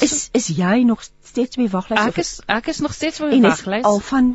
Is 0.00 0.14
so, 0.14 0.30
is 0.40 0.48
jy 0.56 0.82
nog 0.88 1.04
steeds 1.04 1.56
die 1.56 1.68
waglys? 1.68 2.00
Ek 2.00 2.18
is 2.24 2.32
ek 2.48 2.72
is 2.72 2.80
nog 2.80 2.96
steeds 2.96 3.20
die 3.20 3.44
waglys. 3.44 3.84
Al 3.84 4.00
van 4.00 4.32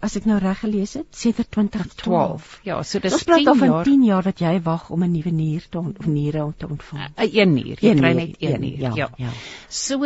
as 0.00 0.16
ek 0.16 0.26
nou 0.28 0.38
reg 0.40 0.62
gelees 0.62 0.94
het, 0.96 1.08
sedert 1.16 1.50
2012. 1.52 2.52
Ja, 2.64 2.78
so 2.82 3.02
dis 3.04 3.18
10 3.24 3.44
jaar. 3.44 3.64
Ons 3.66 3.88
10 3.88 4.04
jaar 4.08 4.24
wat 4.24 4.40
jy 4.40 4.54
wag 4.64 4.88
om 4.90 5.04
'n 5.04 5.12
nuwe 5.12 5.32
nier 5.32 5.66
te 5.70 5.78
of 5.78 6.06
niere 6.06 6.44
te 6.56 6.68
ontvang. 6.68 7.10
'n 7.16 7.22
uh, 7.24 7.34
Een 7.34 7.52
nier, 7.54 7.76
jy 7.80 7.94
kry 7.98 8.12
net 8.16 8.36
een 8.38 8.60
nier. 8.60 8.78
Ja, 8.78 8.92
ja. 8.94 9.10
ja. 9.16 9.32
So 9.68 10.00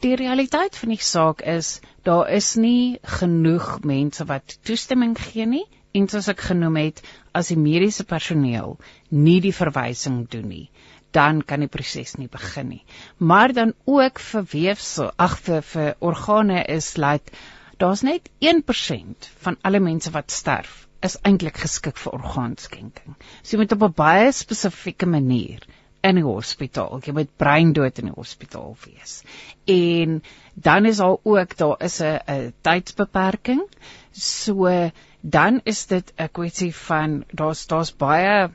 die 0.00 0.16
realiteit 0.16 0.76
van 0.76 0.88
die 0.88 1.00
saak 1.00 1.40
is 1.40 1.80
daar 2.02 2.30
is 2.30 2.54
nie 2.56 2.98
genoeg 3.02 3.84
mense 3.84 4.24
wat 4.24 4.58
toestemming 4.62 5.16
gee 5.18 5.46
nie 5.46 5.66
en 5.94 6.08
soos 6.08 6.28
ek 6.28 6.40
genoem 6.40 6.76
het, 6.76 7.02
as 7.32 7.48
die 7.48 7.56
mediese 7.56 8.04
personeel 8.04 8.78
nie 9.08 9.40
die 9.40 9.54
verwysing 9.54 10.26
doen 10.28 10.48
nie 10.48 10.70
dan 11.16 11.40
kan 11.42 11.62
die 11.64 11.70
proses 11.72 12.16
nie 12.20 12.28
begin 12.28 12.68
nie. 12.68 12.84
Maar 13.16 13.52
dan 13.52 13.72
ook 13.84 14.18
vir 14.20 14.44
weefsel, 14.52 15.12
ag 15.16 15.38
vir 15.38 15.62
vir 15.62 15.94
organe 16.00 16.64
is 16.68 16.92
dat 16.92 17.04
like, 17.04 17.32
daar's 17.76 18.02
net 18.02 18.30
1% 18.40 19.30
van 19.44 19.56
alle 19.62 19.80
mense 19.80 20.10
wat 20.10 20.30
sterf 20.30 20.86
is 21.04 21.18
eintlik 21.28 21.58
geskik 21.62 21.98
vir 22.00 22.16
orgaanskenking. 22.18 23.16
So 23.42 23.56
jy 23.56 23.62
moet 23.62 23.74
op 23.76 23.82
'n 23.88 23.96
baie 23.96 24.32
spesifieke 24.32 25.06
manier 25.06 25.66
in 26.06 26.20
die 26.20 26.24
hospitaal, 26.24 27.00
jy 27.04 27.12
moet 27.12 27.36
breindood 27.36 27.98
in 27.98 28.10
die 28.10 28.16
hospitaal 28.16 28.76
wees. 28.84 29.22
En 29.66 30.22
dan 30.54 30.86
is 30.86 31.00
al 31.00 31.20
ook 31.22 31.56
daar 31.56 31.76
is 31.88 32.00
'n 32.00 32.20
'n 32.28 32.52
tydsbeperking. 32.62 33.62
So 34.12 34.90
dan 35.20 35.60
is 35.64 35.86
dit 35.86 36.12
'n 36.16 36.28
kwessie 36.32 36.74
van 36.74 37.24
daar's 37.32 37.66
daar's 37.66 37.92
baie 37.96 38.50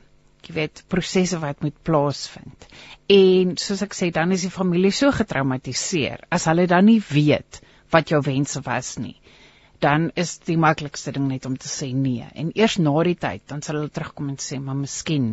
jy 0.46 0.54
weet 0.54 0.84
prosesse 0.88 1.38
wat 1.38 1.60
moet 1.62 1.82
plaasvind. 1.82 2.66
En 3.06 3.56
soos 3.56 3.82
ek 3.82 3.94
sê, 3.94 4.10
dan 4.10 4.32
is 4.32 4.42
die 4.42 4.50
familie 4.50 4.90
so 4.90 5.10
getraumatiseer 5.10 6.24
as 6.30 6.44
hulle 6.50 6.66
dan 6.66 6.84
nie 6.84 7.02
weet 7.08 7.60
wat 7.92 8.08
jou 8.08 8.20
wense 8.24 8.60
was 8.66 8.96
nie 8.98 9.16
dan 9.82 10.10
is 10.14 10.36
die 10.46 10.58
maklikste 10.60 11.12
ding 11.16 11.26
net 11.28 11.46
om 11.48 11.56
te 11.58 11.70
sê 11.70 11.90
nee. 11.94 12.26
En 12.38 12.52
eers 12.54 12.78
na 12.78 12.92
die 13.08 13.16
tyd 13.18 13.42
dan 13.50 13.64
sal 13.66 13.80
hulle 13.80 13.90
terugkom 13.90 14.30
en 14.30 14.38
sê 14.38 14.60
maar 14.62 14.78
miskien 14.78 15.32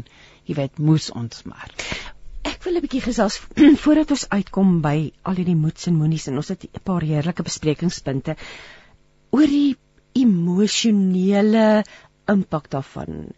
jy 0.49 0.55
weet 0.57 0.81
moes 0.81 1.09
ons 1.13 1.43
maar. 1.49 1.69
Ek 2.49 2.65
wil 2.65 2.79
'n 2.79 2.83
bietjie 2.85 3.03
gesels 3.05 3.37
voordat 3.83 4.15
ons 4.15 4.25
uitkom 4.33 4.79
by 4.85 5.11
al 5.21 5.37
hierdie 5.37 5.59
moeds 5.59 5.89
en 5.91 5.99
moenies 6.01 6.27
en 6.31 6.41
ons 6.41 6.49
het 6.49 6.65
'n 6.65 6.83
paar 6.89 7.05
heerlike 7.05 7.45
besprekingspunte 7.45 8.35
oor 9.37 9.47
die 9.53 9.77
emosionele 10.17 11.83
impak 12.33 12.69
daarvan. 12.73 13.29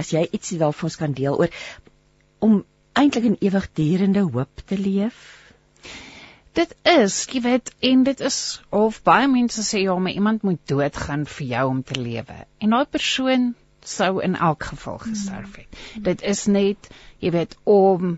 As 0.00 0.12
jy 0.12 0.24
ietsie 0.24 0.58
daarvan 0.58 0.96
kan 0.96 1.12
deel 1.12 1.36
oor 1.36 1.52
om 2.40 2.64
eintlik 2.96 3.28
'n 3.28 3.42
ewigdurende 3.44 4.24
hoop 4.24 4.64
te 4.64 4.80
leef 4.80 5.45
Dit 6.56 6.72
is, 6.88 7.16
jy 7.32 7.40
weet, 7.44 7.72
en 7.84 8.04
dit 8.06 8.20
is 8.24 8.38
of 8.72 9.02
baie 9.04 9.28
mense 9.28 9.60
sê 9.66 9.82
ja, 9.84 9.96
maar 10.00 10.16
iemand 10.16 10.42
moet 10.42 10.60
doodgaan 10.70 11.26
vir 11.28 11.46
jou 11.46 11.64
om 11.68 11.82
te 11.82 12.00
lewe. 12.00 12.36
En 12.64 12.72
daai 12.72 12.86
persoon 12.96 13.50
sou 13.86 14.22
in 14.24 14.36
elk 14.36 14.70
geval 14.70 14.98
gesterf 14.98 15.58
het. 15.60 15.68
Mm. 15.76 16.02
Dit 16.08 16.22
is 16.22 16.46
net, 16.46 16.88
jy 17.22 17.30
weet, 17.36 17.56
om 17.64 18.16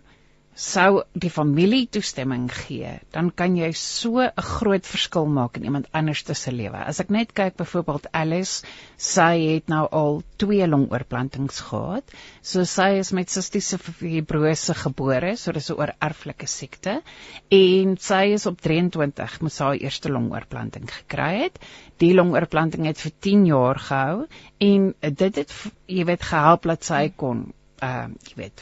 sou 0.59 1.05
die 1.15 1.31
familie 1.31 1.87
toestemming 1.95 2.49
gee, 2.51 2.91
dan 3.15 3.29
kan 3.31 3.55
jy 3.57 3.69
so 3.79 4.19
'n 4.19 4.43
groot 4.43 4.87
verskil 4.87 5.27
maak 5.31 5.57
in 5.57 5.65
iemand 5.69 5.87
anders 5.93 6.25
se 6.27 6.51
lewe. 6.51 6.77
As 6.77 6.99
ek 7.01 7.11
net 7.11 7.33
kyk 7.33 7.57
byvoorbeeld 7.57 8.09
Alice, 8.13 8.65
sy 8.97 9.55
het 9.55 9.69
nou 9.69 9.87
al 9.93 10.23
twee 10.37 10.67
longoorplantings 10.67 11.61
gehad. 11.61 12.03
So 12.43 12.65
sy 12.65 12.99
is 12.99 13.13
met 13.13 13.31
sistiese 13.31 13.79
fibrose 13.79 14.75
gebore, 14.75 15.37
so 15.37 15.53
dis 15.53 15.71
'n 15.71 15.79
oorerflike 15.79 16.47
siekte 16.47 17.03
en 17.51 17.97
sy 17.97 18.33
is 18.35 18.47
op 18.47 18.61
23 18.61 19.41
moes 19.41 19.59
haar 19.59 19.77
eerste 19.77 20.09
longoorplanting 20.09 20.91
gekry 20.91 21.43
het. 21.43 21.59
Die 21.99 22.15
longoorplanting 22.15 22.85
het 22.87 22.99
vir 22.99 23.13
10 23.21 23.47
jaar 23.47 23.79
gehou 23.79 24.27
en 24.59 24.95
dit 25.01 25.37
het 25.37 25.55
jy 25.87 26.05
weet 26.05 26.23
gehelp 26.23 26.63
dat 26.63 26.85
sy 26.85 27.13
kon 27.17 27.53
uh 27.81 28.09
jy 28.27 28.35
weet 28.35 28.61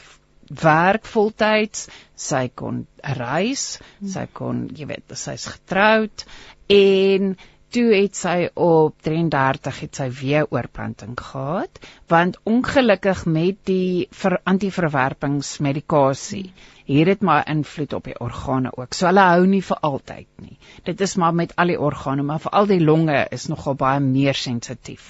werk 0.49 1.05
voltyds, 1.05 1.87
sy 2.15 2.47
kon 2.55 2.85
reis, 3.17 3.79
sy 4.05 4.27
kon, 4.33 4.67
jy 4.75 4.85
weet, 4.89 5.17
sy's 5.17 5.45
getroud 5.57 6.25
en 6.73 7.35
toe 7.75 7.89
het 7.91 8.15
sy 8.15 8.47
op 8.55 8.95
33 9.03 9.79
het 9.83 9.97
sy 9.99 10.07
weer 10.21 10.45
oorplanting 10.55 11.17
gehad 11.19 11.81
want 12.07 12.39
ongelukkig 12.47 13.25
met 13.27 13.59
die 13.67 14.07
antiverwerpingsmedikasie 14.53 16.45
hier 16.87 17.11
het 17.11 17.21
maar 17.21 17.43
invloed 17.51 17.93
op 17.93 18.05
die 18.07 18.15
organe 18.23 18.71
ook. 18.77 18.93
So 18.95 19.09
hulle 19.09 19.25
hou 19.27 19.47
nie 19.51 19.63
vir 19.69 19.79
altyd 19.83 20.27
nie. 20.39 20.55
Dit 20.87 21.01
is 21.03 21.17
maar 21.19 21.33
met 21.35 21.51
al 21.59 21.73
die 21.73 21.79
organe, 21.89 22.23
maar 22.23 22.39
vir 22.39 22.53
al 22.55 22.69
die 22.69 22.79
longe 22.79 23.25
is 23.35 23.49
nogal 23.51 23.75
baie 23.75 23.99
meer 23.99 24.37
sensitief. 24.39 25.09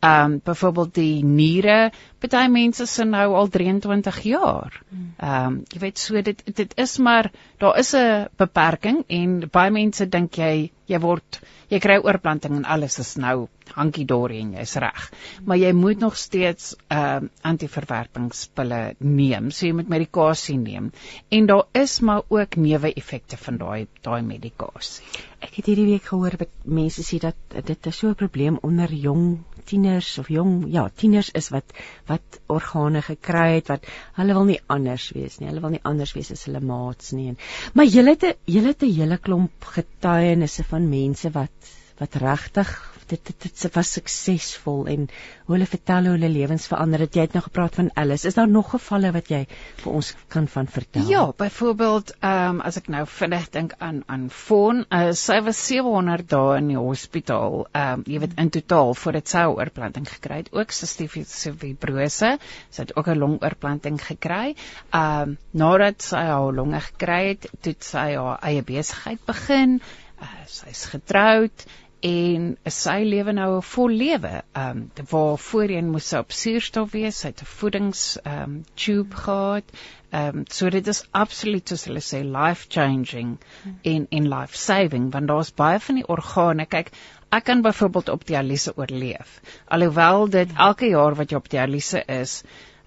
Ehm 0.00 0.32
um, 0.32 0.40
byvoorbeeld 0.44 0.94
die 0.94 1.24
niere, 1.24 1.90
party 2.22 2.44
mense 2.54 2.86
se 2.86 3.04
nou 3.04 3.32
al 3.34 3.48
23 3.50 4.20
jaar. 4.30 4.76
Ehm 5.16 5.46
um, 5.46 5.56
jy 5.74 5.80
weet 5.82 5.98
so 5.98 6.22
dit 6.22 6.42
dit 6.54 6.76
is 6.78 6.98
maar 6.98 7.30
daar 7.58 7.78
is 7.78 7.94
'n 7.96 8.28
beperking 8.36 9.04
en 9.08 9.48
baie 9.50 9.70
mense 9.70 10.08
dink 10.08 10.38
jy 10.38 10.70
jy 10.86 11.00
word 11.00 11.40
jy 11.68 11.78
kry 11.78 11.98
oorplanting 11.98 12.56
en 12.56 12.64
alles 12.64 12.98
is 12.98 13.16
nou 13.16 13.48
hankie 13.74 14.06
dorie 14.06 14.40
en 14.40 14.54
jy's 14.56 14.76
reg. 14.76 15.10
Maar 15.44 15.56
jy 15.56 15.72
moet 15.72 15.98
nog 15.98 16.16
steeds 16.16 16.76
ehm 16.88 17.24
uh, 17.24 17.30
antiverwerpingspille 17.42 18.94
neem. 18.98 19.50
So 19.50 19.66
jy 19.66 19.72
moet 19.72 19.88
medikasie 19.88 20.58
neem. 20.58 20.92
En 21.28 21.46
daar 21.46 21.66
is 21.72 22.00
maar 22.00 22.22
ook 22.28 22.56
neeweffekte 22.56 23.36
van 23.36 23.56
daai 23.56 23.86
daai 24.02 24.22
medikasie. 24.22 25.04
Ek 25.40 25.54
het 25.54 25.66
hierdie 25.66 25.90
week 25.90 26.04
gehoor 26.04 26.36
dat 26.38 26.48
mense 26.64 27.02
sê 27.02 27.18
dat 27.18 27.36
dit 27.64 27.86
'n 27.86 27.92
so 27.92 28.08
'n 28.08 28.14
probleem 28.14 28.58
onder 28.62 28.94
jong 28.94 29.38
tieners 29.68 30.10
of 30.22 30.30
jong 30.32 30.54
ja, 30.72 30.86
tieners 31.02 31.30
is 31.40 31.50
wat 31.54 31.74
wat 32.10 32.40
organe 32.46 33.02
gekry 33.04 33.58
het 33.58 33.72
wat 33.72 33.88
hulle 34.18 34.36
wil 34.38 34.48
nie 34.48 34.60
anders 34.66 35.10
wees 35.16 35.38
nie. 35.38 35.48
Hulle 35.50 35.64
wil 35.64 35.76
nie 35.76 35.84
anders 35.92 36.14
wees 36.16 36.32
as 36.34 36.46
hulle 36.48 36.62
maats 36.64 37.12
nie. 37.16 37.34
Maar 37.74 37.88
jy 37.88 38.04
het 38.08 38.24
'n 38.24 38.34
jy 38.46 38.64
het 38.66 38.82
'n 38.82 38.94
hele 39.00 39.18
klomp 39.18 39.64
getuienisse 39.76 40.64
van 40.64 40.88
mense 40.88 41.30
wat 41.30 41.74
wat 41.98 42.14
regtig 42.14 42.97
dit 43.08 43.30
dit 43.30 43.44
dit 43.44 43.74
was 43.74 43.90
suksesvol 43.96 44.86
en 44.92 45.06
hoe 45.46 45.54
hulle 45.54 45.68
vertel 45.68 46.08
hoe 46.08 46.14
hulle 46.16 46.30
lewens 46.32 46.66
verander 46.70 47.04
het. 47.04 47.16
Jy 47.16 47.26
het 47.26 47.36
nou 47.36 47.42
gepraat 47.44 47.78
van 47.78 47.90
Alice. 47.98 48.26
Is 48.28 48.36
daar 48.36 48.48
nog 48.50 48.70
gevalle 48.74 49.12
wat 49.14 49.30
jy 49.32 49.40
vir 49.82 49.92
ons 50.00 50.10
kan 50.32 50.48
van 50.52 50.68
vertel? 50.68 51.06
Ja, 51.10 51.24
byvoorbeeld, 51.42 52.14
ehm 52.20 52.58
um, 52.58 52.60
as 52.68 52.76
ek 52.80 52.90
nou 52.92 53.04
vinnig 53.08 53.48
dink 53.54 53.74
aan 53.84 54.02
aan 54.06 54.28
Fawn, 54.34 54.84
uh, 54.92 55.12
sy 55.16 55.38
was 55.46 55.60
700 55.66 56.28
dae 56.28 56.58
in 56.60 56.72
die 56.74 56.78
hospitaal. 56.80 57.66
Ehm 57.72 58.00
um, 58.00 58.04
jy 58.06 58.22
weet 58.24 58.36
in 58.44 58.52
totaal 58.58 58.94
voordat 59.02 59.32
sy 59.32 59.44
'n 59.46 59.56
oorplanting 59.56 60.08
gekry 60.08 60.42
het, 60.42 60.52
ook 60.52 60.74
sistiese 60.74 61.54
fibrose. 61.54 62.36
Sy 62.70 62.82
het 62.82 62.96
ook 62.96 63.08
'n 63.08 63.18
longoorplanting 63.18 64.00
gekry. 64.02 64.54
Ehm 64.92 65.22
um, 65.22 65.38
nadat 65.52 66.02
sy 66.02 66.24
haar 66.28 66.52
longe 66.52 66.80
gekry 66.80 67.22
het, 67.28 67.50
het 67.62 67.84
sy 67.84 68.14
haar 68.14 68.38
eie 68.42 68.62
besigheid 68.62 69.24
begin. 69.26 69.80
Uh, 70.18 70.26
sy's 70.46 70.84
getroud 70.90 71.66
en 72.06 72.56
sy 72.70 73.02
lewe 73.02 73.32
nou 73.32 73.56
'n 73.56 73.62
vol 73.62 73.90
lewe. 73.90 74.42
Ehm 74.54 74.82
um, 74.98 75.06
waar 75.10 75.38
voorheen 75.38 75.90
moes 75.90 76.08
sy 76.08 76.18
op 76.18 76.32
suurstof 76.32 76.92
wees, 76.92 77.18
sy 77.18 77.28
het 77.28 77.42
'n 77.42 77.50
voedings 77.58 78.18
ehm 78.22 78.42
um, 78.42 78.64
tube 78.74 79.16
gehad. 79.16 79.64
Ehm 80.10 80.38
um, 80.38 80.44
so 80.48 80.70
dit 80.70 80.86
is 80.86 81.04
absoluut 81.10 81.68
soos 81.68 81.84
hulle 81.84 82.00
sê 82.00 82.22
life 82.22 82.66
changing 82.68 83.38
en 83.82 84.06
en 84.10 84.28
life 84.28 84.56
saving 84.56 85.10
want 85.12 85.28
daar's 85.28 85.54
baie 85.54 85.80
van 85.80 85.94
die 85.94 86.06
organe. 86.06 86.66
Kyk, 86.66 86.90
ek 87.30 87.44
kan 87.44 87.62
byvoorbeeld 87.62 88.08
op 88.08 88.26
dialyse 88.26 88.76
oorleef. 88.76 89.40
Alhoewel 89.66 90.28
dit 90.28 90.48
elke 90.56 90.86
jaar 90.86 91.14
wat 91.14 91.30
jy 91.30 91.36
op 91.36 91.50
dialyse 91.50 92.04
is, 92.06 92.42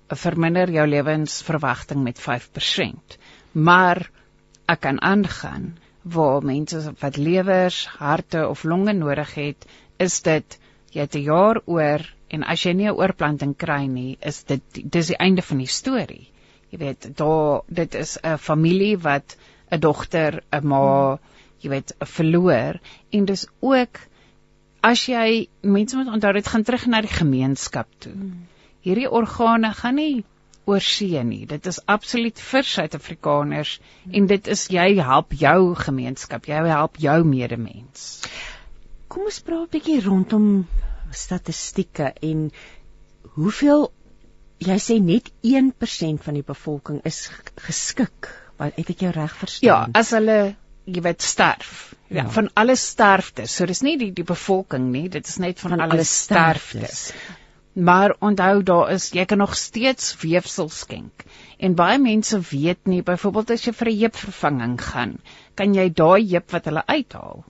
verminder 0.07 0.69
jou 0.69 0.87
lewensverwagting 0.87 2.03
met 2.03 2.19
5%. 2.19 3.17
Maar 3.51 4.09
ek 4.65 4.79
kan 4.79 5.01
aangaan 5.01 5.77
waar 6.01 6.43
mense 6.43 6.93
wat 6.99 7.17
lewers, 7.17 7.85
harte 7.87 8.47
of 8.47 8.63
longe 8.63 8.93
nodig 8.93 9.33
het, 9.35 9.67
is 9.97 10.21
dit 10.21 10.57
jy 10.91 11.01
het 11.05 11.15
'n 11.15 11.23
jaar 11.23 11.61
oor 11.65 12.01
en 12.27 12.43
as 12.43 12.63
jy 12.63 12.73
nie 12.73 12.87
'n 12.87 12.97
oorplanting 12.97 13.55
kry 13.57 13.85
nie, 13.85 14.17
is 14.21 14.43
dit 14.43 14.61
dis 14.91 15.07
die 15.07 15.17
einde 15.17 15.41
van 15.41 15.57
die 15.57 15.67
storie. 15.67 16.27
Jy 16.71 16.77
weet, 16.77 17.17
daar 17.17 17.61
dit 17.67 17.95
is 17.95 18.17
'n 18.23 18.37
familie 18.37 18.97
wat 18.97 19.37
'n 19.71 19.79
dogter, 19.79 20.43
'n 20.51 20.67
ma, 20.67 21.19
jy 21.59 21.69
weet, 21.69 21.95
verloor 21.99 22.79
en 23.11 23.25
dis 23.25 23.47
ook 23.59 23.99
as 24.81 25.05
jy 25.05 25.47
mense 25.61 25.95
moet 25.97 26.07
onthou 26.07 26.33
dit 26.33 26.47
gaan 26.47 26.63
terug 26.63 26.85
na 26.87 27.01
die 27.01 27.15
gemeenskap 27.15 27.87
toe. 27.99 28.13
Hmm. 28.13 28.47
Hierdie 28.81 29.09
organe 29.09 29.73
gaan 29.73 29.95
nie 29.95 30.23
oor 30.71 30.83
see 30.85 31.21
nie. 31.27 31.43
Dit 31.49 31.67
is 31.69 31.79
absoluut 31.91 32.39
vir 32.51 32.67
Suid-Afrikaners 32.71 33.77
en 34.11 34.27
dit 34.31 34.51
is 34.55 34.67
jy 34.73 34.87
help 34.99 35.35
jou 35.37 35.73
gemeenskap, 35.79 36.47
jy 36.49 36.63
help 36.71 36.99
jou 37.03 37.17
medemens. 37.27 38.07
Kom 39.11 39.27
ons 39.27 39.41
praat 39.43 39.67
'n 39.67 39.73
bietjie 39.77 39.99
rondom 40.05 40.47
statistieke 41.11 42.13
en 42.31 42.51
hoeveel 43.35 43.89
jy 44.61 44.77
sê 44.79 44.99
net 45.01 45.31
1% 45.41 46.23
van 46.23 46.37
die 46.37 46.45
bevolking 46.45 47.01
is 47.05 47.27
geskik. 47.67 48.29
Wat 48.61 48.77
het 48.77 48.89
ek 48.93 48.99
jou 49.07 49.11
reg 49.11 49.35
verstaan? 49.35 49.67
Ja, 49.67 49.99
as 49.99 50.11
hulle 50.13 50.55
jy 50.85 51.01
weet 51.01 51.21
sterf. 51.25 51.93
Ja, 52.07 52.23
ja 52.23 52.29
van 52.29 52.49
alle 52.53 52.75
sterftes. 52.75 53.55
So 53.55 53.65
dis 53.65 53.81
nie 53.81 53.97
die 53.97 54.11
die 54.15 54.27
bevolking 54.27 54.91
nie, 54.91 55.07
dit 55.09 55.27
is 55.27 55.37
net 55.41 55.59
van, 55.59 55.77
van 55.77 55.87
alle 55.87 56.03
sterftes. 56.03 57.07
sterftes. 57.11 57.39
Maar 57.73 58.15
onthou 58.19 58.63
daar 58.63 58.91
is 58.91 59.11
jy 59.15 59.23
kan 59.25 59.37
nog 59.37 59.55
steeds 59.55 60.15
weefsel 60.19 60.69
skenk. 60.69 61.23
En 61.57 61.75
baie 61.75 61.99
mense 61.99 62.39
weet 62.49 62.87
nie 62.91 63.03
byvoorbeeld 63.07 63.53
as 63.55 63.63
jy 63.63 63.71
vir 63.73 63.89
'n 63.91 63.99
heupvervanging 63.99 64.75
gaan, 64.81 65.13
kan 65.55 65.73
jy 65.73 65.87
daai 65.89 66.27
heup 66.33 66.51
wat 66.51 66.65
hulle 66.65 66.83
uithaal, 66.87 67.45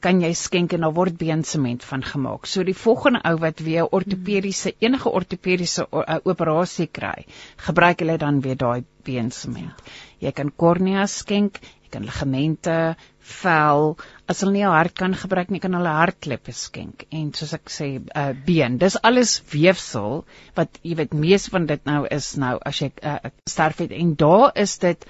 kan 0.00 0.20
jy 0.20 0.32
skenk 0.34 0.72
en 0.72 0.80
daar 0.80 0.96
word 0.96 1.18
beensement 1.18 1.84
van 1.84 2.02
gemaak. 2.02 2.46
So 2.46 2.64
die 2.64 2.74
volgende 2.74 3.20
ou 3.30 3.36
wat 3.38 3.60
weer 3.60 3.86
ortopediese 3.86 4.74
enige 4.78 5.10
ortopediese 5.10 5.86
operasie 6.24 6.86
kry, 6.86 7.26
gebruik 7.56 8.00
hulle 8.00 8.18
dan 8.18 8.40
weer 8.40 8.56
daai 8.56 8.84
beensement. 9.04 9.82
Jy 10.18 10.32
kan 10.32 10.50
kornea 10.56 11.06
skenk, 11.06 11.60
jy 11.82 11.88
kan 11.90 12.04
ligamente, 12.04 12.96
vel, 13.20 13.96
as 14.30 14.42
hulle 14.44 14.54
nie 14.54 14.62
'n 14.64 14.70
hart 14.70 14.94
kan 14.98 15.14
gebruik 15.14 15.50
nie, 15.50 15.60
kan 15.62 15.74
hulle 15.74 15.94
hartkleppe 15.96 16.52
skenk. 16.54 17.04
En 17.10 17.32
soos 17.34 17.52
ek 17.56 17.72
sê, 17.76 17.88
uh 18.22 18.32
been, 18.46 18.78
dis 18.78 18.96
alles 19.02 19.32
weefsel 19.52 20.24
wat 20.58 20.78
jy 20.82 20.94
weet 21.00 21.14
mees 21.24 21.48
van 21.54 21.66
dit 21.66 21.84
nou 21.90 22.06
is 22.18 22.36
nou 22.36 22.58
as 22.70 22.80
jy 22.80 22.92
uh, 23.02 23.18
sterf 23.48 23.82
het 23.82 23.92
en 23.96 24.14
daar 24.14 24.52
is 24.54 24.78
dit 24.78 25.06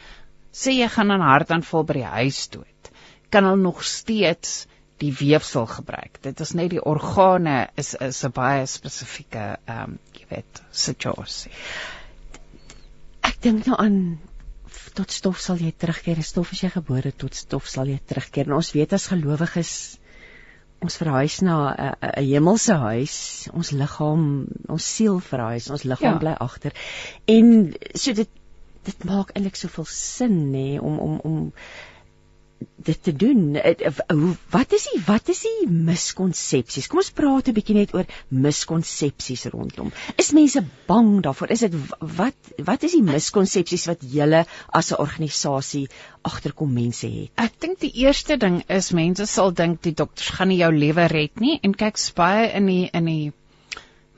sê 0.53 0.75
jy 0.79 0.89
gaan 0.89 1.12
'n 1.12 1.21
hartaanval 1.21 1.85
by 1.85 1.99
die 2.01 2.12
huis 2.16 2.49
dood. 2.49 2.93
Kan 3.31 3.45
hulle 3.45 3.62
nog 3.62 3.85
steeds 3.85 4.66
die 5.01 5.12
weefsel 5.12 5.66
gebruik. 5.66 6.18
Dit 6.23 6.41
is 6.41 6.53
net 6.55 6.71
die 6.71 6.83
organe 6.83 7.68
is 7.77 7.95
is 7.95 8.25
'n 8.25 8.33
baie 8.33 8.66
spesifieke 8.66 9.45
ehm 9.66 9.83
um, 9.85 9.99
jy 10.16 10.27
weet 10.31 10.62
situasie. 10.71 11.53
Ek 13.23 13.37
dink 13.41 13.66
nou 13.66 13.77
aan 13.77 14.18
tot 14.95 15.11
stof 15.11 15.41
sal 15.41 15.61
jy 15.62 15.72
terugkeer. 15.72 16.22
Stof 16.22 16.53
is 16.53 16.62
jy 16.64 16.70
gebore 16.74 17.12
tot 17.12 17.34
stof 17.34 17.68
sal 17.68 17.91
jy 17.91 17.99
terugkeer. 18.07 18.49
En 18.51 18.59
ons 18.61 18.72
weet 18.76 18.93
as 18.97 19.09
gelowiges 19.12 19.72
ons 20.80 20.97
verhuis 20.97 21.41
na 21.45 21.57
'n 21.70 21.95
'n 22.01 22.24
hemelse 22.24 22.74
huis. 22.74 23.16
Ons 23.53 23.70
liggaam, 23.70 24.47
ons 24.68 24.84
siel 24.97 25.20
verhuis, 25.20 25.70
ons 25.70 25.84
liggaam 25.84 26.16
ja. 26.16 26.18
bly 26.18 26.34
agter. 26.41 26.72
En 27.26 27.74
so 27.95 28.12
dit 28.12 28.28
dit 28.84 29.05
maak 29.05 29.30
eintlik 29.34 29.57
soveel 29.61 29.84
sin 29.84 30.36
nê 30.53 30.80
om 30.80 30.99
om 30.99 31.18
om 31.30 31.53
dit 32.61 33.02
te 33.02 33.12
doen. 33.16 33.54
Eh, 33.54 33.86
eh, 33.86 34.16
wat 34.50 34.72
is 34.72 34.86
die 34.92 35.00
wat 35.06 35.28
is 35.28 35.42
die 35.44 35.68
miskonsepsies? 35.68 36.88
Kom 36.88 37.00
ons 37.02 37.12
praat 37.16 37.48
'n 37.48 37.56
bietjie 37.56 37.76
net 37.76 37.94
oor 37.94 38.06
miskonsepsies 38.28 39.44
rondom. 39.52 39.92
Is 40.16 40.32
mense 40.32 40.62
bang 40.86 41.22
daarvoor? 41.22 41.50
Is 41.50 41.64
dit 41.66 41.74
wat 42.00 42.52
wat 42.64 42.82
is 42.82 42.96
die 42.96 43.02
miskonsepsies 43.02 43.86
wat 43.86 44.00
julle 44.02 44.44
as 44.68 44.92
'n 44.92 45.00
organisasie 45.00 45.88
agterkom 46.22 46.72
mense 46.72 47.06
het? 47.06 47.30
Ek 47.36 47.61
dink 47.61 47.80
die 47.80 47.92
eerste 48.04 48.36
ding 48.36 48.62
is 48.68 48.92
mense 48.92 49.26
sal 49.26 49.52
dink 49.52 49.82
die 49.82 49.94
dokters 49.94 50.28
gaan 50.28 50.48
nie 50.48 50.61
jou 50.61 50.72
lewe 50.72 51.06
red 51.06 51.40
nie 51.40 51.58
en 51.62 51.74
kyk 51.74 51.98
baie 52.14 52.48
in 52.52 52.66
die 52.66 52.90
in 52.92 53.04
die 53.04 53.32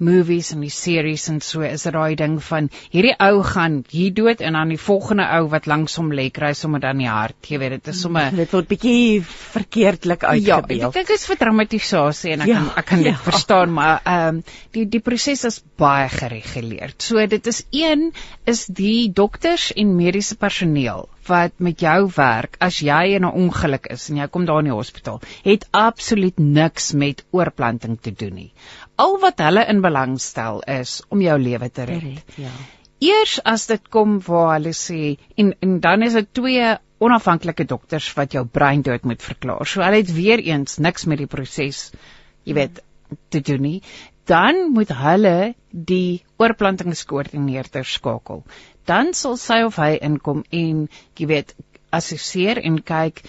movies 0.03 0.53
en 0.55 0.63
die 0.65 0.73
series 0.73 1.29
en 1.33 1.41
so 1.45 1.63
is 1.67 1.87
dit 1.87 1.95
daai 1.95 2.17
ding 2.19 2.39
van 2.43 2.69
hierdie 2.93 3.15
ou 3.23 3.43
gaan 3.47 3.81
hier 3.93 4.13
dood 4.17 4.43
en 4.43 4.59
dan 4.59 4.75
die 4.75 4.81
volgende 4.81 5.27
ou 5.39 5.47
wat 5.53 5.69
langs 5.71 5.97
hom 6.01 6.11
lê 6.15 6.29
kry 6.35 6.53
sommer 6.59 6.83
dan 6.83 7.01
die 7.03 7.11
hart. 7.11 7.39
Jy 7.49 7.61
weet 7.63 7.77
dit 7.79 7.93
is 7.95 8.03
sommer 8.03 8.35
dit 8.37 8.57
word 8.57 8.71
bietjie 8.73 9.23
verkeerdelik 9.27 10.27
uitgebeel. 10.27 10.83
Ja, 10.83 10.91
ek 10.91 10.99
dink 10.99 11.13
dit 11.13 11.21
is 11.21 11.29
vir 11.31 11.41
traumatisasie 11.45 12.35
en 12.37 12.47
ek 12.47 12.53
ja, 12.53 12.61
kan 12.61 12.71
ek 12.83 12.91
kan 12.93 13.07
dit 13.07 13.13
ja. 13.13 13.23
verstaan 13.29 13.75
maar 13.79 14.03
ehm 14.03 14.29
um, 14.29 14.43
die 14.73 14.87
die 14.89 15.03
proses 15.05 15.45
is 15.49 15.63
baie 15.79 16.09
gereguleer. 16.13 16.95
So 16.99 17.27
dit 17.27 17.47
is 17.47 17.65
een 17.71 18.11
is 18.49 18.67
die 18.67 19.11
dokters 19.13 19.71
en 19.77 19.97
mediese 19.97 20.37
personeel 20.37 21.09
wat 21.29 21.61
met 21.63 21.83
jou 21.83 22.11
werk 22.17 22.57
as 22.67 22.81
jy 22.83 23.15
in 23.17 23.25
'n 23.27 23.37
ongeluk 23.45 23.87
is 23.95 24.09
en 24.11 24.17
jy 24.17 24.27
kom 24.27 24.45
daar 24.45 24.59
in 24.59 24.71
die 24.71 24.79
hospitaal, 24.79 25.21
het 25.45 25.67
absoluut 25.71 26.39
niks 26.39 26.93
met 26.93 27.25
oorplanting 27.31 27.99
te 28.01 28.13
doen 28.13 28.35
nie. 28.35 28.53
Al 29.03 29.19
wat 29.23 29.43
hulle 29.43 29.65
in 29.73 29.83
belang 29.85 30.19
stel 30.23 30.63
is 30.69 31.01
om 31.11 31.23
jou 31.25 31.37
lewe 31.41 31.69
te 31.71 31.87
red. 31.89 32.23
Ja. 32.39 32.53
Eers 33.03 33.41
as 33.49 33.67
dit 33.67 33.89
kom 33.91 34.21
waar 34.27 34.55
hulle 34.57 34.75
sê 34.79 35.17
en 35.37 35.55
en 35.67 35.79
dan 35.83 36.07
is 36.07 36.15
dit 36.19 36.31
twee 36.39 36.71
onafhanklike 37.03 37.67
dokters 37.67 38.13
wat 38.15 38.37
jou 38.37 38.45
brein 38.47 38.85
dood 38.87 39.05
moet 39.09 39.23
verklaar. 39.23 39.67
So 39.67 39.83
hulle 39.83 40.05
het 40.05 40.15
weer 40.15 40.39
eens 40.39 40.79
niks 40.79 41.09
met 41.11 41.19
die 41.19 41.27
proses, 41.27 41.89
jy 42.47 42.55
weet, 42.61 42.79
te 43.29 43.43
doen 43.43 43.63
nie. 43.63 43.81
Dan 44.31 44.69
moet 44.77 44.93
hulle 44.95 45.55
die 45.73 46.23
oorplantingskoördineerder 46.39 47.85
skakel 47.85 48.45
dan 48.85 49.13
sal 49.15 49.37
sy 49.39 49.63
of 49.67 49.79
hy 49.81 49.97
inkom 50.03 50.43
en 50.51 50.87
jy 51.19 51.29
weet 51.31 51.55
assesseer 51.95 52.61
en 52.63 52.81
kyk 52.83 53.23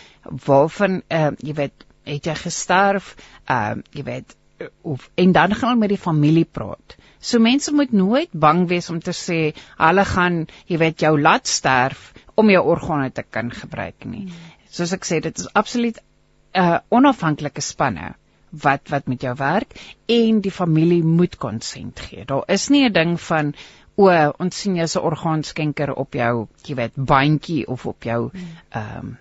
waarvan 0.48 1.02
uh, 1.10 1.32
jy 1.44 1.58
weet 1.58 1.86
het 2.08 2.30
jy 2.30 2.36
gesterf 2.40 3.14
uh, 3.50 3.76
jy 3.96 4.06
weet 4.08 4.38
of 4.82 5.09
en 5.16 5.32
dan 5.32 5.53
gaan 5.55 5.70
hulle 5.70 5.80
met 5.80 5.93
die 5.93 6.01
familie 6.05 6.45
praat. 6.45 6.95
So 7.20 7.39
mense 7.39 7.72
moet 7.74 7.91
nooit 7.91 8.32
bang 8.32 8.66
wees 8.68 8.89
om 8.89 8.99
te 8.99 9.14
sê 9.16 9.39
hulle 9.78 10.05
gaan, 10.05 10.47
jy 10.68 10.80
weet, 10.82 11.05
jou 11.05 11.14
laat 11.20 11.47
sterf 11.47 12.11
om 12.36 12.49
jou 12.49 12.64
organe 12.76 13.11
te 13.11 13.24
kan 13.24 13.51
gebruik 13.51 14.05
nie. 14.05 14.28
Soos 14.74 14.93
ek 14.95 15.07
sê, 15.07 15.22
dit 15.22 15.39
is 15.39 15.47
absoluut 15.53 15.99
'n 16.53 16.61
uh, 16.61 16.80
onafhanklike 16.89 17.61
spanne 17.61 18.14
wat 18.66 18.89
wat 18.89 19.07
met 19.07 19.22
jou 19.22 19.34
werk 19.38 19.74
en 20.05 20.41
die 20.41 20.51
familie 20.51 21.03
moet 21.03 21.38
konsent 21.38 21.99
gee. 21.99 22.26
Daar 22.26 22.43
is 22.47 22.70
nie 22.70 22.86
'n 22.89 22.93
ding 22.93 23.20
van 23.22 23.53
o, 23.95 24.09
ons 24.39 24.59
sien 24.59 24.76
jy 24.76 24.88
se 24.88 25.01
orgaanskenker 25.01 25.93
op 25.93 26.14
jou, 26.14 26.47
jy 26.66 26.76
weet, 26.76 26.95
bandjie 26.95 27.68
of 27.68 27.86
op 27.86 28.03
jou 28.03 28.30
ehm 28.70 28.97
um, 28.99 29.18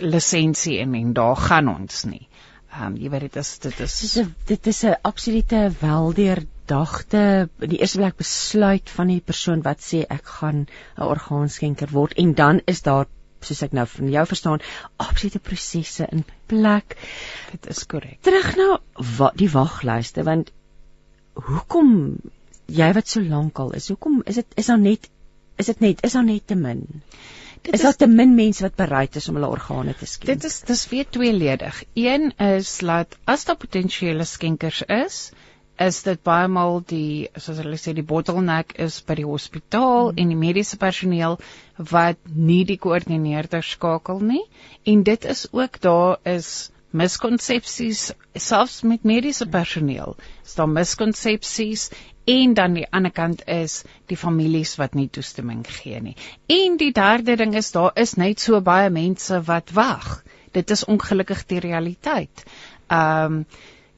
lisensie 0.00 0.80
en 0.82 0.94
en 0.94 1.12
daar 1.12 1.36
gaan 1.36 1.68
ons 1.68 2.04
nie. 2.04 2.28
Ehm 2.76 2.92
um, 2.92 2.96
jy 3.00 3.08
weet 3.08 3.22
dit 3.24 3.36
is 3.40 3.50
dit 3.64 3.78
is 3.80 3.92
dis 4.02 4.14
'n 4.20 4.34
dit 4.48 4.66
is 4.72 4.80
'n 4.84 4.96
absolute 5.10 5.60
weldeurdagte 5.80 7.22
die 7.72 7.78
eerste 7.78 8.00
plek 8.02 8.16
besluit 8.16 8.90
van 8.96 9.12
die 9.12 9.22
persoon 9.30 9.62
wat 9.68 9.80
sê 9.80 10.02
ek 10.16 10.26
gaan 10.40 10.58
'n 10.66 11.08
orgaanskenker 11.14 11.94
word 11.98 12.12
en 12.24 12.34
dan 12.34 12.60
is 12.72 12.82
daar 12.82 13.06
soos 13.40 13.62
ek 13.62 13.72
nou 13.78 13.86
van 13.86 14.10
jou 14.10 14.26
verstaan 14.26 14.60
absolute 15.06 15.38
prosesse 15.38 16.08
in 16.12 16.24
plek. 16.52 16.98
Dit 17.52 17.66
is 17.72 17.86
korrek. 17.86 18.18
Terug 18.20 18.56
na 18.60 18.68
wa, 19.18 19.32
die 19.34 19.50
waglyste 19.56 20.24
want 20.28 20.52
hoekom 21.48 21.90
jy 22.66 22.92
wat 22.92 23.08
so 23.08 23.20
lank 23.22 23.58
al 23.58 23.72
is, 23.72 23.88
hoekom 23.88 24.22
is 24.26 24.34
dit 24.34 24.60
is 24.62 24.66
daar 24.72 24.84
net 24.84 25.10
is 25.56 25.66
dit 25.72 25.80
net 25.80 26.04
is 26.04 26.12
daar 26.12 26.28
net 26.28 26.46
te 26.46 26.54
min? 26.54 26.84
Dit 27.66 27.74
is 27.80 27.82
daar 27.82 27.96
te 27.98 28.06
min 28.06 28.34
mense 28.34 28.62
wat 28.62 28.76
bereid 28.78 29.16
is 29.18 29.28
om 29.28 29.40
hulle 29.40 29.50
organe 29.50 29.94
te 29.98 30.06
skenk. 30.06 30.28
Dit 30.30 30.44
is 30.48 30.60
dis 30.68 30.86
weer 30.92 31.08
tweeledig. 31.10 31.82
Een 31.94 32.30
is 32.38 32.78
dat 32.78 33.18
as 33.24 33.44
daar 33.44 33.58
potensiële 33.58 34.24
skenkers 34.24 34.82
is, 34.86 35.20
is 35.76 35.98
dit 36.06 36.22
baie 36.24 36.48
maal 36.48 36.78
die 36.88 37.28
soos 37.36 37.58
hulle 37.60 37.76
sê 37.80 37.92
die 37.96 38.06
bottleneck 38.12 38.72
is 38.86 39.00
by 39.08 39.18
die 39.18 39.26
hospitaal 39.28 40.10
hmm. 40.10 40.20
en 40.22 40.32
die 40.32 40.38
mediese 40.40 40.78
personeel 40.80 41.36
wat 41.90 42.20
nie 42.48 42.62
die 42.68 42.78
koördineerder 42.80 43.64
skakel 43.66 44.22
nie 44.30 44.44
en 44.92 45.04
dit 45.08 45.28
is 45.34 45.46
ook 45.52 45.80
daar 45.84 46.16
is 46.36 46.70
miskonsepsies 46.96 48.10
selfs 48.34 48.82
met 48.82 49.04
mediese 49.04 49.46
personeel. 49.46 50.16
Is 50.44 50.54
daar 50.58 50.70
miskonsepsies 50.70 51.90
en 52.26 52.54
dan 52.58 52.74
die 52.78 52.86
ander 52.90 53.12
kant 53.14 53.44
is 53.46 53.82
die 54.10 54.18
families 54.18 54.74
wat 54.80 54.96
nie 54.98 55.08
toestemming 55.12 55.62
gee 55.78 56.00
nie. 56.02 56.16
En 56.50 56.76
die 56.80 56.92
derde 56.92 57.36
ding 57.36 57.54
is 57.54 57.70
daar 57.76 57.92
is 57.94 58.16
net 58.16 58.42
so 58.42 58.60
baie 58.60 58.90
mense 58.90 59.40
wat 59.46 59.70
wag. 59.76 60.22
Dit 60.56 60.70
is 60.70 60.84
ongelukkig 60.84 61.46
die 61.46 61.62
realiteit. 61.68 62.44
Ehm 62.88 63.40
um, 63.40 63.46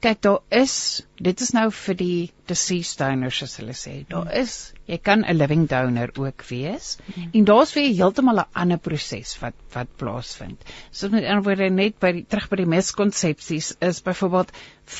kyk 0.05 0.21
daar 0.23 0.41
is 0.55 0.75
dit 1.19 1.41
is 1.45 1.51
nou 1.57 1.67
vir 1.75 1.97
die 1.99 2.31
deceased 2.51 3.01
donors 3.03 3.41
as 3.43 3.57
hulle 3.61 3.75
sê. 3.77 3.95
Daar 4.11 4.31
is 4.41 4.73
jy 4.87 4.99
kan 5.09 5.25
'n 5.25 5.37
living 5.37 5.67
donor 5.69 6.13
ook 6.17 6.45
wees 6.51 6.97
mm. 7.15 7.31
en 7.35 7.45
daar's 7.45 7.75
weer 7.75 7.91
heeltemal 8.01 8.41
'n 8.45 8.51
ander 8.63 8.79
proses 8.79 9.37
wat 9.43 9.55
wat 9.75 9.89
plaasvind. 9.97 10.65
So 10.91 11.09
met 11.09 11.25
ander 11.25 11.43
woorde 11.43 11.71
net 11.71 11.99
by 11.99 12.13
die 12.13 12.25
terug 12.25 12.49
by 12.49 12.57
die 12.63 12.73
miskonsepsies 12.77 13.75
is 13.81 14.03
byvoorbeeld 14.03 14.53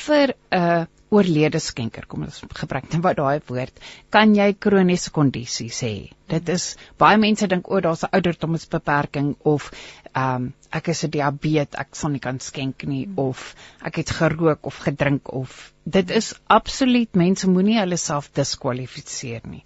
vir 0.05 0.35
'n 0.51 0.57
uh, 0.61 0.85
oorlede 1.09 1.59
skenker, 1.59 2.05
kom 2.05 2.23
ons 2.27 2.41
gebruik 2.61 2.89
net 2.91 3.03
wat 3.05 3.17
daai 3.17 3.41
woord, 3.49 3.81
kan 4.13 4.35
jy 4.37 4.51
kroniese 4.65 5.11
kondisies 5.13 5.81
hê. 5.85 5.93
Dit 6.29 6.49
is 6.53 6.75
baie 7.01 7.17
mense 7.21 7.47
dink 7.49 7.69
o, 7.69 7.79
daar's 7.81 8.03
'n 8.05 8.13
ouderdomsbeperking 8.17 9.35
of 9.53 9.71
ehm 10.13 10.35
um, 10.35 10.53
ek 10.71 10.89
is 10.93 11.03
'n 11.03 11.11
diabetes, 11.15 11.79
ek 11.79 11.95
sal 11.95 12.11
nie 12.11 12.23
kan 12.25 12.39
skenk 12.39 12.83
nie 12.83 13.07
of 13.15 13.55
ek 13.81 14.01
het 14.01 14.15
gerook 14.19 14.65
of 14.65 14.77
gedrink 14.85 15.33
of 15.33 15.73
dit 15.85 16.11
is 16.11 16.33
absoluut 16.47 17.15
mense 17.15 17.49
moenie 17.49 17.79
hulle 17.79 17.97
self 17.97 18.29
diskwalifiseer 18.33 19.41
nie. 19.49 19.63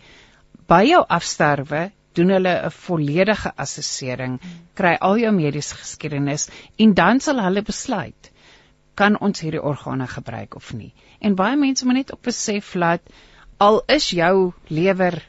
By 0.67 0.83
jou 0.87 1.03
afsterwe 1.09 1.91
doen 2.15 2.29
hulle 2.29 2.53
'n 2.65 2.71
volledige 2.71 3.51
assessering, 3.57 4.39
kry 4.75 4.97
al 5.01 5.17
jou 5.17 5.31
mediese 5.31 5.75
geskiedenis 5.75 6.49
en 6.77 6.93
dan 6.93 7.19
sal 7.19 7.39
hulle 7.39 7.61
besluit 7.61 8.32
kan 8.93 9.17
ons 9.19 9.41
hierdie 9.41 9.61
organe 9.61 10.07
gebruik 10.07 10.55
of 10.55 10.73
nie. 10.73 10.93
En 11.19 11.35
baie 11.35 11.57
mense 11.57 11.85
moet 11.85 12.01
net 12.01 12.11
op 12.13 12.21
besef 12.21 12.73
dat 12.73 13.01
al 13.57 13.81
is 13.87 14.09
jou 14.09 14.51
lewer 14.67 15.21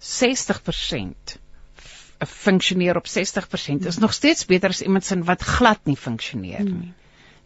60% 0.00 1.36
funksioneer 2.26 2.96
op 2.96 3.06
60% 3.06 3.86
is 3.86 3.98
nog 3.98 4.12
steeds 4.12 4.46
beter 4.48 4.72
as 4.72 4.82
iemand 4.82 5.04
sin 5.04 5.24
wat 5.24 5.42
glad 5.42 5.84
nie 5.84 5.96
funksioneer 5.96 6.64
nie. 6.64 6.72
Hmm. 6.72 6.94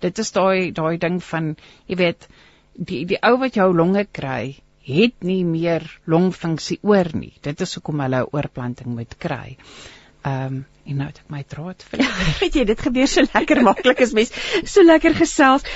Dit 0.01 0.19
is 0.19 0.31
daai 0.33 0.73
daai 0.73 0.97
ding 0.99 1.19
van 1.25 1.55
jy 1.87 1.97
weet 1.97 2.29
die 2.75 3.05
die 3.07 3.19
ou 3.27 3.37
wat 3.43 3.59
jou 3.59 3.73
longe 3.75 4.07
kry 4.07 4.57
het 4.87 5.27
nie 5.27 5.43
meer 5.45 5.85
longfunksie 6.07 6.79
oor 6.83 7.11
nie. 7.15 7.33
Dit 7.43 7.61
is 7.61 7.75
hoekom 7.75 8.01
hulle 8.01 8.23
'n 8.23 8.31
oorplanting 8.33 8.95
moet 8.95 9.19
kry. 9.19 9.57
Ehm 10.23 10.47
um, 10.47 10.65
en 10.91 11.03
nou 11.03 11.09
het 11.11 11.21
ek 11.23 11.31
my 11.33 11.43
draad 11.55 11.85
verloor. 11.91 12.33
Weet 12.41 12.59
jy, 12.61 12.65
dit 12.71 12.87
gebeur 12.87 13.11
so 13.11 13.27
lekker 13.27 13.63
maklik 13.67 14.03
as 14.07 14.15
mens 14.17 14.33
so 14.65 14.85
lekker 14.87 15.15
gesels. 15.19 15.67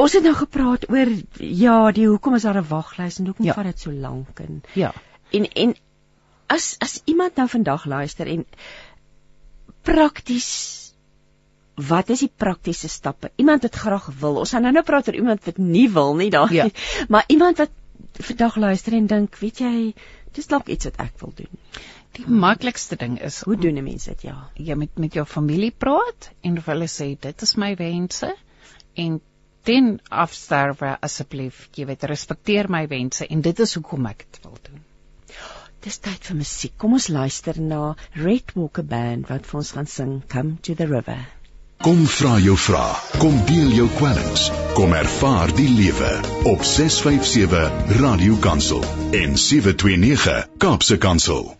Ons 0.00 0.16
het 0.16 0.24
nou 0.24 0.34
gepraat 0.38 0.88
oor 0.90 1.10
ja, 1.38 1.78
die 1.94 2.08
hoekom 2.08 2.36
is 2.38 2.46
daar 2.46 2.60
'n 2.60 2.68
waglys 2.68 3.18
en 3.18 3.30
hoekom 3.30 3.46
ja. 3.46 3.54
vat 3.54 3.70
dit 3.72 3.86
so 3.86 3.92
lank 3.92 4.40
en 4.40 4.62
Ja. 4.74 4.92
En 5.30 5.46
en 5.46 5.74
as 6.46 6.76
as 6.78 7.00
iemand 7.04 7.36
nou 7.36 7.48
vandag 7.48 7.84
luister 7.84 8.26
en 8.26 8.46
prakties 9.82 10.80
Wat 11.80 12.10
is 12.12 12.20
die 12.20 12.32
praktiese 12.36 12.88
stappe? 12.88 13.30
Iemand 13.40 13.62
wat 13.62 13.74
graag 13.74 14.10
wil. 14.20 14.36
Ons 14.36 14.50
gaan 14.52 14.66
nou-nou 14.66 14.82
praat 14.84 15.06
oor 15.08 15.14
iemand 15.14 15.44
wat 15.44 15.56
nie 15.56 15.88
wil 15.90 16.14
nie 16.14 16.30
daai. 16.30 16.52
Ja. 16.52 16.66
Maar 17.12 17.24
iemand 17.26 17.56
wat 17.56 17.70
vandag 18.20 18.56
luister 18.56 18.92
en 18.92 19.06
dink, 19.06 19.36
weet 19.40 19.58
jy, 19.58 19.94
dis 20.36 20.46
dalk 20.50 20.68
iets 20.68 20.84
wat 20.90 20.98
ek 21.06 21.14
wil 21.22 21.32
doen. 21.34 21.60
Die 22.18 22.26
maklikste 22.26 22.96
ding 22.96 23.18
is 23.22 23.42
hoe 23.46 23.56
doen 23.56 23.78
'n 23.78 23.84
mens 23.84 24.04
dit? 24.04 24.22
Ja, 24.22 24.36
jy 24.54 24.74
moet 24.74 24.98
met 24.98 25.14
jou 25.14 25.26
familie 25.26 25.70
praat 25.70 26.30
en 26.42 26.58
hulle 26.66 26.88
sê 26.88 27.16
dit 27.20 27.42
is 27.42 27.56
my 27.56 27.74
wense 27.76 28.34
en 28.94 29.20
dan 29.68 30.00
afsterwe 30.08 30.96
asseblief, 31.00 31.68
jy 31.76 31.86
weet, 31.86 32.04
respekteer 32.04 32.68
my 32.68 32.86
wense 32.88 33.26
en 33.26 33.40
dit 33.40 33.60
is 33.60 33.74
hoekom 33.74 34.06
ek 34.06 34.24
dit 34.30 34.40
wil 34.44 34.56
doen. 34.62 34.80
Dis 35.80 35.98
tyd 35.98 36.24
vir 36.28 36.36
musiek. 36.36 36.72
Kom 36.76 36.92
ons 36.92 37.08
luister 37.08 37.60
na 37.60 37.94
Red 38.14 38.52
Walker 38.54 38.84
Band 38.84 39.28
wat 39.32 39.46
vir 39.48 39.60
ons 39.60 39.70
gaan 39.76 39.86
sing 39.86 40.16
Come 40.28 40.58
to 40.62 40.74
the 40.74 40.86
River. 40.86 41.22
Kom 41.80 42.02
vra 42.12 42.34
jou 42.44 42.56
vrae, 42.60 42.98
kom 43.22 43.38
deel 43.48 43.70
jou 43.72 43.86
kwellings, 43.96 44.50
kom 44.76 44.92
ervaar 44.92 45.54
die 45.56 45.70
lewe 45.78 46.10
op 46.50 46.66
657 46.72 47.96
Radio 48.02 48.36
Kansel 48.44 48.84
en 49.22 49.40
729 49.46 50.44
Kaapse 50.60 51.00
Kansel. 51.00 51.59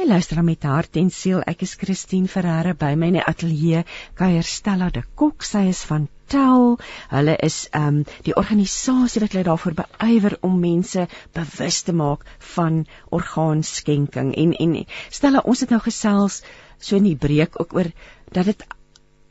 Jy 0.00 0.06
luister 0.08 0.38
dan 0.38 0.46
met 0.48 0.62
hart 0.64 0.94
en 0.96 1.10
siel. 1.12 1.42
Ek 1.50 1.60
is 1.66 1.74
Christine 1.76 2.28
Ferreira 2.32 2.70
by 2.72 2.94
my 2.96 3.10
in 3.10 3.18
die 3.18 3.24
ateljee 3.32 3.82
kuier 4.16 4.46
Stella 4.48 4.86
de 4.94 5.02
Kok. 5.20 5.44
Sy 5.44 5.66
is 5.68 5.82
van 5.84 6.06
Tel. 6.32 6.78
Hulle 7.10 7.34
is 7.44 7.58
ehm 7.76 7.98
um, 7.98 7.98
die 8.24 8.32
organisasie 8.42 9.20
wat 9.20 9.36
hulle 9.36 9.44
daarvoor 9.50 9.76
beywer 9.82 10.38
om 10.48 10.56
mense 10.62 11.04
bewus 11.36 11.82
te 11.84 11.92
maak 11.92 12.24
van 12.54 12.86
orgaanskenking. 13.18 14.32
En 14.40 14.56
en 14.64 14.74
Stella, 15.10 15.44
ons 15.44 15.60
het 15.66 15.76
nou 15.76 15.82
gesels 15.84 16.40
so 16.78 16.96
in 16.96 17.10
die 17.10 17.18
breek 17.28 17.60
ook 17.60 17.76
oor 17.76 17.92
dat 18.32 18.48
dit 18.54 18.64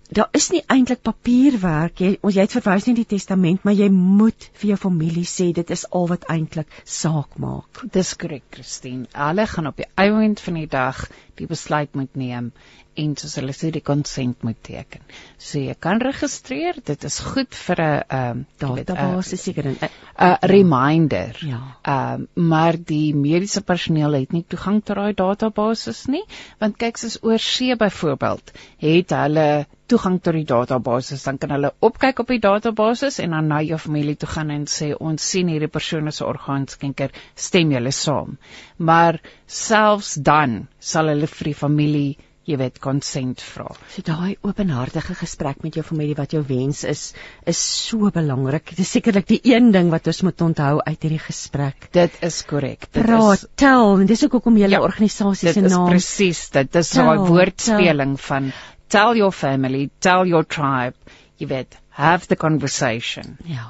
daar 0.10 0.30
is 0.32 0.48
nie 0.50 0.62
eintlik 0.74 1.02
papierwerk 1.06 2.02
jy 2.02 2.16
ons 2.26 2.38
jy 2.38 2.46
het 2.46 2.56
verwys 2.58 2.88
net 2.90 2.98
die 2.98 3.10
testament 3.14 3.66
maar 3.68 3.78
jy 3.78 3.90
moet 3.94 4.48
vir 4.62 4.72
jou 4.72 4.78
familie 4.82 5.26
sê 5.30 5.52
dit 5.54 5.74
is 5.76 5.86
al 6.00 6.08
wat 6.10 6.26
eintlik 6.34 6.72
saak 6.84 7.38
maak. 7.38 7.84
Dis 7.94 8.16
korrek 8.18 8.48
Christine. 8.56 9.06
Hulle 9.14 9.46
gaan 9.48 9.70
op 9.70 9.78
die 9.78 9.88
einde 10.02 10.42
van 10.42 10.58
die 10.58 10.70
dag 10.70 11.04
die 11.40 11.50
besluit 11.50 11.96
moet 11.96 12.16
neem 12.20 12.52
en 13.00 13.16
soos 13.20 13.36
hulle 13.40 13.54
sê 13.56 13.70
die 13.74 13.84
konsent 13.86 14.44
moet 14.44 14.58
teken. 14.66 15.04
So 15.38 15.62
jy 15.62 15.76
kan 15.86 16.02
registreer, 16.04 16.80
dit 16.86 17.06
is 17.10 17.20
goed 17.32 17.56
vir 17.56 17.82
'n 17.86 18.04
ehm 18.18 18.44
database 18.64 19.38
seker 19.38 19.70
'n 19.72 19.78
'n 19.80 20.38
reminder. 20.54 21.38
Ja. 21.42 21.62
Ehm 21.84 22.22
uh, 22.22 22.46
maar 22.54 22.78
die 22.78 23.14
mediese 23.16 23.62
personeel 23.62 24.20
het 24.20 24.34
nie 24.34 24.44
toegang 24.44 24.84
tot 24.84 24.96
daai 24.96 25.14
databases 25.14 26.08
nie, 26.08 26.24
want 26.60 26.78
kyk 26.78 26.98
soos 26.98 27.20
oor 27.24 27.40
see 27.40 27.76
byvoorbeeld, 27.76 28.52
het 28.78 29.10
hulle 29.10 29.50
toegang 29.90 30.20
tot 30.22 30.36
die 30.38 30.46
databases, 30.46 31.24
dan 31.26 31.38
kan 31.42 31.54
hulle 31.56 31.72
opkyk 31.86 32.20
op 32.24 32.28
die 32.34 32.42
databases 32.44 33.20
en 33.24 33.34
dan 33.36 33.48
na 33.48 33.62
jou 33.66 33.80
familie 33.82 34.16
toe 34.22 34.30
gaan 34.30 34.52
en 34.54 34.68
sê 34.70 34.92
ons 34.94 35.30
sien 35.32 35.50
hierdie 35.50 35.72
persoon 35.78 36.12
is 36.12 36.22
'n 36.22 36.30
orgaanskenker, 36.30 37.10
stem 37.36 37.72
julle 37.72 37.92
saam. 37.92 38.38
Maar 38.78 39.20
selfs 39.48 40.14
dan 40.14 40.68
sal 40.80 41.08
hulle 41.14 41.28
vir 41.30 41.52
die 41.52 41.58
familie 41.58 42.10
jy 42.50 42.58
weet 42.58 42.80
konsent 42.82 43.42
vra. 43.46 43.68
So 43.94 44.02
daai 44.06 44.38
openhartige 44.48 45.14
gesprek 45.20 45.62
met 45.66 45.76
jou 45.78 45.84
familie 45.86 46.16
wat 46.18 46.34
jou 46.34 46.42
wens 46.48 46.82
is 46.88 47.04
is 47.50 47.60
so 47.60 48.10
belangrik. 48.16 48.72
Dit 48.72 48.82
is 48.86 48.94
sekerlik 48.96 49.28
die 49.30 49.42
een 49.52 49.70
ding 49.76 49.92
wat 49.94 50.08
ons 50.10 50.24
moet 50.26 50.42
onthou 50.48 50.80
uit 50.80 51.06
hierdie 51.06 51.22
gesprek. 51.22 51.90
Dit 51.96 52.18
is 52.26 52.42
korrek. 52.50 52.90
Praat, 52.96 53.44
is 53.44 53.46
tel 53.60 54.00
en 54.00 54.10
dis 54.10 54.24
ook 54.26 54.40
hoekom 54.40 54.58
julle 54.62 54.80
ja, 54.80 54.84
organisasie 54.86 55.54
se 55.54 55.62
naam. 55.62 55.70
Dit 55.70 55.78
is 55.78 55.92
presies 55.94 56.44
dit. 56.56 56.72
Dis 56.80 56.94
daai 56.98 57.22
woordspeling 57.28 58.16
tel. 58.18 58.26
van 58.30 58.52
tell 58.90 59.14
your 59.20 59.32
family, 59.32 59.90
tell 60.02 60.26
your 60.26 60.44
tribe, 60.44 60.98
jy 61.38 61.48
weet, 61.54 61.78
have 62.00 62.28
the 62.28 62.36
conversation. 62.36 63.38
Ja. 63.46 63.70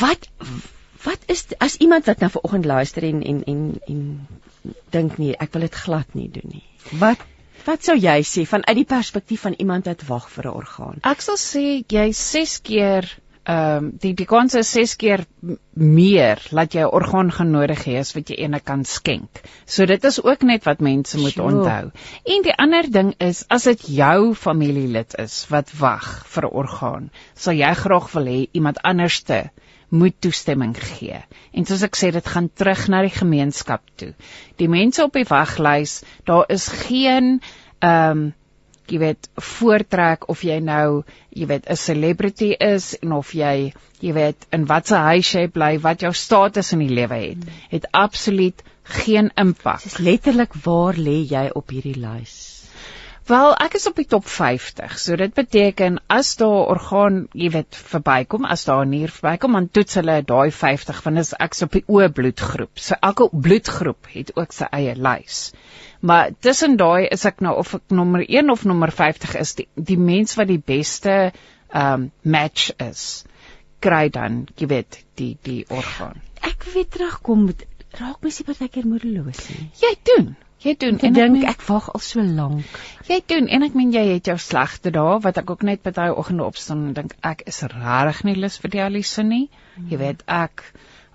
Wat 0.00 0.28
wat 1.02 1.24
is 1.32 1.46
as 1.58 1.80
iemand 1.82 2.06
wat 2.06 2.20
nou 2.22 2.30
vanoggend 2.30 2.68
luister 2.68 3.02
en 3.08 3.22
en 3.22 3.44
en 3.44 3.62
en 3.86 4.02
dink 4.94 5.18
nee, 5.18 5.36
ek 5.38 5.52
wil 5.52 5.66
dit 5.66 5.74
glad 5.84 6.14
nie 6.18 6.28
doen 6.32 6.48
nie. 6.56 6.64
Wat 7.00 7.28
wat 7.66 7.84
sou 7.86 7.94
jy 7.94 8.22
sê 8.26 8.42
vanuit 8.48 8.74
die 8.80 8.88
perspektief 8.90 9.44
van 9.46 9.54
iemand 9.62 9.86
wat 9.86 10.02
wag 10.08 10.28
vir 10.30 10.48
'n 10.50 10.56
orgaan? 10.62 10.98
Ek 11.02 11.20
sal 11.22 11.38
sê 11.38 11.84
jy 11.86 12.12
6 12.12 12.58
keer 12.68 13.06
ehm 13.42 13.76
um, 13.76 13.86
die 13.98 14.12
die 14.14 14.26
kans 14.26 14.54
is 14.54 14.68
6 14.70 14.94
keer 14.96 15.24
meer 15.74 16.38
dat 16.50 16.74
jy 16.74 16.82
'n 16.82 16.94
orgaan 16.98 17.30
gaan 17.30 17.50
nodig 17.50 17.84
hê 17.86 17.98
as 17.98 18.14
wat 18.14 18.30
jy 18.30 18.36
ene 18.38 18.60
kan 18.60 18.84
skenk. 18.84 19.42
So 19.66 19.86
dit 19.86 20.04
is 20.04 20.22
ook 20.22 20.42
net 20.42 20.64
wat 20.64 20.80
mense 20.80 21.18
moet 21.18 21.32
sure. 21.32 21.46
onthou. 21.46 21.90
En 22.24 22.42
die 22.42 22.54
ander 22.54 22.90
ding 22.90 23.14
is 23.18 23.44
as 23.48 23.64
dit 23.64 23.82
jou 23.96 24.34
familielid 24.34 25.18
is 25.18 25.46
wat 25.50 25.72
wag 25.78 26.26
vir 26.26 26.46
'n 26.46 26.54
orgaan, 26.54 27.10
sal 27.34 27.54
jy 27.54 27.74
graag 27.74 28.12
wil 28.12 28.26
hê 28.26 28.48
iemand 28.52 28.82
anderste 28.82 29.50
moet 29.92 30.14
toestemming 30.24 30.74
gee. 30.78 31.18
En 31.52 31.66
soos 31.68 31.82
ek 31.84 31.98
sê, 32.00 32.10
dit 32.14 32.28
gaan 32.34 32.48
terug 32.48 32.86
na 32.88 33.02
die 33.04 33.12
gemeenskap 33.12 33.82
toe. 34.00 34.12
Die 34.60 34.68
mense 34.72 35.04
op 35.04 35.18
die 35.18 35.28
waglys, 35.28 36.00
daar 36.28 36.48
is 36.48 36.68
geen 36.86 37.40
ehm 37.80 38.22
um, 38.22 38.30
jy 38.92 38.98
weet 38.98 39.28
voortrek 39.40 40.26
of 40.32 40.42
jy 40.44 40.58
nou 40.60 41.02
jy 41.30 41.46
weet 41.46 41.68
'n 41.70 41.76
celebrity 41.76 42.50
is 42.58 42.94
en 42.98 43.12
of 43.12 43.32
jy 43.34 43.72
jy 44.00 44.12
weet 44.12 44.46
in 44.52 44.66
watter 44.66 44.98
huis 44.98 45.32
jy 45.32 45.46
bly, 45.48 45.78
wat 45.78 46.02
jou 46.02 46.12
status 46.12 46.72
in 46.72 46.82
die 46.84 46.94
lewe 47.00 47.20
het, 47.22 47.44
het 47.70 47.86
absoluut 47.92 48.62
geen 48.82 49.30
impak. 49.36 49.82
Dis 49.82 49.98
letterlik 49.98 50.54
waar 50.64 50.98
lê 50.98 51.22
jy 51.22 51.50
op 51.54 51.70
hierdie 51.70 51.96
lys? 51.96 52.51
Wel, 53.26 53.52
ek 53.62 53.76
is 53.78 53.84
op 53.86 53.98
die 54.00 54.06
top 54.10 54.24
50. 54.26 54.96
So 54.98 55.16
dit 55.18 55.34
beteken 55.34 56.00
as 56.10 56.32
daar 56.40 56.72
orgaan, 56.72 57.20
jy 57.38 57.52
weet, 57.54 57.76
verbykom, 57.92 58.48
as 58.50 58.64
daar 58.66 58.82
'n 58.82 58.90
nier 58.90 59.12
verbykom, 59.14 59.52
dan 59.58 59.68
toets 59.70 59.94
hulle 60.00 60.16
daai 60.26 60.50
50 60.50 61.02
want 61.04 61.22
is 61.22 61.30
ek 61.38 61.54
op 61.62 61.72
die 61.78 61.84
O 61.86 62.08
bloedgroep. 62.08 62.78
So 62.78 62.98
elke 63.00 63.28
bloedgroep 63.30 64.10
het 64.14 64.34
ook 64.36 64.52
sy 64.52 64.66
eie 64.72 64.96
lys. 64.96 65.52
Maar 66.00 66.34
tussen 66.40 66.76
daai 66.76 67.06
is 67.06 67.24
ek 67.24 67.40
nou 67.40 67.54
of 67.58 67.74
ek 67.74 67.82
nommer 67.90 68.26
1 68.28 68.50
of 68.50 68.64
nommer 68.64 68.90
50 68.90 69.36
is, 69.38 69.54
die 69.54 69.68
die 69.76 69.98
mens 69.98 70.34
wat 70.34 70.48
die 70.48 70.62
beste 70.74 71.32
um, 71.74 72.10
match 72.22 72.72
is, 72.78 73.24
kry 73.78 74.08
dan, 74.08 74.46
jy 74.56 74.66
weet, 74.66 75.04
die 75.14 75.36
die 75.42 75.64
orgaan. 75.68 76.18
Ek 76.40 76.64
weet 76.74 76.90
terugkom, 76.90 77.52
raak 78.00 78.18
mens 78.20 78.38
nie 78.40 78.46
partykeer 78.46 78.86
moedeloos 78.86 79.48
nie. 79.48 79.70
Jy 79.78 79.94
doen 80.02 80.34
Jy 80.62 80.74
doen 80.78 80.98
en 80.98 81.08
ek 81.10 81.14
dink 81.16 81.46
ek 81.50 81.62
wag 81.66 81.88
al 81.90 82.02
so 82.06 82.22
lank. 82.22 82.78
Jy 83.08 83.18
doen 83.32 83.48
en 83.50 83.66
ek 83.66 83.74
meen 83.78 83.92
jy 83.94 84.04
het 84.12 84.30
jou 84.30 84.36
slegte 84.38 84.92
dae 84.94 85.18
wat 85.24 85.40
ek 85.42 85.50
ook 85.50 85.64
net 85.66 85.82
party 85.82 86.08
oggende 86.14 86.46
opstaan 86.46 86.84
en 86.88 86.96
dink 87.00 87.16
ek 87.26 87.42
is 87.50 87.62
regtig 87.72 88.22
nie 88.28 88.36
lus 88.38 88.60
vir 88.62 88.74
dialyse 88.76 89.26
nie. 89.26 89.48
Mm. 89.76 89.88
Jy 89.90 90.00
weet 90.04 90.22
ek 90.30 90.66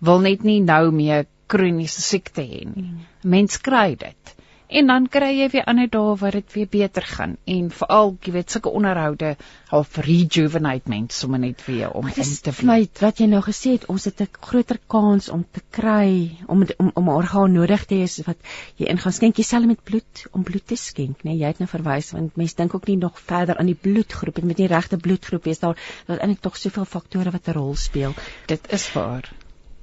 wil 0.09 0.19
net 0.25 0.43
nie 0.47 0.59
nou 0.65 0.91
meer 0.91 1.29
kroniese 1.47 2.03
siekte 2.03 2.43
hê 2.43 2.65
nie. 2.67 2.89
Mm. 2.89 3.05
Mens 3.23 3.61
kry 3.63 3.95
dit 3.95 4.36
en 4.67 4.87
dan 4.87 5.07
kry 5.07 5.31
jy 5.39 5.49
weer 5.49 5.63
ander 5.65 5.89
dae 5.89 6.15
waar 6.19 6.31
dit 6.31 6.53
weer 6.53 6.67
beter 6.67 7.03
gaan 7.03 7.37
en 7.45 7.69
veral 7.71 8.17
jy 8.23 8.31
weet 8.31 8.51
sulke 8.51 8.69
onderhoude 8.69 9.35
half 9.71 9.97
rejuvenate 9.97 10.89
mense 10.89 11.19
sommer 11.19 11.39
net 11.39 11.65
weer 11.65 11.91
om 11.91 12.07
om 12.07 12.11
te 12.11 12.53
my 12.67 12.79
wat 12.99 13.21
jy 13.21 13.27
nou 13.31 13.41
gesê 13.45 13.73
het 13.77 13.87
ons 13.93 14.05
het 14.09 14.21
'n 14.21 14.29
groter 14.49 14.79
kans 14.87 15.29
om 15.29 15.45
te 15.51 15.61
kry 15.79 16.37
om 16.47 16.65
om 16.77 16.91
om 16.93 17.09
orgaan 17.09 17.53
nodig 17.53 17.85
te 17.85 17.95
hê 17.95 18.25
wat 18.27 18.37
jy 18.75 18.87
in 18.87 18.97
gaan 18.97 19.13
skenk. 19.13 19.35
Jouself 19.35 19.65
met 19.65 19.83
bloed 19.83 20.25
om 20.31 20.43
bloed 20.43 20.67
te 20.67 20.75
skenk 20.75 21.23
nê 21.23 21.31
nee, 21.31 21.37
jy 21.37 21.47
het 21.47 21.59
nou 21.59 21.69
verwys 21.69 22.11
want 22.11 22.35
mense 22.35 22.55
dink 22.55 22.75
ook 22.75 22.87
nie 22.87 22.97
nog 22.97 23.19
verder 23.19 23.57
aan 23.57 23.71
die 23.71 23.81
bloedgroep 23.87 24.35
dit 24.35 24.43
moet 24.43 24.57
nie 24.57 24.67
regte 24.67 24.97
bloedgroep 24.97 25.43
wees 25.43 25.59
daar 25.59 25.75
daar 26.07 26.17
is 26.17 26.23
eintlik 26.23 26.41
tog 26.41 26.57
soveel 26.57 26.85
faktore 26.85 27.31
wat 27.31 27.47
'n 27.47 27.57
rol 27.59 27.75
speel. 27.75 28.13
Dit 28.45 28.71
is 28.71 28.93
waar 28.93 29.31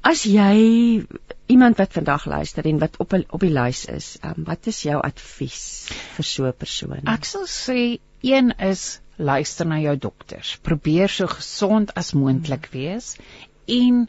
As 0.05 0.27
jy 0.29 1.05
iemand 1.49 1.79
wat 1.81 1.95
vandag 1.97 2.27
luister 2.29 2.67
en 2.69 2.81
wat 2.83 2.99
op 3.01 3.15
op 3.17 3.41
die 3.41 3.53
lys 3.53 3.85
is, 3.89 4.09
um, 4.25 4.45
wat 4.49 4.69
is 4.69 4.83
jou 4.85 4.99
advies 5.01 5.63
vir 6.17 6.27
so 6.31 6.49
'n 6.49 6.59
persoon? 6.65 7.07
Ek 7.09 7.25
sal 7.25 7.47
sê 7.49 7.79
een 8.21 8.53
is 8.59 9.01
luister 9.17 9.67
na 9.67 9.79
jou 9.81 9.97
dokters. 9.97 10.57
Probeer 10.63 11.09
so 11.09 11.27
gesond 11.27 11.95
as 11.97 12.13
moontlik 12.13 12.69
wees 12.73 13.17
en 13.69 14.07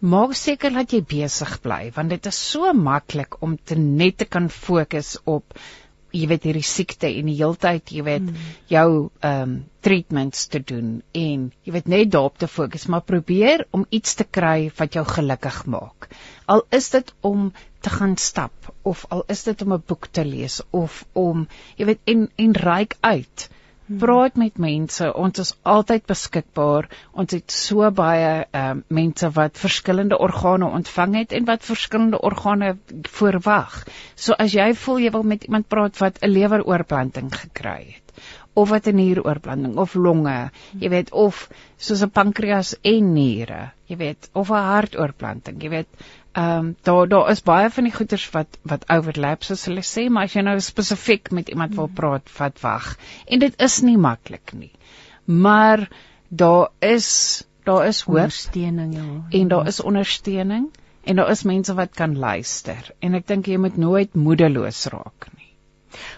maak 0.00 0.34
seker 0.36 0.72
dat 0.72 0.92
jy 0.92 1.02
besig 1.12 1.60
bly 1.64 1.92
want 1.96 2.12
dit 2.12 2.26
is 2.32 2.40
so 2.50 2.72
maklik 2.72 3.36
om 3.42 3.56
te 3.56 3.76
net 3.76 4.18
te 4.22 4.24
kan 4.24 4.48
fokus 4.48 5.16
op 5.24 5.58
jy 6.14 6.28
weet 6.30 6.46
hierdie 6.48 6.66
siekte 6.68 7.10
en 7.10 7.30
die 7.30 7.36
heeltyd 7.38 7.92
jy 7.96 8.04
weet 8.06 8.26
mm. 8.26 8.50
jou 8.72 8.88
ehm 9.20 9.46
um, 9.46 9.54
treatments 9.84 10.46
te 10.48 10.62
doen 10.64 10.92
en 11.20 11.40
jy 11.66 11.72
weet 11.74 11.88
net 11.92 12.12
daarop 12.12 12.38
te 12.40 12.48
fokus 12.48 12.86
maar 12.88 13.02
probeer 13.04 13.66
om 13.76 13.82
iets 13.98 14.14
te 14.16 14.24
kry 14.24 14.70
wat 14.78 14.96
jou 14.96 15.04
gelukkig 15.10 15.58
maak 15.74 16.08
al 16.54 16.64
is 16.78 16.88
dit 16.94 17.10
om 17.20 17.50
te 17.84 17.92
gaan 17.92 18.16
stap 18.16 18.70
of 18.92 19.04
al 19.12 19.26
is 19.34 19.44
dit 19.44 19.66
om 19.66 19.74
'n 19.76 19.84
boek 19.92 20.08
te 20.08 20.24
lees 20.24 20.62
of 20.70 21.04
om 21.12 21.44
jy 21.76 21.90
weet 21.90 22.14
en 22.14 22.30
en 22.46 22.56
reik 22.68 22.96
uit 23.00 23.48
Hmm. 23.48 23.63
Praat 23.86 24.36
met 24.40 24.58
mense. 24.58 25.08
Ons 25.14 25.38
is 25.38 25.52
altyd 25.62 26.06
beskikbaar. 26.06 26.88
Ons 27.12 27.34
het 27.36 27.50
so 27.52 27.90
baie 27.90 28.44
ehm 28.44 28.78
uh, 28.78 28.84
mense 28.88 29.30
wat 29.36 29.58
verskillende 29.60 30.18
organe 30.18 30.66
ontvang 30.66 31.18
het 31.20 31.32
en 31.32 31.44
wat 31.44 31.64
verskillende 31.64 32.20
organe 32.20 32.76
voorwag. 33.18 33.84
So 34.14 34.32
as 34.38 34.54
jy 34.54 34.72
voel 34.74 35.04
jy 35.04 35.10
wil 35.10 35.22
met 35.22 35.44
iemand 35.44 35.68
praat 35.68 35.98
wat 35.98 36.22
'n 36.22 36.32
leweroorplanting 36.32 37.32
gekry 37.34 37.82
het 37.94 38.04
of 38.54 38.70
wat 38.70 38.86
'n 38.86 38.94
nieroorplanting 38.94 39.76
of 39.76 39.94
longe, 39.94 40.50
jy 40.78 40.88
weet 40.88 41.12
of 41.12 41.48
soos 41.76 42.02
'n 42.02 42.10
pankreas 42.10 42.76
en 42.82 43.12
niere, 43.12 43.72
jy 43.86 43.96
weet 43.96 44.30
of 44.32 44.50
'n 44.50 44.68
hartoorplanting, 44.70 45.62
jy 45.62 45.68
weet 45.68 45.88
ehm 46.34 46.58
um, 46.58 46.76
daar 46.82 47.08
daar 47.08 47.30
is 47.30 47.42
baie 47.46 47.70
van 47.70 47.86
die 47.86 47.92
goeters 47.94 48.24
wat 48.34 48.58
wat 48.62 48.88
overlap 48.90 49.44
soos 49.46 49.64
hulle 49.68 49.84
sê, 49.86 50.08
maar 50.10 50.26
as 50.28 50.34
jy 50.34 50.42
nou 50.42 50.56
spesifiek 50.60 51.30
met 51.30 51.48
iemand 51.48 51.76
wil 51.78 51.90
praat, 52.00 52.30
wat 52.38 52.60
wag. 52.60 52.96
En 53.26 53.38
dit 53.38 53.60
is 53.66 53.80
nie 53.86 53.96
maklik 53.98 54.52
nie. 54.52 54.72
Maar 55.24 55.88
daar 56.28 56.68
is 56.78 57.44
daar 57.64 57.86
is 57.86 58.04
ondersteuning 58.06 58.94
ja. 58.94 59.38
En 59.38 59.48
daar 59.48 59.66
is 59.66 59.80
ondersteuning 59.80 60.66
en 61.04 61.16
daar 61.16 61.30
is 61.30 61.42
mense 61.42 61.74
wat 61.74 61.94
kan 61.94 62.18
luister 62.18 62.90
en 62.98 63.14
ek 63.14 63.26
dink 63.26 63.46
jy 63.46 63.56
moet 63.56 63.76
nooit 63.76 64.14
moedeloos 64.14 64.84
raak 64.92 65.30
nie. 65.36 65.50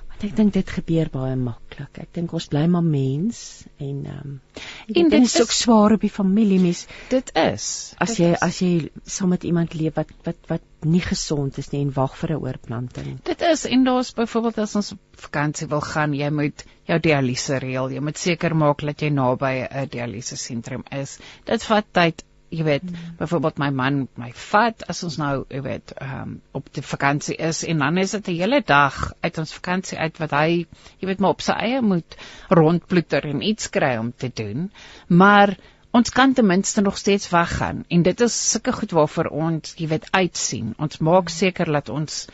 Want 0.08 0.24
ek 0.30 0.36
dink 0.36 0.52
dit 0.56 0.76
gebeur 0.80 1.12
baie 1.12 1.36
maklik. 1.36 1.65
Ek 1.84 2.12
dink 2.16 2.32
ons 2.36 2.46
bly 2.52 2.64
maar 2.72 2.84
mens 2.84 3.38
en 3.76 3.96
ehm 4.06 4.30
um, 4.30 4.40
en 4.86 5.08
dit 5.12 5.26
is 5.26 5.40
ook 5.40 5.52
swaar 5.52 5.92
op 5.96 6.00
die 6.00 6.12
familie 6.12 6.58
mens. 6.60 6.86
Dit 7.10 7.32
is. 7.34 7.66
As 7.98 8.14
dit 8.14 8.22
jy 8.24 8.30
is. 8.32 8.42
as 8.46 8.60
jy 8.62 8.70
saam 9.16 9.32
met 9.34 9.44
iemand 9.44 9.74
leef 9.74 9.96
wat 9.98 10.12
wat 10.28 10.38
wat 10.52 10.64
nie 10.86 11.02
gesond 11.04 11.58
is 11.58 11.72
nie 11.72 11.82
en 11.84 11.92
wag 11.96 12.16
vir 12.20 12.36
'n 12.36 12.42
oorplanting. 12.46 13.18
Dit 13.24 13.42
is 13.42 13.66
en 13.66 13.84
daar's 13.84 14.12
byvoorbeeld 14.12 14.58
as 14.58 14.76
ons 14.76 14.92
op 14.92 15.20
vakansie 15.26 15.68
wil 15.68 15.80
gaan, 15.80 16.14
jy 16.14 16.30
moet 16.30 16.64
jou 16.86 16.98
dialyse 16.98 17.58
reël. 17.58 17.90
Jy 17.90 18.00
moet 18.00 18.18
seker 18.18 18.54
maak 18.54 18.80
dat 18.80 19.02
jy 19.02 19.10
naby 19.10 19.54
'n 19.66 19.88
dialyse 19.90 20.36
sentrum 20.36 20.84
is. 20.90 21.18
Dit 21.44 21.62
vat 21.64 21.92
tyd 21.92 22.24
jy 22.48 22.64
weet 22.64 22.84
mm. 22.86 23.14
byvoorbeeld 23.18 23.58
my 23.58 23.70
man 23.70 24.08
my 24.14 24.30
vat 24.32 24.84
as 24.92 25.02
ons 25.06 25.16
nou 25.18 25.44
jy 25.50 25.60
weet 25.64 25.92
um, 26.02 26.36
op 26.56 26.68
die 26.74 26.84
vakansie 26.84 27.36
is 27.48 27.64
en 27.66 27.82
dan 27.82 27.98
is 27.98 28.14
dit 28.16 28.28
'n 28.28 28.38
hele 28.40 28.60
dag 28.66 29.12
uit 29.20 29.38
ons 29.38 29.54
vakansie 29.54 29.98
uit 29.98 30.18
wat 30.22 30.30
hy 30.30 30.66
jy 31.00 31.08
weet 31.10 31.20
maar 31.20 31.34
op 31.34 31.42
sy 31.42 31.52
eie 31.52 31.82
moet 31.82 32.16
rondploeter 32.48 33.26
en 33.26 33.42
iets 33.42 33.70
kry 33.70 33.96
om 33.96 34.12
te 34.12 34.30
doen. 34.34 34.70
Maar 35.08 35.56
ons 35.90 36.10
kan 36.10 36.32
ten 36.34 36.46
minste 36.46 36.80
nog 36.80 36.98
steeds 36.98 37.30
weggaan 37.30 37.84
en 37.88 38.02
dit 38.02 38.20
is 38.20 38.50
sulke 38.50 38.72
goed 38.72 38.90
waarvoor 38.90 39.26
ons 39.26 39.74
jy 39.76 39.88
weet 39.88 40.08
uitsien. 40.12 40.74
Ons 40.78 40.98
maak 40.98 41.28
seker 41.28 41.72
dat 41.72 41.88
ons 41.88 42.26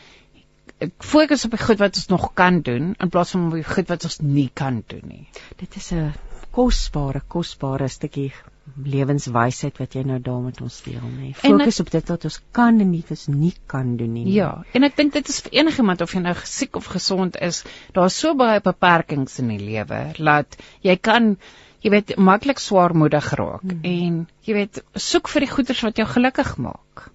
fokus 0.99 1.45
op 1.45 1.55
die 1.55 1.63
goed 1.63 1.79
wat 1.79 1.95
ons 1.95 2.07
nog 2.11 2.33
kan 2.33 2.61
doen 2.61 2.93
in 2.99 3.09
plaas 3.09 3.31
van 3.31 3.47
op 3.47 3.57
die 3.57 3.63
goed 3.63 3.89
wat 3.89 4.03
ons 4.03 4.19
nie 4.19 4.49
kan 4.53 4.83
doen 4.87 5.07
nie. 5.07 5.27
Dit 5.57 5.75
is 5.75 5.91
'n 5.91 6.13
kosbare 6.51 7.21
kosbare 7.27 7.87
stukkie 7.87 8.31
lewenswysheid 8.87 9.77
wat 9.81 9.95
jy 9.97 10.05
nou 10.07 10.19
daar 10.23 10.39
met 10.43 10.61
ons 10.63 10.77
deel 10.85 11.03
nê. 11.03 11.33
Fokus 11.35 11.79
ek, 11.79 11.85
op 11.85 11.91
dit 11.95 12.11
wat 12.13 12.27
ons 12.29 12.37
kan 12.55 12.79
en 12.79 12.89
nie 12.93 13.03
wat 13.09 13.25
nie 13.31 13.51
kan 13.69 13.95
doen 13.99 14.13
nie. 14.15 14.23
Ja, 14.33 14.51
en 14.73 14.87
ek 14.87 14.95
dink 14.99 15.13
dit 15.17 15.29
is 15.29 15.41
vir 15.45 15.59
enigiemand 15.59 16.01
of 16.05 16.15
jy 16.15 16.23
nou 16.23 16.35
siek 16.47 16.79
of 16.79 16.87
gesond 16.93 17.37
is, 17.43 17.63
daar's 17.97 18.17
so 18.23 18.37
baie 18.39 18.63
beperkings 18.63 19.37
in 19.43 19.51
die 19.51 19.59
lewe 19.61 20.01
dat 20.17 20.57
jy 20.85 20.95
kan 20.95 21.35
jy 21.83 21.91
weet 21.91 22.15
maklik 22.15 22.61
swaarmoedig 22.63 23.27
raak 23.35 23.67
hmm. 23.67 23.83
en 23.83 24.19
jy 24.47 24.57
weet 24.61 24.83
soek 24.95 25.27
vir 25.33 25.43
die 25.43 25.51
goeders 25.51 25.83
wat 25.83 25.99
jou 25.99 26.07
gelukkig 26.07 26.55
maak. 26.63 27.09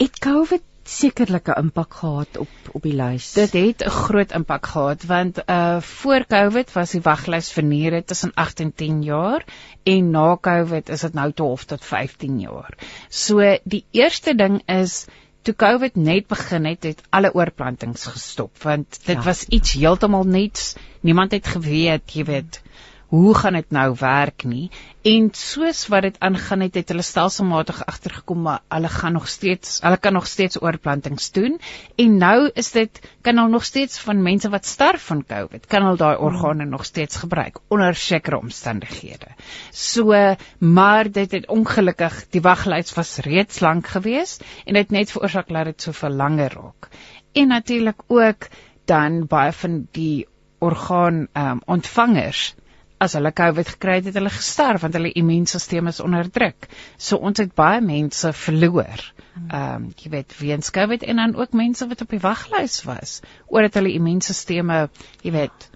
Het 0.00 0.22
COVID 0.22 0.69
sekerlik 0.90 1.48
'n 1.48 1.58
impak 1.60 1.94
gehad 1.94 2.36
op 2.42 2.48
op 2.72 2.82
die 2.82 2.94
lys. 2.94 3.32
Dit 3.32 3.52
het 3.52 3.84
'n 3.86 3.90
groot 3.90 4.32
impak 4.32 4.66
gehad 4.66 5.04
want 5.04 5.38
uh 5.46 5.80
voor 5.80 6.26
Covid 6.26 6.72
was 6.72 6.90
die 6.90 7.02
waglys 7.02 7.52
vir 7.52 7.64
niere 7.64 8.04
tussen 8.04 8.32
8 8.34 8.60
en 8.60 8.72
10 8.74 9.02
jaar 9.02 9.44
en 9.82 10.10
na 10.10 10.36
Covid 10.40 10.88
is 10.88 11.00
dit 11.00 11.14
nou 11.14 11.32
12 11.32 11.64
tot 11.64 11.84
15 11.84 12.40
jaar. 12.40 12.74
So 13.08 13.58
die 13.64 13.84
eerste 13.90 14.34
ding 14.34 14.62
is 14.66 15.06
toe 15.42 15.54
Covid 15.54 15.96
net 15.96 16.26
begin 16.26 16.64
het, 16.64 16.82
het 16.82 17.02
alle 17.10 17.34
oorplantings 17.34 18.06
gestop 18.06 18.62
want 18.62 19.00
dit 19.06 19.16
ja. 19.16 19.22
was 19.22 19.44
iets 19.44 19.72
heeltemal 19.72 20.24
nuuts. 20.24 20.74
Niemand 21.00 21.32
het 21.32 21.46
geweet, 21.46 22.12
jy 22.12 22.24
weet, 22.24 22.62
hoe 23.10 23.34
gaan 23.34 23.56
dit 23.58 23.72
nou 23.74 23.88
werk 23.98 24.44
nie? 24.46 24.70
En 25.02 25.30
soos 25.34 25.80
wat 25.90 26.04
dit 26.06 26.18
aangaan 26.22 26.60
het 26.62 26.76
het 26.78 26.92
hulle 26.92 27.02
stelselmatig 27.02 27.80
agtergekom 27.90 28.44
maar 28.44 28.60
hulle 28.70 28.88
gaan 28.92 29.16
nog 29.18 29.26
steeds 29.28 29.80
hulle 29.82 29.98
kan 29.98 30.14
nog 30.14 30.28
steeds 30.30 30.60
oorplantings 30.62 31.30
doen. 31.34 31.58
En 31.96 32.16
nou 32.22 32.50
is 32.54 32.70
dit 32.70 33.00
kan 33.26 33.36
hulle 33.36 33.50
nog 33.50 33.64
steeds 33.66 33.98
van 33.98 34.22
mense 34.22 34.50
wat 34.52 34.66
sterf 34.66 35.08
van 35.10 35.24
COVID 35.26 35.66
kan 35.66 35.88
hulle 35.88 35.98
daai 35.98 36.16
organe 36.16 36.64
nog 36.64 36.84
steeds 36.84 37.16
gebruik 37.16 37.58
onder 37.68 37.94
sekere 37.94 38.38
omstandighede. 38.38 39.34
So 39.72 40.14
maar 40.58 41.10
dit 41.10 41.32
het 41.32 41.48
ongelukkig 41.48 42.24
die 42.30 42.46
waglyste 42.46 42.94
was 42.94 43.16
reeds 43.26 43.60
lank 43.60 43.90
gewees 43.90 44.38
en 44.64 44.78
dit 44.78 44.90
net 44.90 45.10
veroorsaak 45.10 45.48
dat 45.48 45.64
dit 45.64 45.82
soveel 45.82 46.14
langer 46.14 46.54
raak. 46.54 46.88
En 47.32 47.48
natuurlik 47.48 48.02
ook 48.06 48.48
dan 48.84 49.26
baie 49.26 49.52
van 49.52 49.88
die 49.90 50.28
orgaan 50.58 51.26
um, 51.32 51.60
ontvangers 51.64 52.54
as 53.00 53.16
hulle 53.16 53.32
COVID 53.32 53.68
gekry 53.74 53.96
het, 53.98 54.10
het 54.10 54.18
hulle 54.18 54.32
gesterf 54.34 54.84
want 54.84 54.96
hulle 54.98 55.12
immuunstelsel 55.16 55.88
is 55.88 56.02
onder 56.04 56.28
druk. 56.30 56.68
So 57.00 57.16
ons 57.16 57.40
het 57.40 57.54
baie 57.56 57.80
mense 57.80 58.32
verloor. 58.44 59.06
Ehm 59.48 59.86
um, 59.86 59.88
jy 59.96 60.12
weet 60.12 60.36
weens 60.40 60.70
COVID 60.74 61.06
en 61.08 61.22
dan 61.22 61.34
ook 61.38 61.56
mense 61.56 61.88
wat 61.88 62.04
op 62.04 62.12
die 62.12 62.20
waglys 62.20 62.82
was 62.84 63.20
omdat 63.46 63.80
hulle 63.80 63.94
immuunstelsel 63.96 64.88
jy 65.22 65.32
weet 65.32 65.70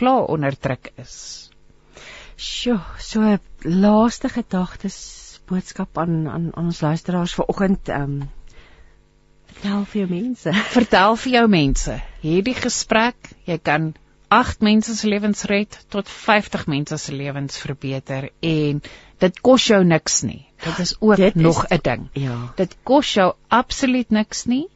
klaar 0.00 0.30
onder 0.32 0.56
druk 0.56 0.92
is. 0.96 1.50
Sjoe, 2.40 2.80
so 2.98 3.36
laaste 3.62 4.28
gedagtes 4.32 4.98
boodskap 5.50 5.98
aan 5.98 6.28
aan 6.28 6.50
aan 6.54 6.70
ons 6.72 6.80
luisteraars 6.80 7.34
vanoggend 7.36 7.88
ehm 7.88 8.20
um, 8.22 8.28
vertel 9.50 9.84
vir 9.84 10.00
jou 10.00 10.10
mense. 10.10 10.52
vertel 10.78 11.16
vir 11.16 11.32
jou 11.32 11.48
mense. 11.48 11.96
Hierdie 12.22 12.56
gesprek, 12.56 13.34
jy 13.44 13.58
kan 13.58 13.92
8 14.30 14.60
mense 14.62 14.94
se 14.96 15.08
lewens 15.10 15.42
red 15.50 15.76
tot 15.88 16.08
50 16.08 16.66
mense 16.70 16.96
se 17.02 17.12
lewens 17.12 17.58
verbeter 17.58 18.28
en 18.46 18.82
dit 19.24 19.40
kos 19.40 19.66
jou 19.66 19.80
niks 19.84 20.20
nie. 20.22 20.44
Dit 20.64 20.78
is 20.78 20.94
ook 21.00 21.16
dit 21.16 21.34
nog 21.34 21.64
'n 21.68 21.80
ding. 21.82 22.08
Ja. 22.12 22.52
Dit 22.56 22.76
kos 22.82 23.14
jou 23.14 23.32
absoluut 23.48 24.10
niks 24.10 24.44
nie 24.44 24.68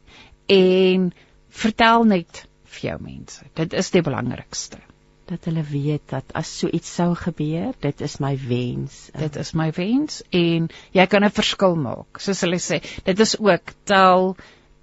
en 0.45 1.13
vertel 1.49 2.03
net 2.03 2.47
vir 2.63 2.89
jou 2.89 3.01
mense. 3.01 3.45
Dit 3.53 3.73
is 3.73 3.91
die 3.91 4.01
belangrikste 4.01 4.77
dat 5.25 5.45
hulle 5.49 5.63
weet 5.63 6.03
dat 6.09 6.33
as 6.37 6.49
so 6.59 6.69
iets 6.69 6.91
sou 6.95 7.15
gebeur, 7.17 7.73
dit 7.81 8.01
is 8.01 8.19
my 8.21 8.35
wens. 8.47 9.09
Dit 9.17 9.35
is 9.41 9.53
my 9.57 9.71
wens 9.77 10.21
en 10.29 10.69
jy 10.93 11.05
kan 11.09 11.23
'n 11.23 11.31
verskil 11.31 11.75
maak. 11.75 12.19
Soos 12.21 12.41
hulle 12.45 12.59
sê, 12.61 12.81
dit 13.03 13.19
is 13.19 13.37
ook 13.39 13.73
tel 13.83 14.35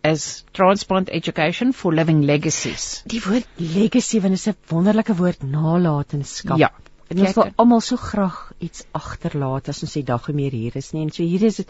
is 0.02 0.44
transplant 0.52 1.10
education 1.10 1.72
for 1.72 1.94
living 1.94 2.22
legacies. 2.26 3.02
Die 3.06 3.20
woord 3.22 3.46
legacy 3.56 4.20
want 4.20 4.34
is 4.34 4.48
'n 4.48 4.56
wonderlike 4.68 5.14
woord 5.14 5.42
nalatenskap. 5.42 6.58
Ja. 6.58 6.72
En 7.08 7.18
ons 7.18 7.34
wil 7.34 7.50
almal 7.56 7.80
so 7.80 7.96
graag 7.96 8.52
iets 8.58 8.84
agterlaat 8.92 9.68
as 9.68 9.82
ons 9.82 9.92
die 9.92 10.04
dag 10.04 10.28
meer 10.28 10.50
hier 10.50 10.76
is 10.76 10.92
nie. 10.92 11.02
En 11.02 11.10
so 11.10 11.22
hier 11.22 11.42
is 11.42 11.56
dit 11.56 11.68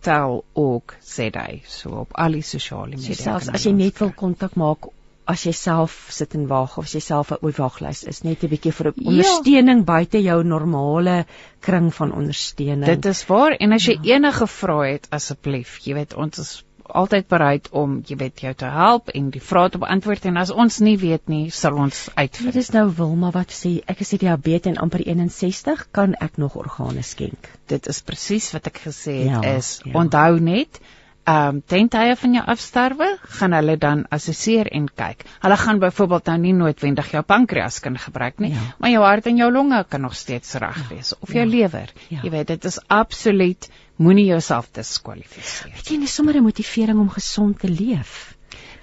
@tel.org.za. 0.00 1.46
So 1.64 1.90
op 2.04 2.12
al 2.12 2.36
die 2.36 2.42
sosiale 2.42 2.96
media. 2.96 3.14
So 3.14 3.22
selfs 3.22 3.48
as 3.48 3.64
jy 3.64 3.72
net 3.72 3.98
wil 4.02 4.12
kontak 4.12 4.54
maak 4.60 4.90
as 5.26 5.42
jy 5.46 5.52
self 5.58 5.94
sit 6.14 6.34
en 6.38 6.44
wag 6.50 6.76
of 6.78 6.84
as 6.86 6.94
jy 6.94 7.00
self 7.00 7.32
'n 7.32 7.52
waglys 7.58 8.04
is, 8.04 8.22
net 8.22 8.44
'n 8.44 8.48
bietjie 8.52 8.72
vir 8.72 8.92
ja. 8.92 8.94
ondersteuning 9.10 9.78
ja. 9.78 9.84
buite 9.84 10.22
jou 10.22 10.42
normale 10.44 11.24
kring 11.60 11.94
van 11.94 12.12
ondersteuning. 12.12 12.86
Dit 12.86 13.04
is 13.06 13.26
waar 13.26 13.56
en 13.58 13.72
as 13.72 13.86
jy 13.86 13.98
ja. 14.02 14.14
enige 14.16 14.46
vrae 14.46 14.92
het 14.92 15.08
asseblief, 15.10 15.78
jy 15.86 15.94
weet 15.94 16.14
ons 16.14 16.38
is 16.38 16.64
altyd 16.88 17.28
bereid 17.28 17.68
om 17.70 18.00
jy 18.06 18.16
weet 18.20 18.42
jou 18.44 18.52
te 18.54 18.70
help 18.72 19.08
en 19.14 19.30
die 19.34 19.42
vrae 19.42 19.70
te 19.72 19.80
beantwoord 19.82 20.28
en 20.30 20.40
as 20.42 20.52
ons 20.52 20.78
nie 20.84 20.96
weet 21.00 21.28
nie 21.32 21.50
sal 21.50 21.78
ons 21.82 22.06
uitvind. 22.14 22.52
Dit 22.52 22.60
is 22.62 22.72
nou 22.74 22.86
Wilma 22.98 23.32
wat 23.34 23.54
sê 23.54 23.76
ek 23.86 24.04
is 24.04 24.14
diabetes 24.16 24.72
en 24.72 24.80
amper 24.86 25.04
61 25.06 25.86
kan 25.96 26.14
ek 26.20 26.38
nog 26.42 26.56
organe 26.56 27.02
skenk. 27.02 27.50
Dit 27.66 27.88
is 27.90 28.02
presies 28.06 28.52
wat 28.54 28.70
ek 28.70 28.82
gesê 28.86 29.18
het 29.24 29.34
ja, 29.34 29.56
is 29.56 29.80
ja. 29.84 29.92
onthou 29.98 30.38
net 30.40 30.80
ehm 31.26 31.56
um, 31.56 31.62
ten 31.66 31.88
tye 31.90 32.14
van 32.16 32.34
jou 32.36 32.42
afsterwe 32.52 33.06
gaan 33.38 33.54
hulle 33.56 33.74
dan 33.82 34.04
assesseer 34.14 34.68
en 34.78 34.84
kyk. 35.00 35.24
Hulle 35.42 35.56
gaan 35.58 35.80
byvoorbeeld 35.82 36.28
nou 36.30 36.36
nie 36.38 36.52
noodwendig 36.54 37.10
jou 37.10 37.22
pankreas 37.26 37.80
kan 37.82 37.98
gebruik 37.98 38.38
nie, 38.44 38.52
ja. 38.52 38.62
maar 38.78 38.92
jou 38.92 39.02
hart 39.02 39.26
en 39.26 39.40
jou 39.40 39.48
longe 39.50 39.80
kan 39.88 40.06
nog 40.06 40.14
steeds 40.14 40.54
reg 40.62 40.78
ja. 40.84 40.86
wees 40.94 41.10
of 41.18 41.32
jou 41.34 41.42
ja. 41.42 41.50
lewer. 41.50 41.90
Ja. 42.14 42.20
Jy 42.22 42.30
weet 42.30 42.54
dit 42.54 42.70
is 42.70 42.78
absoluut 42.86 43.68
moenie 43.96 44.28
jouself 44.28 44.70
diskwalifiseer. 44.78 45.74
Weet 45.74 45.90
jy, 45.90 46.00
dis 46.06 46.14
sommer 46.14 46.38
'n 46.38 46.46
motivering 46.46 47.02
om 47.02 47.10
gesond 47.10 47.58
te 47.58 47.68
leef. 47.68 48.36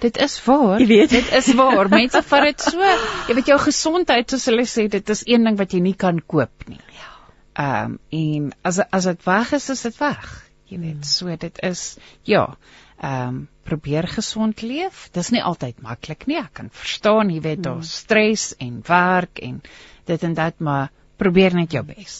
Dit 0.04 0.20
is 0.20 0.36
waar. 0.44 0.80
Jy 0.80 0.86
weet, 0.86 1.10
dit 1.10 1.32
is 1.32 1.52
waar. 1.54 1.88
Mense 1.98 2.22
vat 2.22 2.48
dit 2.52 2.60
so. 2.60 2.94
Jy 3.28 3.40
weet 3.40 3.52
jou 3.54 3.58
gesondheid 3.58 4.30
soos 4.30 4.50
hulle 4.52 4.68
sê, 4.68 4.88
dit 4.88 5.08
is 5.08 5.24
een 5.24 5.44
ding 5.44 5.56
wat 5.56 5.72
jy 5.72 5.80
nie 5.80 5.96
kan 5.96 6.20
koop 6.20 6.68
nie. 6.68 6.82
Ja. 6.92 7.12
Ehm 7.54 7.84
um, 7.84 8.00
en 8.10 8.52
as 8.62 8.84
as 8.90 9.04
dit 9.04 9.24
weg 9.24 9.52
is, 9.52 9.70
is 9.70 9.88
dit 9.88 9.96
weg 9.96 10.44
jy 10.70 10.78
weet 10.78 11.02
hmm. 11.02 11.08
so 11.08 11.36
dit 11.36 11.60
is 11.62 11.84
ja 12.28 12.46
ehm 12.94 13.28
um, 13.28 13.42
probeer 13.64 14.04
gesond 14.04 14.60
leef. 14.60 15.08
Dis 15.16 15.30
nie 15.32 15.40
altyd 15.42 15.78
maklik 15.82 16.26
nie 16.28 16.36
ek 16.36 16.52
kan 16.58 16.68
verstaan 16.68 17.30
jy 17.32 17.40
weet 17.40 17.62
daar 17.64 17.80
hmm. 17.80 17.88
stres 17.88 18.52
en 18.60 18.82
werk 18.86 19.40
en 19.40 19.62
dit 20.04 20.26
en 20.28 20.34
dat 20.36 20.60
maar 20.60 20.90
probeer 21.16 21.56
net 21.56 21.72
jou 21.72 21.82
bes. 21.86 22.18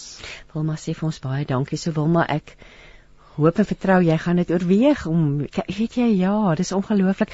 Wilma 0.54 0.78
sê 0.80 0.94
vir 0.96 1.10
ons 1.10 1.20
baie 1.20 1.44
dankie. 1.44 1.78
So 1.80 1.92
Wilma 1.92 2.24
ek 2.32 2.56
hoop 3.36 3.58
en 3.58 3.68
vertrou 3.68 4.00
jy 4.06 4.16
gaan 4.24 4.40
dit 4.40 4.50
oorweeg 4.54 5.06
om 5.10 5.22
weet 5.44 5.98
jy 6.00 6.10
ja 6.22 6.54
dis 6.58 6.72
ongelooflik. 6.72 7.32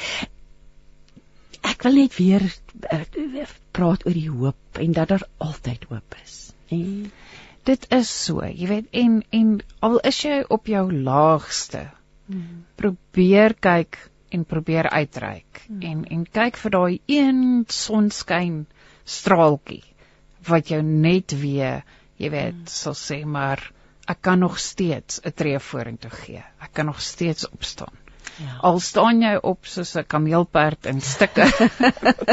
Ek 1.70 1.82
wil 1.84 1.98
net 2.00 2.16
weer 2.16 2.44
uh, 2.90 3.46
praat 3.76 4.06
oor 4.06 4.16
die 4.16 4.30
hoop 4.30 4.80
en 4.80 4.96
dat 4.96 5.12
daar 5.12 5.26
altyd 5.38 5.84
hoop 5.90 6.16
is 6.24 6.38
en 6.70 7.10
dit 7.68 7.86
is 7.94 8.10
so, 8.10 8.44
jy 8.44 8.68
weet 8.70 8.88
en 8.96 9.20
en 9.36 9.56
al 9.86 9.98
is 10.10 10.20
jy 10.24 10.40
op 10.48 10.70
jou 10.70 10.84
laagste, 10.92 11.86
mm. 12.26 12.64
probeer 12.80 13.54
kyk 13.54 13.98
en 14.30 14.44
probeer 14.44 14.88
uitreik 14.90 15.64
mm. 15.68 15.82
en 15.90 16.04
en 16.16 16.24
kyk 16.38 16.60
vir 16.62 16.76
daai 16.76 17.00
een 17.06 17.42
sonskyn 17.68 18.64
straaltjie 19.04 19.84
wat 20.48 20.70
jou 20.72 20.80
net 20.82 21.34
weer, 21.42 21.84
jy 22.16 22.30
weet, 22.32 22.62
mm. 22.62 22.72
sal 22.72 22.96
sê 22.96 23.20
maar 23.24 23.62
ek 24.10 24.22
kan 24.26 24.40
nog 24.42 24.58
steeds 24.58 25.20
'n 25.24 25.32
tree 25.36 25.58
vorentoe 25.58 26.10
gee. 26.10 26.42
Ek 26.58 26.72
kan 26.72 26.86
nog 26.86 27.00
steeds 27.00 27.48
opstaan. 27.48 27.94
Ja. 28.38 28.56
Al 28.60 28.78
staan 28.80 29.20
jy 29.22 29.34
op 29.42 29.66
soos 29.68 29.94
'n 29.96 30.06
kameelperd 30.06 30.86
in 30.86 31.00
stukke. 31.00 31.46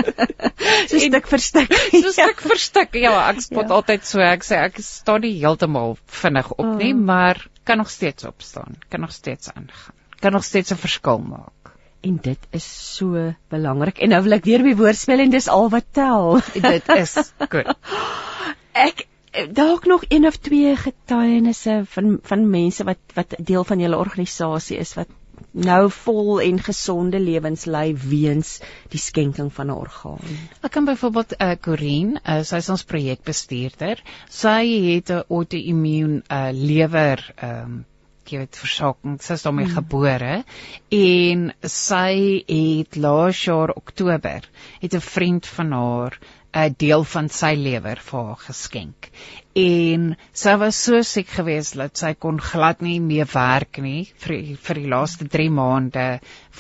so 0.89 0.99
stuk 0.99 1.27
vir 1.27 1.43
stuk. 1.43 1.73
so 2.03 2.11
stuk 2.11 2.41
vir 2.41 2.61
stuk. 2.63 2.95
Ja, 3.01 3.15
ek 3.29 3.41
spot 3.41 3.67
ja. 3.67 3.75
altyd 3.79 4.05
so. 4.05 4.21
Ek 4.23 4.45
sê 4.47 4.61
ek 4.69 4.79
staan 4.83 5.25
nie 5.25 5.35
heeltemal 5.39 5.97
vinnig 6.21 6.51
op 6.55 6.77
nie, 6.79 6.93
oh. 6.93 7.03
maar 7.11 7.43
kan 7.63 7.77
nog 7.77 7.89
steeds 7.89 8.25
opstaan. 8.25 8.79
Kan 8.89 9.03
nog 9.03 9.11
steeds 9.11 9.51
aangaan. 9.51 9.95
Kan 10.19 10.31
nog 10.31 10.43
steeds 10.43 10.71
'n 10.71 10.79
verskil 10.79 11.19
maak. 11.19 11.73
En 12.01 12.17
dit 12.21 12.39
is 12.51 12.95
so 12.95 13.33
belangrik. 13.49 13.99
En 13.99 14.09
nou 14.09 14.23
wil 14.23 14.37
ek 14.37 14.45
weer 14.45 14.63
by 14.63 14.75
woord 14.75 14.97
speel 14.97 15.19
en 15.19 15.29
dis 15.33 15.47
al 15.47 15.69
wat 15.69 15.85
tel. 15.91 16.41
dit 16.71 16.89
is 16.95 17.17
goed. 17.49 17.75
Ek 18.71 19.07
dalk 19.53 19.85
nog 19.85 20.03
een 20.07 20.25
of 20.25 20.37
twee 20.37 20.75
getuienisse 20.75 21.81
van 21.93 22.19
van 22.23 22.49
mense 22.49 22.83
wat 22.83 22.97
wat 23.13 23.35
deel 23.37 23.63
van 23.63 23.79
julle 23.79 23.97
organisasie 23.97 24.77
is 24.77 24.93
wat 24.93 25.09
nou 25.57 25.89
vol 25.89 26.41
en 26.41 26.59
gesonde 26.61 27.19
lewens 27.19 27.65
lei 27.65 27.95
weens 27.97 28.57
die 28.93 29.01
skenking 29.01 29.49
van 29.53 29.67
'n 29.67 29.77
orgaan. 29.77 30.21
Ek 30.61 30.71
kan 30.71 30.85
byvoorbeeld 30.85 31.35
eh 31.37 31.51
uh, 31.51 31.55
Corinne, 31.61 32.21
uh, 32.25 32.43
sy 32.43 32.55
is 32.55 32.69
ons 32.69 32.83
projekbestuurder. 32.83 34.01
Sy 34.29 34.63
het 34.93 35.09
'n 35.09 35.23
auto-immuun 35.29 36.23
uh, 36.29 36.49
lewer 36.51 37.33
ehm 37.35 37.63
um, 37.63 37.85
jy 38.27 38.41
weet 38.43 38.59
versaking. 38.59 39.19
Sy 39.23 39.33
is 39.33 39.43
daarmee 39.45 39.65
hmm. 39.65 39.75
gebore 39.75 40.43
en 40.89 41.53
sy 41.63 42.43
het 42.47 42.95
laas 42.95 43.43
jaar 43.45 43.71
Oktober 43.75 44.49
het 44.81 44.93
'n 44.93 44.99
vriend 44.99 45.47
van 45.47 45.71
haar 45.71 46.19
'n 46.53 46.75
deel 46.77 47.03
van 47.03 47.29
sy 47.29 47.53
lewer 47.55 47.99
vir 48.09 48.23
haar 48.25 48.41
geskenk. 48.49 49.09
En 49.57 50.11
sy 50.37 50.53
was 50.61 50.77
so 50.85 50.99
siek 51.01 51.31
geweest 51.33 51.77
dat 51.79 51.97
sy 51.97 52.11
kon 52.13 52.37
glad 52.49 52.83
nie 52.85 52.99
meer 53.01 53.25
werk 53.31 53.79
nie 53.81 54.03
vir 54.21 54.35
vir 54.67 54.81
die 54.81 54.91
laaste 54.91 55.25
3 55.35 55.49
maande 55.59 56.05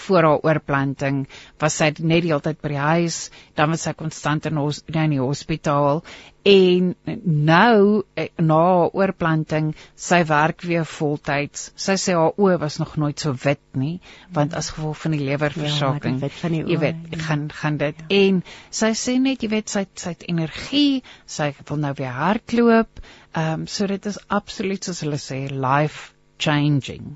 voor 0.05 0.29
haar 0.29 0.47
oorplanting. 0.49 1.19
Was 1.61 1.77
sy 1.81 1.91
net 1.99 2.25
die 2.25 2.31
hele 2.31 2.41
tyd 2.41 2.61
by 2.63 2.73
die 2.73 2.87
huis, 2.87 3.19
dan 3.59 3.75
was 3.75 3.85
sy 3.85 3.93
konstant 3.97 4.49
in 4.49 4.57
ons 4.63 4.81
in 4.87 5.13
die 5.13 5.21
hospitaal 5.21 6.01
En 6.47 6.95
nou 7.23 8.03
eh, 8.13 8.29
na 8.39 8.57
haar 8.63 8.93
oorplanting, 8.95 9.73
sy 9.99 10.21
werk 10.29 10.63
weer 10.63 10.85
voltyds. 10.87 11.65
Sy 11.75 11.97
sê 11.99 12.13
haar 12.15 12.37
oë 12.39 12.55
was 12.61 12.77
nog 12.79 12.93
nooit 13.01 13.19
so 13.19 13.33
wit 13.43 13.63
nie, 13.75 13.97
want 14.31 14.55
as 14.55 14.69
gevolg 14.75 14.95
van 15.01 15.17
die 15.17 15.25
lewerversaking, 15.27 16.21
ja, 16.23 16.29
die 16.53 16.61
jy 16.61 16.77
weet, 16.85 17.01
ja. 17.11 17.19
gaan 17.25 17.43
gaan 17.51 17.79
dit. 17.81 17.99
Ja. 18.05 18.21
En 18.21 18.39
sy 18.79 18.93
sê 18.95 19.17
net, 19.19 19.43
jy 19.43 19.51
weet, 19.57 19.73
sy 19.73 19.83
sy 19.99 20.13
het 20.15 20.23
energie, 20.31 21.03
sy 21.27 21.49
wil 21.67 21.81
nou 21.83 21.91
weer 21.99 22.15
hardloop. 22.15 22.86
Ehm 23.31 23.61
um, 23.61 23.67
so 23.67 23.87
dit 23.87 24.05
is 24.05 24.19
absoluut 24.27 24.83
soos 24.83 25.01
hulle 25.05 25.19
sê 25.21 25.39
life 25.51 26.13
changing. 26.37 27.15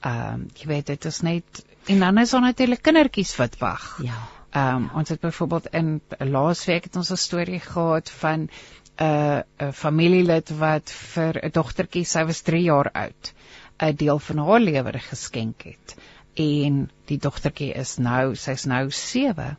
Ehm 0.00 0.34
um, 0.34 0.48
jy 0.54 0.66
weet 0.66 0.86
dit 0.86 1.04
is 1.04 1.20
net 1.20 1.64
en 1.88 1.98
dan 2.04 2.18
is 2.18 2.30
daar 2.30 2.40
natuurlik 2.40 2.82
kindertjies 2.82 3.36
wat 3.36 3.58
wag. 3.58 3.98
Ja. 4.02 4.18
Ehm 4.50 4.76
um, 4.76 4.90
ons 4.94 5.08
het 5.08 5.20
byvoorbeeld 5.20 5.66
in 5.72 6.00
laasweek 6.18 6.84
het 6.84 6.96
ons 6.96 7.10
'n 7.12 7.16
storie 7.16 7.60
gehad 7.60 8.10
van 8.10 8.48
'n 8.48 9.04
uh, 9.04 9.40
'n 9.68 9.72
familielid 9.72 10.50
wat 10.58 10.90
vir 10.90 11.40
'n 11.44 11.50
dogtertjie, 11.52 12.04
sy 12.04 12.24
was 12.24 12.40
3 12.40 12.62
jaar 12.62 12.90
oud, 12.92 13.32
'n 13.78 13.96
deel 13.96 14.18
van 14.18 14.38
haar 14.38 14.60
lewer 14.60 15.00
geskenk 15.00 15.62
het. 15.62 15.96
En 16.34 16.90
die 17.04 17.18
dogtertjie 17.18 17.72
is 17.74 17.96
nou, 17.96 18.34
sy's 18.34 18.64
nou 18.64 18.90
7 18.90 19.58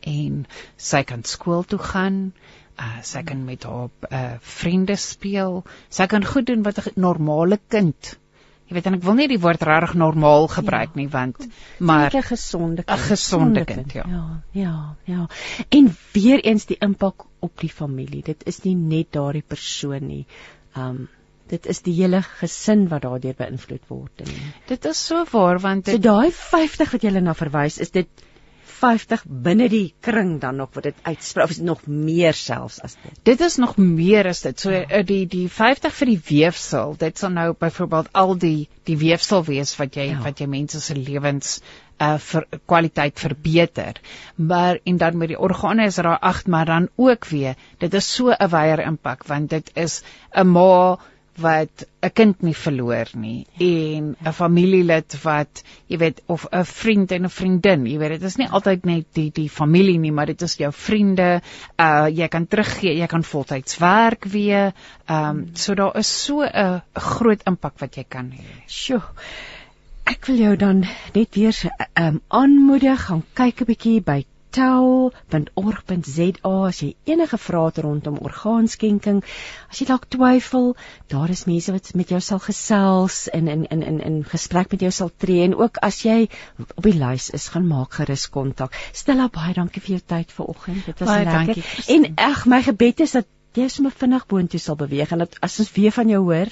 en 0.00 0.46
sy 0.76 1.02
kan 1.02 1.24
skool 1.24 1.62
toe 1.62 1.78
gaan. 1.78 2.32
Uh, 2.80 3.02
sy 3.02 3.22
kan 3.22 3.44
met 3.44 3.64
haar 3.68 3.90
uh, 4.10 4.36
vriende 4.40 4.96
speel. 4.96 5.62
Sy 5.88 6.06
kan 6.06 6.24
goed 6.24 6.46
doen 6.46 6.62
wat 6.62 6.78
'n 6.80 7.00
normale 7.00 7.60
kind 7.68 8.16
Jy 8.72 8.78
weet 8.78 8.86
en 8.88 8.94
ek 8.96 9.02
wil 9.04 9.16
nie 9.18 9.28
die 9.28 9.40
woord 9.40 9.64
regtig 9.68 9.90
normaal 10.00 10.46
gebruik 10.48 10.94
ja. 10.94 10.98
nie 11.02 11.08
want 11.12 11.42
maar 11.90 12.14
'n 12.16 12.24
gesonde 12.24 12.84
kind. 12.84 12.98
'n 12.98 13.02
gesonde 13.08 13.64
kind, 13.68 13.92
ja. 13.92 14.04
Ja, 14.08 14.24
ja, 14.52 14.76
ja. 15.04 15.26
En 15.68 15.90
weer 16.14 16.40
eens 16.40 16.64
die 16.66 16.78
impak 16.80 17.26
op 17.40 17.60
die 17.60 17.68
familie. 17.68 18.22
Dit 18.22 18.46
is 18.46 18.62
nie 18.64 18.74
net 18.74 19.12
daardie 19.12 19.44
persoon 19.46 20.06
nie. 20.06 20.26
Um 20.76 21.08
dit 21.52 21.66
is 21.66 21.82
die 21.84 21.92
hele 21.92 22.22
gesin 22.22 22.88
wat 22.88 23.02
daardeur 23.02 23.34
beïnvloed 23.36 23.84
word 23.88 24.24
nie. 24.24 24.40
Dit 24.66 24.86
is 24.88 25.06
so 25.06 25.26
waar 25.32 25.60
want 25.60 25.84
dit, 25.84 25.94
so 25.94 26.00
daai 26.00 26.30
50 26.32 26.92
wat 26.92 27.02
jy 27.02 27.20
na 27.20 27.34
verwys, 27.34 27.76
is 27.78 27.90
dit 27.90 28.08
50 28.82 29.22
binne 29.46 29.68
die 29.70 29.94
kring 30.02 30.40
dan 30.42 30.58
nog 30.58 30.72
wat 30.74 30.88
dit 30.88 31.04
uitspreek 31.06 31.44
of 31.44 31.54
is 31.54 31.60
nog 31.62 31.84
meer 31.86 32.34
selfs 32.34 32.80
as 32.82 32.96
dit. 33.02 33.20
Dit 33.30 33.44
is 33.46 33.56
nog 33.62 33.76
meer 33.78 34.26
as 34.30 34.42
dit. 34.42 34.58
So 34.58 34.72
ja. 34.74 34.82
Eh, 34.88 35.04
die 35.06 35.26
die 35.30 35.46
50 35.48 35.94
vir 36.00 36.10
die 36.12 36.20
weefsel, 36.28 36.96
dit 36.98 37.18
sal 37.18 37.30
nou 37.36 37.52
byvoorbeeld 37.58 38.10
al 38.12 38.34
die 38.38 38.68
die 38.88 38.98
weefsel 38.98 39.44
wees 39.46 39.76
wat 39.78 39.96
jy 39.98 40.10
ja. 40.10 40.20
wat 40.24 40.42
jy 40.42 40.50
mense 40.50 40.82
se 40.82 40.98
lewens 40.98 41.60
uh 42.02 42.16
vir 42.18 42.46
kwaliteit 42.66 43.20
verbeter. 43.20 44.00
Maar 44.36 44.80
en 44.84 44.98
dan 44.98 45.18
met 45.18 45.30
die 45.30 45.38
organe 45.38 45.86
is 45.86 46.00
daar 46.00 46.18
8 46.18 46.50
maar 46.50 46.66
dan 46.66 46.88
ook 46.96 47.28
weer, 47.30 47.54
dit 47.78 47.94
is 47.94 48.14
so 48.14 48.32
'n 48.32 48.50
wyeer 48.50 48.82
impak 48.86 49.26
want 49.26 49.50
dit 49.50 49.70
is 49.74 50.02
'n 50.34 50.46
ma 50.46 50.98
wat 51.40 51.84
'n 52.02 52.10
kind 52.12 52.42
nie 52.42 52.54
verloor 52.54 53.08
nie. 53.14 53.46
Ja, 53.56 53.66
en 53.66 54.04
'n 54.10 54.16
ja. 54.24 54.32
familielid 54.32 55.22
wat 55.22 55.62
jy 55.86 55.98
weet 55.98 56.22
of 56.26 56.46
'n 56.50 56.64
vriend 56.64 57.12
en 57.12 57.24
'n 57.24 57.30
vriendin 57.30 57.86
jy 57.86 57.98
weet 57.98 58.20
dit 58.20 58.22
is 58.22 58.36
nie 58.36 58.48
altyd 58.48 58.84
net 58.84 59.06
die 59.12 59.30
die 59.30 59.48
familie 59.48 59.98
nie 59.98 60.12
maar 60.12 60.26
dit 60.26 60.42
is 60.42 60.56
jou 60.56 60.72
vriende. 60.72 61.40
Uh 61.78 62.08
jy 62.08 62.28
kan 62.28 62.46
teruggee 62.46 62.98
jy 62.98 63.06
kan 63.06 63.24
voltyds 63.24 63.78
werk 63.78 64.24
weer. 64.24 64.72
Ehm 65.06 65.28
um, 65.28 65.50
so 65.54 65.74
daar 65.74 65.96
is 65.96 66.24
so 66.24 66.42
'n 66.42 66.82
groot 66.92 67.42
impak 67.46 67.78
wat 67.78 67.96
jy 67.96 68.04
kan 68.08 68.30
hê. 68.30 68.44
Sjoe 68.66 69.02
ek 70.04 70.26
wil 70.26 70.36
jou 70.36 70.56
dan 70.56 70.84
net 71.14 71.34
weer 71.34 71.56
um, 71.94 72.20
aanmoedig 72.28 73.06
gaan 73.06 73.22
kyk 73.34 73.60
'n 73.62 73.68
bietjie 73.70 74.00
by 74.00 74.24
tel.org.za 74.56 76.26
as 76.68 76.80
jy 76.82 76.90
enige 77.08 77.38
vrae 77.40 77.70
het 77.70 77.78
rondom 77.84 78.18
orgaanskenking. 78.20 79.22
As 79.70 79.80
jy 79.80 79.86
dalk 79.88 80.04
twyfel, 80.12 80.72
daar 81.12 81.32
is 81.32 81.44
mense 81.48 81.74
wat 81.74 81.92
met 81.98 82.12
jou 82.12 82.20
sal 82.20 82.40
gesels 82.44 83.26
en 83.32 83.48
in 83.48 83.64
in 83.70 83.82
in 83.82 84.00
in 84.00 84.18
gesprek 84.28 84.72
met 84.74 84.84
jou 84.86 84.92
sal 84.92 85.10
tree 85.24 85.44
en 85.46 85.56
ook 85.58 85.80
as 85.82 86.02
jy 86.06 86.28
op 86.66 86.84
die 86.84 86.96
lys 86.98 87.30
is, 87.30 87.48
gaan 87.54 87.66
maak 87.66 87.98
gerus 88.00 88.28
kontak. 88.30 88.76
Stella 88.92 89.28
baie 89.32 89.54
dankie 89.56 89.82
vir 89.82 89.96
jou 89.96 90.04
tyd 90.14 90.32
vanoggend. 90.36 90.86
Dit 90.86 91.00
was 91.00 91.08
baie 91.08 91.24
lekker. 91.24 91.54
Dankie, 91.54 91.64
en 91.96 92.02
ag 92.30 92.46
my 92.46 92.62
gebed 92.68 93.04
is 93.06 93.16
dat 93.18 93.28
jy 93.56 93.68
sommer 93.68 93.92
vinnig 93.92 94.24
boontoe 94.28 94.60
sal 94.60 94.76
beweeg 94.80 95.12
en 95.12 95.24
dat 95.24 95.36
as 95.44 95.60
ons 95.60 95.72
weer 95.76 95.92
van 95.92 96.08
jou 96.08 96.22
hoor, 96.24 96.48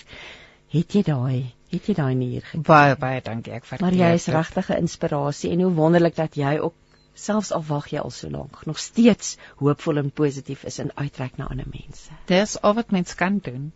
het 0.75 0.95
jy 0.95 1.03
daai 1.07 1.53
het 1.71 1.87
jy 1.87 1.95
daai 1.95 2.15
nier 2.19 2.43
gekry. 2.43 2.67
Baie 2.67 2.97
baie 2.99 3.21
dankie 3.25 3.55
ek 3.55 3.67
vir 3.69 3.83
Maar 3.85 3.97
jy 3.97 4.15
is 4.19 4.27
regtig 4.35 4.71
'n 4.71 4.83
inspirasie 4.87 5.53
en 5.55 5.61
hoe 5.67 5.73
wonderlik 5.75 6.17
dat 6.17 6.37
jy 6.37 6.59
ook 6.59 6.75
selfs 7.15 7.51
al 7.53 7.65
wag 7.69 7.91
jy 7.93 8.01
al 8.01 8.13
so 8.15 8.31
lank, 8.31 8.63
nog 8.67 8.79
steeds 8.79 9.37
hoopvol 9.61 10.01
en 10.03 10.11
positief 10.11 10.65
is 10.65 10.79
en 10.79 10.93
uitreik 10.97 11.37
na 11.37 11.49
ander 11.51 11.69
mense. 11.71 12.15
Dis 12.31 12.57
al 12.63 12.75
wat 12.79 12.95
mens 12.95 13.15
kan 13.15 13.41
doen. 13.45 13.73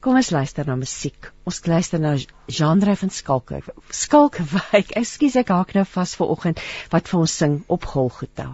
Kom 0.00 0.16
ons 0.20 0.30
luister 0.30 0.66
na 0.66 0.76
musiek. 0.76 1.30
Ons 1.44 1.62
luister 1.66 2.00
na 2.00 2.16
genre 2.46 2.96
van 2.96 3.10
Skalke. 3.10 3.62
Skalkwyk. 3.90 4.92
Ekskuus 5.02 5.38
ek 5.40 5.54
haak 5.54 5.74
nou 5.76 5.86
vas 5.94 6.16
vir 6.18 6.34
oggend 6.36 6.62
wat 6.92 7.08
vir 7.08 7.24
ons 7.24 7.38
sing 7.42 7.62
op 7.68 7.88
Golgotha. 7.94 8.52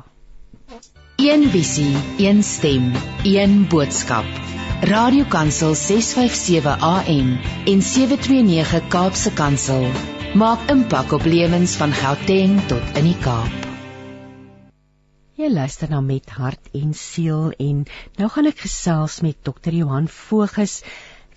Een 1.19 1.49
visie, 1.51 1.97
een 2.23 2.45
stem, 2.47 2.93
een 3.27 3.65
boodskap. 3.69 4.29
Radiokansel 4.87 5.75
657 5.75 6.79
AM 6.79 7.33
en 7.67 7.83
729 7.83 8.87
Kaapse 8.89 9.33
Kansel 9.35 9.89
maak 10.39 10.71
impak 10.71 11.13
op 11.13 11.27
lewens 11.27 11.75
van 11.81 11.93
Gauteng 11.93 12.61
tot 12.71 12.95
in 12.95 13.11
die 13.11 13.19
Kaap. 13.25 13.68
Jy 15.39 15.53
luister 15.55 15.87
na 15.87 16.01
met 16.03 16.33
hart 16.35 16.73
en 16.75 16.91
siel 16.99 17.53
en 17.63 17.85
nou 18.19 18.27
gaan 18.35 18.49
ek 18.51 18.65
gesels 18.65 19.21
met 19.23 19.37
Dr. 19.47 19.71
Johan 19.71 20.09
Voges. 20.11 20.81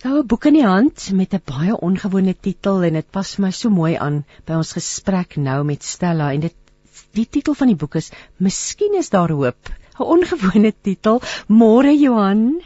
Hy 0.02 0.08
het 0.10 0.24
'n 0.24 0.26
boek 0.26 0.46
in 0.50 0.56
die 0.58 0.64
hand 0.66 1.04
met 1.14 1.34
'n 1.38 1.42
baie 1.46 1.76
ongewone 1.88 2.34
titel 2.34 2.82
en 2.82 2.98
dit 2.98 3.10
pas 3.12 3.38
my 3.38 3.50
so 3.52 3.70
mooi 3.70 3.94
aan 3.94 4.24
by 4.44 4.54
ons 4.58 4.72
gesprek 4.72 5.36
nou 5.36 5.62
met 5.62 5.84
Stella 5.84 6.32
en 6.32 6.40
dit 6.40 6.54
die 7.14 7.26
titel 7.26 7.54
van 7.54 7.68
die 7.68 7.76
boek 7.76 7.94
is 7.94 8.10
Miskien 8.38 8.98
is 8.98 9.10
daar 9.10 9.30
hoop. 9.30 9.70
'n 10.00 10.02
Ongewone 10.02 10.72
titel. 10.82 11.22
Môre 11.48 11.94
Johan. 11.94 12.60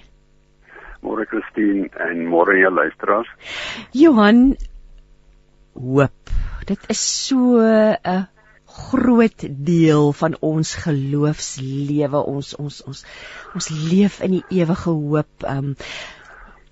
Môre 1.02 1.26
Christine 1.26 1.90
en 2.00 2.24
môre 2.32 2.56
julle 2.56 2.80
luisteraars. 2.80 3.28
Johan 3.92 4.56
hoop. 5.74 6.30
Dit 6.64 6.78
is 6.88 7.26
so 7.26 7.60
'n 7.60 7.98
uh, 8.06 8.24
groot 8.76 9.46
deel 9.68 10.12
van 10.20 10.36
ons 10.44 10.74
geloofslewe. 10.84 12.20
Ons 12.34 12.54
ons 12.60 12.82
ons 12.90 13.02
ons 13.54 13.70
leef 13.90 14.20
in 14.26 14.38
die 14.38 14.60
ewige 14.60 14.92
hoop. 14.92 15.46
Um 15.56 15.74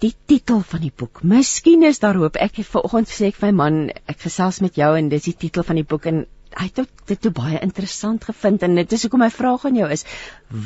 die 0.04 0.12
titel 0.28 0.60
van 0.68 0.82
die 0.84 0.92
boek. 0.92 1.22
Miskien 1.24 1.84
is 1.88 2.02
daar 2.02 2.18
hoop. 2.20 2.36
Ek 2.36 2.60
het 2.60 2.68
vanoggend 2.68 3.08
sê 3.08 3.30
ek 3.32 3.38
vir 3.40 3.52
my 3.52 3.56
man 3.62 3.82
ek 4.10 4.24
gesels 4.26 4.60
met 4.64 4.76
jou 4.80 4.90
en 4.98 5.12
dis 5.12 5.30
die 5.30 5.36
titel 5.46 5.64
van 5.64 5.80
die 5.80 5.86
boek 5.94 6.08
en 6.10 6.24
hy 6.54 6.66
het 6.68 6.82
dit 7.10 7.20
toe 7.20 7.32
baie 7.34 7.58
interessant 7.64 8.26
gevind 8.28 8.62
en 8.62 8.76
dit 8.78 8.92
is 8.94 9.06
hoekom 9.06 9.24
my 9.24 9.30
vraag 9.32 9.64
aan 9.66 9.78
jou 9.80 9.88
is 9.90 10.04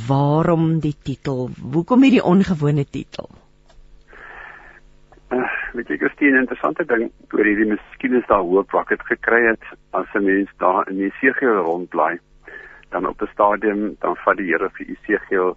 waarom 0.09 0.81
die 0.85 0.97
titel? 1.11 1.49
Hoekom 1.77 2.05
hierdie 2.05 2.25
ongewone 2.25 2.85
titel 2.85 3.31
Uh, 5.29 5.45
weet 5.77 5.91
jy 5.93 5.99
Christine, 6.01 6.39
interessante 6.41 6.87
ding 6.89 7.11
oor 7.37 7.45
hierdie 7.45 7.67
miskien 7.69 8.15
is 8.17 8.29
daar 8.31 8.47
hoop 8.49 8.71
wat 8.73 8.95
ek 8.95 9.03
gekry 9.11 9.43
het 9.45 9.67
as 9.99 10.09
'n 10.17 10.25
mens 10.25 10.49
daar 10.63 10.89
in 10.89 10.97
Jesegiel 11.03 11.61
rondbly. 11.67 12.17
Dan 12.95 13.07
op 13.07 13.21
'n 13.21 13.29
stadium 13.35 13.97
dan 14.01 14.17
vat 14.25 14.39
die 14.39 14.49
Here 14.49 14.71
vir 14.71 14.87
Jesegiel 14.87 15.57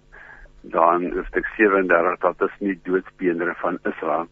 dan 0.60 1.08
hoofstuk 1.16 1.48
37 1.56 2.20
dat 2.20 2.42
is 2.48 2.60
nie 2.60 2.78
doodsbeendere 2.84 3.54
van 3.64 3.78
Israel. 3.84 4.28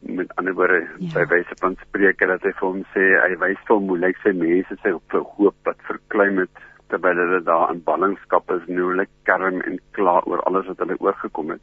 Met 0.00 0.36
ander 0.36 0.54
woorde, 0.54 0.86
ja. 0.98 1.14
by 1.14 1.26
wyse 1.26 1.54
van 1.60 1.76
spreuke 1.86 2.26
dat 2.26 2.42
hy 2.42 2.52
vir 2.52 2.68
hom 2.68 2.84
sê 2.94 3.06
hy 3.22 3.36
wys 3.38 3.66
vir 3.66 3.76
hom 3.76 3.88
hoe 3.88 3.98
lyk 3.98 4.18
sy 4.22 4.32
mense 4.32 4.76
sy 4.82 4.90
op 4.90 5.12
hoop 5.36 5.56
wat 5.64 5.78
verkleim 5.86 6.38
het 6.38 6.56
terwyl 6.88 7.16
hulle 7.16 7.42
daar 7.42 7.70
in 7.70 7.84
ballingskap 7.84 8.50
is, 8.50 8.66
nou 8.66 8.90
hulle 8.90 9.06
kerm 9.22 9.60
en 9.60 9.78
kla 9.92 10.20
oor 10.26 10.42
alles 10.42 10.66
wat 10.66 10.78
hulle 10.78 10.98
oorgekom 10.98 11.50
het. 11.50 11.62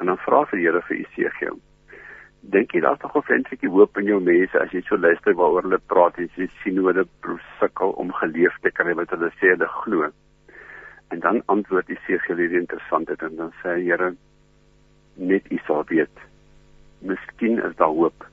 En 0.00 0.06
dan 0.06 0.18
vra 0.18 0.44
vir 0.44 0.58
die 0.58 0.66
Here 0.66 0.82
vir 0.82 0.96
Jesegiel 0.96 1.60
dink 2.42 2.72
jy 2.74 2.80
daar's 2.80 3.00
nog 3.02 3.16
'n 3.16 3.22
ventjie 3.22 3.68
hoop 3.68 3.96
in 3.98 4.04
jou 4.04 4.20
mense 4.20 4.58
as 4.58 4.70
jy 4.72 4.82
so 4.82 4.96
luister 4.96 5.34
waaroor 5.34 5.62
hulle 5.62 5.78
praat 5.86 6.18
en 6.18 6.28
jy 6.36 6.48
sien 6.62 6.76
hoe 6.76 6.92
hulle 6.92 7.06
sukkel 7.60 7.90
om 7.90 8.12
geleef 8.12 8.56
te 8.62 8.70
kry 8.70 8.94
wat 8.94 9.10
hulle 9.10 9.30
sê 9.38 9.54
hulle 9.54 9.68
glo. 9.68 10.10
En 11.08 11.20
dan 11.20 11.42
antwoord 11.46 11.86
die 11.86 11.98
Segel 12.06 12.36
hierdie 12.36 12.58
interessante 12.58 13.16
ding 13.16 13.36
dan 13.36 13.52
sê 13.62 13.74
hy 13.76 13.84
Here 13.84 14.14
net 15.16 15.52
U 15.52 15.58
sal 15.66 15.84
weet. 15.88 16.18
Miskien 17.00 17.62
is 17.62 17.76
daar 17.76 17.94
hoop. 17.94 18.26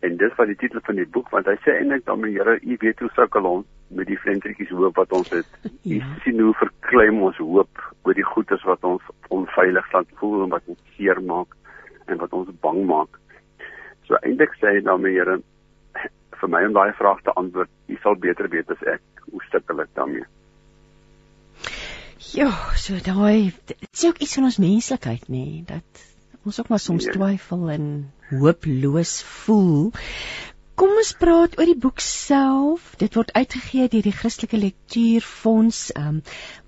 En 0.00 0.16
dis 0.16 0.34
wat 0.36 0.46
die 0.46 0.56
titel 0.56 0.80
van 0.80 0.94
die 0.94 1.06
boek 1.06 1.30
want 1.30 1.46
hy 1.46 1.56
sê 1.64 1.78
eintlik 1.80 2.04
dan 2.04 2.20
my 2.20 2.30
Here 2.30 2.60
U 2.62 2.76
weet 2.80 2.98
hoe 2.98 3.10
sukkel 3.14 3.44
ons 3.44 3.66
met 3.88 4.06
die 4.06 4.18
ventjies 4.18 4.70
hoop 4.70 4.96
wat 4.96 5.12
ons 5.12 5.30
het. 5.30 5.46
U 5.90 5.98
ja. 5.98 6.06
sien 6.22 6.40
hoe 6.40 6.54
verkleim 6.54 7.22
ons 7.22 7.36
hoop 7.36 7.82
oor 8.02 8.14
die 8.14 8.30
goedes 8.34 8.62
wat 8.62 8.84
ons 8.84 9.02
onveilig 9.28 9.92
laat 9.92 10.06
voel 10.14 10.44
en 10.44 10.50
wat 10.54 10.62
ons 10.66 10.82
seer 10.94 11.22
maak 11.22 11.56
en 12.06 12.22
wat 12.22 12.32
ons 12.36 12.50
bang 12.64 12.82
maak. 12.88 13.20
So 14.06 14.18
eintlik 14.22 14.54
sê 14.60 14.76
hy 14.76 14.82
dan 14.86 15.02
my 15.02 15.12
Here 15.14 15.40
vir 16.40 16.52
my 16.52 16.62
om 16.68 16.74
daai 16.76 16.92
vraag 16.98 17.22
te 17.24 17.32
antwoord, 17.40 17.70
U 17.88 17.96
sal 18.02 18.18
beter 18.20 18.48
weet 18.52 18.70
as 18.74 18.82
ek 18.96 19.22
hoe 19.30 19.44
sukkel 19.50 19.80
ek 19.82 19.92
daarmee. 19.96 20.26
Ja, 22.34 22.50
so 22.76 22.98
daai 23.00 23.52
dit 23.70 23.88
is 23.92 24.04
ook 24.08 24.20
iets 24.20 24.36
van 24.38 24.48
ons 24.50 24.60
menslikheid 24.62 25.28
nê, 25.28 25.44
nee, 25.44 25.64
dat 25.66 26.06
ons 26.46 26.60
ook 26.60 26.68
maar 26.72 26.82
soms 26.82 27.06
ja. 27.08 27.14
twyfel 27.16 27.70
en 27.74 27.86
hooploos 28.30 29.16
voel. 29.44 29.92
Kom 30.76 30.90
ons 30.92 31.10
praat 31.16 31.54
oor 31.56 31.68
die 31.70 31.78
boek 31.80 32.02
self. 32.04 32.90
Dit 33.00 33.14
word 33.16 33.30
uitgegee 33.32 33.86
deur 33.88 34.02
die 34.04 34.12
Christelike 34.12 34.58
Lektuurfonds. 34.60 35.78
Um 35.96 36.18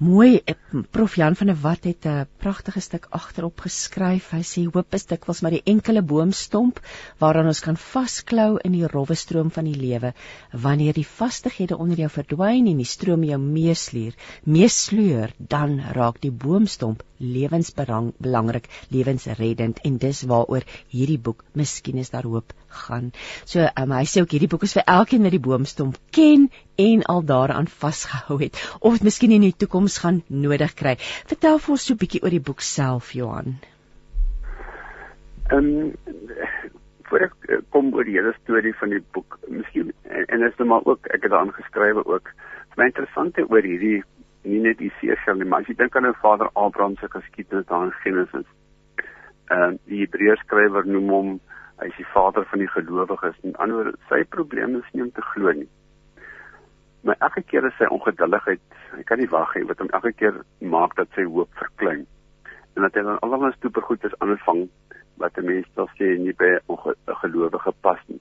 mooi 0.01 0.39
eh, 0.49 0.55
Prof 0.97 1.19
Jan 1.21 1.37
van 1.37 1.51
der 1.53 1.59
Walt 1.61 1.85
het 1.85 2.09
'n 2.09 2.25
pragtige 2.41 2.81
stuk 2.87 3.11
agterop 3.19 3.61
geskryf. 3.67 4.31
Hy 4.33 4.41
sê 4.53 4.65
hoop 4.65 4.97
is 4.97 5.05
dikwels 5.11 5.43
maar 5.45 5.53
die 5.59 5.75
enkele 5.75 6.01
boomstomp 6.01 6.81
waaraan 7.21 7.53
ons 7.53 7.61
kan 7.61 7.77
vasklou 7.77 8.57
in 8.65 8.73
die 8.79 8.89
rowwe 8.95 9.15
stroom 9.25 9.51
van 9.51 9.69
die 9.69 9.77
lewe. 9.77 10.15
Wanneer 10.53 10.97
die 10.97 11.09
vastighede 11.21 11.77
onder 11.77 12.01
jou 12.01 12.09
verdwyn 12.09 12.73
en 12.73 12.81
die 12.81 12.89
stroom 12.89 13.29
jou 13.29 13.39
meesleer, 13.39 14.17
meesleur, 14.45 15.37
dan 15.39 15.81
raak 16.01 16.25
die 16.25 16.33
boomstomp 16.33 17.05
lewensbelangrik, 17.19 18.69
lewensreddend 18.91 19.81
en 19.85 19.99
dis 19.99 20.23
waaroor 20.31 20.67
hierdie 20.93 21.19
boek 21.19 21.45
Miskien 21.53 21.99
is 21.99 22.11
daar 22.11 22.27
hoop 22.27 22.53
gaan. 22.69 23.13
So 23.45 23.67
um, 23.67 23.93
hy 23.93 24.05
sê 24.07 24.23
ook 24.23 24.35
hierdie 24.35 24.51
boek 24.51 24.67
is 24.69 24.77
vir 24.77 24.87
elkeen 24.87 25.27
wat 25.27 25.35
die 25.35 25.43
boomstomp 25.43 25.99
ken 26.15 26.49
en 26.79 27.03
al 27.15 27.25
daaraan 27.27 27.67
vasgehou 27.67 28.39
het 28.43 28.59
of 28.81 28.99
dit 28.99 29.09
miskien 29.11 29.35
in 29.35 29.47
die 29.47 29.57
toekoms 29.57 29.99
gaan 30.05 30.23
nodig 30.29 30.75
kry. 30.79 30.97
Vertel 31.27 31.59
vir 31.59 31.75
ons 31.77 31.87
so 31.87 31.95
'n 31.95 32.03
bietjie 32.05 32.23
oor 32.23 32.35
die 32.35 32.47
boek 32.51 32.61
self, 32.61 33.13
Johan. 33.15 33.59
Ehm 35.51 35.65
um, 35.65 35.95
voor 37.09 37.25
ek 37.25 37.35
eh, 37.49 37.59
kom 37.73 37.95
oor 37.95 38.05
die 38.05 38.19
hele 38.19 38.35
storie 38.43 38.75
van 38.81 38.93
die 38.93 39.03
boek, 39.17 39.39
miskien 39.49 39.93
en, 40.03 40.25
en 40.29 40.43
is 40.43 40.57
dit 40.57 40.67
maar 40.67 40.85
ook 40.85 41.07
ek 41.07 41.23
het 41.23 41.33
daarin 41.33 41.55
geskrywe 41.57 42.05
ook. 42.05 42.25
Dit 42.29 42.69
is 42.69 42.81
baie 42.81 42.93
interessant 42.93 43.39
oor 43.49 43.63
hierdie 43.63 44.03
nie 44.43 44.61
net 44.63 44.79
die 44.79 44.93
seësel 45.01 45.39
nie, 45.39 45.49
maar 45.49 45.61
as 45.65 45.69
jy 45.71 45.75
dink 45.79 45.97
aan 45.97 46.07
'n 46.07 46.21
vader 46.23 46.51
Abraham 46.55 46.97
se 46.97 47.09
geskiedenis 47.11 47.67
daar 47.67 47.85
in 47.85 47.93
Genesis. 48.03 48.49
Ehm 49.51 49.73
uh, 49.73 49.79
die 49.85 50.01
Hebreërs 50.05 50.41
skrywer 50.41 50.87
noem 50.87 51.09
hom 51.09 51.41
hy 51.79 51.87
is 51.87 51.97
die 51.97 52.13
vader 52.13 52.45
van 52.51 52.59
die 52.59 52.69
gelowiges. 52.69 53.37
En 53.43 53.57
anders 53.57 53.95
sy 54.09 54.25
probleem 54.25 54.77
is 54.77 54.93
nie 54.93 55.03
om 55.03 55.13
te 55.13 55.23
glo 55.23 55.53
nie. 55.53 55.69
Maar 57.03 57.17
elke 57.19 57.43
keer 57.43 57.65
is 57.65 57.77
sy 57.79 57.87
ongeduldigheid, 57.95 58.61
hy 58.97 59.03
kan 59.03 59.19
nie 59.19 59.31
wag 59.31 59.55
hê 59.55 59.65
wat 59.67 59.79
hom 59.79 59.91
elke 59.93 60.13
keer 60.13 60.41
maak 60.61 60.97
dat 60.99 61.09
sy 61.15 61.25
hoop 61.25 61.51
verklein. 61.55 62.07
En 62.75 62.83
dat 62.83 62.95
hy 62.95 63.03
dan 63.03 63.21
almal 63.23 63.55
supergoed 63.61 64.05
is 64.05 64.19
aanvang 64.19 64.69
wat 65.23 65.39
'n 65.39 65.47
mens 65.47 65.67
dan 65.75 65.89
sê 65.99 66.17
nie 66.19 66.35
by 66.35 66.59
'n 66.69 67.15
gelowige 67.23 67.73
pas 67.81 68.01
nie. 68.09 68.21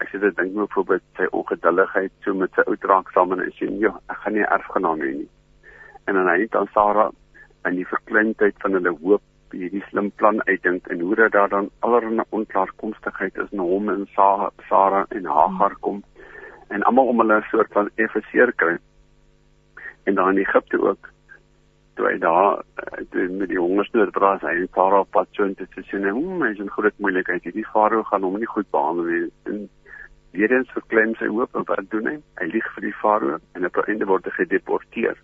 Ek 0.00 0.08
sê 0.08 0.20
dit 0.20 0.36
dink 0.36 0.54
my 0.54 0.66
voorbeeld 0.68 1.02
sy 1.16 1.26
ongeduldigheid 1.30 2.12
so 2.24 2.34
met 2.34 2.52
sy 2.54 2.62
ou 2.66 2.76
draak 2.76 3.10
saam 3.12 3.32
en 3.32 3.50
sê 3.58 3.70
ja, 3.80 3.94
ek 4.08 4.16
gaan 4.16 4.32
nie 4.32 4.42
erfgenaam 4.42 5.00
hê 5.00 5.12
nie 5.14 5.28
en 6.04 6.14
dan 6.14 6.28
hy 6.28 6.46
dan 6.50 6.68
Sarah 6.72 7.12
in 7.64 7.78
die 7.80 7.86
verkleintheid 7.88 8.58
van 8.62 8.76
hulle 8.76 8.92
hoop 9.02 9.22
hierdie 9.54 9.84
slim 9.88 10.10
plan 10.20 10.42
uitdink 10.48 10.86
en 10.92 11.00
hoe 11.00 11.14
dat 11.14 11.32
daar 11.32 11.48
dan 11.48 11.70
allerlei 11.86 12.26
onklaarkomstigheid 12.30 13.36
is 13.44 13.52
in 13.52 13.62
hom 13.62 13.88
en 13.88 14.06
Sa 14.14 14.50
Sarah 14.68 15.06
en 15.10 15.24
Hagar 15.24 15.76
kom 15.80 16.02
en 16.74 16.82
almal 16.82 17.12
om 17.12 17.20
hulle 17.22 17.38
'n 17.38 17.50
soort 17.50 17.72
van 17.72 17.90
effeseer 17.94 18.52
kry. 18.52 18.76
En 20.04 20.14
dan 20.14 20.30
in 20.30 20.38
Egipte 20.38 20.80
ook 20.80 21.10
toe 21.94 22.06
hy 22.06 22.18
daar 22.18 22.62
toe 23.10 23.28
met 23.28 23.48
die 23.48 23.58
hongersnood 23.58 24.10
braas 24.10 24.42
hy 24.42 24.54
en 24.60 24.68
Sarah 24.74 25.00
op 25.00 25.10
pad 25.10 25.28
so 25.32 25.44
intoe 25.44 25.66
sê 25.74 25.98
nee, 25.98 26.10
hom 26.10 26.44
is 26.44 26.58
'n 26.58 26.74
groot 26.76 26.98
moeilikheid. 26.98 27.44
Hierdie 27.44 27.70
farao 27.72 28.02
gaan 28.02 28.22
hom 28.22 28.38
nie 28.38 28.52
goed 28.54 28.70
behandel 28.70 29.04
nie. 29.04 29.30
En 29.44 29.68
weer 30.32 30.52
eens 30.52 30.72
verklein 30.72 31.14
sy 31.14 31.26
hoop 31.26 31.54
en 31.54 31.64
wat 31.66 31.90
doen 31.90 32.06
hy? 32.06 32.18
Hy 32.40 32.46
lieg 32.46 32.74
vir 32.74 32.82
die 32.82 32.98
farao 33.02 33.38
en 33.54 33.66
op 33.66 33.76
'n 33.76 33.90
einde 33.90 34.06
word 34.06 34.24
hy 34.24 34.30
gedeporteer. 34.30 35.16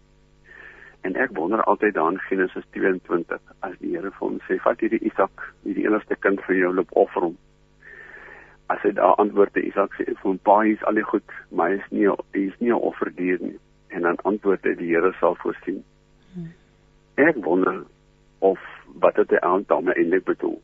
En 1.00 1.16
ek 1.16 1.30
wonder 1.36 1.62
altyd 1.64 1.94
daan 1.94 2.18
Genesis 2.28 2.64
22 2.70 3.38
as 3.60 3.76
die 3.80 3.94
Here 3.94 4.10
vir 4.10 4.26
hom 4.26 4.40
sê 4.48 4.58
vat 4.64 4.82
hierdie 4.84 5.00
Isak, 5.08 5.46
hierdie 5.64 5.86
enigste 5.88 6.16
kind 6.20 6.42
vir 6.48 6.58
jou 6.58 6.72
loop 6.76 6.92
offer 7.02 7.28
hom. 7.28 7.38
As 8.70 8.82
hy 8.84 8.92
daar 8.98 9.16
antwoord 9.22 9.54
te 9.56 9.64
Isak 9.64 9.96
sê 9.96 10.06
vir 10.10 10.26
hom 10.26 10.38
pa 10.44 10.60
is 10.68 10.84
al 10.84 11.00
die 11.00 11.06
goed, 11.12 11.36
maar 11.50 11.72
hy 11.72 11.80
is 11.80 11.88
nie 11.90 12.06
hy 12.10 12.44
is 12.50 12.60
nie 12.60 12.72
'n 12.74 12.84
offerdier 12.90 13.40
nie. 13.40 13.56
En 13.88 14.02
dan 14.02 14.20
antwoord 14.28 14.64
hy 14.64 14.74
die 14.74 14.92
Here 14.92 15.12
sal 15.20 15.34
voorsien. 15.40 15.82
Hmm. 16.34 16.52
Ek 17.16 17.40
wonder 17.44 17.82
of 18.40 18.60
wat 19.00 19.16
dit 19.16 19.40
aan 19.40 19.64
daarmee 19.66 19.94
eintlik 19.94 20.24
bedoel. 20.24 20.60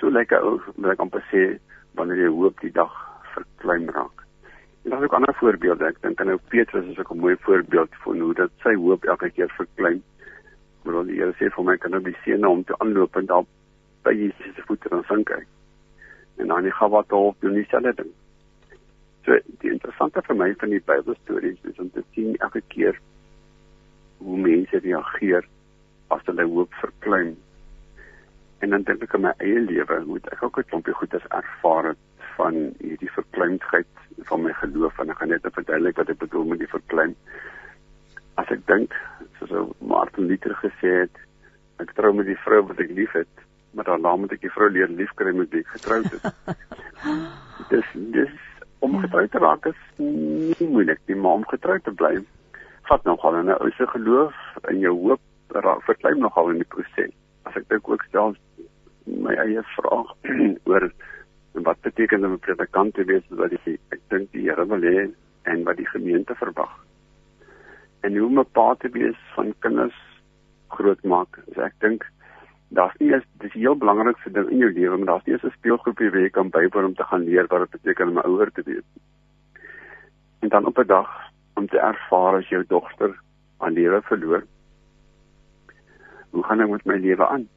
So 0.00 0.10
lekker 0.10 0.42
ou, 0.42 0.60
wat 0.76 0.92
ek 0.92 1.00
amper 1.00 1.24
sê 1.30 1.58
wanneer 1.94 2.26
jy 2.26 2.30
hoop 2.34 2.60
die 2.60 2.72
dag 2.72 2.92
verklein 3.34 3.88
raak. 3.88 4.25
En 4.86 4.92
dan 4.92 5.02
ook 5.02 5.12
ander 5.12 5.34
voorbeelde. 5.34 5.84
Ek 5.84 5.96
dink 6.00 6.20
aan 6.20 6.28
nou 6.30 6.38
Petrus 6.48 6.86
is 6.86 6.98
ook 6.98 7.10
'n 7.10 7.18
mooi 7.18 7.36
voorbeeld 7.40 7.94
van 8.04 8.20
hoe 8.20 8.34
dat 8.34 8.50
sy 8.62 8.74
hoop 8.74 9.04
elke 9.04 9.30
keer 9.30 9.50
verklein. 9.56 10.02
Maar 10.82 11.04
die 11.04 11.18
Here 11.18 11.32
sê 11.32 11.50
vir 11.54 11.64
my 11.64 11.76
kan 11.76 11.90
nou 11.90 12.02
die 12.02 12.16
seën 12.22 12.46
om 12.46 12.64
te 12.64 12.78
aanloop 12.78 13.16
en 13.16 13.26
daar 13.26 13.42
by 14.02 14.12
Jesus 14.12 14.54
se 14.54 14.62
voete 14.62 14.88
dan 14.88 15.02
sink 15.08 15.28
hy. 15.28 15.42
En 16.36 16.46
dan 16.46 16.70
wat 16.90 17.10
hoop 17.10 17.40
doen 17.40 17.54
dieselfde 17.54 17.94
ding. 17.94 18.12
So 19.24 19.38
die 19.58 19.70
interessante 19.70 20.22
vir 20.22 20.36
my 20.36 20.54
van 20.54 20.68
die 20.68 20.82
Bybelstories 20.86 21.58
is 21.62 21.78
om 21.78 21.90
te 21.90 22.04
sien 22.14 22.36
elke 22.36 22.62
keer 22.68 23.00
hoe 24.18 24.38
mense 24.38 24.78
reageer 24.78 25.44
as 26.08 26.22
hulle 26.24 26.44
hoop 26.44 26.74
verklein. 26.74 27.36
En 28.58 28.70
dan 28.70 28.82
dink 28.82 29.02
ek 29.02 29.14
aan 29.14 29.20
my 29.20 29.34
eie 29.38 29.60
lewe, 29.60 30.00
hoe 30.02 30.20
ek 30.30 30.42
ook 30.42 30.58
'n 30.58 30.68
klompie 30.70 30.94
goeders 30.94 31.26
ervaar 31.28 31.84
het 31.84 32.05
van 32.36 32.58
hierdie 32.78 33.12
verkleinsheid 33.14 33.88
van 34.28 34.42
my 34.42 34.52
geloof 34.60 34.98
en 34.98 35.12
ek 35.12 35.20
gaan 35.20 35.32
net 35.34 35.46
verduidelik 35.58 36.00
wat 36.00 36.12
ek 36.12 36.22
bedoel 36.22 36.44
met 36.52 36.62
die 36.62 36.72
verklein. 36.72 37.14
As 38.40 38.50
ek 38.52 38.64
dink, 38.68 38.94
soos 39.38 39.72
Martin 39.80 40.28
Luther 40.30 40.56
gesê 40.60 40.92
het, 41.02 41.20
ek 41.82 41.92
trou 41.96 42.12
met 42.16 42.28
die 42.28 42.38
vrou 42.44 42.62
wat 42.68 42.80
ek 42.80 42.94
liefhet, 42.96 43.44
maar 43.76 43.88
dan 43.88 44.04
laat 44.04 44.22
moet 44.22 44.36
ek 44.36 44.44
die 44.44 44.52
vrou 44.52 44.68
leer 44.72 44.92
liefkry 44.92 45.32
met 45.36 45.52
wie 45.52 45.64
ek 45.64 45.74
getroud 45.76 46.08
is. 46.16 46.24
dis 47.72 47.92
dis 48.14 48.34
om 48.84 48.98
getroud 49.00 49.30
te 49.32 49.40
raak 49.42 49.66
is 49.68 49.78
nie 50.00 50.68
moeilik 50.68 51.00
nie, 51.08 51.16
maar 51.16 51.40
om 51.40 51.46
getroud 51.50 51.84
te 51.84 51.92
bly 51.92 52.14
vat 52.88 53.04
nogal 53.04 53.36
'n 53.42 53.56
ou 53.56 53.70
se 53.76 53.86
geloof 53.92 54.34
en 54.70 54.78
jou 54.78 54.94
hoop 55.08 55.20
verklein 55.88 56.18
nogal 56.18 56.50
in 56.50 56.62
die 56.62 56.70
proses. 56.74 57.12
As 57.44 57.56
ek 57.56 57.68
dink 57.68 57.88
ook 57.88 58.04
self 58.12 58.36
my 59.06 59.34
eie 59.34 59.62
vraag 59.76 60.12
oor 60.70 60.90
En 61.56 61.62
wat 61.62 61.80
beteken 61.80 62.20
dit 62.20 62.28
om 62.28 62.34
'n 62.34 62.38
predikant 62.38 62.94
te 62.94 63.04
wees 63.04 63.24
wat 63.28 63.50
die 63.50 63.78
ek 63.88 64.00
dink 64.08 64.32
die 64.32 64.48
Here 64.48 64.66
wil 64.66 64.80
hê 64.80 65.10
en 65.42 65.64
wat 65.64 65.76
die 65.76 65.88
gemeente 65.88 66.34
verwag? 66.34 66.84
En 68.00 68.16
hoe 68.16 68.26
om 68.26 68.38
'n 68.38 68.50
pa 68.52 68.74
te 68.74 68.88
wees 68.88 69.16
van 69.34 69.54
kinders 69.58 69.98
grootmaak? 70.68 71.38
So 71.54 71.60
ek 71.60 71.74
dink 71.78 72.04
daar's 72.68 72.96
nie 72.98 73.14
is 73.14 73.24
dis 73.38 73.52
heel 73.52 73.76
belangrikste 73.76 74.30
ding 74.30 74.50
in 74.50 74.58
jou 74.58 74.72
lewe, 74.72 74.96
maar 74.96 75.06
daar's 75.06 75.24
nie 75.24 75.34
'n 75.34 75.50
speelgroepie 75.50 76.10
waar 76.10 76.20
jy 76.20 76.30
kan 76.30 76.50
bywoon 76.50 76.84
om 76.84 76.94
te 76.94 77.04
gaan 77.04 77.24
leer 77.24 77.46
wat 77.46 77.60
dit 77.60 77.80
beteken 77.80 78.08
om 78.08 78.18
'n 78.18 78.26
ouer 78.26 78.52
te 78.52 78.62
wees. 78.62 78.88
En 80.40 80.48
dan 80.48 80.66
op 80.66 80.78
'n 80.78 80.86
dag 80.86 81.10
om 81.54 81.66
te 81.66 81.78
ervaar 81.78 82.36
as 82.36 82.48
jou 82.48 82.64
dogter 82.66 83.20
haar 83.58 83.70
lewe 83.70 84.02
verloor. 84.02 84.44
Hoe 86.30 86.44
gaan 86.44 86.60
ek 86.60 86.68
met 86.68 86.84
my 86.84 86.96
lewe 86.96 87.26
aan? 87.26 87.48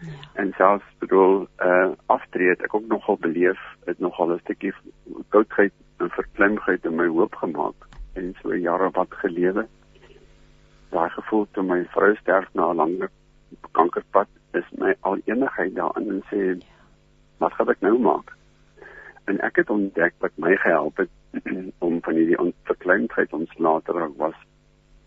Ja. 0.00 0.12
En 0.42 0.52
selfs 0.56 0.84
bedoel 0.98 1.46
uh, 1.58 1.90
aftreed 2.06 2.62
ek 2.64 2.74
ook 2.74 2.86
nogal 2.88 3.16
beleef 3.20 3.60
het 3.84 3.98
nogal 3.98 4.32
'n 4.32 4.38
stukkie 4.38 4.72
koudheid 5.28 5.72
en 5.98 6.10
verklimheid 6.10 6.84
in 6.84 6.94
my 6.94 7.06
hoop 7.06 7.34
gemaak 7.34 7.88
en 8.12 8.34
so 8.42 8.56
jare 8.56 8.90
wat 8.90 9.14
gelewe 9.22 9.66
daai 10.90 11.10
gevoel 11.10 11.46
toe 11.52 11.62
my 11.62 11.84
vrou 11.94 12.14
sterf 12.16 12.48
na 12.52 12.70
'n 12.70 12.76
lang 12.76 13.08
kankerpad 13.72 14.28
is 14.52 14.64
my 14.78 14.94
al 15.00 15.18
enigheid 15.24 15.74
daarin 15.74 16.10
en 16.10 16.22
sê 16.30 16.40
wat 17.38 17.52
gaan 17.52 17.68
ek 17.68 17.80
nou 17.80 17.98
maak 17.98 18.36
en 19.24 19.40
ek 19.40 19.56
het 19.56 19.70
ontdek 19.70 20.14
wat 20.18 20.32
my 20.36 20.56
gehelp 20.56 20.96
het 20.96 21.10
om 21.86 22.00
van 22.02 22.14
hierdie 22.14 22.38
onverkleindheid 22.38 23.32
ontslae 23.32 23.82
te 23.84 23.92
raak 23.92 24.16
was 24.16 24.38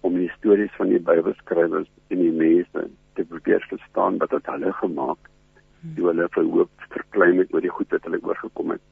om 0.02 0.14
die 0.20 0.32
stories 0.38 0.76
van 0.78 0.90
die 0.90 1.00
Bybelskrywers 1.00 1.90
en 2.08 2.20
die 2.20 2.32
mense 2.32 2.88
te 3.14 3.26
probeer 3.26 3.66
verstaan 3.70 4.18
wat 4.18 4.32
het 4.32 4.50
hulle 4.52 4.74
gemaak 4.80 5.30
toe 5.96 6.08
hulle 6.08 6.28
vir 6.36 6.50
hoop 6.56 6.88
verkleim 6.96 7.40
het 7.44 7.54
oor 7.54 7.66
die 7.66 7.76
goed 7.78 7.96
wat 7.96 8.06
hulle 8.08 8.22
oorgekom 8.24 8.72
het. 8.76 8.84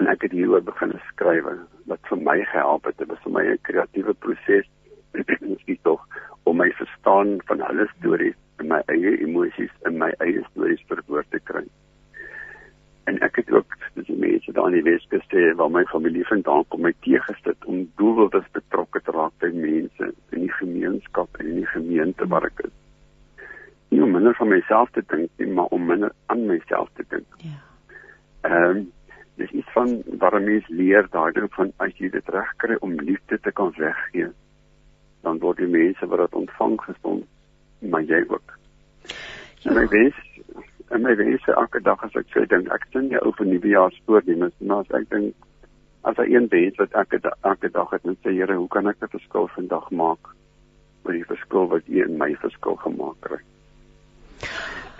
En 0.00 0.08
ek 0.08 0.24
het 0.26 0.32
hieroor 0.32 0.64
begin 0.64 0.94
skryf 1.10 1.48
wat 1.90 2.08
vir 2.08 2.22
my 2.28 2.38
gehelp 2.52 2.88
het. 2.88 2.96
Dit 2.98 3.10
was 3.12 3.20
vir 3.26 3.34
my 3.36 3.44
'n 3.52 3.58
kreatiewe 3.68 4.14
proses. 4.14 4.68
Ek 5.12 5.82
tog 5.88 6.06
om 6.44 6.56
my 6.56 6.70
verstaan 6.78 7.40
van 7.46 7.60
hulle 7.60 7.86
stories 7.98 8.38
en 8.58 8.68
my 8.68 8.80
eie 8.86 9.18
emosies 9.26 9.72
en 9.82 9.98
my 9.98 10.10
eie 10.18 10.42
stories 10.50 10.84
verwoord 10.88 11.30
te 11.30 11.40
kry. 11.50 11.64
En 13.04 13.18
ek 13.18 13.36
het 13.36 13.50
ook 13.50 13.76
dis 13.94 14.06
die 14.06 14.18
mense 14.18 14.52
daar 14.52 14.70
in 14.70 14.78
die 14.78 14.92
Weskuste 14.92 15.54
waar 15.56 15.70
my 15.70 15.84
familie 15.90 16.26
vandaan 16.26 16.64
kom, 16.68 16.84
my 16.86 16.94
teëgestit 17.06 17.64
om 17.64 17.82
doelwit 17.96 18.52
betrokke 18.52 19.00
te 19.02 19.10
raak 19.10 19.34
by 19.42 19.50
mense 19.54 20.12
in 20.30 20.46
die 20.46 20.54
gemeenskap 20.60 21.40
en 21.40 21.46
in 21.46 21.60
die 21.64 21.72
gemeente 21.74 22.28
waar 22.28 22.46
ek 22.46 22.64
is 22.66 22.76
nie 23.92 24.02
om 24.02 24.14
minder 24.16 24.34
van 24.34 24.48
myself 24.48 24.90
te 24.96 25.02
dink 25.12 25.30
nie, 25.36 25.48
maar 25.52 25.70
om 25.76 25.86
minder 25.86 26.12
aan 26.32 26.46
myself 26.48 26.88
te 26.96 27.04
dink. 27.08 27.38
Ja. 27.44 27.58
Ehm 28.48 28.76
um, 28.76 28.90
dis 29.40 29.50
iets 29.50 29.72
van 29.72 29.88
'n 29.88 30.44
mens 30.44 30.68
leer 30.68 31.06
daai 31.10 31.32
ding 31.32 31.48
van 31.54 31.72
as 31.76 31.92
jy 31.96 32.08
dit 32.10 32.28
reg 32.28 32.50
kry 32.56 32.76
om 32.80 33.00
liefde 33.00 33.40
te 33.40 33.52
kan 33.52 33.72
weggee, 33.76 34.28
dan 35.22 35.38
word 35.38 35.56
die 35.56 35.66
mense 35.66 36.06
wat 36.06 36.18
dit 36.18 36.34
ontvang 36.40 36.80
gesond, 36.80 37.24
maar 37.78 38.02
jy 38.02 38.24
ook. 38.28 38.58
Ja. 39.58 39.70
En 39.70 39.74
my 39.74 39.86
wens 39.88 40.16
en 40.92 41.02
my 41.02 41.14
wens 41.16 41.48
elke 41.54 41.80
dag 41.80 42.04
as 42.04 42.16
ek 42.20 42.28
sê 42.34 42.44
dink 42.46 42.68
ek 42.74 42.84
sien 42.92 43.08
jy 43.10 43.20
ou 43.22 43.32
van 43.38 43.50
die 43.54 43.72
jaar 43.72 43.92
spoornemers, 43.96 44.54
maar 44.60 44.84
as 44.84 44.94
ek 45.00 45.08
dink 45.10 45.48
as 46.02 46.16
daar 46.18 46.28
een 46.28 46.48
wens 46.52 46.78
wat 46.82 46.94
ek 47.02 47.18
elke 47.24 47.68
dag 47.70 47.90
het 47.90 48.04
en 48.04 48.16
sê 48.22 48.36
Here, 48.36 48.56
hoe 48.56 48.68
kan 48.68 48.88
ek 48.88 49.02
'n 49.02 49.14
verskil 49.16 49.48
vandag 49.56 49.90
maak? 49.90 50.32
oor 51.04 51.16
die 51.16 51.26
verskil 51.26 51.68
wat 51.72 51.88
U 51.88 52.02
in 52.04 52.18
my 52.18 52.30
verskil 52.42 52.76
gemaak 52.84 53.30
het. 53.30 54.50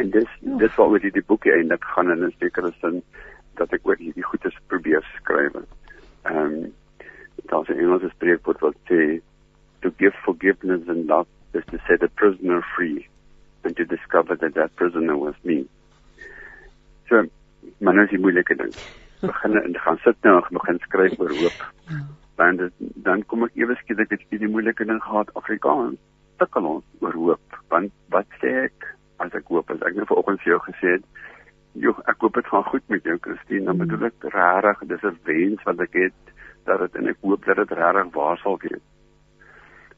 En 0.00 0.10
dis 0.10 0.30
ja. 0.40 0.56
dis 0.58 0.78
waaroor 0.78 1.02
die, 1.02 1.12
die 1.14 1.26
boekie 1.26 1.52
eintlik 1.54 1.84
gaan 1.94 2.10
in 2.14 2.24
'n 2.26 2.34
sekere 2.38 2.72
sin 2.80 3.02
dat 3.60 3.72
ek 3.72 3.86
oor 3.86 3.96
hierdie 3.96 4.24
goedes 4.30 4.56
probeer 4.66 5.04
skryf. 5.18 5.58
Ehm 6.24 6.38
um, 6.38 6.72
daar's 7.50 7.68
'n 7.68 7.78
Engelse 7.78 8.10
spreekwoord 8.14 8.60
wat 8.60 8.76
sê 8.90 9.20
to 9.82 9.90
give 9.98 10.16
forgiveness 10.24 10.88
and 10.88 11.06
love 11.06 11.28
is 11.52 11.64
to 11.70 11.78
set 11.86 12.02
a 12.02 12.08
prisoner 12.08 12.62
free 12.76 13.06
and 13.64 13.76
to 13.76 13.84
discover 13.84 14.36
that 14.36 14.54
that 14.54 14.74
prisoner 14.74 15.16
was 15.16 15.34
me. 15.42 15.66
So, 17.12 17.20
maar 17.84 17.98
nou 17.98 18.06
is 18.08 18.14
die 18.14 18.22
moeilike 18.22 18.56
ding. 18.56 18.72
Begin 19.30 19.58
en 19.60 19.76
gaan 19.84 20.00
sit 20.06 20.16
nou 20.26 20.38
en 20.40 20.56
begin 20.56 20.80
skryf 20.86 21.20
oor 21.20 21.34
hoop. 21.42 21.60
Ja. 21.92 22.00
Dan 22.40 22.72
dan 23.06 23.20
kom 23.30 23.44
ek 23.46 23.60
ewe 23.60 23.76
skielik 23.82 24.16
het 24.16 24.24
jy 24.32 24.40
die 24.40 24.50
moeilike 24.50 24.88
ding 24.88 24.98
gehad 25.04 25.30
Afrikaans. 25.38 26.00
Sukkel 26.40 26.66
ons 26.66 27.04
oor 27.04 27.14
hoop. 27.20 27.60
Want 27.70 27.92
wat 28.16 28.40
sê 28.40 28.56
ek? 28.64 28.88
as 29.24 29.34
ek 29.38 29.50
hoop 29.54 29.70
as 29.72 29.82
ek 29.86 29.98
nou 29.98 30.06
vanoggend 30.10 30.42
vir 30.42 30.54
jou 30.54 30.60
gesê 30.66 30.94
het 30.96 31.04
joh 31.84 31.98
ek 32.10 32.24
hoop 32.24 32.38
dit 32.38 32.48
gaan 32.52 32.66
goed 32.68 32.88
met 32.92 33.06
jou 33.08 33.18
Christine 33.26 33.68
dan 33.68 33.80
bedoel 33.82 34.08
ek 34.10 34.26
regtig 34.34 34.88
dis 34.92 35.04
'n 35.10 35.20
wens 35.28 35.68
wat 35.68 35.84
ek 35.86 35.94
het 36.04 36.32
dat 36.66 36.82
dit 36.84 36.98
en 37.00 37.12
ek 37.12 37.20
hoop 37.26 37.46
dat 37.46 37.60
dit 37.62 37.76
regtig 37.78 38.14
waar 38.16 38.38
sal 38.42 38.58
wees 38.64 38.84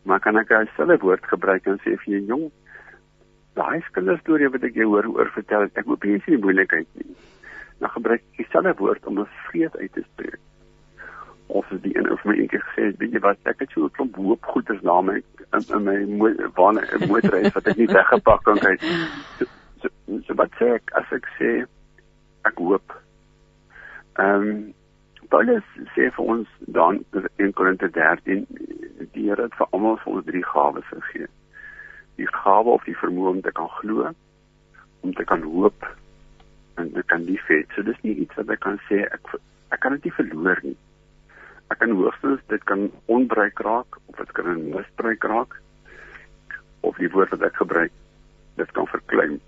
maar 0.04 0.20
kan 0.20 0.36
ek 0.42 0.52
'n 0.52 0.70
stille 0.74 0.98
woord 1.06 1.24
gebruik 1.32 1.66
en 1.66 1.80
sê 1.84 1.96
vir 2.02 2.12
jou 2.14 2.22
jong 2.32 2.46
daai 3.58 3.80
skille 3.88 4.18
storie 4.20 4.50
wat 4.54 4.64
ek 4.70 4.74
jou 4.80 4.88
hoor 4.94 5.10
oor 5.14 5.30
vertel 5.36 5.68
ek 5.68 5.86
hoop 5.86 6.04
jy 6.04 6.20
sien 6.24 6.40
moeilikheid 6.40 6.88
nie 7.00 7.14
dan 7.80 7.90
gebruik 7.96 8.22
ek 8.22 8.42
dieselfde 8.42 8.74
woord 8.80 9.06
om 9.06 9.20
'n 9.20 9.30
vrees 9.46 9.76
uit 9.76 9.92
te 9.92 10.04
spreek 10.12 10.42
of 11.46 11.66
die 11.82 11.96
een 11.98 12.10
of 12.10 12.24
my 12.24 12.34
eendag 12.34 12.62
gesê 12.68 12.86
het, 12.88 12.96
weet 12.98 13.12
jy 13.12 13.20
wat, 13.20 13.38
ek 13.50 13.60
het 13.62 13.70
so 13.70 13.84
'n 13.84 13.90
klomp 13.96 14.16
hoop 14.16 14.44
goeders 14.44 14.82
na 14.82 15.00
my 15.00 15.16
in, 15.52 15.62
in 15.76 15.84
my 15.84 15.98
motor 16.04 16.48
'n 16.98 17.08
motorreis 17.08 17.52
wat 17.52 17.66
ek 17.66 17.76
nie 17.76 17.86
weggepak 17.98 18.42
kan 18.44 18.58
kry. 18.58 18.76
So, 19.38 19.44
so, 19.82 19.88
so 20.26 20.34
wat 20.34 20.50
sê 20.58 20.74
ek 20.74 20.90
as 21.00 21.12
ek 21.12 21.28
sê 21.38 21.50
ek 22.44 22.56
hoop. 22.58 22.96
Ehm 24.18 24.48
um, 24.48 24.74
Paulus 25.28 25.64
sê 25.94 26.10
vir 26.16 26.24
ons 26.24 26.48
dan 26.66 27.04
in 27.36 27.52
Korinte 27.52 27.88
13 27.90 28.46
die 29.12 29.28
Here 29.28 29.42
het 29.42 29.54
vir 29.54 29.66
almal 29.70 29.96
vir 29.96 30.12
ons 30.12 30.26
drie 30.26 30.44
gawes 30.44 30.88
gegee. 30.90 31.26
Die 32.16 32.28
gawe 32.30 32.70
of 32.70 32.84
die 32.84 32.96
vermoë 32.96 33.36
om 33.36 33.42
te 33.42 33.52
kan 33.52 33.68
glo, 33.80 34.10
om 35.00 35.14
te 35.14 35.24
kan 35.24 35.42
hoop 35.42 35.86
en 36.76 36.92
te 36.92 37.02
kan 37.02 37.24
lief 37.24 37.44
hê. 37.48 37.64
So 37.74 37.82
dis 37.82 38.00
nie 38.02 38.16
iets 38.24 38.34
wat 38.36 38.50
ek 38.50 38.60
kan 38.60 38.80
sê 38.88 39.04
ek 39.06 39.36
ek 39.74 39.80
kan 39.80 39.96
dit 39.96 40.04
nie 40.04 40.18
verloor 40.18 40.60
nie 40.62 40.76
ek 41.72 41.80
kan 41.80 41.94
hoogstens 41.96 42.42
dit 42.52 42.64
kan 42.70 42.90
onbruik 43.06 43.58
raak 43.66 43.98
of 44.06 44.16
dit 44.16 44.32
kan 44.36 44.62
misbruik 44.70 45.24
raak 45.24 45.56
of 46.80 46.96
die 47.00 47.10
woord 47.10 47.32
wat 47.34 47.46
ek 47.48 47.56
gebruik 47.58 47.92
dit 48.60 48.72
kan 48.76 48.86
verklein. 48.86 49.38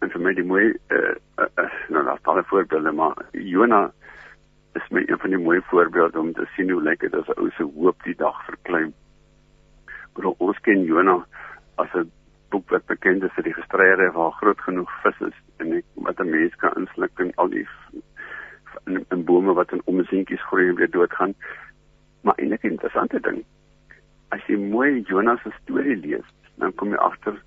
En 0.00 0.12
vir 0.12 0.22
my 0.22 0.32
die 0.38 0.46
mooi 0.46 0.64
eh 0.70 0.96
uh, 0.96 1.14
uh, 1.42 1.48
uh, 1.60 1.72
nou 1.92 2.04
daar's 2.06 2.22
talle 2.28 2.44
voorbeelde 2.52 2.92
maar 2.92 3.18
Jona 3.32 3.82
is 4.78 4.88
my 4.90 5.02
een 5.06 5.18
van 5.18 5.34
die 5.34 5.42
mooi 5.42 5.60
voorbeelde 5.70 6.20
om 6.20 6.32
te 6.32 6.46
sien 6.54 6.70
hoe 6.70 6.82
lyk 6.82 7.00
dit 7.00 7.14
as 7.14 7.28
'n 7.28 7.40
ou 7.40 7.50
se 7.50 7.62
hoop 7.62 8.02
die 8.04 8.16
dag 8.16 8.44
verklein. 8.46 8.94
Maar 10.14 10.32
ons 10.38 10.60
ken 10.60 10.84
Jona 10.84 11.18
as 11.76 11.92
'n 11.94 12.10
boek 12.50 12.70
wat 12.70 12.86
bekend 12.86 13.22
is 13.22 13.34
vir 13.36 13.44
die 13.48 13.56
gestryery 13.58 14.10
waar 14.14 14.32
groot 14.38 14.60
genoeg 14.60 14.92
vis 15.02 15.20
is 15.28 15.38
en 15.58 15.72
ek, 15.78 15.84
wat 15.94 16.20
'n 16.20 16.30
mens 16.30 16.54
kan 16.62 16.76
insluk 16.80 17.18
in 17.24 17.32
al 17.36 17.48
die 17.48 17.66
in, 18.86 19.04
in 19.10 19.24
bome 19.24 19.52
wat 19.52 19.72
in 19.72 19.82
omsientjies 19.84 20.46
groei 20.48 20.68
en 20.68 20.74
weer 20.74 20.90
doodgaan. 20.90 21.34
Maar 22.22 22.34
eintlik 22.36 22.62
'n 22.62 22.74
interessante 22.76 23.20
ding. 23.20 23.44
As 24.28 24.46
jy 24.46 24.56
mooi 24.56 25.00
Jonas 25.00 25.42
se 25.42 25.50
storie 25.62 25.96
lees, 25.96 26.28
dan 26.56 26.74
kom 26.74 26.90
jy 26.90 26.96
agter 26.96 27.42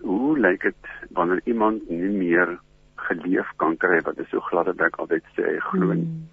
hoe 0.00 0.38
lyk 0.38 0.62
dit 0.62 0.86
wanneer 1.10 1.40
iemand 1.44 1.88
nie 1.88 2.14
meer 2.24 2.58
geleef 2.94 3.48
kan 3.56 3.76
kry 3.76 4.00
wat 4.00 4.18
is 4.18 4.28
so 4.28 4.40
glad 4.40 4.66
dat 4.66 4.80
ek 4.80 4.96
altyd 4.96 5.24
sê 5.36 5.44
hy 5.44 5.58
glo. 5.58 5.92
Hmm. 5.92 6.28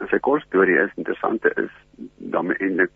En 0.00 0.08
sy 0.08 0.18
kort 0.18 0.42
storie 0.42 0.78
is 0.78 0.96
interessante 0.96 1.52
is 1.56 1.72
dan 2.16 2.52
eintlik 2.56 2.92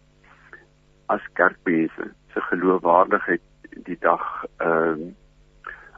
as 1.07 1.21
kerkmense 1.33 2.13
se 2.35 2.41
geloofwaardigheid 2.51 3.43
die 3.89 3.99
dag 4.01 4.45
ehm 4.57 5.01
uh, 5.01 5.13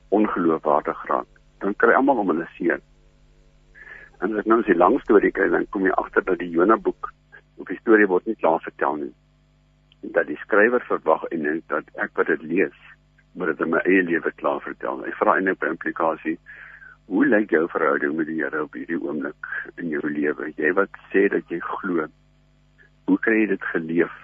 ongeloofwaardig 0.08 1.06
raak. 1.06 1.26
Dan 1.58 1.76
kry 1.76 1.94
almal 1.94 2.20
om 2.22 2.28
hulle 2.30 2.46
seën. 2.56 2.82
En 4.20 4.32
as 4.32 4.38
ek 4.38 4.46
nou 4.46 4.62
'n 4.62 4.76
lang 4.78 5.00
storie 5.00 5.32
kyk, 5.32 5.50
dan 5.50 5.66
kom 5.68 5.84
jy 5.84 5.92
agter 5.92 6.24
dat 6.24 6.38
die 6.38 6.50
Jona 6.50 6.76
boek 6.76 7.12
op 7.56 7.66
die 7.66 7.78
storie 7.80 8.06
word 8.06 8.26
nie 8.26 8.36
klaar 8.36 8.60
vertel 8.60 8.96
nie. 8.96 9.14
Dat 10.00 10.26
die 10.26 10.36
skrywer 10.36 10.84
verwag 10.88 11.24
en 11.24 11.42
dink 11.42 11.68
dat 11.68 11.84
ek 11.94 12.10
wat 12.14 12.26
dit 12.26 12.42
lees, 12.42 12.78
moet 13.34 13.46
dit 13.46 13.60
in 13.60 13.70
my 13.70 13.80
eie 13.84 14.02
lewe 14.02 14.32
klaar 14.36 14.60
vertel. 14.60 15.02
Hy 15.04 15.12
vra 15.18 15.34
eintlik 15.36 15.62
'n 15.62 15.74
implikasie. 15.74 16.38
Hoe 17.06 17.26
lyk 17.26 17.50
jou 17.50 17.68
verhouding 17.68 18.16
met 18.16 18.26
die 18.26 18.42
Here 18.42 18.62
op 18.62 18.72
hierdie 18.74 19.02
oomblik 19.02 19.46
in 19.76 19.88
jou 19.88 20.10
lewe? 20.10 20.52
Jy 20.56 20.72
wat 20.72 20.90
sê 21.12 21.28
dat 21.28 21.48
jy 21.48 21.60
glo. 21.60 22.06
Hoe 23.06 23.18
kry 23.18 23.40
jy 23.40 23.46
dit 23.46 23.64
geleef? 23.64 24.14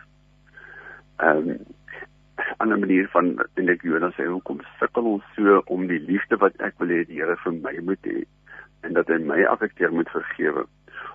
Ehm 1.19 1.59
ander 2.63 2.79
manier 2.79 3.09
van 3.13 3.35
dink 3.55 3.83
Jona 3.83 4.11
sê 4.17 4.27
hoekom 4.29 4.61
sukkel 4.81 5.09
ons 5.15 5.35
so 5.37 5.63
om 5.75 5.87
die 5.91 6.01
liefde 6.01 6.39
wat 6.43 6.57
ek 6.61 6.79
wil 6.83 6.93
hê 6.95 7.03
die 7.09 7.21
Here 7.21 7.37
vir 7.45 7.59
my 7.65 7.75
moet 7.89 8.09
hê 8.09 8.23
en 8.87 8.97
dat 8.99 9.11
hy 9.11 9.19
my 9.23 9.43
affekteer 9.47 9.93
moet 9.95 10.11
vergewe. 10.11 10.65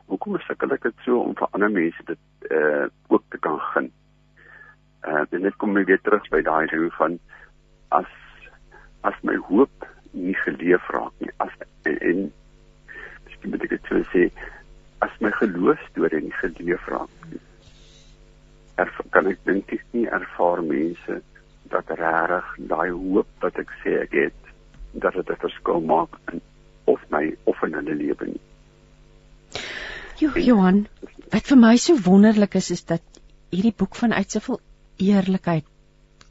Hoekom 0.08 0.38
sukkel 0.48 0.76
ek 0.76 0.86
dit 0.88 1.06
so 1.06 1.20
om 1.20 1.36
vir 1.40 1.50
ander 1.52 1.72
mense 1.74 2.06
dit 2.08 2.52
eh 2.52 2.60
uh, 2.60 2.86
ook 3.12 3.24
te 3.32 3.40
kan 3.44 3.60
gun? 3.74 3.92
Eh 5.04 5.24
uh, 5.24 5.26
dit 5.32 5.58
kom 5.58 5.74
weer 5.74 6.02
terug 6.02 6.30
by 6.32 6.42
daai 6.42 6.68
ding 6.72 6.88
van 7.00 7.20
as 7.90 8.12
as 9.02 9.18
my 9.24 9.36
hoop 9.50 9.88
nie 10.12 10.36
geleef 10.44 10.88
raak 10.96 11.14
nie 11.20 11.32
as 11.44 11.52
en, 11.84 11.98
en 12.12 12.24
miskien 13.26 13.52
moet 13.52 13.68
ek 13.68 13.76
dit 13.76 13.92
so 13.92 14.04
sê 14.14 14.30
as 15.06 15.20
my 15.22 15.32
geloofstorie 15.42 16.24
nie 16.24 16.40
geleef 16.42 16.88
raak 16.94 17.30
nie. 17.32 17.44
Er 18.78 18.92
kan 19.12 19.28
ek 19.32 19.40
dink 19.46 19.72
ek 19.74 19.86
nie 19.94 20.06
ervaar 20.20 20.62
mense 20.66 21.22
dat 21.72 21.90
regtig 22.00 22.52
daai 22.72 22.92
hoop 22.92 23.30
wat 23.44 23.58
ek 23.64 23.72
sê 23.84 23.96
ek 24.04 24.14
het 24.14 24.52
dat 24.94 25.14
dit 25.14 25.30
'n 25.30 25.42
verskil 25.46 25.82
maak 25.82 26.20
in 26.32 26.42
of 26.86 27.02
my 27.10 27.36
of 27.44 27.64
in 27.64 27.74
hulle 27.74 27.96
lewe 27.96 28.28
nie. 28.34 28.42
Jo, 30.18 30.32
Johan, 30.34 30.88
wat 31.32 31.50
vir 31.52 31.58
my 31.58 31.76
so 31.78 31.98
wonderlik 32.06 32.56
is 32.56 32.72
is 32.72 32.86
dat 32.86 33.04
hierdie 33.52 33.76
boek 33.78 33.96
vanuit 33.96 34.32
soveel 34.32 34.60
eerlikheid 34.98 35.66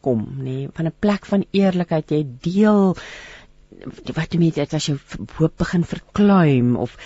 kom, 0.01 0.25
nê, 0.39 0.43
nee, 0.43 0.69
van 0.75 0.87
'n 0.87 0.99
plek 1.01 1.27
van 1.27 1.45
eerlikheid 1.53 2.11
jy 2.11 2.23
deel 2.49 2.97
wat 4.17 4.35
jy 4.35 4.39
met 4.39 4.75
as 4.75 4.89
jy 4.89 4.97
hoop 5.39 5.57
begin 5.59 5.85
verkluim 5.85 6.77
of 6.77 6.97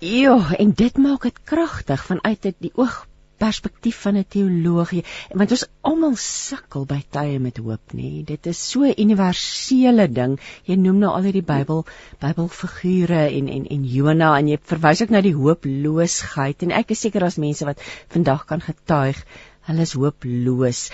Ja, 0.00 0.54
en 0.56 0.70
dit 0.72 0.96
maak 0.96 1.22
dit 1.22 1.42
kragtig 1.44 2.04
vanuit 2.08 2.46
die 2.58 2.72
oog 2.74 3.06
perspektief 3.40 3.98
van 4.04 4.18
'n 4.20 4.28
teologie 4.36 5.02
want 5.42 5.54
ons 5.56 5.66
almal 5.90 6.16
sukkel 6.22 6.86
by 6.92 7.00
tye 7.16 7.38
met 7.46 7.60
hoop 7.64 7.96
nê 8.00 8.10
dit 8.30 8.46
is 8.52 8.62
so 8.70 8.84
'n 8.84 8.94
universele 9.06 10.08
ding 10.20 10.38
jy 10.70 10.76
noem 10.76 10.98
nou 11.04 11.12
al 11.16 11.28
hierdie 11.28 11.46
Bybel 11.52 11.84
Bybelfigure 12.24 13.22
en 13.26 13.52
en 13.56 13.66
en 13.76 13.84
Jona 13.96 14.32
en 14.38 14.48
jy 14.48 14.58
verwys 14.72 15.02
ook 15.02 15.14
na 15.16 15.20
die 15.20 15.36
hooploosheid 15.42 16.62
en 16.62 16.78
ek 16.82 16.96
is 16.96 17.06
seker 17.06 17.24
as 17.24 17.38
mense 17.38 17.64
wat 17.64 17.86
vandag 18.08 18.46
kan 18.46 18.60
getuig 18.70 19.24
hulle 19.68 19.88
is 19.88 19.96
hooploos 19.98 20.90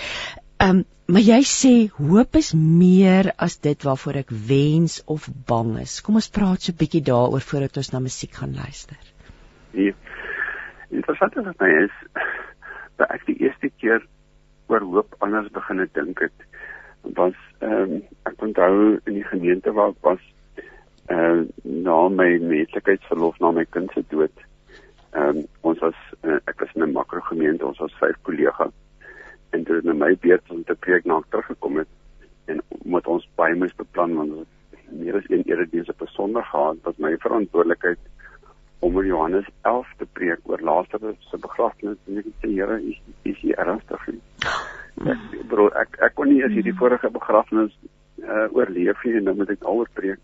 um, 0.63 0.85
maar 1.07 1.23
jy 1.23 1.39
sê 1.47 1.73
hoop 1.97 2.35
is 2.39 2.53
meer 2.57 3.31
as 3.37 3.57
dit 3.63 3.85
waarvoor 3.87 4.21
ek 4.23 4.33
wens 4.49 4.99
of 5.05 5.29
bang 5.49 5.77
is. 5.83 5.99
Kom 6.03 6.19
ons 6.19 6.29
praat 6.37 6.61
so 6.61 6.73
'n 6.73 6.79
bietjie 6.81 7.03
daaroor 7.09 7.43
voordat 7.51 7.77
ons 7.77 7.91
na 7.93 7.99
musiek 7.99 8.33
gaan 8.33 8.55
luister. 8.55 8.99
Nee. 9.73 9.93
Interessant 10.89 11.35
is 11.37 11.43
dit 11.43 11.59
my 11.59 11.69
is 11.83 11.95
dat 12.99 13.09
ek 13.09 13.25
die 13.25 13.37
eerste 13.43 13.69
keer 13.81 14.05
oor 14.67 14.83
hoop 14.93 15.15
anders 15.19 15.51
begin 15.55 15.83
het 15.83 15.93
dink 15.93 16.19
het 16.19 16.47
was 17.19 17.37
ehm 17.59 17.97
um, 17.97 18.01
ek 18.29 18.41
onthou 18.43 18.97
in 19.05 19.13
die 19.13 19.27
gemeente 19.27 19.71
waar 19.71 19.93
ek 19.93 20.03
was 20.09 20.23
eh 21.07 21.17
uh, 21.17 21.45
na 21.63 21.97
my 22.09 22.29
menslikheidsverlof 22.39 23.39
na 23.39 23.51
my 23.51 23.65
kind 23.65 23.91
se 23.93 24.03
dood. 24.09 24.43
Ehm 25.13 25.37
um, 25.37 25.45
ons 25.61 25.79
was 25.79 25.99
uh, 26.23 26.39
ek 26.45 26.59
was 26.59 26.73
in 26.75 26.83
'n 26.83 26.91
makrogemeente, 26.91 27.65
ons 27.65 27.79
was 27.79 27.99
vyf 28.01 28.17
kollegas 28.21 28.75
en 29.51 29.63
dit 29.63 29.75
het 29.75 29.95
my 29.95 30.15
beurt 30.21 30.51
om 30.51 30.63
te 30.63 30.75
preek 30.75 31.05
na 31.05 31.21
teruggekom 31.29 31.77
het 31.77 31.87
en 32.45 32.61
moet 32.83 33.07
ons 33.07 33.29
baie 33.35 33.55
moes 33.55 33.75
beplan 33.75 34.15
want 34.15 34.47
meer 34.89 35.15
as 35.19 35.29
een 35.29 35.43
erediens 35.45 35.89
op 35.89 36.01
'n 36.01 36.13
Sondag 36.15 36.49
gehad 36.49 36.77
was 36.83 36.97
my 36.97 37.17
verantwoordelikheid 37.17 37.99
om 38.79 38.99
in 39.01 39.07
Johannes 39.09 39.47
11 39.61 39.93
te 39.97 40.07
preek 40.13 40.39
oor 40.43 40.61
Lazarus 40.61 41.17
se 41.29 41.37
begrafnis. 41.37 41.97
En 42.07 42.21
ek 42.21 42.29
sê 42.41 42.51
Here 42.53 42.81
is 42.81 42.99
is 43.23 43.39
hier 43.41 43.57
ernstig 43.57 44.03
ek 45.05 45.47
bro 45.49 45.67
ek 45.77 45.97
ek 46.01 46.15
kon 46.17 46.29
nie 46.31 46.43
as 46.45 46.53
hierdie 46.55 46.75
vorige 46.77 47.09
begrafnis 47.13 47.73
uh, 48.23 48.47
oorleef 48.55 49.03
nie 49.05 49.17
en 49.19 49.29
dan 49.29 49.37
moet 49.37 49.53
ek 49.53 49.65
aloor 49.65 49.89
preek. 49.99 50.21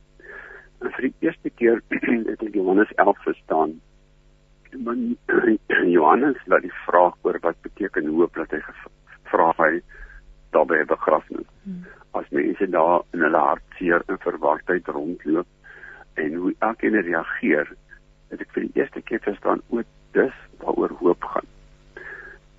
En 0.82 0.94
vir 0.98 1.10
die 1.10 1.28
eerste 1.30 1.52
keer 1.62 1.82
het 2.32 2.42
ek 2.42 2.58
Johannes 2.58 2.94
11 2.98 3.26
verstaan. 3.28 3.76
Man 4.86 5.04
Johannes 5.96 6.40
laat 6.50 6.66
die 6.66 6.78
vraag 6.86 7.18
oor 7.28 7.40
wat 7.46 7.60
beteken 7.66 8.10
hoop 8.18 8.40
dat 8.42 8.56
hy 8.56 8.62
vra 9.32 9.52
hy 9.62 9.74
daarbey 10.54 10.86
begrafnis. 10.90 11.50
Hmm. 11.66 11.86
As 12.18 12.30
mense 12.30 12.70
daar 12.70 13.02
in 13.14 13.26
hulle 13.26 13.46
hartseer 13.50 14.06
en 14.08 14.22
verwagtheid 14.26 14.90
rondloop 14.90 15.50
en 16.22 16.36
hoe 16.38 16.52
elkeen 16.62 16.98
reageer, 17.02 17.72
het 18.34 18.42
ek 18.42 18.54
vir 18.56 18.66
die 18.68 18.82
eerste 18.82 19.02
keer 19.02 19.22
verstaan 19.24 19.62
o, 19.70 19.84
dis 20.18 20.38
waaroor 20.62 20.94
hoop 21.02 21.28
gaan. 21.34 21.50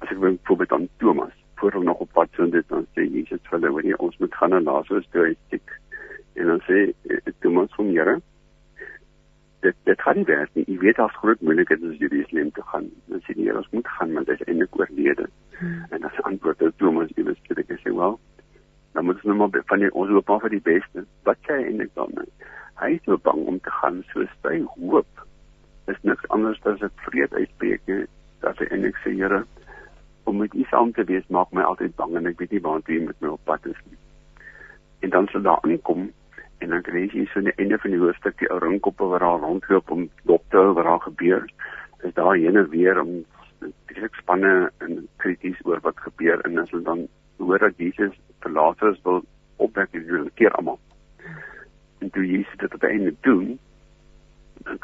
As 0.03 0.13
ek 0.13 0.21
byvoorbeeld 0.21 0.77
aan 0.77 0.89
Thomas 1.03 1.35
voor 1.59 1.79
hom 1.79 1.85
nog 1.89 2.03
op 2.05 2.13
pad 2.13 2.29
so 2.37 2.47
dit 2.51 2.69
dan 2.69 2.87
sê 2.95 3.07
Jesus 3.09 3.41
vir 3.49 3.59
hulle, 3.59 3.73
"Wanneer 3.73 3.99
ons 4.07 4.17
moet 4.19 4.35
gaan 4.35 4.51
na 4.51 4.61
Lazarus 4.61 5.09
toe 5.11 5.25
uitsteek." 5.25 5.79
En 6.35 6.47
dan 6.47 6.61
sê 6.69 6.93
eh, 7.09 7.33
Thomas 7.41 7.75
van 7.75 7.87
Here, 7.87 8.21
dit 9.61 9.77
dit 9.85 10.01
gaan 10.03 10.17
nie 10.17 10.25
werk 10.25 10.51
nie. 10.55 10.65
Jy 10.67 10.79
weet 10.79 10.97
daar's 10.97 11.17
groot 11.17 11.41
moeilikhede 11.41 11.89
as 11.89 11.99
jy 11.99 12.09
Jerusalem 12.09 12.51
toe 12.53 12.65
gaan. 12.65 12.91
Dan 13.07 13.21
sê 13.21 13.35
die 13.35 13.45
Here 13.45 13.57
ons 13.57 13.71
moet 13.71 13.89
gaan 13.89 14.13
want 14.13 14.27
dit 14.27 14.41
is 14.41 14.47
eintlik 14.47 14.79
oorlede. 14.79 15.29
Hmm. 15.59 15.85
En 15.91 16.05
as 16.05 16.23
antwoord 16.23 16.61
het 16.61 16.79
Thomas 16.79 17.11
iewers 17.17 17.41
sê 17.49 17.59
ek 17.59 17.79
sê 17.81 17.95
wel, 17.95 18.21
dan 18.93 19.05
moet 19.05 19.15
ons 19.15 19.25
nou 19.25 19.37
maar 19.37 19.63
van 19.67 19.79
die 19.79 19.93
ons 19.93 20.11
hoop 20.11 20.29
maar 20.29 20.41
vir 20.41 20.51
die 20.51 20.67
beste. 20.73 21.07
Wat 21.23 21.39
sê 21.47 21.57
hy 21.59 21.65
eintlik 21.71 21.95
dan? 21.95 22.27
Hy 22.83 22.91
is 22.99 23.05
so 23.05 23.17
bang 23.17 23.47
om 23.47 23.61
te 23.61 23.71
gaan 23.71 24.03
so 24.13 24.27
sy 24.43 24.61
hoop 24.77 25.25
is 25.93 26.01
niks 26.03 26.29
anders 26.29 26.61
as 26.65 26.81
dit 26.81 27.05
vrede 27.07 27.37
uitspreek 27.37 27.83
dat 28.45 28.59
hy 28.59 28.67
eintlik 28.71 28.99
sê 29.03 29.13
Here 29.17 29.45
om 30.25 30.41
met 30.41 30.55
U 30.55 30.65
saam 30.71 30.93
te 30.93 31.05
wees 31.05 31.27
maak 31.29 31.53
my 31.53 31.63
altyd 31.63 31.97
bang 31.97 32.17
en 32.17 32.29
ek 32.31 32.39
weet 32.41 32.55
nie 32.57 32.63
waar 32.65 32.83
toe 32.85 33.01
met 33.05 33.21
my 33.21 33.33
op 33.35 33.45
pad 33.45 33.67
is 33.69 33.81
nie. 33.89 33.99
En 35.05 35.13
dan 35.13 35.29
sal 35.33 35.45
daar 35.45 35.61
aankom 35.69 36.07
en 36.65 36.73
dan 36.73 36.85
kry 36.87 37.05
jy 37.13 37.27
so 37.33 37.41
'n 37.41 37.53
einde 37.57 37.79
van 37.79 37.91
die 37.91 38.01
hoofstuk 38.01 38.39
die 38.39 38.51
ou 38.51 38.59
ringkoppe 38.59 39.05
wat 39.13 39.21
daar 39.21 39.41
rondloop 39.41 39.91
om 39.91 40.09
dop 40.25 40.45
te 40.51 40.57
hou 40.57 40.73
wat 40.73 40.85
daar 40.85 41.01
gebeur. 41.01 41.45
Dis 42.03 42.15
daar 42.15 42.35
heen 42.35 42.57
en 42.57 42.69
weer 42.69 43.01
om 43.01 43.25
direk 43.87 44.15
spanne 44.15 44.71
en 44.79 45.09
krities 45.17 45.61
oor 45.65 45.81
wat 45.81 46.01
gebeur 46.07 46.41
en 46.45 46.59
as 46.59 46.71
hulle 46.71 46.85
dan 46.85 47.07
hoor 47.37 47.59
dat 47.59 47.77
Jesus 47.77 48.17
verlaters 48.41 49.01
wil 49.03 49.23
opwek 49.57 49.93
hulle 49.93 50.31
keer 50.35 50.51
almal. 50.51 50.79
En 51.99 52.11
toe 52.11 52.27
Jesus 52.27 52.57
dit 52.57 52.75
op 52.75 52.83
einde 52.83 53.15
doen, 53.21 53.59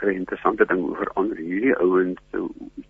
kry 0.01 0.13
jy 0.13 0.21
interessante 0.21 0.67
ding 0.71 0.83
oor 0.89 1.11
ander 1.21 1.37
hierdie 1.37 1.77
ouens 1.85 2.21
se 2.33 2.43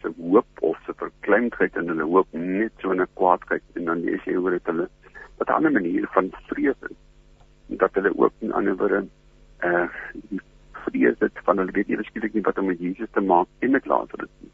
se 0.02 0.12
hoop 0.19 0.62
of 0.70 0.78
se 0.86 0.93
verkleimdheid 1.02 1.77
en 1.77 1.93
hulle 1.93 2.07
hoop 2.15 2.28
net 2.32 2.73
so 2.82 2.93
'n 2.93 3.07
kwaadheid 3.15 3.62
en 3.74 3.85
dan 3.85 4.05
lees 4.05 4.24
jy 4.24 4.36
oor 4.36 4.57
dit 4.59 4.73
hulle 4.73 4.89
wat 5.39 5.48
'n 5.48 5.59
ander 5.59 5.73
manier 5.73 6.07
van 6.15 6.31
vrees 6.48 6.81
is 6.90 6.97
dat 7.82 7.94
hulle 7.94 8.12
ook 8.16 8.32
in 8.40 8.52
ander 8.52 8.77
woorde 8.77 9.07
eh 9.59 9.82
uh, 9.82 9.89
vrees 10.85 11.19
dit 11.19 11.43
van 11.44 11.59
hulle 11.59 11.77
weet 11.77 11.89
eers 11.89 12.07
skielik 12.07 12.35
nie 12.35 12.47
wat 12.48 12.59
om 12.59 12.66
met 12.66 12.81
Jesus 12.81 13.11
te 13.12 13.20
maak 13.20 13.48
en 13.59 13.70
met 13.70 13.86
Lazarus 13.86 14.32
nie. 14.39 14.51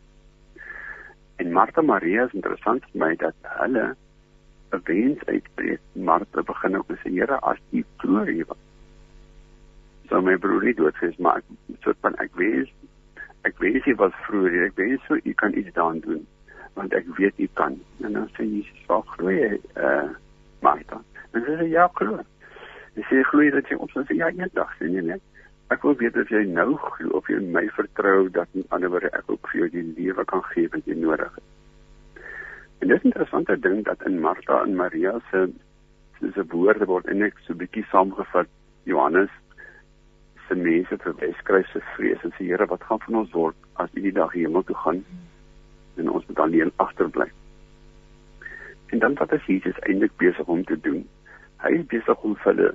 En 1.36 1.52
Martha 1.52 1.82
Maria 1.82 2.24
is 2.24 2.32
interessant 2.32 2.84
vir 2.90 3.00
my 3.04 3.14
dat 3.16 3.34
hulle 3.60 3.96
'n 4.72 4.82
wens 4.84 5.24
uitbreek. 5.24 5.80
Martha 5.92 6.42
begin 6.42 6.76
ook 6.76 6.90
sê 6.90 7.10
Here 7.10 7.38
as 7.40 7.58
U 7.72 7.84
glorie 7.96 8.44
was. 8.44 8.65
So 10.08 10.20
my 10.22 10.36
broer 10.36 10.66
het 10.66 10.76
dood 10.76 10.96
gesê 11.00 11.18
maar 11.18 11.42
ek 11.42 11.80
soort 11.82 11.98
van 12.00 12.14
ek 12.22 12.34
weet 12.34 12.70
ek 13.48 13.58
weet 13.62 13.84
hy 13.84 13.94
was 13.94 14.14
vroeër 14.26 14.68
ek 14.68 14.76
weet 14.76 15.00
so 15.06 15.18
u 15.22 15.32
kan 15.32 15.54
iets 15.54 15.72
daaraan 15.74 16.00
doen 16.00 16.26
want 16.74 16.94
ek 16.94 17.06
weet 17.18 17.38
u 17.38 17.48
kan 17.54 17.78
en 18.04 18.12
dan 18.12 18.30
sê 18.36 18.44
Jesus 18.44 18.86
wag 18.86 19.06
glo 19.16 19.30
jy 19.30 19.58
eh 19.74 20.08
Martha. 20.62 21.00
En 21.32 21.44
sy 21.44 21.56
sê 21.60 21.68
ja 21.72 21.86
glo. 21.98 22.20
Jy 22.96 23.04
sê 23.10 23.22
glo 23.30 23.44
jy 23.44 23.52
dat 23.54 23.70
jy 23.70 23.78
ons 23.82 23.96
sê 23.96 24.16
ja 24.18 24.30
eendag 24.32 24.72
sê 24.78 24.88
jy 24.90 25.04
net. 25.04 25.22
Ek 25.74 25.82
wil 25.84 25.96
weet 26.00 26.16
of 26.20 26.30
jy 26.32 26.44
nou 26.48 26.76
glo 26.86 27.18
of 27.18 27.28
jy 27.30 27.40
my 27.42 27.66
vertrou 27.76 28.28
dat 28.38 28.48
in 28.54 28.66
ander 28.74 28.92
woorde 28.92 29.12
ek 29.18 29.30
ook 29.32 29.50
vir 29.52 29.62
jou 29.62 29.70
die 29.76 29.86
lewe 29.98 30.24
kan 30.32 30.44
gee 30.52 30.70
wat 30.74 30.88
jy 30.88 30.98
nodig 31.00 31.38
het. 31.38 31.46
En 32.80 32.88
dis 32.88 33.02
'n 33.02 33.12
interessante 33.12 33.56
ding 33.60 33.84
dat 33.84 34.02
in 34.06 34.20
Martha 34.20 34.62
en 34.62 34.76
Maria 34.76 35.18
se 35.30 35.48
se 36.34 36.44
woorde 36.48 36.86
word 36.86 37.06
en 37.06 37.22
ek 37.22 37.38
so 37.46 37.52
'n 37.52 37.58
bietjie 37.58 37.84
saamgevat 37.90 38.48
Johannes 38.84 39.30
se 40.48 40.54
mense 40.54 40.96
te 40.96 41.12
beskryf 41.20 41.70
se 41.72 41.80
vrees 41.94 42.22
en 42.22 42.32
sê 42.36 42.46
Here 42.46 42.66
wat 42.66 42.84
gaan 42.88 43.00
van 43.06 43.14
ons 43.22 43.32
word 43.32 43.56
as 43.82 43.90
U 43.94 44.00
die 44.00 44.12
dag 44.12 44.32
hemel 44.32 44.62
toe 44.62 44.76
gaan 44.84 45.04
en 45.96 46.10
ons 46.10 46.26
moet 46.26 46.40
alleen 46.44 46.72
agterbly. 46.76 47.26
En 48.86 48.98
dan 48.98 49.14
wat 49.14 49.32
is 49.32 49.46
Jesus 49.46 49.78
eintlik 49.88 50.16
besig 50.16 50.46
om 50.46 50.64
te 50.64 50.80
doen? 50.80 51.06
Hy 51.64 51.72
is 51.78 51.86
besig 51.90 52.22
om 52.22 52.36
vir 52.42 52.52
hulle 52.52 52.70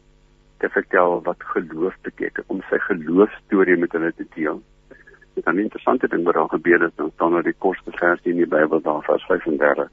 te 0.62 0.70
vertel 0.70 1.22
wat 1.26 1.44
geloof 1.54 1.96
beteken 2.08 2.44
om 2.48 2.62
sy 2.70 2.78
geloofstorie 2.88 3.78
met 3.78 3.94
hulle 3.98 4.12
te 4.18 4.28
deel. 4.36 4.62
Dit 5.34 5.48
is 5.48 5.54
'n 5.54 5.60
interessante 5.60 6.08
ding 6.08 6.24
wat 6.24 6.34
daar 6.34 6.50
gebeur 6.50 6.82
het, 6.82 6.96
dan 6.96 7.12
staan 7.16 7.32
daar 7.32 7.44
die 7.44 7.58
kortste 7.58 7.92
versie 7.92 8.32
in 8.32 8.38
die 8.38 8.52
Bybel 8.56 8.82
daar 8.82 9.04
vers 9.04 9.26
35 9.26 9.90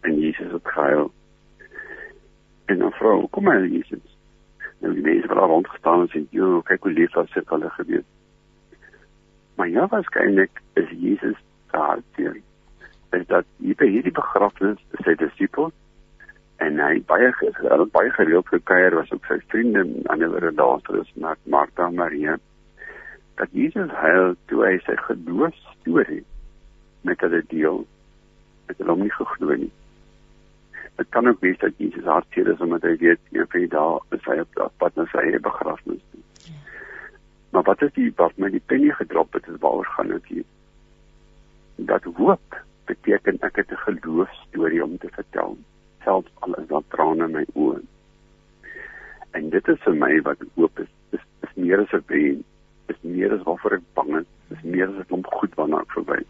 en 0.00 0.18
Jesus 0.18 0.52
het 0.52 0.68
gehuil. 0.68 1.12
En 2.66 2.84
'n 2.84 2.90
vrou, 2.90 3.26
kom 3.30 3.44
maar 3.44 3.66
Jesus. 3.66 4.17
Nou 4.80 4.94
die 4.94 5.02
mense 5.02 5.26
wat 5.26 5.36
daar 5.36 5.48
rond 5.48 5.68
gestaan 5.68 6.00
het, 6.00 6.10
sê, 6.10 6.22
"Jo, 6.30 6.60
kyk 6.62 6.82
hoe 6.82 6.92
lief 6.92 7.14
was 7.14 7.32
dit 7.32 7.48
hulle 7.48 7.70
gebeur." 7.70 8.04
Maar 9.56 9.68
ja, 9.68 9.86
waarskynlik 9.86 10.62
is 10.74 10.90
Jesus 10.90 11.36
daar 11.70 11.98
teen. 12.14 12.42
Is 13.10 13.26
dat 13.26 13.44
hierdie 13.58 14.12
begrafnis 14.12 14.78
sy 15.04 15.14
disippels 15.14 15.72
en 16.64 16.80
hy 16.82 16.98
baie 17.06 17.30
gesel 17.38 17.84
baie 17.94 18.10
gereeld 18.16 18.48
gekuier 18.50 18.96
was 18.98 19.10
ook 19.14 19.26
sy 19.30 19.38
vriende 19.52 19.84
die 19.86 20.06
ander 20.10 20.48
daardie 20.60 21.04
maar 21.22 21.38
Martha 21.54 21.90
Maria 21.90 22.38
dat 23.38 23.54
Jesus 23.54 23.92
heil 24.02 24.34
toe 24.50 24.64
hy 24.66 24.74
sy 24.86 24.96
geloof 25.06 25.54
storie 25.76 26.24
met 27.06 27.22
hulle 27.22 27.42
deel 27.52 27.84
het 28.70 28.80
hulle 28.82 28.96
hom 28.96 29.04
nie 29.06 29.14
geglo 29.14 29.60
nie 29.62 29.70
dit 30.98 31.08
kan 31.14 31.28
ook 31.30 31.40
wees 31.40 31.58
dat 31.62 31.80
Jesus 31.82 32.04
hartseer 32.04 32.52
is 32.52 32.60
omdat 32.66 32.86
hy 32.88 32.94
weet 33.02 33.32
jy 33.36 33.46
vir 33.54 33.66
daar 33.74 33.98
is 34.16 34.28
hy 34.30 34.38
op 34.44 34.62
pad 34.82 34.96
na 34.98 35.06
sy 35.14 35.24
begrafnis 35.48 36.04
ja. 36.44 36.54
maar 37.54 37.66
wat 37.70 37.82
is 37.86 37.94
die 37.98 38.10
wat 38.20 38.36
my 38.36 38.50
die 38.54 38.64
pennie 38.72 38.94
gedrop 39.00 39.38
het 39.38 39.48
is 39.48 39.60
waaroor 39.64 39.90
gaan 39.96 40.14
dit 40.16 40.30
hier 40.34 40.46
dat 41.92 42.06
hoop 42.20 42.62
beteken 42.90 43.42
ek 43.50 43.62
het 43.62 43.72
'n 43.72 43.84
geloof 43.86 44.38
storie 44.44 44.84
om 44.84 44.98
te 44.98 45.10
vertel 45.16 45.58
selfs 46.08 46.30
al 46.44 46.54
is 46.60 46.68
daar 46.72 46.86
trane 46.94 47.26
in 47.28 47.34
my 47.36 47.44
oë. 47.54 47.80
En 49.36 49.50
dit 49.54 49.72
is 49.72 49.80
vir 49.84 49.96
my 50.02 50.12
wat 50.26 50.44
hoop 50.56 50.80
is. 50.84 50.90
Dis 51.12 51.24
is 51.46 51.56
meer 51.64 51.82
as 51.84 51.92
'n 51.98 52.04
wens. 52.12 52.44
Dis 52.88 53.00
meer 53.02 53.34
as 53.36 53.44
waarvoor 53.48 53.76
ek 53.78 53.88
bang 53.98 54.12
is. 54.20 54.28
Dis 54.52 54.62
meer 54.62 54.88
as 54.88 55.00
'n 55.00 55.08
klomp 55.10 55.26
goed 55.40 55.54
waarna 55.60 55.82
ek 55.84 55.96
verby. 55.98 56.20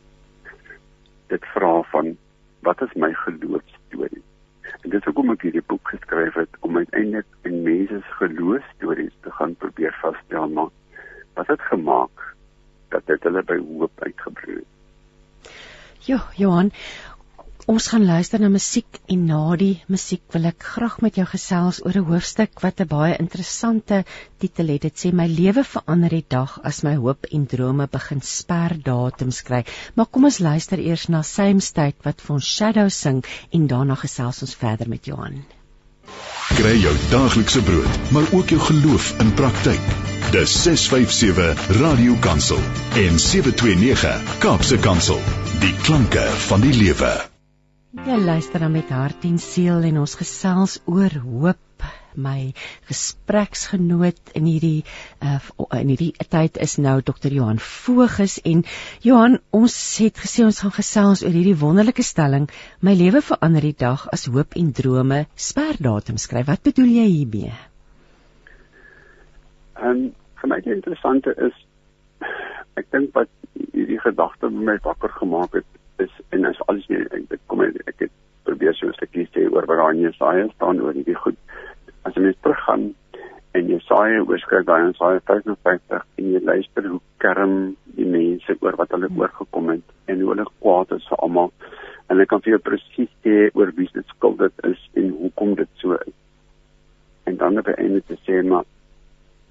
Dit 1.29 1.45
vra 1.55 1.83
van 1.93 2.17
wat 2.67 2.83
is 2.83 2.95
my 2.95 3.13
geloofstorie? 3.25 4.23
En 4.81 4.91
dit 4.91 4.99
is 5.01 5.05
hoekom 5.05 5.31
ek 5.35 5.43
hierdie 5.47 5.65
boek 5.67 5.89
geskryf 5.95 6.35
het 6.35 6.57
om 6.61 6.77
uiteindelik 6.77 7.27
in 7.49 7.63
mense 7.63 8.01
se 8.01 8.17
geloofstories 8.23 9.15
te 9.27 9.31
gaan 9.31 9.55
probeer 9.55 9.97
vasstel 10.01 10.49
maar 10.49 10.73
wat 11.35 11.47
het 11.47 11.61
gemaak 11.71 12.27
dat 12.89 13.07
dit 13.07 13.23
hulle 13.23 13.43
by 13.43 13.59
hoop 13.59 14.05
uitgebreek 14.05 14.65
het. 14.65 14.77
Ja, 16.09 16.23
Johan, 16.37 16.71
Ons 17.69 17.91
gaan 17.93 18.07
luister 18.09 18.41
na 18.41 18.49
musiek 18.49 18.97
en 19.13 19.27
na 19.29 19.39
die 19.61 19.83
musiek 19.93 20.23
wil 20.33 20.49
ek 20.49 20.65
graag 20.71 20.95
met 21.05 21.19
jou 21.21 21.27
gesels 21.29 21.83
oor 21.85 21.99
'n 22.01 22.07
hoofstuk 22.11 22.63
wat 22.65 22.81
'n 22.81 22.89
baie 22.89 23.19
interessante 23.21 23.99
titel 24.41 24.73
het. 24.73 24.87
Dit 24.87 24.97
sê 25.03 25.13
my 25.13 25.27
lewe 25.27 25.65
verander 25.65 26.09
die 26.09 26.25
dag 26.37 26.59
as 26.65 26.81
my 26.83 26.95
hoop 26.97 27.29
en 27.31 27.45
drome 27.47 27.87
begin 27.87 28.23
sperdatums 28.23 29.43
kry. 29.43 29.65
Maar 29.95 30.07
kom 30.07 30.25
ons 30.25 30.39
luister 30.39 30.79
eers 30.79 31.09
na 31.09 31.23
Same 31.23 31.61
State 31.61 32.01
wat 32.05 32.23
vir 32.23 32.35
ons 32.37 32.51
Shadow 32.57 32.89
sing 32.89 33.23
en 33.53 33.67
daarna 33.67 33.95
gesels 33.95 34.43
ons 34.43 34.55
verder 34.55 34.89
met 34.89 35.05
Johan. 35.05 35.45
kry 36.57 36.77
jou 36.81 36.97
daaglikse 37.11 37.63
brood, 37.63 38.11
maar 38.11 38.33
ook 38.33 38.49
jou 38.49 38.61
geloof 38.61 39.21
in 39.21 39.35
praktyk. 39.35 39.81
Dis 40.33 40.63
657 40.63 41.81
Radio 41.81 42.17
Kansel 42.21 42.63
en 42.97 43.19
729 43.19 44.39
Kaapse 44.39 44.79
Kansel. 44.79 45.21
Die 45.61 45.75
klanke 45.83 46.31
van 46.49 46.61
die 46.61 46.73
lewe. 46.73 47.38
Jy 48.07 48.17
luister 48.23 48.61
dan 48.63 48.73
met 48.73 48.91
hart 48.95 49.25
en 49.27 49.39
siel 49.43 49.83
en 49.89 49.97
ons 49.99 50.13
gesels 50.21 50.77
oor 50.87 51.15
hoop 51.25 51.87
my 52.19 52.53
gespreksgenoot 52.89 54.33
in 54.39 54.47
hierdie 54.47 54.85
uh, 55.23 55.39
in 55.79 55.91
hierdie 55.93 56.13
tyd 56.31 56.59
is 56.63 56.77
nou 56.83 56.99
Dr. 57.03 57.33
Johan 57.35 57.59
Voges 57.63 58.39
en 58.47 58.63
Johan 59.07 59.39
ons 59.55 59.77
het 60.03 60.19
gesê 60.23 60.45
ons 60.47 60.61
gaan 60.63 60.75
gesels 60.77 61.25
oor 61.27 61.35
hierdie 61.35 61.57
wonderlike 61.59 62.07
stelling 62.07 62.47
my 62.83 62.95
lewe 62.99 63.23
verander 63.23 63.67
die 63.67 63.77
dag 63.79 64.07
as 64.15 64.29
hoop 64.31 64.55
en 64.61 64.71
drome 64.81 65.25
sperdatum 65.49 66.21
skryf 66.23 66.51
wat 66.53 66.63
bedoel 66.71 66.93
jy 67.01 67.09
hiermee? 67.17 67.57
Ehm 69.79 69.91
um, 69.91 70.07
vir 70.39 70.51
my 70.53 70.61
die 70.63 70.71
interessante 70.77 71.33
is 71.49 71.55
ek 72.79 72.93
dink 72.95 73.11
wat 73.19 73.31
hierdie 73.75 73.99
gedagte 74.05 74.51
my 74.55 74.77
wakker 74.85 75.11
gemaak 75.19 75.59
het 75.59 75.78
is 76.05 76.15
en 76.31 76.47
as 76.51 76.61
alles 76.67 76.87
nie 76.89 77.03
ek 77.19 77.41
kom 77.47 77.65
ek, 77.67 77.81
ek 77.87 78.07
het 78.07 78.15
probeer 78.45 78.75
so 78.75 78.87
'n 78.89 78.97
stukkie 78.99 79.29
sê 79.35 79.49
oor 79.51 79.67
wat 79.67 79.79
daar 79.79 79.95
in 79.95 80.07
Jesaja 80.07 80.49
staan 80.55 80.81
oor 80.81 80.93
hierdie 80.93 81.21
goed 81.25 81.39
as 82.05 82.15
jy 82.15 82.23
net 82.23 82.43
teruggaan 82.43 82.95
en 83.59 83.69
Jesaja 83.75 84.23
oorskryf 84.23 84.67
daai 84.67 84.81
in 84.83 84.93
Jesaja 84.93 85.21
55 85.31 86.07
en 86.19 86.33
jy 86.33 86.41
luister 86.45 86.89
hoe 86.89 87.01
kerm 87.25 87.77
die 87.99 88.07
mense 88.07 88.57
oor 88.61 88.77
wat 88.81 88.91
hulle 88.95 89.11
hmm. 89.11 89.21
oorgekom 89.21 89.71
het 89.75 89.87
en 90.07 90.21
hoe 90.21 90.33
hulle 90.35 90.49
kwaad 90.61 90.93
is 90.97 91.09
vir 91.11 91.23
almal 91.27 91.53
en 92.09 92.17
hulle 92.17 92.27
kan 92.27 92.43
vir 92.45 92.57
jou 92.57 92.63
presies 92.71 93.11
sê 93.25 93.37
oor 93.53 93.73
wie 93.77 93.89
se 93.93 94.03
skuld 94.15 94.41
dit 94.45 94.67
is 94.71 94.85
en 95.01 95.11
hoekom 95.21 95.55
dit 95.61 95.71
so 95.83 95.97
is. 96.07 96.15
En 97.29 97.37
dan 97.37 97.61
op 97.61 97.69
die 97.69 97.77
einde 97.83 98.01
te 98.09 98.17
sê 98.25 98.41
maar 98.43 98.65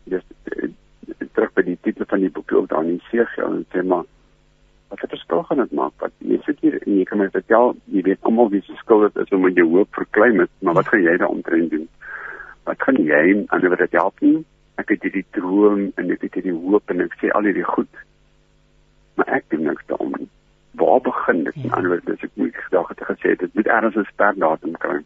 dis 0.09 0.23
terug 1.35 1.53
by 1.53 1.65
die 1.67 1.77
titel 1.85 2.07
van 2.09 2.23
die 2.23 2.33
boek 2.33 2.53
ook 2.57 2.69
daar 2.71 2.87
in 2.87 3.01
Segiel 3.11 3.59
en 3.59 3.65
sê 3.73 3.83
maar 3.85 4.07
wat 4.89 5.01
het 5.01 5.09
verskil 5.09 5.43
gaan 5.43 5.57
dit 5.57 5.71
maak 5.71 5.93
wat 5.99 6.13
jy 6.17 6.39
sit 6.45 6.59
hier 6.59 6.79
en 6.81 6.97
jy 6.97 7.03
kan 7.03 7.19
my 7.19 7.29
vertel 7.29 7.75
jy 7.85 8.01
weet 8.01 8.19
almal 8.21 8.49
wie 8.49 8.61
se 8.61 8.75
skuld 8.81 9.13
dit 9.13 9.23
is 9.23 9.35
om 9.35 9.49
jou 9.49 9.67
hoop 9.75 10.01
verklein 10.01 10.39
het 10.39 10.51
maar 10.59 10.73
wat 10.79 10.87
gaan 10.87 11.03
jy 11.03 11.17
daaroor 11.17 11.69
doen? 11.69 11.87
wat 12.67 12.83
gaan 12.83 12.99
jy 13.03 13.45
aan 13.47 13.69
wat 13.71 13.79
dit 13.83 13.95
help 13.95 14.23
nie? 14.25 14.39
Ek 14.81 14.91
het 14.93 15.05
hierdie 15.07 15.25
droom 15.35 15.85
en 15.95 16.11
ek 16.13 16.25
het 16.27 16.35
hierdie 16.37 16.55
hoop 16.55 16.91
en 16.93 17.05
ek 17.05 17.15
sê 17.21 17.31
al 17.35 17.47
hierdie 17.47 17.67
goed. 17.67 18.01
Maar 19.17 19.31
ek 19.39 19.47
doen 19.53 19.63
niks 19.69 19.87
daarom 19.91 20.17
nie. 20.19 20.27
Waar 20.81 20.99
begin 21.05 21.45
dit? 21.47 21.61
Ja. 21.63 21.71
Anders 21.79 22.03
dis 22.09 22.25
ek 22.27 22.35
moet 22.35 22.59
gedag 22.65 22.91
het 22.91 23.05
gesê 23.11 23.37
dit 23.43 23.55
moet 23.55 23.71
ergens 23.77 23.95
'n 24.01 24.11
sperdatum 24.11 24.75
kry. 24.83 24.99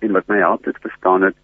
En 0.00 0.16
wat 0.16 0.28
my 0.32 0.40
help 0.40 0.64
het 0.64 0.80
verstaan 0.86 1.28
het 1.28 1.36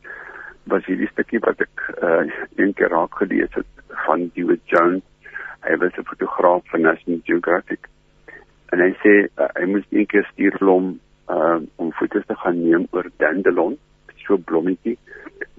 was 0.73 0.87
hierdie 0.87 1.13
stukkie 1.13 1.41
wat 1.45 1.61
ek 1.61 1.85
uh 2.03 2.25
een 2.57 2.75
keer 2.75 2.91
raak 2.97 3.15
gelees 3.15 3.55
het 3.55 3.71
van 4.07 4.31
David 4.35 4.61
Jones. 4.65 5.05
Hy 5.67 5.77
was 5.77 5.97
'n 5.99 6.05
fotograaf 6.05 6.63
van 6.71 6.81
National 6.81 7.21
Geographic. 7.25 7.89
En 8.73 8.81
hy 8.81 8.93
sê 9.03 9.15
uh, 9.37 9.49
hy 9.61 9.67
moes 9.67 9.87
een 9.91 10.07
keer 10.07 10.27
stuur 10.33 10.57
hom 10.59 10.99
uh 11.29 11.59
om 11.77 11.93
foto's 11.93 12.27
te 12.27 12.37
gaan 12.43 12.59
neem 12.63 12.87
oor 12.91 13.07
dandelion 13.23 13.79
so 14.25 14.39
blommetjie 14.51 14.97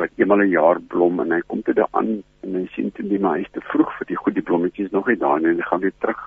wat 0.01 0.09
eenmal 0.15 0.43
'n 0.43 0.49
jaar 0.49 0.79
blom 0.93 1.19
en 1.19 1.31
hy 1.31 1.41
kom 1.47 1.61
toe 1.61 1.73
daaraan 1.73 2.09
en 2.43 2.55
hy 2.59 2.65
sien 2.73 2.91
toe 2.91 3.07
die 3.07 3.19
maar 3.19 3.37
hy's 3.37 3.51
te 3.51 3.63
vroeg 3.71 3.93
vir 3.97 4.07
die 4.11 4.19
goed 4.23 4.35
die 4.39 4.47
blommetjies 4.49 4.91
nog 4.91 5.07
nie 5.07 5.17
daar 5.23 5.39
nie 5.39 5.51
en 5.53 5.61
hy 5.61 5.67
gaan 5.69 5.83
weer 5.85 5.97
terug. 5.99 6.21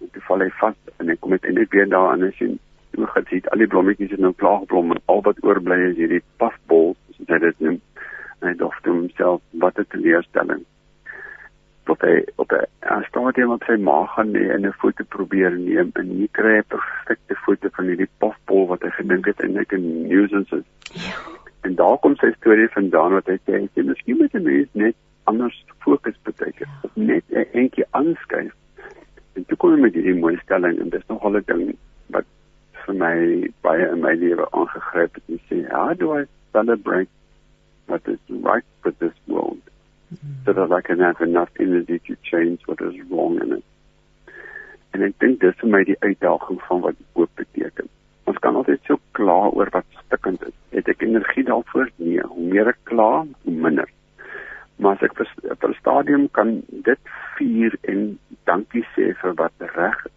En 0.00 0.10
toe 0.12 0.22
val 0.28 0.40
hy 0.40 0.50
vas 0.60 0.78
en 0.98 1.08
hy 1.08 1.16
kom 1.16 1.32
uiteindelik 1.32 1.72
weer 1.72 1.88
daar 1.88 2.12
en 2.14 2.22
hy 2.28 2.32
sien 2.38 2.58
hoe 2.96 3.06
gesien 3.06 3.52
al 3.52 3.58
die 3.58 3.72
blommetjies 3.74 4.10
het 4.10 4.20
nou 4.20 4.32
klaar 4.32 4.58
geblom 4.64 4.90
en 4.92 5.02
al 5.06 5.22
wat 5.22 5.44
oorbly 5.44 5.78
is 5.90 5.96
hierdie 5.96 6.24
pafbol 6.36 6.96
soos 7.16 7.28
hy 7.34 7.38
dit 7.38 7.60
noem. 7.60 7.80
En 8.40 8.48
hy 8.48 8.54
dink 8.54 8.82
toe 8.82 8.94
homself 8.94 9.42
wat 9.64 9.78
'n 9.78 9.90
teleurstelling 9.94 10.64
tot 11.88 12.04
hy 12.04 12.14
op 12.36 12.52
'n 12.52 13.04
stadium 13.08 13.52
op 13.56 13.64
sy 13.64 13.76
maag 13.88 14.12
gaan 14.14 14.30
lê 14.36 14.44
en 14.54 14.66
'n 14.66 14.78
foto 14.82 15.04
probeer 15.16 15.52
neem 15.56 15.90
en 16.00 16.08
hier 16.18 16.32
kry 16.38 16.54
'n 16.58 16.70
perfekte 16.74 17.34
foto 17.44 17.68
van 17.76 17.86
hierdie 17.90 18.10
pafbol 18.18 18.66
wat 18.72 18.82
hy 18.82 18.90
gedink 19.00 19.26
het 19.26 19.40
eintlik 19.40 19.72
'n 19.72 20.08
nuisance 20.08 20.56
is. 20.56 20.68
Ja. 21.08 21.16
En 21.62 21.74
daar 21.74 21.98
kom 21.98 22.16
sy 22.16 22.30
storie 22.36 22.68
vandaan 22.68 23.12
wat 23.12 23.26
hy 23.26 23.38
sê 23.44 23.52
hy 23.60 23.68
sê 23.74 23.84
miskien 23.84 24.16
moet 24.16 24.34
'n 24.34 24.42
mens 24.42 24.68
net 24.72 24.96
anders 25.24 25.64
fokus 25.78 26.18
beteken 26.22 26.68
of 26.82 26.90
net 26.94 27.24
'n 27.30 27.46
entjie 27.52 27.86
aanskuif. 27.90 28.52
En 29.32 29.44
toe 29.46 29.56
kom 29.56 29.72
hy 29.72 29.80
met 29.80 29.94
hierdie 29.94 30.20
mooi 30.20 30.36
stelling 30.42 30.80
en 30.80 30.88
dis 30.88 31.06
nogal 31.08 31.36
'n 31.36 31.44
ding 31.46 31.76
wat 32.06 32.24
vir 32.84 32.94
my 32.94 33.16
baie 33.60 33.88
in 33.90 34.00
my 34.00 34.14
lewe 34.14 34.50
aangegryp 34.50 35.14
het 35.14 35.24
en 35.28 35.40
sê 35.48 35.68
how 35.70 35.94
do 35.98 36.18
I 36.18 36.24
celebrate 36.52 37.10
what 37.86 38.08
is 38.08 38.18
right 38.28 38.64
for 38.82 38.92
this 38.98 39.16
world. 39.26 39.67
So 40.44 40.52
that 40.52 40.72
I 40.72 40.80
can 40.80 41.00
have 41.00 41.20
enough 41.20 41.50
energy 41.60 41.98
to 42.06 42.16
change 42.22 42.60
what 42.66 42.80
is 42.80 42.94
wrong 43.10 43.40
in 43.42 43.52
it. 43.58 43.64
En 44.96 45.04
ek 45.04 45.18
dink 45.20 45.40
dis 45.42 45.56
vir 45.60 45.70
my 45.74 45.82
die 45.84 45.98
uitdaging 46.00 46.60
van 46.66 46.80
wat 46.86 47.00
hoop 47.18 47.30
beteken. 47.36 47.90
Ons 48.30 48.40
kan 48.44 48.56
altyd 48.56 48.80
so 48.88 49.00
kla 49.18 49.38
oor 49.52 49.70
wat 49.74 49.86
stikkend 50.04 50.42
is. 50.48 50.56
Het 50.72 50.88
ek 50.88 51.04
energie 51.04 51.44
daarvoor? 51.48 51.90
Nee, 52.00 52.24
hoe 52.24 52.46
meer 52.52 52.72
ek 52.72 52.80
kla, 52.88 53.10
hoe 53.44 53.56
minder. 53.66 53.88
Maar 54.78 54.96
as 54.96 55.04
ek 55.08 55.20
op 55.52 55.64
'n 55.68 55.76
stadium 55.80 56.28
kan 56.30 56.62
dit 56.88 57.12
vier 57.36 57.76
en 57.82 58.18
dankie 58.44 58.84
sê 58.94 59.12
vir 59.20 59.34
wat 59.34 59.52
reg 59.76 60.04
is, 60.06 60.16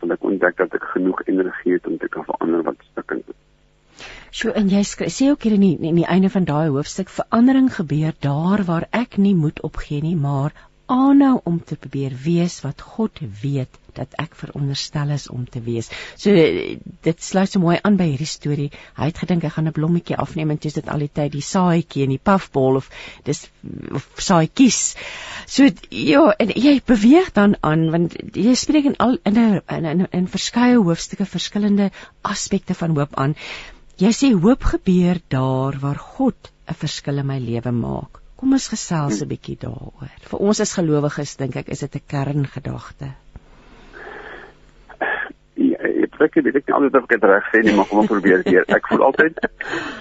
dan 0.00 0.12
ek 0.12 0.24
ontdek 0.24 0.56
dat 0.56 0.74
ek 0.74 0.84
genoeg 0.94 1.22
energie 1.26 1.72
het 1.72 1.86
om 1.86 1.98
te 1.98 2.08
kan 2.08 2.24
verander 2.24 2.62
wat 2.62 2.76
stikkend 2.90 3.28
is. 3.28 3.40
So 4.30 4.50
en 4.50 4.68
jy 4.72 4.82
sê 4.86 5.30
ook 5.30 5.42
hier 5.42 5.56
in 5.58 5.64
die, 5.66 5.76
in 5.92 6.00
die 6.00 6.08
einde 6.08 6.30
van 6.30 6.44
daai 6.48 6.68
hoofstuk 6.68 7.08
verandering 7.08 7.68
gebeur 7.74 8.14
daar 8.20 8.64
waar 8.64 8.88
ek 8.90 9.18
nie 9.18 9.34
moed 9.34 9.60
opgee 9.60 10.00
nie, 10.00 10.16
maar 10.16 10.52
aanhou 10.92 11.40
om 11.44 11.60
te 11.64 11.76
probeer 11.76 12.14
wees 12.24 12.60
wat 12.64 12.80
God 12.94 13.20
weet 13.42 13.78
dat 13.96 14.14
ek 14.20 14.34
veronderstel 14.36 15.12
is 15.12 15.26
om 15.28 15.44
te 15.48 15.60
wees. 15.64 15.90
So 16.20 16.32
dit 17.06 17.24
sluit 17.24 17.50
so 17.52 17.60
mooi 17.60 17.76
aan 17.84 17.98
by 18.00 18.06
hierdie 18.10 18.28
storie. 18.28 18.70
Hy 18.96 19.10
het 19.10 19.20
gedink 19.20 19.44
hy 19.44 19.50
gaan 19.52 19.68
'n 19.68 19.76
blommetjie 19.76 20.16
afneem 20.16 20.50
en 20.50 20.60
dis 20.60 20.78
dit 20.78 20.88
al 20.88 21.04
die 21.04 21.10
tyd 21.12 21.32
die 21.32 21.44
saaitjie 21.44 22.04
en 22.04 22.14
die 22.14 22.22
puffball 22.30 22.80
of 22.80 22.88
dis 23.24 23.44
of 23.92 24.08
saaitjies. 24.16 24.96
So 25.46 25.68
ja, 25.90 26.24
en 26.38 26.54
jy 26.56 26.80
beweeg 26.86 27.32
dan 27.32 27.56
aan 27.60 27.90
want 27.90 28.16
jy 28.32 28.54
spreek 28.54 28.88
in 28.92 28.96
al 28.96 29.18
in 29.24 29.38
'n 29.38 29.60
in, 29.68 29.84
in, 29.84 30.06
in 30.10 30.28
verskeie 30.28 30.80
hoofstukke 30.80 31.26
verskillende 31.26 31.90
aspekte 32.22 32.74
van 32.74 32.96
hoop 32.96 33.14
aan. 33.14 33.36
Jy 34.02 34.10
sê 34.18 34.28
hoop 34.34 34.64
gebeur 34.66 35.20
daar 35.30 35.76
waar 35.78 35.98
God 36.02 36.50
'n 36.66 36.74
verskil 36.74 37.20
in 37.22 37.26
my 37.26 37.38
lewe 37.38 37.70
maak. 37.70 38.18
Kom 38.36 38.52
ons 38.56 38.66
gesels 38.72 39.20
'n 39.22 39.28
bietjie 39.30 39.54
daaroor. 39.64 40.10
Vir 40.30 40.38
ons 40.40 40.60
as 40.60 40.72
gelowiges 40.74 41.36
dink 41.36 41.56
ek 41.56 41.68
is 41.68 41.80
dit 41.80 41.94
'n 41.94 42.08
kerngedagte. 42.12 43.12
Ja, 45.54 45.78
ek 45.78 46.34
weet 46.34 46.46
ek 46.46 46.54
weet 46.54 46.66
nie 46.66 46.74
altyd 46.74 46.96
of 46.96 47.04
ek 47.04 47.20
dit 47.20 47.24
reg 47.30 47.46
sê 47.52 47.62
nie, 47.62 47.76
maar 47.76 47.86
kom 47.86 47.98
ons 47.98 48.08
probeer 48.10 48.42
weer. 48.42 48.64
Ek 48.66 48.88
voel 48.88 49.02
altyd 49.02 49.38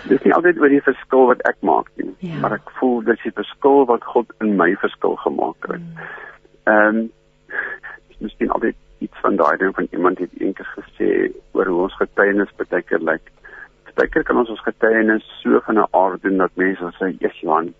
dis 0.10 0.24
nie 0.24 0.34
altyd 0.34 0.58
oor 0.58 0.70
die 0.70 0.82
verskil 0.82 1.28
wat 1.28 1.42
ek 1.46 1.58
maak 1.62 1.92
nie, 1.98 2.16
ja. 2.20 2.40
maar 2.42 2.54
ek 2.54 2.72
voel 2.80 3.04
dis 3.04 3.22
die 3.24 3.38
verskil 3.42 3.86
wat 3.86 4.04
God 4.04 4.34
in 4.42 4.56
my 4.58 4.76
verskil 4.82 5.16
gemaak 5.16 5.68
het. 5.68 5.82
Hmm. 5.82 6.74
Ehm 6.74 6.98
um, 6.98 7.12
dis 8.08 8.18
miskien 8.20 8.50
altyd 8.50 8.76
iets 8.98 9.18
van 9.22 9.36
daai 9.36 9.58
ding 9.58 9.76
van 9.76 9.88
iemand 9.92 10.18
het 10.18 10.34
eendag 10.42 10.74
gesê 10.80 11.30
oor 11.52 11.66
hoe 11.66 11.82
ons 11.84 12.02
getuienis 12.02 12.58
baie 12.58 12.82
keer 12.82 13.00
lyk. 13.00 13.22
Baie 13.22 13.41
keer 14.08 14.24
kan 14.24 14.38
ons 14.38 14.50
ons 14.50 14.64
getuienis 14.64 15.24
so 15.42 15.60
van 15.66 15.78
'n 15.78 15.88
aard 15.92 16.22
doen 16.22 16.38
dat 16.38 16.52
mense 16.56 16.92
sê, 17.00 17.18
"Jesus 17.20 17.40
Johan, 17.40 17.74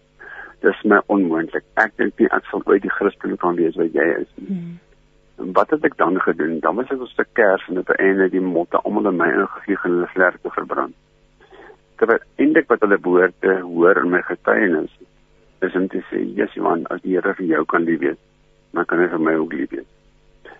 dis 0.62 0.86
my 0.86 1.02
onmoontlik. 1.14 1.66
Ek 1.82 1.94
dink 1.98 2.20
nie 2.22 2.30
ek 2.36 2.48
sal 2.50 2.64
ooit 2.70 2.84
die 2.86 2.94
Christen 2.94 3.38
kan 3.42 3.58
wees 3.60 3.78
wat 3.80 3.94
jy 3.98 4.08
is 4.20 4.30
nie. 4.38 4.48
Hmm. 4.48 4.80
En 5.42 5.54
wat 5.58 5.72
het 5.74 5.86
ek 5.88 5.98
dan 5.98 6.20
gedoen? 6.22 6.60
Dan 6.62 6.78
was 6.78 6.92
ek 6.94 7.02
op 7.02 7.10
'n 7.18 7.30
kers 7.40 7.64
en 7.70 7.80
op 7.82 7.90
'n 7.90 8.02
einde 8.08 8.30
die 8.30 8.42
motte 8.42 8.78
almal 8.78 9.10
in 9.10 9.18
my 9.18 9.30
ingegee 9.30 9.78
en 9.84 9.92
hulle 9.92 10.08
vlerke 10.14 10.50
verbrand. 10.58 10.96
Terwyl 11.98 12.22
eintlik 12.38 12.68
wat 12.70 12.82
hulle 12.82 12.98
behoorte 12.98 13.60
hoor 13.62 13.98
in 14.04 14.10
my 14.10 14.22
getuienis 14.22 14.94
is 15.62 15.76
om 15.76 15.88
te 15.88 16.02
sê, 16.10 16.20
"Jesus 16.36 16.56
man, 16.56 16.86
as 16.88 17.02
die 17.02 17.16
Here 17.16 17.34
vir 17.34 17.46
jou 17.46 17.66
kan 17.66 17.84
lief 17.84 18.00
wees, 18.00 18.18
dan 18.74 18.86
kan 18.86 19.00
hy 19.00 19.08
vir 19.08 19.20
my 19.20 19.34
ook 19.34 19.54
lief 19.54 19.70
wees." 19.70 19.90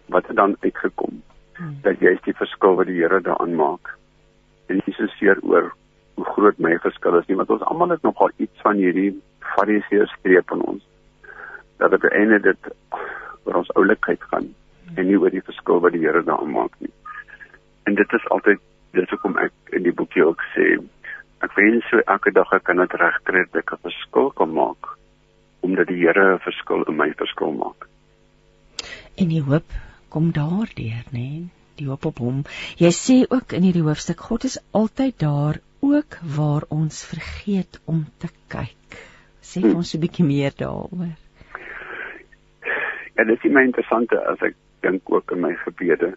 Wat 0.08 0.28
het 0.28 0.36
dan 0.36 0.56
uitgekom? 0.62 1.22
Hmm. 1.54 1.78
Dat 1.82 2.00
jy 2.00 2.10
is 2.10 2.22
die 2.22 2.34
verskil 2.34 2.76
wat 2.76 2.88
die 2.88 3.02
Here 3.02 3.22
daaraan 3.22 3.56
maak. 3.56 4.01
En 4.72 4.80
nie 4.80 4.96
so 4.96 5.08
seer 5.18 5.42
oor 5.44 5.72
hoe 6.20 6.28
groot 6.36 6.60
my 6.64 6.78
verskil 6.84 7.18
is 7.20 7.28
nie, 7.28 7.38
want 7.40 7.52
ons 7.52 7.66
almal 7.68 7.92
het 7.94 8.04
nogal 8.08 8.32
iets 8.44 8.64
van 8.64 8.80
hierdie 8.80 9.12
fariseer 9.54 10.08
streep 10.16 10.56
in 10.56 10.64
ons 10.74 10.88
dat 11.82 11.94
op 11.98 12.04
die 12.06 12.14
einde 12.14 12.38
dit 12.46 12.68
oor 13.48 13.58
ons 13.64 13.72
oulikheid 13.80 14.24
gaan 14.32 14.52
en 14.96 15.08
nie 15.08 15.18
oor 15.18 15.34
die 15.34 15.44
verskil 15.48 15.82
wat 15.84 15.96
die 15.96 16.04
Here 16.04 16.22
daarin 16.28 16.54
maak 16.54 16.76
nie. 16.84 16.92
En 17.90 17.98
dit 17.98 18.18
is 18.18 18.28
altyd 18.36 18.62
dis 18.96 19.10
hoekom 19.14 19.38
ek 19.42 19.76
in 19.78 19.88
die 19.88 19.96
boekie 19.98 20.24
ook 20.28 20.44
sê 20.54 20.68
ek 21.42 21.56
wens 21.58 21.88
so 21.90 22.04
elke 22.14 22.34
dag 22.38 22.52
ek 22.54 22.68
kan 22.70 22.84
dit 22.84 22.98
regkry 23.02 23.46
dat 23.48 23.64
ek 23.64 23.74
'n 23.74 23.86
verskil 23.88 24.30
kan 24.38 24.54
maak 24.54 24.92
omdat 25.66 25.88
die 25.88 26.02
Here 26.04 26.36
'n 26.36 26.44
verskil 26.46 26.84
in 26.84 26.98
my 26.98 27.10
verskil 27.24 27.52
maak. 27.52 27.88
En 29.18 29.28
die 29.28 29.42
hoop 29.42 29.66
kom 30.10 30.32
daardeur, 30.32 31.06
nê? 31.12 31.50
Die 31.80 31.88
hoop 31.88 32.06
op 32.06 32.18
hom. 32.20 32.44
Jy 32.78 32.92
sê 32.96 33.18
ook 33.30 33.54
in 33.58 33.64
hierdie 33.68 33.86
hoofstuk 33.86 34.20
God 34.20 34.44
is 34.44 34.60
altyd 34.72 35.20
daar 35.20 35.62
ook 35.82 36.18
waar 36.36 36.68
ons 36.70 37.06
vergeet 37.06 37.80
om 37.86 38.06
te 38.18 38.28
kyk. 38.48 38.98
Sê 39.42 39.62
vir 39.62 39.76
ons 39.76 39.94
'n 39.96 40.02
bietjie 40.02 40.26
meer 40.26 40.54
daaroor. 40.58 41.16
Ja, 43.16 43.24
dit 43.24 43.44
is 43.44 43.52
my 43.52 43.64
interessante 43.64 44.20
as 44.32 44.42
ek 44.42 44.56
dink 44.82 45.02
ook 45.06 45.32
in 45.32 45.42
my 45.42 45.54
gebede. 45.56 46.14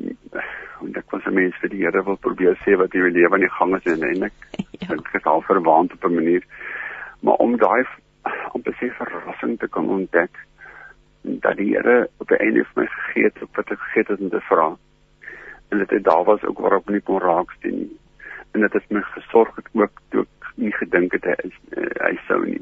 En 0.00 0.94
ek 0.94 1.10
was 1.10 1.26
'n 1.26 1.34
mens 1.34 1.54
vir 1.60 1.68
die 1.68 1.84
Here 1.84 2.04
wil 2.04 2.16
probeer 2.16 2.56
sê 2.64 2.76
wat 2.76 2.92
hy 2.92 2.98
lewe 2.98 3.34
aan 3.34 3.40
die 3.40 3.56
gang 3.58 3.76
is 3.76 3.86
en 3.86 4.02
eintlik 4.02 4.32
ja. 4.80 4.88
dink 4.88 5.14
ek 5.14 5.26
al 5.26 5.42
verwaand 5.42 5.92
op 5.92 6.04
'n 6.04 6.14
manier. 6.14 6.42
Maar 7.20 7.34
om 7.34 7.56
daai 7.56 7.84
om 8.52 8.62
besef 8.62 8.96
verrassing 8.96 9.58
te 9.58 9.68
kan 9.68 9.88
ontdek 9.88 10.30
dat 11.24 11.56
die 11.56 11.72
Here 11.72 12.08
op 12.16 12.28
die 12.28 12.36
einde 12.36 12.64
van 12.64 12.82
my 12.82 12.88
gegee 12.88 13.24
het 13.24 13.38
wat 13.56 13.70
ek 13.72 13.80
gegee 13.80 14.04
het 14.08 14.20
om 14.20 14.30
te 14.30 14.40
vra. 14.48 14.66
En 15.68 15.78
dit 15.78 15.90
het 15.90 16.04
daar 16.04 16.24
was 16.24 16.42
ook 16.44 16.58
waarop 16.58 16.88
nie 16.88 17.00
kon 17.00 17.20
raaksteen 17.20 17.78
nie. 17.78 17.98
En 18.52 18.60
dit 18.60 18.72
het 18.72 18.90
my 18.90 19.02
gesorg 19.02 19.56
het 19.56 19.68
ook 19.72 20.00
toe 20.08 20.26
ek 20.26 20.50
nie 20.54 20.72
gedink 20.72 21.16
het 21.16 21.24
hy 21.24 21.36
is 21.48 21.56
uh, 21.76 21.88
hy 22.04 22.12
sou 22.28 22.40
nie. 22.44 22.60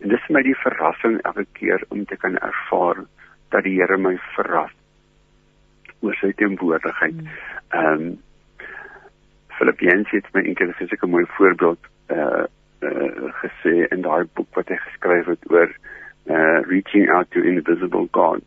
En 0.00 0.08
dis 0.14 0.22
vir 0.28 0.36
my 0.38 0.42
die 0.46 0.58
verrassing 0.62 1.18
elke 1.22 1.46
keer 1.58 1.82
om 1.88 2.04
te 2.04 2.16
kan 2.16 2.38
ervaar 2.38 3.02
dat 3.50 3.66
die 3.66 3.74
Here 3.80 3.98
my 3.98 4.14
verras 4.36 4.72
oor 6.04 6.14
sy 6.20 6.32
teenwoordigheid. 6.38 7.18
Hmm. 7.18 7.34
Ehm 7.74 8.06
um, 8.06 8.16
Filippense 9.56 10.12
het 10.12 10.26
my 10.34 10.42
eendag 10.44 10.76
gesê 10.76 10.96
'n 11.00 11.10
mooi 11.10 11.24
voorbeeld 11.36 11.80
uh 12.12 12.44
uh 12.84 13.32
gesê 13.42 13.88
in 13.88 14.02
daai 14.04 14.28
boek 14.34 14.54
wat 14.54 14.68
hy 14.68 14.76
geskryf 14.76 15.26
het 15.26 15.50
oor 15.50 15.70
uh 15.72 15.96
reaching 16.26 17.08
out 17.08 17.30
to 17.30 17.42
invisible 17.42 18.08
God. 18.10 18.42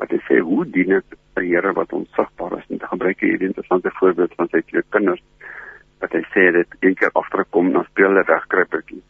Wat 0.00 0.10
hy 0.10 0.18
sê 0.28 0.40
hoe 0.40 0.64
dien 0.64 0.92
ek 0.98 1.04
'n 1.36 1.44
Here 1.44 1.72
wat 1.72 1.92
onsigbaar 1.92 2.58
is? 2.58 2.68
En 2.68 2.78
te 2.78 2.86
gebruik 2.86 3.20
hierdie 3.20 3.48
interessante 3.48 3.90
voorbeeld 3.90 4.34
van 4.36 4.48
sy 4.48 4.60
twee 4.60 4.82
kinders 4.88 5.22
wat 6.00 6.12
hy 6.12 6.22
sê 6.34 6.50
dit 6.52 6.76
een 6.80 6.94
keer 6.94 7.10
agterkom 7.12 7.72
dan 7.72 7.84
speel 7.84 8.10
hulle 8.10 8.24
wegkruipertjie. 8.26 9.02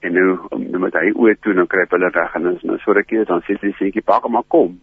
En 0.00 0.12
nou 0.12 0.38
nou 0.58 0.80
met 0.82 0.96
hy 0.98 1.12
oë 1.14 1.36
toe 1.40 1.54
dan 1.54 1.68
kruip 1.70 1.90
hulle 1.94 2.10
weg 2.10 2.34
en 2.34 2.42
dan 2.48 2.80
so 2.82 2.92
rukkie 2.92 3.24
dan 3.24 3.44
sê 3.46 3.58
die 3.60 3.74
seentjie 3.78 4.02
pak 4.02 4.26
maar 4.28 4.48
kom. 4.48 4.80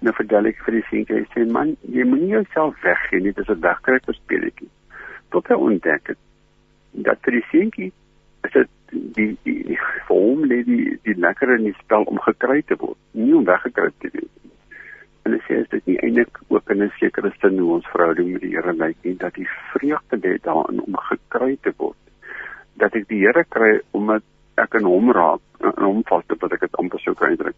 Nou 0.00 0.14
vertel 0.14 0.50
ek 0.50 0.64
vir 0.66 0.78
die 0.78 0.86
seentjie 0.90 1.20
hy 1.20 1.26
sê 1.34 1.46
man 1.52 1.76
jy 1.82 2.04
moenie 2.04 2.34
jouself 2.34 2.82
weggee 2.82 3.22
nie 3.22 3.32
dis 3.32 3.48
'n 3.48 3.60
wegkruiperspeletjie. 3.60 4.70
Tot 5.30 5.48
hy 5.48 5.54
ontdek 5.54 6.08
het 6.14 6.18
dat 6.92 7.22
vir 7.22 7.38
die 7.38 7.46
seentjie 7.52 7.92
is 8.48 8.56
dit 8.56 8.70
die 9.16 9.28
die, 9.44 9.58
die 9.68 9.78
vir 9.78 10.14
hom 10.16 10.44
lê 10.48 10.62
die 10.66 10.96
die 11.06 11.16
lekker 11.20 11.54
in 11.56 11.68
die 11.68 11.76
spel 11.82 12.06
om 12.08 12.20
gekry 12.24 12.62
te 12.66 12.78
word, 12.80 12.98
nie 13.12 13.34
om 13.36 13.46
weggekry 13.48 13.90
te 14.02 14.10
word. 14.14 14.34
En 15.28 15.34
hy 15.36 15.40
sê 15.44 15.60
as 15.62 15.70
dit 15.74 15.90
nie 15.90 15.98
eintlik 16.06 16.40
ook 16.48 16.70
in 16.72 16.82
'n 16.82 16.92
sekere 16.98 17.32
sin 17.40 17.58
hoe 17.58 17.74
ons 17.76 17.90
verhouding 17.92 18.32
met 18.32 18.42
die 18.42 18.54
Here 18.56 18.72
lyk 18.72 18.96
nie, 19.04 19.16
dat 19.16 19.34
die 19.34 19.48
vreugde 19.72 20.16
lê 20.16 20.38
daarin 20.42 20.80
om 20.80 20.96
gekry 21.10 21.58
te 21.62 21.72
word. 21.76 21.98
Dat 22.76 22.94
ek 22.94 23.08
die 23.08 23.20
Here 23.26 23.44
kry 23.44 23.80
omdat 23.92 24.22
ek 24.56 24.74
in 24.74 24.84
hom 24.84 25.12
raak, 25.12 25.40
in 25.60 25.84
hom 25.84 26.02
vas 26.08 26.24
te 26.26 26.36
wat 26.40 26.52
ek 26.52 26.60
dit 26.60 26.76
amper 26.76 27.00
sou 27.00 27.14
kan 27.14 27.28
uitdruk. 27.28 27.56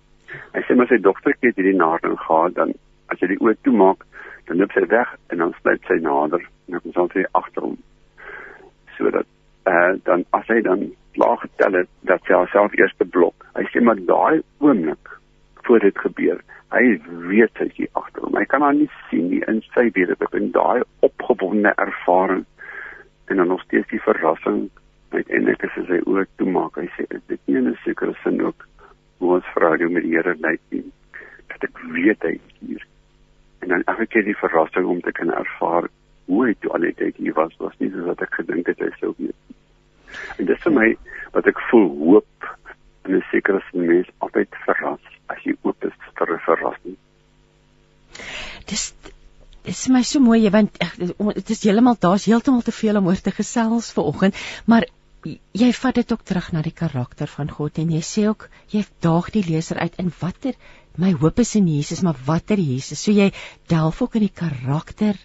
Hy 0.55 0.62
sê 0.67 0.75
maar 0.77 0.89
sy 0.89 0.99
dogtertjie 0.99 1.49
het 1.49 1.57
hierdie 1.57 1.79
nadering 1.79 2.19
gehad 2.19 2.55
dan 2.55 2.75
as 3.09 3.21
jy 3.21 3.29
die 3.29 3.41
oë 3.41 3.57
toemaak, 3.62 4.05
dan 4.47 4.59
loop 4.59 4.73
sy 4.73 4.87
weg 4.87 5.15
en 5.31 5.39
dan 5.39 5.55
sluit 5.61 5.83
sy 5.87 5.99
nader 6.03 6.43
en 6.43 6.77
dan 6.77 6.81
kom 6.83 7.11
sy 7.15 7.25
agter 7.33 7.62
hom. 7.62 7.77
Sodat 8.97 9.27
uh, 9.71 9.93
dan 10.09 10.25
as 10.37 10.47
hy 10.53 10.61
dan 10.67 10.89
klaar 11.17 11.39
getel 11.43 11.81
het 11.81 11.91
dat 12.11 12.27
sy 12.27 12.37
haarself 12.37 12.75
eers 12.79 12.95
te 12.99 13.07
blok. 13.17 13.47
Hy 13.59 13.67
sê 13.71 13.83
maar 13.85 14.01
daai 14.09 14.43
oomblik 14.59 15.17
voor 15.67 15.83
dit 15.85 15.99
gebeur, 16.05 16.41
hy 16.75 16.85
weet 17.31 17.63
hy 17.63 17.69
is 17.85 17.91
agter 17.99 18.25
hom. 18.25 18.39
Hy 18.39 18.47
kan 18.51 18.65
haar 18.67 18.77
nie 18.77 18.91
sien 19.09 19.29
nie 19.31 19.43
in 19.51 19.61
sy 19.75 19.89
wete 19.97 20.17
dat 20.19 20.35
in 20.39 20.51
daai 20.55 20.83
opgewonde 21.07 21.75
ervaring 21.83 22.47
en 23.31 23.37
dan 23.37 23.51
nog 23.53 23.63
steeds 23.67 23.91
die 23.91 24.03
verrassing 24.03 24.69
uiteindelik 25.15 25.65
as 25.67 25.77
sy 25.87 26.01
oë 26.07 26.27
toemaak. 26.39 26.79
Hy 26.79 26.89
sê 26.97 27.07
dit 27.11 27.41
nie 27.47 27.59
in 27.59 27.69
'n 27.71 27.79
sekere 27.85 28.15
sin 28.23 28.43
ook 28.43 28.67
hoe 29.19 29.35
ons 29.37 29.53
verhouding 29.55 29.93
met 29.93 30.03
die 30.03 30.17
Here 30.17 30.35
lyk 30.41 30.61
nie. 30.71 30.85
Dat 31.53 31.69
ek 31.69 31.79
weet 31.95 32.23
hy 32.23 32.35
is 32.39 32.59
hier. 32.61 32.87
En 33.61 33.69
dan 33.69 33.83
elke 33.87 34.07
keer 34.07 34.25
die 34.25 34.37
verrassing 34.43 34.87
om 34.87 35.01
te 35.01 35.13
kan 35.13 35.31
ervaar 35.31 35.89
hoe 36.27 36.47
hy 36.47 36.55
toe 36.61 36.73
al 36.73 36.87
die 36.87 36.95
tyd 36.95 37.17
hier 37.17 37.35
was, 37.35 37.57
was 37.59 37.75
nie 37.79 37.91
soos 37.91 38.07
wat 38.07 38.23
ek 38.23 38.35
gedink 38.35 38.67
het 38.71 38.79
hy 38.79 38.91
sou 38.99 39.15
wees 39.19 39.35
nie. 39.35 39.60
En 40.39 40.47
dis 40.47 40.62
vir 40.65 40.74
my 40.77 40.89
wat 41.35 41.47
ek 41.47 41.61
voel 41.70 41.89
hoop 42.05 42.51
in 43.07 43.16
'n 43.16 43.24
sekere 43.31 43.62
sin 43.70 43.87
mens 43.87 44.09
altyd 44.19 44.61
verras 44.66 45.01
as 45.28 45.43
jy 45.45 45.57
oop 45.62 45.85
is 45.85 45.97
vir 46.19 46.35
'n 46.35 46.45
verrassing. 46.47 46.97
Dis 48.66 48.95
dis 49.65 49.89
my 49.89 50.03
so 50.03 50.20
mooi 50.20 50.51
want 50.51 50.78
dit 51.35 51.51
is 51.51 51.62
heeltemal 51.62 51.97
daar's 52.01 52.24
heeltemal 52.24 52.62
te 52.62 52.73
veel 52.73 52.97
om 52.97 53.07
oor 53.07 53.20
te 53.20 53.31
gesels 53.31 53.93
vanoggend, 53.93 54.35
maar 54.66 54.85
jy 55.53 55.73
vat 55.73 55.95
dit 55.95 56.12
ook 56.12 56.23
terug 56.24 56.53
na 56.53 56.62
die 56.62 56.73
karakter 56.73 57.27
van 57.27 57.51
God 57.51 57.78
en 57.78 57.91
jy 57.91 58.01
sê 58.01 58.28
ook 58.28 58.49
jy 58.73 58.85
daag 59.01 59.31
die 59.31 59.45
leser 59.45 59.77
uit 59.77 59.99
in 59.99 60.12
watter 60.20 60.55
my 61.01 61.12
hoop 61.12 61.39
is 61.39 61.55
in 61.55 61.69
Jesus, 61.69 62.03
maar 62.03 62.19
watter 62.27 62.59
Jesus. 62.59 63.03
So 63.03 63.12
jy 63.15 63.31
delf 63.70 64.03
ook 64.03 64.16
in 64.19 64.27
die 64.27 64.35
karakter 64.35 65.19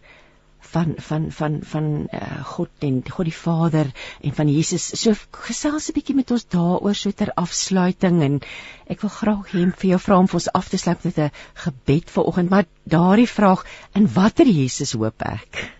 van 0.71 0.93
van 1.07 1.31
van 1.31 1.59
van 1.63 1.85
uh, 2.13 2.43
God 2.55 2.69
en 2.87 3.01
God 3.09 3.29
die 3.29 3.37
Vader 3.37 3.91
en 4.21 4.33
van 4.37 4.49
Jesus. 4.51 4.87
So 5.01 5.13
gesels 5.47 5.89
'n 5.89 5.95
bietjie 5.97 6.15
met 6.15 6.31
ons 6.31 6.47
daaroor 6.55 6.95
so 6.95 7.11
ter 7.11 7.31
afsluiting 7.35 8.21
en 8.21 8.39
ek 8.87 9.01
wil 9.01 9.09
graag 9.09 9.53
hê 9.53 9.63
vir 9.81 9.89
jou 9.89 9.99
vra 9.99 10.17
om 10.19 10.27
vir 10.27 10.39
ons 10.41 10.51
af 10.53 10.69
te 10.69 10.77
sluit 10.77 11.03
met 11.03 11.17
'n 11.17 11.31
gebed 11.65 12.09
vir 12.09 12.23
oggend, 12.23 12.49
maar 12.49 12.65
daardie 12.83 13.29
vraag 13.29 13.65
in 13.95 14.07
watter 14.07 14.45
Jesus 14.45 14.93
hoop 14.93 15.21
ek? 15.21 15.71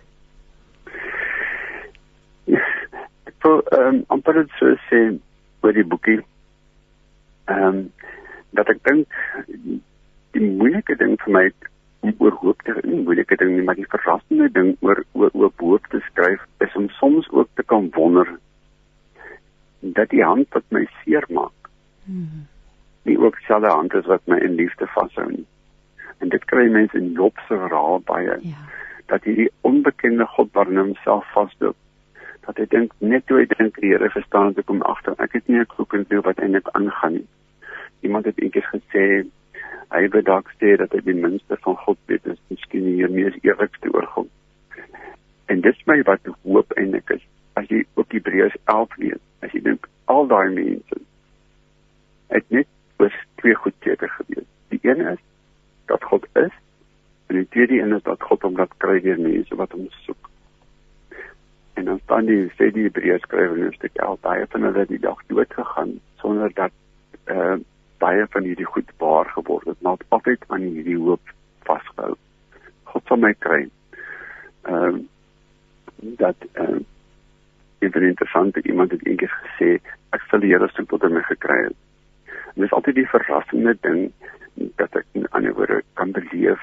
Ek 3.26 3.36
wil 3.42 3.62
ehm 3.72 3.94
um, 3.94 4.04
amper 4.08 4.34
dit 4.34 4.50
so 4.58 4.74
sê 4.88 5.18
oor 5.62 5.72
die 5.72 5.84
boekie. 5.84 6.20
Ehm 7.46 7.66
um, 7.68 7.92
dat 8.50 8.68
ek 8.68 8.82
dink 8.84 9.08
die 10.32 10.50
moeilike 10.60 10.96
ding 10.96 11.16
vir 11.24 11.32
my 11.32 11.46
om 12.00 12.14
oor 12.18 12.36
hoop 12.42 12.62
te 12.62 12.74
nie 12.82 13.02
moeilike 13.02 13.36
ding 13.36 13.54
nie, 13.54 13.62
maar 13.62 13.78
die 13.78 13.88
verrassende 13.88 14.48
ding 14.52 14.76
oor 14.80 15.04
oor 15.12 15.30
oor 15.32 15.52
hoop 15.62 15.86
te 15.90 16.00
skryf 16.10 16.42
is 16.64 16.74
om 16.74 16.88
soms 16.98 17.30
ook 17.30 17.48
te 17.54 17.62
kan 17.62 17.90
wonder 17.94 18.38
dat 19.80 20.10
die 20.10 20.24
hand 20.24 20.48
wat 20.54 20.64
my 20.68 20.86
seermaak 21.02 21.70
hmm. 22.04 22.46
nie 23.02 23.18
ook 23.18 23.38
dieselfde 23.38 23.70
hand 23.70 23.94
is 23.94 24.06
wat 24.06 24.22
my 24.26 24.38
in 24.42 24.54
liefde 24.58 24.86
vashou 24.86 25.28
nie. 25.30 25.46
En 26.18 26.28
dit 26.28 26.44
kry 26.50 26.66
mense 26.72 26.96
in 26.98 27.12
Job 27.12 27.38
se 27.46 27.54
verhaal 27.54 28.00
baie. 28.08 28.38
Ja. 28.40 28.62
Dat 29.06 29.24
hierdie 29.24 29.50
onbekende 29.60 30.26
God 30.26 30.48
waarin 30.52 30.80
homself 30.80 31.26
vasloop. 31.32 31.76
Dat 32.46 32.58
hy 32.58 32.66
dink 32.72 32.94
net 32.98 33.26
toe 33.26 33.40
hy 33.42 33.46
dink 33.52 33.78
die 33.82 33.92
Here 33.92 34.10
verstaan 34.10 34.54
het 34.56 34.70
om 34.72 34.82
agter. 34.82 35.14
Ek 35.22 35.36
het 35.38 35.46
nie 35.48 35.60
'n 35.60 35.70
klop 35.70 35.94
in 35.94 36.06
wat 36.22 36.38
eintlik 36.38 36.68
aangaan 36.72 37.12
nie. 37.12 37.28
Iemand 38.00 38.24
het 38.24 38.40
eendag 38.40 38.70
gesê 38.70 39.26
hy 39.94 40.08
wil 40.12 40.22
dalk 40.22 40.50
sê 40.60 40.76
dat 40.80 40.92
hy 40.92 41.00
die 41.06 41.18
minste 41.18 41.56
van 41.64 41.76
God 41.84 41.98
weet 42.10 42.26
is 42.26 42.40
miskien 42.50 42.84
die 42.88 43.08
mees 43.08 43.36
eerlikste 43.42 43.92
oor 43.94 44.06
God. 44.14 44.30
En 45.46 45.62
dis 45.62 45.82
my 45.86 46.00
wat 46.08 46.26
hoop 46.42 46.72
eintlik 46.76 47.10
is. 47.14 47.24
As 47.56 47.68
jy 47.70 47.84
op 47.94 48.12
Hebreërs 48.12 48.56
11 48.64 48.96
lees, 49.02 49.22
as 49.46 49.54
jy 49.54 49.62
dink 49.62 49.86
al 50.12 50.26
daai 50.30 50.50
mense 50.54 51.02
het 52.34 52.48
net 52.50 52.68
was 52.98 53.14
twee 53.40 53.54
goed 53.54 53.74
seker 53.86 54.10
gewees. 54.18 54.48
Die 54.74 54.80
een 54.82 55.00
is 55.06 55.22
dat 55.86 56.04
God 56.04 56.26
is 56.34 56.54
en 57.26 57.38
die 57.38 57.48
tweede 57.54 57.78
een 57.80 57.94
is 57.94 58.02
dat 58.02 58.22
God 58.22 58.42
hom 58.42 58.58
laat 58.58 58.74
kry 58.82 58.98
deur 59.04 59.20
mense 59.22 59.54
wat 59.58 59.72
hom 59.72 59.86
soek. 60.02 60.30
En 61.78 61.84
dan 61.84 62.00
staan 62.04 62.26
die 62.26 62.50
sê 62.58 62.72
die 62.74 62.88
Hebreërs 62.88 63.22
skrywer 63.28 63.58
in 63.58 63.70
'n 63.70 63.78
stuk 63.78 63.94
11 63.94 64.20
baie 64.20 64.46
van 64.50 64.62
hulle 64.62 64.86
die 64.86 64.98
dag 64.98 65.22
dood 65.26 65.54
gegaan 65.54 65.98
sonder 66.18 66.52
dat 66.54 66.72
uh 67.30 67.56
baie 68.06 68.26
van 68.30 68.46
hierdie 68.46 68.68
goed 68.70 68.90
waar 69.02 69.30
geword 69.34 69.66
het, 69.66 69.80
maar 69.82 69.98
altyd 70.14 70.44
aan 70.54 70.66
hierdie 70.66 70.98
hoop 70.98 71.32
vasgehou. 71.66 72.14
God 72.92 73.10
sal 73.10 73.22
my 73.22 73.32
kry. 73.46 73.64
Ehm 74.70 75.00
uh, 75.00 75.04
dat 76.20 76.46
ehm 76.52 76.78
uh, 76.78 76.84
dit 77.78 77.96
is 77.96 78.08
interessant 78.08 78.54
dat 78.54 78.66
iemand 78.68 78.90
het 78.90 79.04
eendag 79.06 79.32
gesê 79.42 79.68
ek 80.16 80.24
sal 80.30 80.42
die 80.44 80.52
Here 80.52 80.68
soek 80.74 80.88
tot 80.90 81.04
hy 81.06 81.10
my 81.12 81.22
gekry 81.26 81.58
het. 81.64 81.76
En 82.54 82.64
dis 82.64 82.74
altyd 82.78 82.98
die 83.00 83.10
verrassende 83.10 83.74
ding 83.86 84.00
dat 84.80 84.96
ek 85.00 85.06
in 85.18 85.28
ander 85.38 85.54
woorde 85.58 85.82
kan 86.00 86.12
beleef 86.16 86.62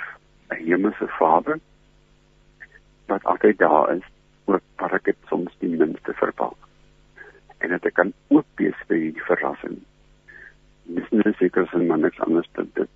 'n 0.49 0.64
hemelse 0.64 1.07
Vader 1.20 1.60
wat 3.11 3.24
altyd 3.24 3.57
daar 3.57 3.95
is 3.95 4.06
ook 4.45 4.61
waar 4.78 4.94
ek 4.99 5.10
dit 5.11 5.18
soms 5.30 5.57
die 5.60 5.76
minste 5.76 6.14
verwag. 6.14 6.56
En 7.57 7.70
dat 7.76 7.86
ek 7.86 7.99
kan 7.99 8.14
oop 8.28 8.48
wees 8.61 8.86
vir 8.88 8.98
die 8.98 9.28
verrassing 9.30 9.82
dis 10.84 11.11
nie 11.11 11.35
seker 11.39 11.68
sin 11.72 11.88
maar 11.88 12.01
niks 12.03 12.19
anders 12.26 12.49
dit 12.57 12.76
dit 12.76 12.89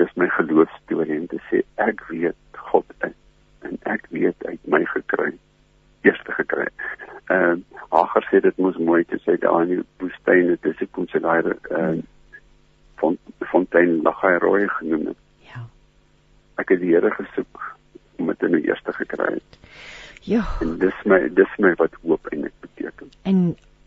dis 0.00 0.16
my 0.20 0.28
geloofstorie 0.36 1.16
en 1.16 1.26
te 1.30 1.40
sê 1.50 1.62
ek 1.76 2.04
weet 2.10 2.60
God 2.72 2.86
is 3.08 3.16
en 3.68 3.78
ek 3.94 4.06
weet 4.10 4.46
uit 4.46 4.70
my 4.74 4.84
gekry 4.94 5.32
eerste 6.02 6.32
gekry. 6.32 6.66
Ehm 7.26 7.60
uh, 7.60 7.80
Hagar 7.92 8.24
sê 8.30 8.40
dit 8.40 8.56
moes 8.56 8.76
mooi 8.76 9.04
te 9.04 9.18
sê 9.24 9.36
daar 9.40 9.62
in 9.62 9.74
die 9.74 9.82
woestyn 10.00 10.48
het 10.50 10.62
dis 10.64 10.88
kom 10.96 11.06
sy 11.12 11.20
daai 11.22 11.42
ehm 11.52 12.00
van 13.02 13.18
fontein 13.50 14.00
Lagai 14.06 14.36
Rooi 14.38 14.68
genoem 14.78 15.06
het. 15.10 15.20
Ja. 15.50 15.64
Ek 16.62 16.70
het 16.74 16.80
die 16.80 16.94
Here 16.94 17.10
gesoek 17.10 17.62
om 18.18 18.30
dit 18.30 18.46
in 18.48 18.56
die 18.56 18.68
eerste 18.70 18.94
gekry 18.94 19.32
het. 19.34 19.58
Ja. 20.22 20.44
En 20.62 20.78
dis 20.78 21.04
my 21.04 21.20
dis 21.34 21.58
my 21.58 21.74
wat 21.82 21.98
hoop 22.02 22.30
eintlik 22.30 22.54
beteken. 22.60 23.10
En 23.22 23.40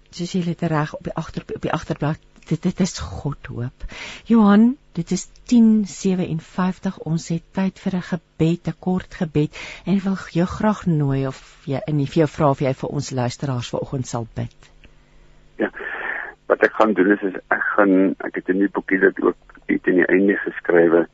soos 0.09 0.35
jy 0.35 0.43
dit 0.51 0.65
reg 0.71 0.93
op 0.95 1.03
die 1.07 1.15
agter 1.23 1.47
op 1.55 1.61
die 1.63 1.73
agterblad 1.73 2.19
dit 2.49 2.61
dit 2.63 2.79
is 2.79 2.99
God 2.99 3.47
hoop. 3.51 3.85
Johan, 4.29 4.75
dit 4.97 5.11
is 5.11 5.27
10:57. 5.51 6.99
Ons 7.03 7.27
het 7.33 7.43
tyd 7.53 7.79
vir 7.79 7.95
'n 7.95 8.07
gebed, 8.11 8.67
'n 8.67 8.79
kort 8.79 9.15
gebed 9.21 9.51
en 9.85 9.95
ek 9.95 10.03
wil 10.03 10.17
jou 10.31 10.45
graag 10.45 10.85
nooi 10.85 11.27
of 11.27 11.39
jy 11.65 11.81
in 11.87 11.97
die 11.97 12.07
vir 12.07 12.25
jou 12.25 12.27
vra 12.27 12.49
of 12.49 12.61
jy 12.61 12.73
vir 12.73 12.89
ons 12.89 13.11
luisteraars 13.11 13.69
vanoggend 13.69 14.07
sal 14.07 14.27
bid. 14.35 14.71
Ja. 15.57 15.71
Wat 16.47 16.61
ek 16.63 16.73
gaan 16.73 16.93
doen 16.93 17.11
is, 17.11 17.21
is 17.21 17.35
ek 17.49 17.63
gaan 17.75 18.15
ek 18.19 18.35
het 18.35 18.49
in 18.49 18.59
die 18.59 18.69
boekie 18.69 18.99
dit 18.99 19.21
ook 19.21 19.37
iets 19.67 19.87
in 19.87 19.95
die 19.95 20.07
einde 20.07 20.35
geskrywe 20.35 21.07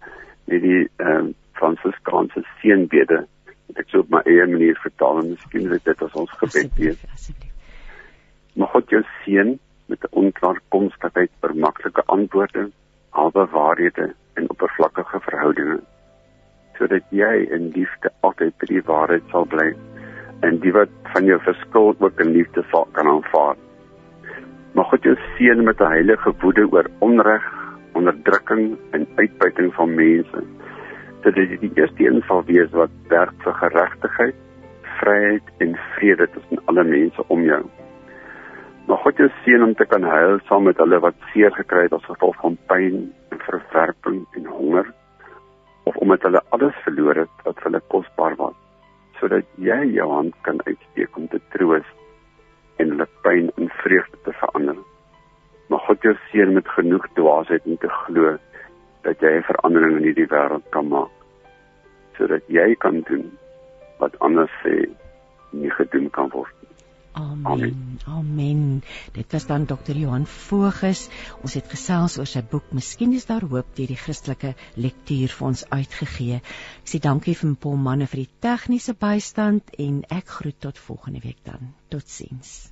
met 0.45 0.61
die 0.61 0.89
ehm 0.97 1.17
um, 1.17 1.33
Fransiskaanse 1.53 2.43
seënbede. 2.61 3.27
Ek 3.75 3.89
sou 3.89 4.01
op 4.01 4.09
my 4.09 4.21
eie 4.25 4.47
manier 4.47 4.77
vertaal 4.81 5.19
en 5.19 5.29
miskien 5.29 5.69
dit 5.69 5.83
dit 5.85 6.01
as 6.01 6.13
ons 6.13 6.31
gebed 6.31 6.71
wees. 6.77 7.03
Asseblief. 7.13 7.53
Mag 8.55 8.71
God 8.71 8.89
jou 8.89 9.03
seën 9.23 9.59
met 9.91 10.03
'n 10.07 10.17
onklaarkomstigheid 10.23 11.31
vir 11.41 11.55
maklike 11.67 12.03
antwoorde, 12.17 12.69
albe 13.11 13.45
waarhede 13.51 14.13
en 14.33 14.49
oppervlakkige 14.49 15.19
verhoudinge 15.29 15.81
sodat 16.81 17.05
jy 17.13 17.33
in 17.53 17.69
liefde 17.75 18.09
altyd 18.25 18.55
by 18.61 18.67
die 18.71 18.83
waarheid 18.87 19.25
sal 19.33 19.45
bly 19.49 19.67
en 20.47 20.57
die 20.63 20.73
wat 20.73 20.93
van 21.13 21.27
jou 21.29 21.37
verskil 21.45 21.91
ook 21.99 22.23
in 22.23 22.31
liefde 22.33 22.63
sal 22.71 22.87
kan 22.97 23.09
aanvaar. 23.11 23.59
Mag 24.73 24.89
God 24.89 25.05
jou 25.05 25.13
seën 25.35 25.61
met 25.67 25.81
'n 25.81 25.93
heilige 25.93 26.33
woede 26.41 26.65
oor 26.71 26.87
onreg, 26.99 27.45
onderdrukking 27.93 28.77
en 28.97 29.07
uitbuiting 29.15 29.73
van 29.73 29.95
mense 29.95 30.43
sodat 31.21 31.37
jy 31.37 31.57
die 31.61 31.75
eerste 31.77 32.03
een 32.03 32.23
sal 32.27 32.41
wees 32.45 32.71
wat 32.73 32.89
werk 33.09 33.35
vir 33.43 33.53
geregtigheid, 33.53 34.35
vryheid 34.99 35.45
en 35.59 35.77
vrede 35.93 36.27
tussen 36.33 36.57
alle 36.65 36.83
mense 36.83 37.27
om 37.27 37.43
jou. 37.45 37.61
Mag 38.89 39.01
God 39.03 39.19
jou 39.21 39.29
seën 39.43 39.63
om 39.63 39.73
te 39.77 39.85
kan 39.85 40.03
huil 40.03 40.39
saam 40.47 40.63
met 40.65 40.79
hulle 40.81 40.97
wat 41.03 41.17
seer 41.31 41.53
gekry 41.53 41.83
het 41.85 41.93
as 41.93 42.07
gevolg 42.09 42.37
van 42.41 42.57
pyn 42.71 43.03
verwerping 43.45 44.23
en 44.37 44.45
honger 44.45 44.87
of 45.89 45.95
omdat 45.95 46.21
hulle 46.21 46.41
alles 46.49 46.77
verloor 46.85 47.19
het 47.23 47.43
wat 47.45 47.59
vir 47.59 47.69
hulle 47.69 47.81
kosbaar 47.93 48.37
was 48.39 48.57
sodat 49.19 49.45
jy 49.61 49.77
jou 49.93 50.07
hand 50.09 50.37
kan 50.47 50.61
uitsteek 50.65 51.17
om 51.17 51.27
te 51.29 51.39
troos 51.53 51.89
en 52.81 52.93
hulle 52.93 53.07
pyn 53.21 53.51
in 53.61 53.69
vreugde 53.83 54.17
te 54.25 54.33
verander. 54.39 54.79
Mag 55.69 55.85
God 55.85 56.07
jou 56.07 56.15
seën 56.31 56.53
met 56.53 56.73
genoeg 56.77 57.05
dwaasheid 57.19 57.67
om 57.69 57.77
te 57.83 57.91
glo 57.99 58.33
dat 59.05 59.21
jy 59.21 59.35
'n 59.37 59.49
verandering 59.49 59.97
in 59.97 60.07
hierdie 60.09 60.31
wêreld 60.33 60.65
kan 60.73 60.89
maak 60.89 61.13
sodat 62.17 62.43
jy 62.47 62.75
kan 62.75 63.01
doen 63.09 63.29
wat 63.99 64.19
ander 64.19 64.49
sê 64.63 64.89
nie 65.51 65.71
gedoen 65.77 66.09
kan 66.09 66.29
word. 66.33 66.60
Amen. 67.13 67.45
Amen. 67.45 67.99
Amen. 68.07 68.83
Dit 69.13 69.31
was 69.31 69.45
dan 69.45 69.65
Dr. 69.65 69.95
Johan 69.95 70.25
Voges. 70.25 71.07
Ons 71.43 71.57
het 71.59 71.67
gesels 71.67 72.17
oor 72.17 72.29
sy 72.29 72.43
boek 72.53 72.71
Miskien 72.71 73.13
is 73.17 73.27
daar 73.29 73.43
hoop 73.43 73.75
deur 73.75 73.91
die 73.91 73.99
Christelike 73.99 74.53
Lektuur 74.75 75.35
vir 75.37 75.47
ons 75.51 75.65
uitgegee. 75.69 76.41
Ek 76.81 76.93
sê 76.93 77.01
dankie 77.03 77.35
vir 77.35 77.55
Paul 77.59 77.79
Manne 77.87 78.07
vir 78.11 78.23
die 78.23 78.31
tegniese 78.47 78.95
bystand 78.95 79.75
en 79.77 80.03
ek 80.09 80.37
groet 80.39 80.61
tot 80.63 80.79
volgende 80.89 81.23
week 81.25 81.43
dan. 81.47 81.73
Totsiens. 81.91 82.71